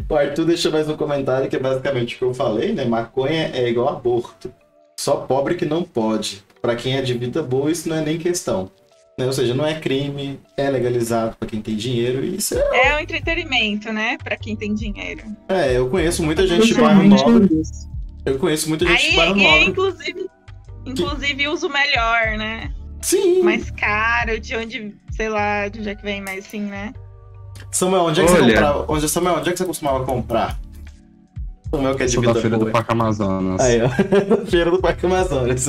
o 0.09 0.15
Arthur 0.15 0.45
deixou 0.45 0.71
mais 0.73 0.89
um 0.89 0.97
comentário 0.97 1.49
que 1.49 1.57
é 1.57 1.59
basicamente 1.59 2.17
o 2.17 2.19
que 2.19 2.25
eu 2.25 2.35
falei, 2.35 2.73
né? 2.73 2.85
Maconha 2.85 3.51
é 3.55 3.69
igual 3.69 3.89
aborto. 3.89 4.53
Só 4.99 5.17
pobre 5.17 5.55
que 5.55 5.65
não 5.65 5.83
pode. 5.83 6.45
Pra 6.61 6.77
quem 6.77 6.97
é 6.97 7.03
de 7.03 7.15
vida 7.15 7.43
boa, 7.43 7.71
isso 7.71 7.89
não 7.89 7.97
é 7.97 8.03
nem 8.03 8.19
questão. 8.19 8.71
Né? 9.17 9.25
Ou 9.25 9.33
seja, 9.33 9.55
não 9.55 9.67
é 9.67 9.81
crime, 9.81 10.39
é 10.57 10.69
legalizado 10.69 11.37
pra 11.39 11.49
quem 11.49 11.63
tem 11.63 11.75
dinheiro. 11.75 12.23
E 12.23 12.37
isso 12.37 12.55
é. 12.55 12.89
É 12.89 12.97
um 12.97 12.99
entretenimento, 12.99 13.91
né? 13.93 14.19
Pra 14.23 14.37
quem 14.37 14.55
tem 14.55 14.75
dinheiro. 14.75 15.23
É, 15.49 15.77
eu 15.77 15.89
conheço 15.89 16.23
muita 16.23 16.47
gente 16.47 16.67
de 16.67 16.75
bairro 16.75 17.03
nobre. 17.05 17.63
Eu 18.27 18.39
conheço 18.39 18.69
muita 18.69 18.85
gente 18.87 19.05
Aí, 19.05 19.11
de 19.11 19.17
bairro 19.17 19.37
nobre. 19.37 19.65
inclusive, 19.65 20.27
inclusive 20.85 21.49
uso 21.49 21.71
melhor, 21.71 22.37
né? 22.37 22.71
Sim. 23.01 23.43
Mais 23.43 23.71
caro, 23.71 24.39
de 24.39 24.55
onde, 24.57 24.95
sei 25.21 25.29
lá, 25.29 25.69
de 25.69 25.81
onde 25.81 25.89
é 25.91 25.95
que 25.95 26.03
vem, 26.03 26.23
mas 26.23 26.47
sim, 26.47 26.63
né? 26.63 26.95
Samuel, 27.71 28.05
onde 28.05 28.23
é 28.23 28.25
que 28.25 28.31
você 28.31 28.39
Olha. 28.41 28.55
comprava? 28.55 28.85
Onde, 28.89 29.07
Samuel, 29.07 29.35
onde 29.37 29.49
é 29.51 29.53
que 29.53 29.59
você 29.59 29.65
costumava 29.67 30.03
comprar? 30.07 30.59
Samuel 31.71 31.95
que 31.95 32.03
é 32.05 32.07
de 32.07 32.13
Sou 32.13 32.23
vida 32.23 32.33
da 32.33 32.41
Feira 32.41 32.57
boa. 32.57 32.69
do 32.69 32.73
Parque 32.73 32.93
Amazonas. 32.93 33.61
Aí, 33.61 33.81
ó. 33.83 33.89
Feira 34.49 34.71
do 34.71 34.81
Parque 34.81 35.05
Amazonas. 35.05 35.67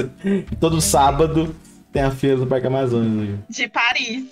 Todo 0.58 0.80
sábado 0.80 1.54
tem 1.92 2.02
a 2.02 2.12
Feira 2.12 2.38
do 2.38 2.48
Parque 2.48 2.66
Amazonas. 2.68 3.40
De 3.50 3.68
Paris. 3.68 4.24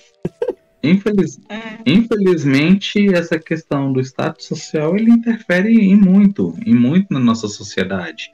Infeliz- 0.81 1.37
É. 1.49 1.59
Infelizmente, 1.85 3.13
essa 3.13 3.37
questão 3.37 3.91
do 3.91 3.99
status 3.99 4.45
social 4.47 4.95
ele 4.95 5.11
interfere 5.11 5.73
em 5.77 5.97
muito, 5.97 6.55
em 6.65 6.73
muito 6.73 7.13
na 7.13 7.19
nossa 7.19 7.49
sociedade. 7.49 8.31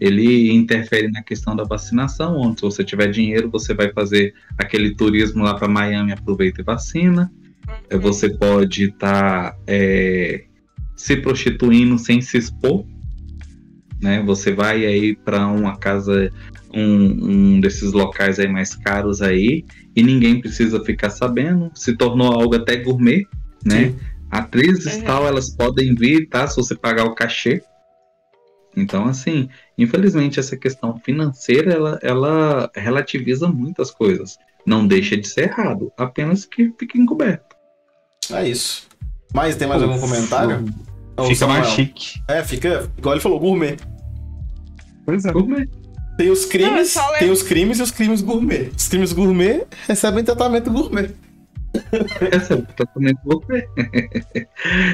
Ele 0.00 0.52
interfere 0.52 1.08
na 1.10 1.22
questão 1.22 1.56
da 1.56 1.64
vacinação, 1.64 2.36
onde 2.36 2.60
se 2.60 2.62
você 2.62 2.84
tiver 2.84 3.08
dinheiro, 3.10 3.50
você 3.50 3.74
vai 3.74 3.92
fazer 3.92 4.32
aquele 4.56 4.94
turismo 4.94 5.42
lá 5.42 5.54
para 5.54 5.66
Miami, 5.66 6.12
aproveita 6.12 6.60
e 6.60 6.64
vacina. 6.64 7.30
É, 7.90 7.98
Você 7.98 8.30
pode 8.30 8.84
estar 8.84 9.56
se 10.96 11.16
prostituindo 11.16 11.98
sem 11.98 12.20
se 12.20 12.38
expor. 12.38 12.84
Né? 14.00 14.22
Você 14.24 14.52
vai 14.52 14.86
aí 14.86 15.16
para 15.16 15.46
uma 15.48 15.76
casa, 15.76 16.30
um, 16.72 17.56
um 17.56 17.60
desses 17.60 17.92
locais 17.92 18.38
aí 18.38 18.46
mais 18.46 18.76
caros 18.76 19.20
aí, 19.20 19.64
e 19.96 20.02
ninguém 20.02 20.40
precisa 20.40 20.82
ficar 20.84 21.10
sabendo. 21.10 21.72
Se 21.74 21.96
tornou 21.96 22.32
algo 22.32 22.54
até 22.54 22.76
gourmet, 22.76 23.26
né? 23.64 23.88
Sim. 23.88 23.96
Atrizes 24.30 24.96
Uhum. 24.98 25.04
tal, 25.04 25.26
elas 25.26 25.50
podem 25.50 25.94
vir, 25.94 26.28
tá? 26.28 26.46
Se 26.46 26.56
você 26.56 26.76
pagar 26.76 27.04
o 27.04 27.14
cachê. 27.14 27.62
Então, 28.76 29.06
assim, 29.06 29.48
infelizmente 29.76 30.38
essa 30.38 30.56
questão 30.56 30.98
financeira, 30.98 31.72
ela, 31.72 31.98
ela 32.02 32.70
relativiza 32.74 33.48
muitas 33.48 33.90
coisas. 33.90 34.38
Não 34.64 34.86
deixa 34.86 35.16
de 35.16 35.26
ser 35.26 35.48
errado, 35.48 35.90
apenas 35.96 36.44
que 36.44 36.72
fique 36.78 36.98
encoberto. 36.98 37.56
É 38.30 38.46
isso. 38.48 38.86
Mas 39.32 39.56
tem 39.56 39.66
mais 39.66 39.82
algum 39.82 39.98
comentário? 39.98 40.64
Fica 41.26 41.46
mais 41.46 41.66
Samuel. 41.66 41.76
chique. 41.76 42.20
É, 42.28 42.44
fica. 42.44 42.90
Igual 42.96 43.14
ele 43.14 43.22
falou, 43.22 43.40
gourmet. 43.40 43.76
Pois 45.04 45.24
é. 45.24 45.32
Gourmet. 45.32 45.68
Tem 46.16 46.30
os 46.30 46.44
crimes, 46.44 46.96
Não, 46.96 47.12
tem 47.18 47.30
os 47.30 47.42
crimes 47.42 47.78
e 47.78 47.82
os 47.82 47.90
crimes 47.92 48.20
gourmet. 48.20 48.72
Os 48.76 48.88
crimes 48.88 49.12
gourmet 49.12 49.66
recebem 49.86 50.24
tratamento 50.24 50.70
gourmet. 50.70 51.14
Essa 52.32 52.54
é 52.54 52.56
o 52.56 52.62
tratamento 52.62 53.18
gourmet. 53.24 53.66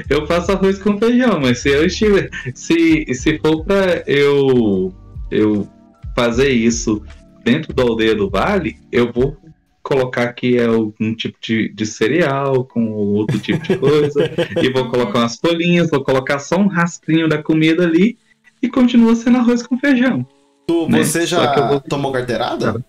eu 0.09 0.27
faço 0.27 0.53
arroz 0.53 0.79
com 0.79 0.99
feijão, 0.99 1.41
mas 1.41 1.59
se 1.59 1.69
eu 1.71 1.85
estiver. 1.85 2.29
Se, 2.55 3.05
se 3.15 3.39
for 3.39 3.65
pra 3.65 4.03
eu, 4.07 4.93
eu 5.31 5.67
fazer 6.15 6.49
isso 6.51 7.03
dentro 7.45 7.73
da 7.75 7.83
aldeia 7.83 8.15
do 8.15 8.31
vale, 8.31 8.77
eu 8.91 9.13
vou 9.13 9.37
colocar 9.83 10.33
que 10.33 10.57
é 10.57 10.65
algum 10.65 11.15
tipo 11.15 11.37
de, 11.43 11.69
de 11.69 11.85
cereal 11.85 12.65
com 12.65 12.91
outro 12.93 13.39
tipo 13.39 13.63
de 13.63 13.77
coisa. 13.77 14.31
e 14.63 14.71
vou 14.71 14.89
colocar 14.89 15.19
umas 15.21 15.37
folhinhas, 15.37 15.91
vou 15.91 16.03
colocar 16.03 16.39
só 16.39 16.57
um 16.57 16.67
rastrinho 16.69 17.29
da 17.29 17.43
comida 17.43 17.85
ali 17.85 18.17
e 18.63 18.69
continua 18.69 19.15
sendo 19.15 19.39
arroz 19.39 19.63
com 19.67 19.79
feijão. 19.79 20.27
Tu, 20.67 20.89
Né? 20.89 21.05
você 21.05 21.27
já 21.27 21.53
que 21.53 21.61
eu 21.61 21.69
vou- 21.69 21.81
tomou 21.81 22.11
carteirada? 22.13 22.83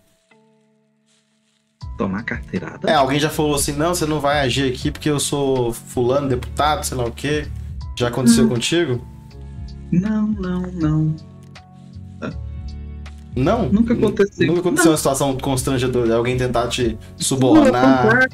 Tomar 1.98 2.24
carteirada? 2.24 2.90
É, 2.90 2.94
alguém 2.96 3.20
já 3.20 3.30
falou 3.30 3.56
assim, 3.56 3.72
não, 3.74 3.96
você 3.96 4.06
não 4.06 4.20
vai 4.20 4.42
agir 4.42 4.70
aqui 4.72 4.92
porque 4.92 5.10
eu 5.10 5.20
sou 5.20 5.72
fulano, 5.74 6.28
deputado, 6.28 6.84
sei 6.84 6.98
lá 6.98 7.06
o 7.06 7.12
quê. 7.12 7.48
Já 7.98 8.10
aconteceu 8.10 8.48
contigo? 8.50 9.02
Não, 9.92 10.28
não, 10.28 10.62
não. 10.74 11.16
Não? 13.36 13.70
Nunca 13.70 13.94
aconteceu. 13.94 14.48
Nunca 14.48 14.60
aconteceu 14.62 14.92
uma 14.92 14.98
situação 14.98 15.38
constrangedora 15.38 16.08
de 16.08 16.14
alguém 16.14 16.38
tentar 16.38 16.68
te 16.70 16.90
Não, 16.90 16.98
subornar. 17.18 18.28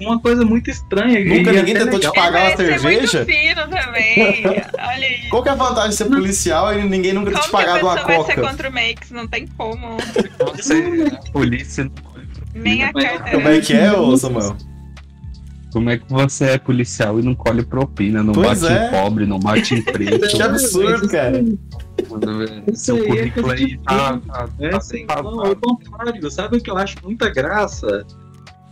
Uma 0.00 0.20
coisa 0.20 0.44
muito 0.44 0.68
estranha. 0.68 1.24
Nunca 1.24 1.52
ninguém 1.52 1.74
tentou 1.74 1.98
te 1.98 2.06
legal. 2.06 2.12
pagar 2.12 2.48
uma 2.48 2.56
ser 2.56 2.78
cerveja? 2.80 3.18
muito 3.24 3.32
fino 3.32 3.62
também. 3.68 4.44
Olha 4.78 5.06
aí. 5.06 5.28
Qual 5.30 5.42
que 5.42 5.48
é 5.48 5.52
a 5.52 5.54
vantagem 5.54 5.90
de 5.90 5.96
ser 5.96 6.04
policial 6.06 6.76
e 6.78 6.82
ninguém 6.82 7.12
nunca 7.12 7.30
Como 7.30 7.42
te 7.42 7.48
que 7.50 7.56
a 7.56 7.58
pagado 7.58 7.74
pessoa 7.78 7.94
uma 7.94 8.02
vai 8.04 8.16
ser 8.24 8.34
coca? 8.34 8.48
contra 8.48 8.68
o 8.68 8.72
Makes? 8.72 9.10
Não 9.10 9.26
tem 9.26 9.46
como. 9.46 9.96
Você, 10.56 10.84
a 11.28 11.30
polícia. 11.32 11.84
Nem 11.84 11.92
a 12.82 12.90
Mas- 12.94 13.04
carteira. 13.04 13.30
Como 13.38 13.48
é 13.48 13.60
que 13.60 13.72
é, 13.72 13.92
ô 13.92 14.16
Samuel? 14.16 14.56
Como 15.72 15.90
é 15.90 15.98
que 15.98 16.10
você 16.10 16.44
é 16.46 16.58
policial 16.58 17.18
e 17.20 17.22
não 17.22 17.34
colhe 17.34 17.62
propina, 17.62 18.22
não 18.22 18.32
Pois 18.32 18.62
bate 18.62 18.72
é. 18.72 18.86
em 18.86 18.90
pobre, 18.90 19.26
não 19.26 19.38
bate 19.38 19.74
em 19.74 19.82
preto? 19.84 20.26
Que 20.28 20.42
absurdo, 20.42 21.06
cara. 21.08 21.44
Isso 22.72 22.84
Seu 22.84 22.96
aí 22.96 23.02
é 23.02 23.06
currículo 23.08 23.46
coisa 23.46 23.62
aí 23.62 23.68
de 23.70 23.78
tá, 23.78 24.18
tá, 24.18 24.48
É 24.60 24.68
tá 24.70 24.76
assim, 24.78 25.06
tá- 25.06 25.22
não, 25.22 25.40
ao 25.40 25.56
contrário. 25.56 26.30
Sabe 26.30 26.56
o 26.56 26.60
que 26.62 26.70
eu 26.70 26.78
acho 26.78 26.96
muita 27.04 27.28
graça? 27.28 28.06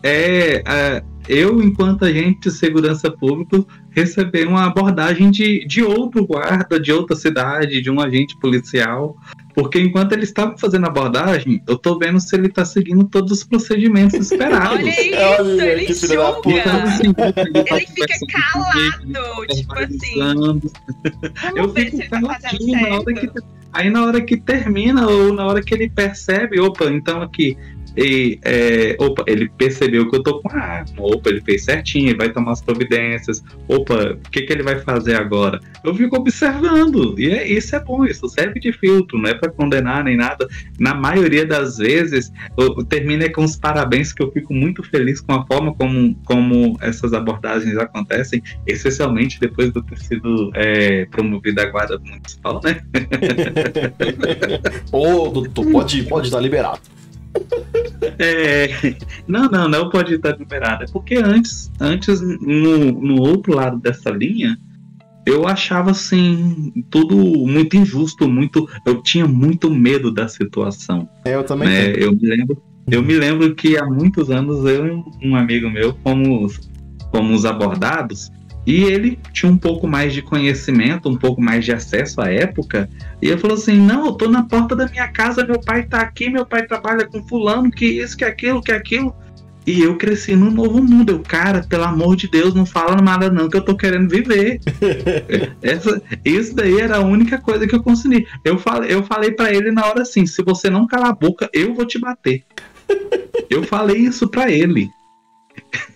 É 0.02 0.62
é, 0.66 1.02
eu, 1.28 1.62
enquanto 1.62 2.04
agente 2.04 2.40
de 2.48 2.50
segurança 2.50 3.10
pública, 3.10 3.64
receber 3.90 4.46
uma 4.46 4.64
abordagem 4.66 5.30
de, 5.30 5.66
de 5.66 5.82
outro 5.82 6.26
guarda, 6.26 6.78
de 6.78 6.92
outra 6.92 7.16
cidade, 7.16 7.80
de 7.82 7.90
um 7.90 8.00
agente 8.00 8.38
policial. 8.38 9.16
Porque 9.54 9.80
enquanto 9.80 10.12
ele 10.12 10.24
estava 10.24 10.58
fazendo 10.58 10.84
a 10.84 10.88
abordagem, 10.88 11.62
eu 11.66 11.78
tô 11.78 11.96
vendo 11.96 12.18
se 12.20 12.34
ele 12.34 12.48
tá 12.48 12.64
seguindo 12.64 13.04
todos 13.04 13.30
os 13.30 13.44
procedimentos 13.44 14.14
esperados. 14.14 14.80
Olha 14.80 15.00
isso, 15.00 15.42
Olha, 15.42 15.64
ele 15.64 15.94
julga. 15.94 16.40
Então, 16.46 16.82
assim, 16.82 17.14
ele 17.36 17.64
tá 17.64 17.76
Ele 17.76 17.86
fica 17.86 18.18
calado. 18.32 18.80
ele 18.80 19.54
Tipo 19.54 19.74
tá 19.74 19.80
assim, 19.80 20.60
eu 21.56 21.68
fico 21.72 21.98
tá 21.98 22.20
caladinho 22.20 22.80
na 22.80 22.96
hora 22.98 23.14
que. 23.14 23.30
Aí 23.72 23.90
na 23.90 24.04
hora 24.04 24.20
que 24.20 24.36
termina, 24.36 25.06
ou 25.06 25.32
na 25.32 25.46
hora 25.46 25.60
que 25.60 25.74
ele 25.74 25.90
percebe, 25.90 26.60
opa, 26.60 26.86
então 26.86 27.22
aqui. 27.22 27.56
E, 27.96 28.38
é, 28.42 28.96
opa, 28.98 29.24
ele 29.26 29.48
percebeu 29.56 30.08
que 30.08 30.16
eu 30.16 30.22
tô 30.22 30.40
com 30.40 30.50
a 30.50 30.60
arma. 30.60 30.92
Opa, 30.98 31.30
ele 31.30 31.40
fez 31.40 31.64
certinho, 31.64 32.16
vai 32.16 32.30
tomar 32.30 32.52
as 32.52 32.62
providências. 32.62 33.42
Opa, 33.68 34.18
o 34.26 34.30
que, 34.30 34.42
que 34.42 34.52
ele 34.52 34.62
vai 34.62 34.78
fazer 34.80 35.16
agora? 35.16 35.60
Eu 35.82 35.94
fico 35.94 36.16
observando. 36.16 37.18
E 37.18 37.30
é, 37.30 37.46
isso 37.46 37.74
é 37.76 37.80
bom, 37.80 38.04
isso 38.04 38.28
serve 38.28 38.60
de 38.60 38.72
filtro, 38.72 39.18
não 39.18 39.30
é 39.30 39.34
pra 39.34 39.50
condenar 39.50 40.04
nem 40.04 40.16
nada. 40.16 40.48
Na 40.78 40.94
maioria 40.94 41.46
das 41.46 41.78
vezes, 41.78 42.32
eu, 42.56 42.74
eu 42.78 42.84
termino 42.84 43.24
com 43.32 43.44
os 43.44 43.56
parabéns, 43.56 44.12
que 44.12 44.22
eu 44.22 44.30
fico 44.30 44.52
muito 44.52 44.82
feliz 44.82 45.20
com 45.20 45.32
a 45.32 45.46
forma 45.46 45.74
como, 45.74 46.14
como 46.24 46.76
essas 46.80 47.12
abordagens 47.12 47.76
acontecem, 47.76 48.42
especialmente 48.66 49.40
depois 49.40 49.72
de 49.72 49.78
eu 49.78 49.82
ter 49.82 49.98
sido 49.98 50.50
é, 50.54 51.06
promovido 51.06 51.60
à 51.60 51.66
guarda 51.66 51.98
municipal, 51.98 52.60
né? 52.62 52.82
Ô, 54.92 55.28
doutor, 55.28 55.70
pode 55.70 56.02
pode 56.04 56.26
estar 56.28 56.40
liberado. 56.40 56.80
É, 58.18 58.68
não, 59.26 59.48
não, 59.48 59.68
não 59.68 59.90
pode 59.90 60.14
estar 60.14 60.36
liberado. 60.38 60.84
É 60.84 60.86
porque 60.86 61.16
antes, 61.16 61.70
antes 61.80 62.20
no, 62.20 62.92
no 62.92 63.20
outro 63.20 63.54
lado 63.54 63.78
dessa 63.78 64.10
linha, 64.10 64.58
eu 65.26 65.46
achava 65.46 65.90
assim 65.90 66.72
tudo 66.90 67.16
muito 67.16 67.76
injusto, 67.76 68.28
muito. 68.28 68.68
Eu 68.86 69.02
tinha 69.02 69.26
muito 69.26 69.70
medo 69.70 70.12
da 70.12 70.28
situação. 70.28 71.08
É, 71.24 71.34
eu 71.34 71.44
também 71.44 71.68
né? 71.68 71.92
Eu 71.96 72.12
me 72.12 72.28
lembro, 72.28 72.62
eu 72.90 73.02
me 73.02 73.14
lembro 73.14 73.54
que 73.54 73.76
há 73.76 73.86
muitos 73.86 74.30
anos 74.30 74.64
eu 74.64 74.86
e 75.20 75.28
um 75.28 75.34
amigo 75.34 75.70
meu 75.70 75.96
fomos, 76.02 76.60
fomos 77.10 77.44
abordados 77.44 78.30
e 78.66 78.84
ele 78.84 79.18
tinha 79.32 79.50
um 79.50 79.58
pouco 79.58 79.86
mais 79.86 80.12
de 80.12 80.22
conhecimento, 80.22 81.08
um 81.08 81.16
pouco 81.16 81.40
mais 81.40 81.64
de 81.64 81.72
acesso 81.72 82.20
à 82.20 82.30
época. 82.30 82.88
E 83.20 83.28
ele 83.28 83.38
falou 83.38 83.56
assim: 83.56 83.78
Não, 83.78 84.06
eu 84.06 84.12
tô 84.12 84.28
na 84.28 84.42
porta 84.42 84.74
da 84.74 84.86
minha 84.86 85.08
casa, 85.08 85.46
meu 85.46 85.60
pai 85.60 85.84
tá 85.84 86.00
aqui, 86.00 86.30
meu 86.30 86.46
pai 86.46 86.66
trabalha 86.66 87.06
com 87.06 87.26
fulano, 87.26 87.70
que 87.70 87.84
isso, 87.84 88.16
que 88.16 88.24
aquilo, 88.24 88.62
que 88.62 88.72
aquilo. 88.72 89.14
E 89.66 89.80
eu 89.80 89.96
cresci 89.96 90.36
num 90.36 90.50
novo 90.50 90.82
mundo. 90.82 91.10
Eu, 91.10 91.20
cara, 91.20 91.64
pelo 91.66 91.84
amor 91.84 92.16
de 92.16 92.28
Deus, 92.28 92.54
não 92.54 92.66
fala 92.66 93.00
nada 93.00 93.30
não, 93.30 93.48
que 93.48 93.56
eu 93.56 93.64
tô 93.64 93.74
querendo 93.74 94.10
viver. 94.10 94.60
Essa, 95.62 96.02
isso 96.22 96.54
daí 96.54 96.80
era 96.80 96.98
a 96.98 97.00
única 97.00 97.38
coisa 97.38 97.66
que 97.66 97.74
eu 97.74 97.82
consegui. 97.82 98.26
Eu 98.44 98.58
falei, 98.58 98.92
eu 98.92 99.02
falei 99.02 99.30
para 99.30 99.54
ele 99.54 99.70
na 99.70 99.86
hora 99.86 100.02
assim: 100.02 100.26
se 100.26 100.42
você 100.42 100.70
não 100.70 100.86
calar 100.86 101.10
a 101.10 101.14
boca, 101.14 101.48
eu 101.52 101.74
vou 101.74 101.86
te 101.86 101.98
bater. 101.98 102.44
Eu 103.48 103.62
falei 103.62 103.96
isso 103.96 104.28
para 104.28 104.50
ele. 104.50 104.90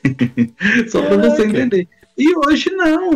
Só 0.88 1.02
para 1.02 1.16
você 1.16 1.44
entender. 1.44 1.88
E 2.18 2.36
hoje 2.36 2.70
não. 2.70 3.12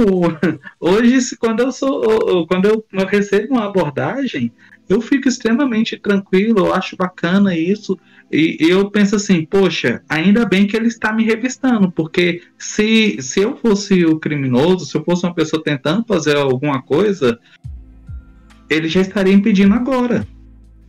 Hoje, 0.78 1.36
quando 1.36 1.58
eu 1.58 1.72
sou, 1.72 2.46
quando 2.46 2.66
eu, 2.66 2.84
eu 2.92 3.04
recebo 3.04 3.54
uma 3.54 3.66
abordagem, 3.66 4.52
eu 4.88 5.00
fico 5.00 5.28
extremamente 5.28 5.98
tranquilo, 5.98 6.60
eu 6.60 6.72
acho 6.72 6.96
bacana 6.96 7.56
isso. 7.56 7.98
E, 8.30 8.56
eu 8.60 8.88
penso 8.90 9.16
assim, 9.16 9.44
poxa, 9.44 10.02
ainda 10.08 10.46
bem 10.46 10.68
que 10.68 10.76
ele 10.76 10.86
está 10.86 11.12
me 11.12 11.24
revistando, 11.24 11.90
porque 11.90 12.42
se, 12.56 13.20
se 13.20 13.40
eu 13.40 13.56
fosse 13.56 14.06
o 14.06 14.18
criminoso, 14.20 14.86
se 14.86 14.96
eu 14.96 15.04
fosse 15.04 15.26
uma 15.26 15.34
pessoa 15.34 15.62
tentando 15.62 16.04
fazer 16.06 16.36
alguma 16.36 16.80
coisa, 16.80 17.38
ele 18.70 18.86
já 18.86 19.00
estaria 19.00 19.34
impedindo 19.34 19.74
agora. 19.74 20.24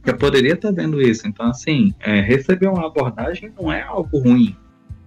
Eu 0.06 0.16
poderia 0.18 0.54
estar 0.54 0.72
vendo 0.72 1.02
isso. 1.02 1.28
Então, 1.28 1.48
assim, 1.48 1.94
é, 2.00 2.22
receber 2.22 2.68
uma 2.68 2.86
abordagem 2.86 3.52
não 3.60 3.72
é 3.72 3.82
algo 3.82 4.20
ruim. 4.20 4.56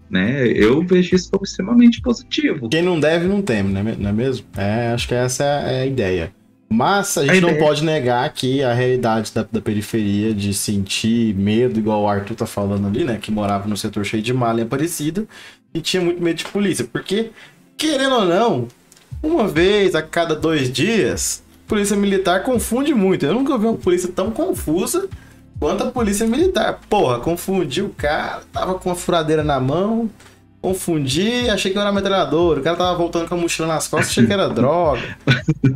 Né? 0.09 0.47
Eu 0.47 0.83
vejo 0.83 1.16
isso 1.16 1.31
como 1.31 1.45
extremamente 1.45 2.01
positivo. 2.01 2.69
Quem 2.69 2.83
não 2.83 2.99
deve, 2.99 3.27
não 3.27 3.43
teme, 3.43 3.73
não 3.73 4.09
é 4.09 4.12
mesmo? 4.12 4.47
É, 4.57 4.93
acho 4.93 5.09
que 5.09 5.15
essa 5.15 5.45
é 5.45 5.83
a 5.83 5.87
ideia. 5.87 6.33
Mas 6.69 7.16
a 7.16 7.24
gente 7.24 7.39
a 7.39 7.41
não 7.41 7.59
pode 7.59 7.85
negar 7.85 8.28
que 8.33 8.62
a 8.62 8.73
realidade 8.73 9.33
da, 9.33 9.47
da, 9.51 9.61
periferia 9.61 10.35
de 10.35 10.53
sentir 10.53 11.35
medo, 11.35 11.78
igual 11.78 12.03
o 12.03 12.09
Arthur 12.09 12.35
tá 12.35 12.47
falando 12.47 12.89
ali, 12.89 13.05
né? 13.05 13.19
Que 13.20 13.31
morava 13.31 13.69
no 13.69 13.77
setor 13.77 14.05
cheio 14.05 14.23
de 14.23 14.33
malha 14.33 14.65
Aparecida 14.65 15.27
e 15.73 15.81
tinha 15.81 16.03
muito 16.03 16.20
medo 16.20 16.37
de 16.37 16.45
polícia. 16.47 16.85
Porque, 16.85 17.31
querendo 17.77 18.16
ou 18.16 18.24
não, 18.24 18.69
uma 19.23 19.47
vez 19.47 19.95
a 19.95 20.03
cada 20.03 20.35
dois 20.35 20.70
dias, 20.70 21.43
polícia 21.69 21.97
militar 21.97 22.43
confunde 22.43 22.93
muito. 22.95 23.24
Eu 23.24 23.35
nunca 23.35 23.57
vi 23.57 23.66
uma 23.66 23.77
polícia 23.77 24.11
tão 24.12 24.33
confusa 24.33 25.09
quanto 25.59 25.85
a 25.85 25.91
polícia 25.91 26.27
militar. 26.27 26.81
Porra, 26.89 27.19
confundiu 27.19 27.87
o 27.87 27.91
cara, 27.91 28.43
tava 28.53 28.74
com 28.74 28.91
a 28.91 28.95
furadeira 28.95 29.43
na 29.43 29.61
mão, 29.61 30.11
confundi, 30.61 31.49
achei 31.49 31.70
que 31.70 31.78
eu 31.78 31.83
era 31.83 31.93
metralhador. 31.93 32.59
O 32.59 32.62
cara 32.62 32.77
tava 32.77 32.97
voltando 32.97 33.28
com 33.28 33.35
a 33.35 33.39
mochila 33.39 33.69
nas 33.69 33.87
costas, 33.87 34.11
achei 34.11 34.27
que 34.27 34.33
era 34.33 34.49
droga. 34.51 35.16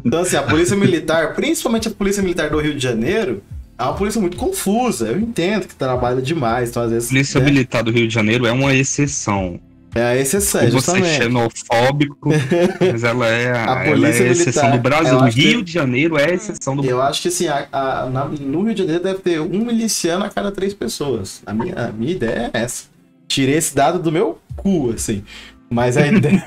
Então, 0.04 0.20
assim, 0.20 0.36
a 0.36 0.42
polícia 0.42 0.76
militar, 0.76 1.34
principalmente 1.34 1.88
a 1.88 1.90
polícia 1.90 2.22
militar 2.22 2.50
do 2.50 2.58
Rio 2.60 2.74
de 2.74 2.82
Janeiro, 2.82 3.42
é 3.78 3.82
uma 3.84 3.94
polícia 3.94 4.20
muito 4.20 4.36
confusa. 4.36 5.08
Eu 5.08 5.18
entendo 5.18 5.66
que 5.66 5.74
trabalha 5.74 6.20
demais, 6.20 6.70
então 6.70 6.82
às 6.82 6.90
vezes. 6.90 7.08
A 7.08 7.12
polícia 7.12 7.40
né? 7.40 7.46
militar 7.46 7.82
do 7.82 7.90
Rio 7.90 8.06
de 8.06 8.12
Janeiro 8.12 8.46
é 8.46 8.52
uma 8.52 8.74
exceção. 8.74 9.60
É 9.94 10.02
a 10.02 10.16
exceção, 10.16 10.60
Como 10.60 10.80
Você 10.80 10.98
é 10.98 11.04
xenofóbico, 11.04 12.28
mas 12.80 13.02
ela 13.02 13.26
é 13.26 13.50
a, 13.50 13.78
a 13.78 13.86
ela 13.86 14.08
é 14.08 14.10
a 14.10 14.26
exceção 14.30 14.70
do 14.70 14.78
Brasil. 14.78 15.16
O 15.18 15.24
Rio 15.24 15.58
que... 15.58 15.64
de 15.64 15.72
Janeiro 15.72 16.16
é 16.16 16.30
a 16.30 16.34
exceção 16.34 16.76
do 16.76 16.82
Brasil. 16.82 16.98
Eu 16.98 17.02
acho 17.02 17.22
que 17.22 17.28
assim, 17.28 17.48
a, 17.48 17.66
a, 17.72 18.06
na, 18.06 18.24
no 18.26 18.62
Rio 18.62 18.74
de 18.74 18.82
Janeiro 18.82 19.02
deve 19.02 19.18
ter 19.18 19.40
um 19.40 19.64
miliciano 19.64 20.24
a 20.24 20.28
cada 20.28 20.52
três 20.52 20.72
pessoas. 20.72 21.42
A 21.44 21.52
minha, 21.52 21.74
a 21.74 21.92
minha 21.92 22.12
ideia 22.12 22.50
é 22.52 22.62
essa. 22.62 22.84
Tirei 23.26 23.56
esse 23.56 23.74
dado 23.74 23.98
do 23.98 24.12
meu 24.12 24.38
cu, 24.56 24.92
assim. 24.94 25.24
Mas 25.68 25.96
a 25.96 26.06
ideia. 26.06 26.44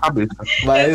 Cabeça. 0.00 0.34
Mas 0.64 0.94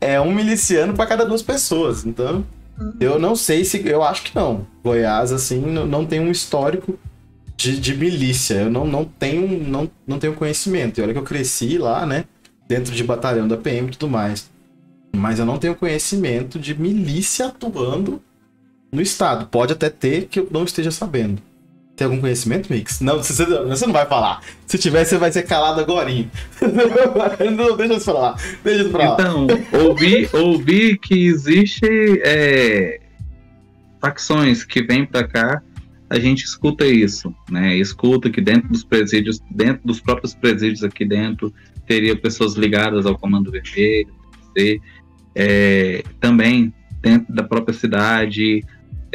é, 0.00 0.14
é 0.14 0.20
um 0.20 0.32
miliciano 0.32 0.94
para 0.94 1.06
cada 1.06 1.24
duas 1.24 1.42
pessoas. 1.42 2.04
Então, 2.06 2.44
uhum. 2.78 2.92
eu 2.98 3.18
não 3.18 3.36
sei 3.36 3.64
se. 3.64 3.86
Eu 3.86 4.02
acho 4.02 4.22
que 4.22 4.34
não. 4.34 4.66
Goiás, 4.82 5.32
assim, 5.32 5.60
não, 5.60 5.86
não 5.86 6.06
tem 6.06 6.20
um 6.20 6.30
histórico 6.30 6.98
de, 7.58 7.78
de 7.78 7.94
milícia. 7.94 8.54
Eu 8.54 8.70
não, 8.70 8.86
não, 8.86 9.04
tenho, 9.04 9.62
não, 9.64 9.90
não 10.06 10.18
tenho 10.18 10.32
conhecimento. 10.32 10.98
E 10.98 11.02
olha 11.02 11.12
que 11.12 11.18
eu 11.18 11.24
cresci 11.24 11.76
lá, 11.76 12.06
né? 12.06 12.24
Dentro 12.68 12.94
de 12.94 13.02
batalhão 13.02 13.48
da 13.48 13.56
PM 13.56 13.88
e 13.88 13.90
tudo 13.90 14.08
mais. 14.08 14.48
Mas 15.14 15.40
eu 15.40 15.44
não 15.44 15.58
tenho 15.58 15.74
conhecimento 15.74 16.58
de 16.58 16.78
milícia 16.78 17.46
atuando 17.46 18.22
no 18.92 19.02
estado. 19.02 19.46
Pode 19.48 19.72
até 19.72 19.90
ter 19.90 20.26
que 20.26 20.38
eu 20.38 20.48
não 20.50 20.64
esteja 20.64 20.92
sabendo. 20.92 21.42
Tem 21.96 22.04
algum 22.04 22.20
conhecimento, 22.20 22.72
Mix? 22.72 23.00
Não, 23.00 23.16
você, 23.16 23.44
você 23.44 23.86
não 23.86 23.92
vai 23.92 24.06
falar. 24.06 24.40
Se 24.64 24.78
tiver, 24.78 25.04
você 25.04 25.18
vai 25.18 25.32
ser 25.32 25.42
calado 25.42 25.80
agora. 25.80 26.08
não, 27.50 27.76
deixa 27.76 27.94
eu 27.94 28.00
falar. 28.00 28.40
Deixa. 28.62 28.84
Então, 28.84 29.48
ouvi, 29.72 30.30
ouvi 30.32 30.96
que 30.96 31.26
existe 31.26 31.88
é, 32.22 33.00
facções 34.00 34.62
que 34.62 34.80
vêm 34.80 35.04
para 35.04 35.26
cá. 35.26 35.62
A 36.10 36.18
gente 36.18 36.44
escuta 36.44 36.86
isso, 36.86 37.34
né? 37.50 37.76
Escuta 37.76 38.30
que 38.30 38.40
dentro 38.40 38.68
dos 38.68 38.82
presídios, 38.82 39.40
dentro 39.50 39.86
dos 39.86 40.00
próprios 40.00 40.34
presídios 40.34 40.82
aqui 40.82 41.04
dentro, 41.04 41.52
teria 41.86 42.16
pessoas 42.16 42.54
ligadas 42.54 43.04
ao 43.04 43.18
Comando 43.18 43.50
Vermelho, 43.50 44.12
é, 45.34 46.02
também 46.18 46.72
dentro 47.02 47.34
da 47.34 47.42
própria 47.42 47.74
cidade. 47.74 48.64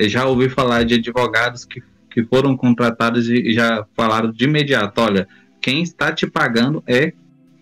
Já 0.01 0.25
ouvi 0.25 0.49
falar 0.49 0.83
de 0.83 0.95
advogados 0.95 1.65
que 1.65 1.81
que 2.13 2.23
foram 2.23 2.55
contratados 2.55 3.27
e 3.27 3.51
já 3.53 3.85
falaram 3.95 4.31
de 4.31 4.45
imediato, 4.45 5.01
olha, 5.01 5.27
quem 5.59 5.81
está 5.81 6.13
te 6.13 6.27
pagando 6.27 6.83
é 6.85 7.11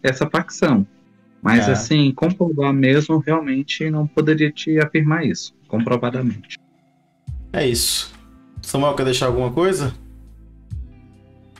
essa 0.03 0.29
facção. 0.29 0.85
Mas 1.41 1.69
é. 1.69 1.71
assim, 1.71 2.11
comprovar 2.11 2.73
mesmo, 2.73 3.17
realmente 3.17 3.89
não 3.89 4.05
poderia 4.05 4.51
te 4.51 4.77
afirmar 4.77 5.25
isso, 5.25 5.55
comprovadamente. 5.67 6.59
É 7.53 7.65
isso. 7.65 8.10
Samuel, 8.61 8.95
quer 8.95 9.05
deixar 9.05 9.27
alguma 9.27 9.51
coisa? 9.51 9.93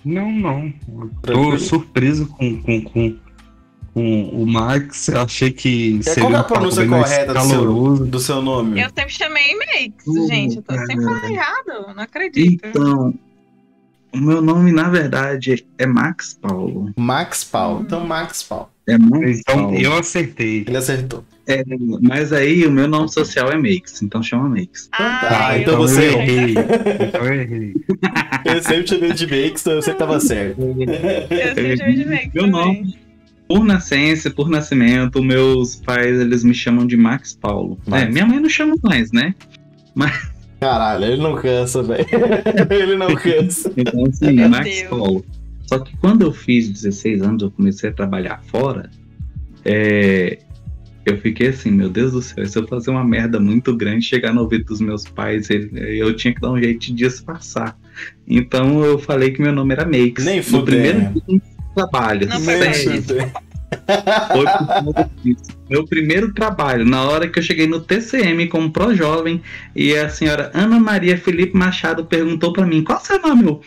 Não, 0.03 0.31
não. 0.31 0.73
Tô 1.21 1.57
surpreso 1.59 2.27
com, 2.27 2.61
com, 2.61 2.81
com, 2.83 3.17
com 3.93 4.23
o 4.29 4.45
Max. 4.45 5.09
Achei 5.09 5.51
que 5.51 5.99
é, 5.99 6.03
seria 6.03 6.23
Qual 6.23 6.33
é 6.33 6.37
a 6.37 6.43
pronúncia 6.43 6.87
correta 6.87 7.33
do 7.33 7.41
seu, 7.41 7.95
do 8.07 8.19
seu 8.19 8.41
nome? 8.41 8.81
Eu 8.81 8.89
sempre 8.89 9.13
chamei 9.13 9.55
Max, 9.55 10.07
uh, 10.07 10.27
gente. 10.27 10.57
Eu 10.57 10.63
tô 10.63 10.73
sempre 10.73 11.03
falando 11.03 11.25
errado. 11.25 11.95
Não 11.95 12.03
acredito. 12.03 12.65
Então, 12.65 13.13
o 14.13 14.17
meu 14.17 14.41
nome, 14.41 14.71
na 14.71 14.89
verdade, 14.89 15.65
é 15.77 15.85
Max 15.85 16.37
Paulo. 16.41 16.91
Max 16.97 17.43
Paulo. 17.43 17.81
Então, 17.81 18.05
Max 18.05 18.41
Paulo. 18.41 18.70
É 18.87 18.97
Max 18.97 19.39
então, 19.39 19.55
Paulo. 19.55 19.77
eu 19.77 19.93
acertei. 19.93 20.65
Ele 20.67 20.77
acertou. 20.77 21.23
É, 21.47 21.63
mas 22.01 22.31
aí 22.33 22.65
o 22.65 22.71
meu 22.71 22.87
nome 22.87 23.09
social 23.09 23.51
é 23.51 23.57
Max, 23.57 24.01
então 24.01 24.23
chama 24.23 24.49
Max. 24.49 24.89
Ah, 24.91 25.47
ah 25.49 25.59
então 25.59 25.77
você 25.77 26.05
errei. 26.05 26.55
então 27.07 27.25
eu 27.25 27.33
errei. 27.33 27.73
Eu 28.45 28.63
sempre 28.63 28.87
chamei 28.87 29.13
de 29.13 29.25
Max, 29.27 29.61
então 29.61 29.73
eu 29.73 29.81
sempre 29.81 29.99
tava 29.99 30.19
certo. 30.19 30.61
Eu 30.61 31.55
sempre 31.55 31.77
chamei 31.77 31.95
de 31.95 32.05
Max. 32.05 32.29
Meu 32.33 32.47
nome 32.47 32.95
por 33.51 33.65
nascença, 33.65 34.31
por 34.31 34.49
nascimento, 34.49 35.21
meus 35.21 35.75
pais 35.75 36.21
eles 36.21 36.41
me 36.41 36.53
chamam 36.53 36.87
de 36.87 36.95
Max 36.95 37.33
Paulo. 37.33 37.77
É, 37.91 38.05
minha 38.05 38.25
mãe 38.25 38.39
não 38.39 38.49
chama 38.49 38.75
mais, 38.81 39.11
né? 39.11 39.35
Mas. 39.93 40.31
Caralho, 40.57 41.03
ele 41.03 41.21
não 41.21 41.35
cansa, 41.35 41.83
velho. 41.83 42.05
ele 42.69 42.95
não 42.95 43.13
cansa. 43.13 43.73
Então, 43.75 44.05
assim, 44.05 44.31
Meu 44.31 44.47
Max 44.47 44.63
Deus. 44.63 44.89
Paulo. 44.89 45.25
Só 45.71 45.79
que 45.79 45.95
quando 45.97 46.23
eu 46.23 46.33
fiz 46.33 46.67
16 46.67 47.21
anos, 47.21 47.43
eu 47.43 47.51
comecei 47.51 47.89
a 47.89 47.93
trabalhar 47.93 48.43
fora. 48.47 48.89
É, 49.63 50.39
eu 51.05 51.17
fiquei 51.17 51.47
assim, 51.47 51.71
meu 51.71 51.87
Deus 51.87 52.11
do 52.11 52.21
céu, 52.21 52.45
se 52.45 52.59
eu 52.59 52.67
fazer 52.67 52.91
uma 52.91 53.05
merda 53.05 53.39
muito 53.39 53.73
grande, 53.73 54.05
chegar 54.05 54.33
no 54.33 54.41
ouvido 54.41 54.65
dos 54.65 54.81
meus 54.81 55.05
pais, 55.05 55.47
eu 55.49 56.13
tinha 56.13 56.33
que 56.33 56.41
dar 56.41 56.51
um 56.51 56.59
jeito 56.59 56.79
de 56.87 56.93
disfarçar. 56.93 57.77
Então 58.27 58.83
eu 58.83 58.99
falei 58.99 59.31
que 59.31 59.41
meu 59.41 59.53
nome 59.53 59.73
era 59.73 59.85
Makes. 59.85 60.25
Nem 60.25 60.41
no 60.41 60.65
primeiro 60.65 61.13
trabalho. 61.73 62.27
Não 62.27 62.41
foi 62.41 62.57
Foi 64.33 64.45
por 64.45 65.09
Meu 65.69 65.87
primeiro 65.87 66.33
trabalho, 66.33 66.83
na 66.83 67.03
hora 67.03 67.29
que 67.29 67.39
eu 67.39 67.43
cheguei 67.43 67.65
no 67.65 67.79
TCM 67.79 68.47
como 68.49 68.69
pró-jovem, 68.69 69.41
e 69.73 69.95
a 69.95 70.09
senhora 70.09 70.51
Ana 70.53 70.81
Maria 70.81 71.17
Felipe 71.17 71.55
Machado 71.57 72.03
perguntou 72.03 72.51
para 72.51 72.65
mim: 72.65 72.83
qual 72.83 72.97
é 72.97 73.01
o 73.01 73.05
seu 73.05 73.21
nome? 73.21 73.61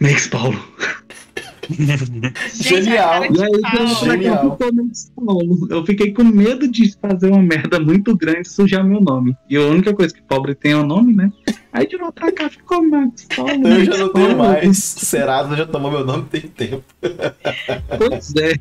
Eu, 0.00 0.08
Max 0.08 0.26
Paulo. 0.26 0.58
Genial. 2.54 3.24
E 3.24 3.42
aí, 3.42 3.94
Genial. 3.94 4.58
Paulo. 5.14 5.68
Eu 5.70 5.86
fiquei 5.86 6.12
com 6.12 6.24
medo 6.24 6.66
de 6.66 6.92
fazer 7.00 7.28
uma 7.30 7.42
merda 7.42 7.78
muito 7.78 8.16
grande 8.16 8.48
e 8.48 8.50
sujar 8.50 8.84
meu 8.84 9.00
nome. 9.00 9.36
E 9.48 9.56
a 9.56 9.62
única 9.62 9.94
coisa 9.94 10.12
que 10.12 10.22
pobre 10.22 10.54
tem 10.54 10.72
é 10.72 10.76
o 10.76 10.84
nome, 10.84 11.14
né? 11.14 11.32
Aí 11.72 11.86
de 11.86 11.96
lá 11.96 12.10
pra 12.10 12.32
cá 12.32 12.48
ficou 12.48 12.82
Max 12.82 13.26
Paulo. 13.34 13.68
Eu 13.68 13.84
já 13.84 13.96
não 13.98 14.12
tenho 14.12 14.36
mais. 14.36 14.76
Serado 14.78 15.56
já 15.56 15.66
tomou 15.66 15.90
meu 15.90 16.04
nome 16.04 16.24
tem 16.24 16.40
tempo. 16.42 16.84
Pois 17.98 18.34
é. 18.36 18.54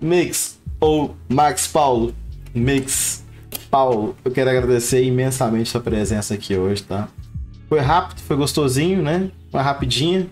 Mix, 0.00 0.60
ou 0.80 1.16
Max 1.28 1.66
Paulo. 1.66 2.14
Mix 2.54 3.24
Paulo, 3.70 4.14
eu 4.22 4.30
quero 4.30 4.50
agradecer 4.50 5.02
imensamente 5.02 5.70
sua 5.70 5.80
presença 5.80 6.34
aqui 6.34 6.54
hoje, 6.56 6.82
tá? 6.82 7.08
Foi 7.72 7.80
rápido, 7.80 8.20
foi 8.20 8.36
gostosinho, 8.36 9.00
né? 9.00 9.30
Uma 9.50 9.62
rapidinha. 9.62 10.28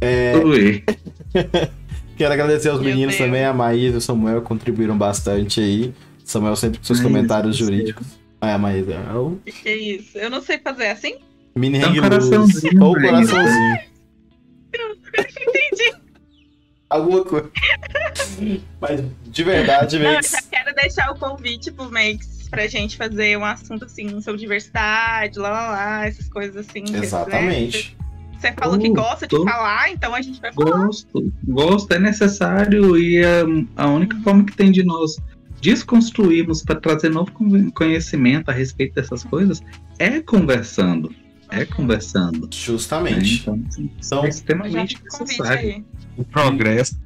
É... 0.00 0.36
Oi. 0.38 0.82
quero 2.18 2.34
agradecer 2.34 2.68
aos 2.68 2.80
Meu 2.80 2.90
meninos 2.90 3.14
Deus. 3.14 3.28
também, 3.28 3.44
a 3.44 3.52
Maísa 3.52 3.94
e 3.94 3.98
o 3.98 4.00
Samuel 4.00 4.42
contribuíram 4.42 4.98
bastante 4.98 5.60
aí. 5.60 5.94
Samuel 6.24 6.56
sempre 6.56 6.80
com 6.80 6.84
seus 6.84 6.98
Ai, 6.98 7.04
comentários 7.04 7.56
jurídicos. 7.56 8.08
Ah, 8.40 8.54
a 8.54 8.58
Maísa. 8.58 8.98
O 9.14 9.36
que, 9.46 9.52
que 9.52 9.68
é 9.68 9.76
isso? 9.76 10.18
Eu 10.18 10.30
não 10.30 10.42
sei 10.42 10.58
fazer 10.58 10.88
assim? 10.88 11.18
Mini 11.54 11.78
hang 11.78 12.00
um 12.00 12.02
coraçãozinho. 12.02 12.84
Ou 12.84 12.94
coraçãozinho. 12.94 13.78
Alguma 16.90 17.24
coisa. 17.24 17.52
Mas 18.80 19.04
de 19.28 19.44
verdade, 19.44 19.96
Não, 20.00 20.10
eu 20.10 20.22
já 20.24 20.42
quero 20.50 20.74
deixar 20.74 21.12
o 21.12 21.14
convite 21.20 21.70
pro 21.70 21.88
Makes 22.48 22.50
pra 22.50 22.66
gente 22.66 22.96
fazer 22.96 23.36
um 23.38 23.44
assunto 23.44 23.84
assim 23.84 24.20
sobre 24.20 24.40
diversidade, 24.40 25.38
lá 25.38 25.50
lá 25.50 25.70
lá, 25.70 26.06
essas 26.06 26.28
coisas 26.28 26.56
assim. 26.68 26.82
né, 26.90 27.00
Exatamente. 27.02 27.96
Você 28.38 28.52
falou 28.52 28.78
que 28.78 28.88
gosta 28.90 29.26
de 29.26 29.36
tô- 29.36 29.44
falar, 29.44 29.90
então 29.90 30.14
a 30.14 30.22
gente 30.22 30.40
vai 30.40 30.52
falar. 30.52 30.86
Gosto, 30.86 31.32
gosto, 31.46 31.92
é 31.92 31.98
necessário 31.98 32.96
e 32.96 33.18
é 33.18 33.42
a 33.76 33.88
única 33.88 34.16
forma 34.20 34.44
que 34.44 34.54
tem 34.54 34.70
de 34.70 34.84
nós 34.84 35.16
desconstruirmos 35.60 36.62
para 36.62 36.76
trazer 36.80 37.10
novo 37.10 37.32
con- 37.32 37.70
conhecimento 37.72 38.48
a 38.48 38.52
respeito 38.52 38.94
dessas 38.94 39.24
coisas 39.24 39.60
é 39.98 40.20
conversando. 40.20 41.12
É 41.50 41.64
conversando. 41.64 42.42
né? 42.42 42.48
Justamente. 42.52 43.40
Então, 43.40 43.60
assim, 43.68 43.90
Então, 43.98 44.24
é 44.24 44.28
extremamente 44.28 44.98
necessário. 45.02 45.84
O 46.16 46.24
progresso 46.24 46.96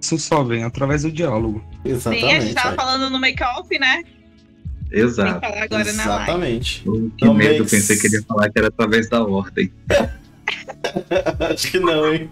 só 0.00 0.42
vem 0.42 0.64
através 0.64 1.02
do 1.02 1.12
diálogo. 1.12 1.62
Sim, 1.84 1.90
a 1.90 1.90
gente 1.90 1.94
Exatamente. 1.94 2.54
tava 2.54 2.72
é. 2.72 2.76
falando 2.76 3.10
no 3.10 3.18
make-off, 3.20 3.78
né? 3.78 4.02
Que 4.90 4.98
Exato. 5.00 5.40
falar 5.40 5.62
agora 5.62 5.92
na 5.92 6.04
live. 6.06 6.22
Exatamente. 6.22 6.82
Oh, 6.88 6.92
que 6.92 6.98
Então, 7.16 7.34
medo, 7.34 7.54
eu 7.54 7.58
Max- 7.60 7.70
pensei 7.70 7.96
que 7.98 8.06
ele 8.08 8.16
ia 8.16 8.22
falar 8.22 8.50
que 8.50 8.58
era 8.58 8.68
através 8.68 9.08
da 9.08 9.22
ordem. 9.24 9.70
Acho 11.52 11.70
que 11.70 11.78
não, 11.78 12.12
hein? 12.12 12.30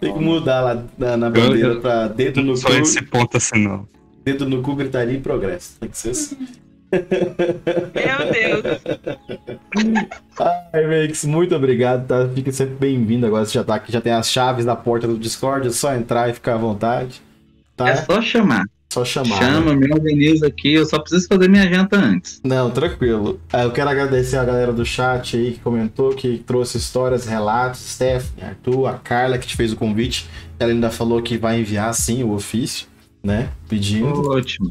Tem 0.00 0.12
que 0.12 0.18
mudar 0.20 0.60
lá 0.60 0.82
na, 0.98 1.16
na 1.16 1.30
bandeira 1.30 1.76
pra 1.80 2.08
dedo 2.08 2.42
no 2.42 2.56
Só 2.56 2.68
cu, 2.68 2.74
esse 2.74 3.02
ponto 3.02 3.36
assim, 3.36 3.64
não. 3.66 3.86
dedo 4.24 4.48
no 4.48 4.62
cu, 4.62 4.74
gritaria 4.74 5.14
e 5.16 5.20
progresso. 5.20 5.76
Tem 5.80 5.88
que 5.90 5.96
ser 5.98 6.10
assim. 6.10 6.36
Meu 6.92 8.32
Deus. 8.32 8.80
Ai, 10.72 10.86
Makes, 11.02 11.24
muito 11.24 11.54
obrigado, 11.54 12.06
tá? 12.06 12.28
Fica 12.34 12.50
sempre 12.52 12.74
bem-vindo 12.76 13.26
agora. 13.26 13.44
Você 13.44 13.52
já 13.54 13.64
tá 13.64 13.74
aqui, 13.76 13.92
já 13.92 14.00
tem 14.00 14.12
as 14.12 14.30
chaves 14.30 14.64
da 14.64 14.74
porta 14.74 15.06
do 15.06 15.18
Discord, 15.18 15.68
é 15.68 15.70
só 15.70 15.94
entrar 15.94 16.28
e 16.30 16.34
ficar 16.34 16.54
à 16.54 16.58
vontade. 16.58 17.20
Tá? 17.76 17.88
É 17.90 17.96
só 17.96 18.20
chamar. 18.20 18.64
Só 18.92 19.04
chamar. 19.04 19.40
né? 19.40 19.52
Chama, 19.52 19.74
me 19.76 19.92
organiza 19.92 20.48
aqui, 20.48 20.72
eu 20.74 20.84
só 20.84 20.98
preciso 20.98 21.28
fazer 21.28 21.48
minha 21.48 21.68
janta 21.72 21.96
antes. 21.96 22.40
Não, 22.44 22.70
tranquilo. 22.70 23.40
Ah, 23.52 23.62
Eu 23.62 23.70
quero 23.70 23.88
agradecer 23.88 24.36
a 24.36 24.44
galera 24.44 24.72
do 24.72 24.84
chat 24.84 25.36
aí 25.36 25.52
que 25.52 25.60
comentou, 25.60 26.10
que 26.14 26.38
trouxe 26.44 26.76
histórias, 26.78 27.24
relatos, 27.24 27.80
Stephanie, 27.80 28.42
Arthur, 28.44 28.86
a 28.86 28.94
Carla 28.94 29.38
que 29.38 29.46
te 29.46 29.56
fez 29.56 29.72
o 29.72 29.76
convite. 29.76 30.26
Ela 30.58 30.72
ainda 30.72 30.90
falou 30.90 31.22
que 31.22 31.38
vai 31.38 31.60
enviar 31.60 31.94
sim 31.94 32.24
o 32.24 32.32
ofício, 32.32 32.88
né? 33.22 33.50
Pedindo. 33.68 34.28
Ótimo. 34.28 34.68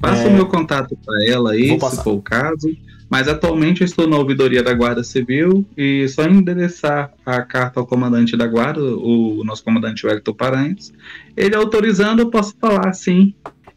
Passa 0.00 0.22
É. 0.22 0.28
o 0.28 0.32
meu 0.32 0.46
contato 0.46 0.96
para 1.04 1.24
ela 1.28 1.50
aí, 1.52 1.68
se 1.80 2.02
for 2.04 2.12
o 2.14 2.22
caso. 2.22 2.70
Mas 3.08 3.28
atualmente 3.28 3.82
eu 3.82 3.84
estou 3.84 4.08
na 4.08 4.16
ouvidoria 4.16 4.64
da 4.64 4.74
Guarda 4.74 5.04
Civil 5.04 5.64
e 5.76 6.08
só 6.08 6.24
endereçar 6.24 7.12
a 7.24 7.40
carta 7.40 7.78
ao 7.78 7.86
comandante 7.86 8.36
da 8.36 8.48
Guarda, 8.48 8.80
o 8.82 9.42
nosso 9.44 9.62
comandante 9.62 10.04
Wellington 10.04 10.32
Paranhos. 10.34 10.92
Ele 11.36 11.54
autorizando, 11.54 12.18
eu 12.20 12.30
posso 12.30 12.52
falar 12.60 12.92
sim, 12.94 13.32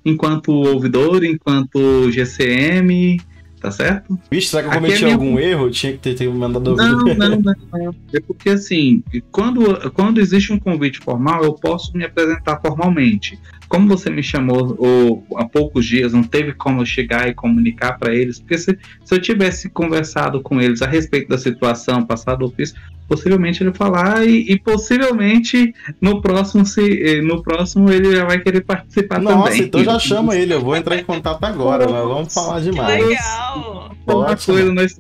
enquanto 0.10 0.52
ouvidor, 0.52 1.24
enquanto 1.24 2.12
GCM, 2.12 3.20
tá 3.62 3.72
certo? 3.72 4.18
Vixe, 4.32 4.48
será 4.50 4.64
que 4.64 4.68
eu 4.68 4.72
Aqui 4.72 4.82
cometi 4.82 5.02
é 5.02 5.06
minha- 5.06 5.16
algum 5.16 5.40
erro? 5.40 5.66
Eu 5.68 5.72
tinha 5.72 5.92
que 5.94 6.00
ter, 6.00 6.16
ter 6.16 6.30
mandado 6.30 6.70
ouvir. 6.72 6.82
Não, 6.84 6.98
não, 7.04 7.16
não, 7.42 7.54
não. 7.74 7.96
É 8.14 8.20
porque 8.20 8.50
assim, 8.50 9.04
quando, 9.32 9.92
quando 9.92 10.20
existe 10.20 10.52
um 10.54 10.60
convite 10.60 11.00
formal, 11.00 11.44
eu 11.44 11.54
posso 11.54 11.96
me 11.96 12.04
apresentar 12.06 12.60
formalmente. 12.62 13.38
Como 13.70 13.88
você 13.88 14.10
me 14.10 14.24
chamou 14.24 14.76
ou, 14.80 15.24
há 15.38 15.46
poucos 15.46 15.86
dias, 15.86 16.12
não 16.12 16.24
teve 16.24 16.54
como 16.54 16.82
eu 16.82 16.86
chegar 16.86 17.30
e 17.30 17.34
comunicar 17.36 18.00
para 18.00 18.14
eles, 18.14 18.40
porque 18.40 18.58
se, 18.58 18.78
se 19.06 19.14
eu 19.16 19.22
tivesse 19.22 19.70
conversado 19.70 20.42
com 20.42 20.60
eles 20.60 20.82
a 20.82 20.88
respeito 20.88 21.30
da 21.30 21.38
situação, 21.38 22.04
passado 22.04 22.42
o 22.42 22.46
ofício, 22.48 22.76
possivelmente 23.08 23.62
ele 23.64 23.72
falar 23.74 24.26
e, 24.28 24.52
e 24.52 24.60
possivelmente 24.60 25.74
no 26.02 26.20
próximo, 26.20 26.66
se, 26.66 26.82
eh, 26.82 27.22
no 27.22 27.44
próximo 27.44 27.92
ele 27.92 28.16
já 28.16 28.26
vai 28.26 28.40
querer 28.40 28.62
participar 28.62 29.22
Nossa, 29.22 29.50
também. 29.50 29.62
então 29.62 29.84
já 29.84 30.00
chama 30.00 30.36
ele. 30.36 30.54
Eu 30.54 30.62
vou 30.62 30.76
entrar 30.76 30.98
em 30.98 31.04
contato 31.04 31.44
agora, 31.44 31.88
mas 31.88 32.04
vamos 32.08 32.34
falar 32.34 32.62
Que 32.62 32.72
demais. 32.72 33.08
legal. 33.08 33.96
Uma 34.08 34.16
Ótimo. 34.32 34.56
coisa, 34.56 34.74
nós 34.74 35.00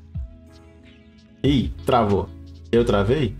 Ih, 1.44 1.72
travou. 1.86 2.30
Eu 2.72 2.86
travei? 2.86 3.34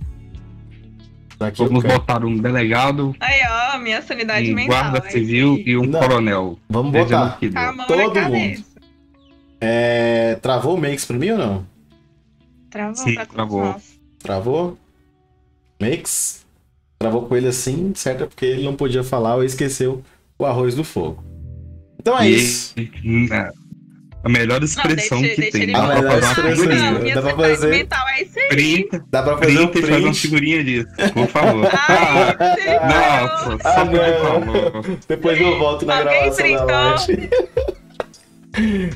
Daqui 1.40 1.64
Vamos 1.64 1.84
botar 1.86 2.24
um 2.26 2.38
delegado, 2.38 3.16
Aí, 3.20 3.40
ó, 3.50 3.80
minha 3.80 4.02
sanidade 4.02 4.52
um 4.52 4.56
mental. 4.56 4.92
guarda 4.92 5.10
civil 5.10 5.54
aí. 5.54 5.64
e 5.68 5.78
um 5.78 5.86
Não. 5.86 6.00
coronel. 6.02 6.60
Vamos 6.70 6.92
botar. 6.92 7.40
Todo 7.88 8.22
mundo. 8.30 8.66
É, 9.62 10.36
travou 10.42 10.76
o 10.76 10.82
Makes 10.82 11.06
pra 11.06 11.18
mim 11.18 11.32
ou 11.32 11.38
não? 11.38 11.66
Travou 12.70 12.96
Sim, 12.96 13.16
todos 13.16 13.34
travou. 13.34 13.64
nós. 13.64 14.00
Travou? 14.22 14.78
Makes? 15.82 16.46
Travou 16.98 17.26
com 17.26 17.36
ele 17.36 17.48
assim, 17.48 17.94
certo? 17.96 18.24
É 18.26 18.28
porque 18.28 18.46
ele 18.46 18.64
não 18.64 18.76
podia 18.76 19.04
falar 19.04 19.36
ou 19.36 19.44
esqueceu 19.44 20.04
o 20.38 20.46
arroz 20.46 20.76
do 20.76 20.84
fogo. 20.84 21.24
Então 22.00 22.18
é 22.20 22.30
E- 22.30 22.36
isso. 22.36 22.74
é, 23.32 23.52
A 24.22 24.28
melhor 24.30 24.62
expressão 24.64 25.22
deixa- 25.22 25.36
que 25.36 25.42
deixa 25.52 25.58
tem. 25.60 25.68
Dá 25.72 25.80
A 25.80 25.86
pra 25.88 25.96
melhor 25.96 26.12
fazer 26.22 26.42
uma 26.42 26.52
expressão. 26.52 26.56
figurinha. 26.56 26.92
Não, 27.16 27.22
Dá 27.22 27.22
pra 27.22 27.48
fazer- 27.50 27.68
mental 27.70 28.08
é 28.10 28.22
isso 28.24 28.40
aí. 28.40 28.48
Printa, 28.50 29.06
Dá 29.10 29.24
pra 29.24 29.38
fazer 29.38 29.60
um 29.60 29.68
printa 29.68 29.80
e 29.80 29.82
faz 29.82 29.94
uma 29.96 30.02
print. 30.02 30.20
figurinha 30.20 30.64
disso, 30.64 30.88
por 31.14 31.28
favor. 31.28 31.70
Ai, 31.88 32.36
Ah, 32.82 33.46
Deus. 33.48 33.62
só 33.62 33.70
Ah, 33.70 33.86
por 33.86 33.94
não. 33.94 34.54
favor. 34.72 34.98
Depois 35.08 35.40
eu 35.42 35.58
volto 35.58 35.86
na 35.86 35.98
Alguém 36.00 36.14
gravação 36.32 36.36
da 36.36 36.44
printou? 36.44 37.16
live. 37.16 37.30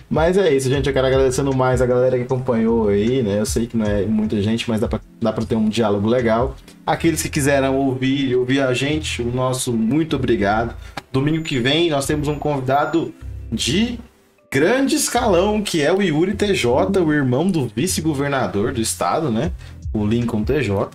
Mas 0.10 0.38
é 0.38 0.54
isso, 0.54 0.70
gente. 0.70 0.88
Eu 0.88 0.94
quero 0.94 1.08
agradecendo 1.08 1.56
mais 1.56 1.82
a 1.82 1.86
galera 1.86 2.18
que 2.18 2.24
acompanhou 2.24 2.90
aí, 2.90 3.22
né? 3.24 3.40
Eu 3.40 3.46
sei 3.46 3.66
que 3.68 3.78
não 3.78 3.86
é 3.86 4.02
muita 4.06 4.42
gente, 4.42 4.70
mas 4.70 4.82
dá 4.82 4.88
pra, 4.88 5.00
dá 5.22 5.32
pra 5.32 5.46
ter 5.46 5.56
um 5.56 5.70
diálogo 5.70 6.08
legal. 6.08 6.56
Aqueles 6.86 7.22
que 7.22 7.30
quiseram 7.30 7.76
ouvir, 7.78 8.36
ouvir 8.36 8.60
a 8.62 8.74
gente, 8.74 9.22
o 9.22 9.32
nosso 9.32 9.72
muito 9.72 10.16
obrigado. 10.18 10.76
Domingo 11.14 11.44
que 11.44 11.60
vem 11.60 11.90
nós 11.90 12.06
temos 12.06 12.28
um 12.28 12.36
convidado 12.38 13.14
de 13.52 14.00
grande 14.54 14.96
escalão, 14.96 15.64
que 15.64 15.82
é 15.82 15.92
o 15.92 16.00
Yuri 16.00 16.36
TJ, 16.36 17.00
o 17.04 17.12
irmão 17.12 17.50
do 17.50 17.68
vice-governador 17.76 18.72
do 18.72 18.80
estado, 18.80 19.32
né? 19.32 19.52
O 19.92 20.06
Lincoln 20.06 20.44
TJ. 20.44 20.90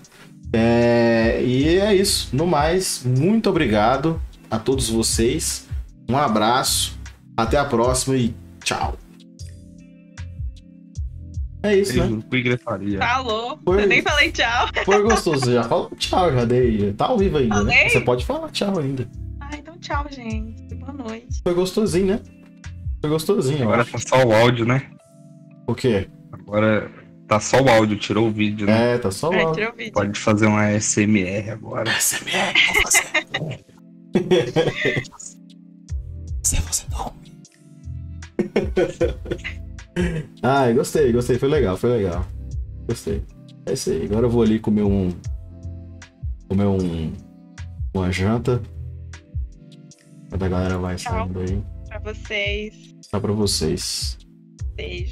É, 0.52 1.42
e 1.42 1.76
é 1.76 1.92
isso. 1.92 2.28
No 2.32 2.46
mais, 2.46 3.02
muito 3.04 3.50
obrigado 3.50 4.22
a 4.48 4.60
todos 4.60 4.88
vocês. 4.88 5.66
Um 6.08 6.16
abraço. 6.16 6.96
Até 7.36 7.58
a 7.58 7.64
próxima 7.64 8.16
e 8.16 8.32
tchau. 8.62 8.96
É 11.60 11.76
isso, 11.76 11.98
né? 11.98 12.22
Falou. 13.00 13.58
Foi. 13.64 13.82
Eu 13.82 13.88
nem 13.88 14.02
falei 14.02 14.30
tchau. 14.30 14.68
Foi 14.84 15.02
gostoso. 15.02 15.40
Você 15.40 15.54
já 15.54 15.64
falou 15.64 15.90
tchau, 15.98 16.32
já 16.32 16.44
dei. 16.44 16.92
Tá 16.92 17.06
ao 17.06 17.18
vivo 17.18 17.38
ainda, 17.38 17.64
né? 17.64 17.88
Você 17.88 18.00
pode 18.00 18.24
falar 18.24 18.50
tchau 18.50 18.78
ainda. 18.78 19.08
Ah, 19.40 19.56
então 19.56 19.76
tchau, 19.78 20.06
gente. 20.08 20.76
Boa 20.76 20.92
noite. 20.92 21.40
Foi 21.42 21.54
gostosinho, 21.54 22.06
né? 22.06 22.20
Foi 23.00 23.10
gostosinho, 23.10 23.62
Agora 23.64 23.84
tá 23.84 23.98
só 23.98 24.24
o 24.24 24.32
áudio, 24.32 24.64
né? 24.66 24.90
O 25.66 25.74
quê? 25.74 26.08
Agora 26.32 26.90
tá 27.28 27.38
só 27.38 27.62
o 27.62 27.68
áudio, 27.68 27.98
tirou 27.98 28.28
o 28.28 28.32
vídeo, 28.32 28.66
né? 28.66 28.94
É, 28.94 28.98
tá 28.98 29.10
só 29.10 29.30
É, 29.32 29.44
lá. 29.44 29.52
tirou 29.52 29.72
o 29.72 29.76
vídeo. 29.76 29.92
Pode 29.92 30.18
fazer 30.18 30.46
uma 30.46 30.70
SMR 30.80 31.50
agora. 31.50 31.90
SMR, 32.00 32.54
vou 32.74 32.82
fazer. 32.82 33.64
Se 36.42 36.56
você 36.62 36.84
não. 36.90 37.12
Ai, 40.42 40.72
gostei, 40.74 41.12
gostei. 41.12 41.38
Foi 41.38 41.48
legal, 41.48 41.76
foi 41.76 41.90
legal. 41.90 42.26
Gostei. 42.88 43.22
É 43.66 43.72
isso 43.74 43.90
aí. 43.90 44.04
Agora 44.06 44.26
eu 44.26 44.30
vou 44.30 44.42
ali 44.42 44.58
comer 44.58 44.82
um. 44.82 45.10
Comer 46.48 46.64
um. 46.66 47.12
Uma 47.94 48.10
janta. 48.10 48.60
Quando 50.30 50.42
a 50.44 50.48
galera 50.48 50.78
vai 50.78 50.96
Tchau. 50.96 51.12
saindo 51.12 51.40
aí. 51.40 51.62
Pra 51.88 51.98
vocês. 52.00 52.87
Tá 53.10 53.18
pra 53.18 53.32
vocês. 53.32 54.18
Beijo. 54.74 55.06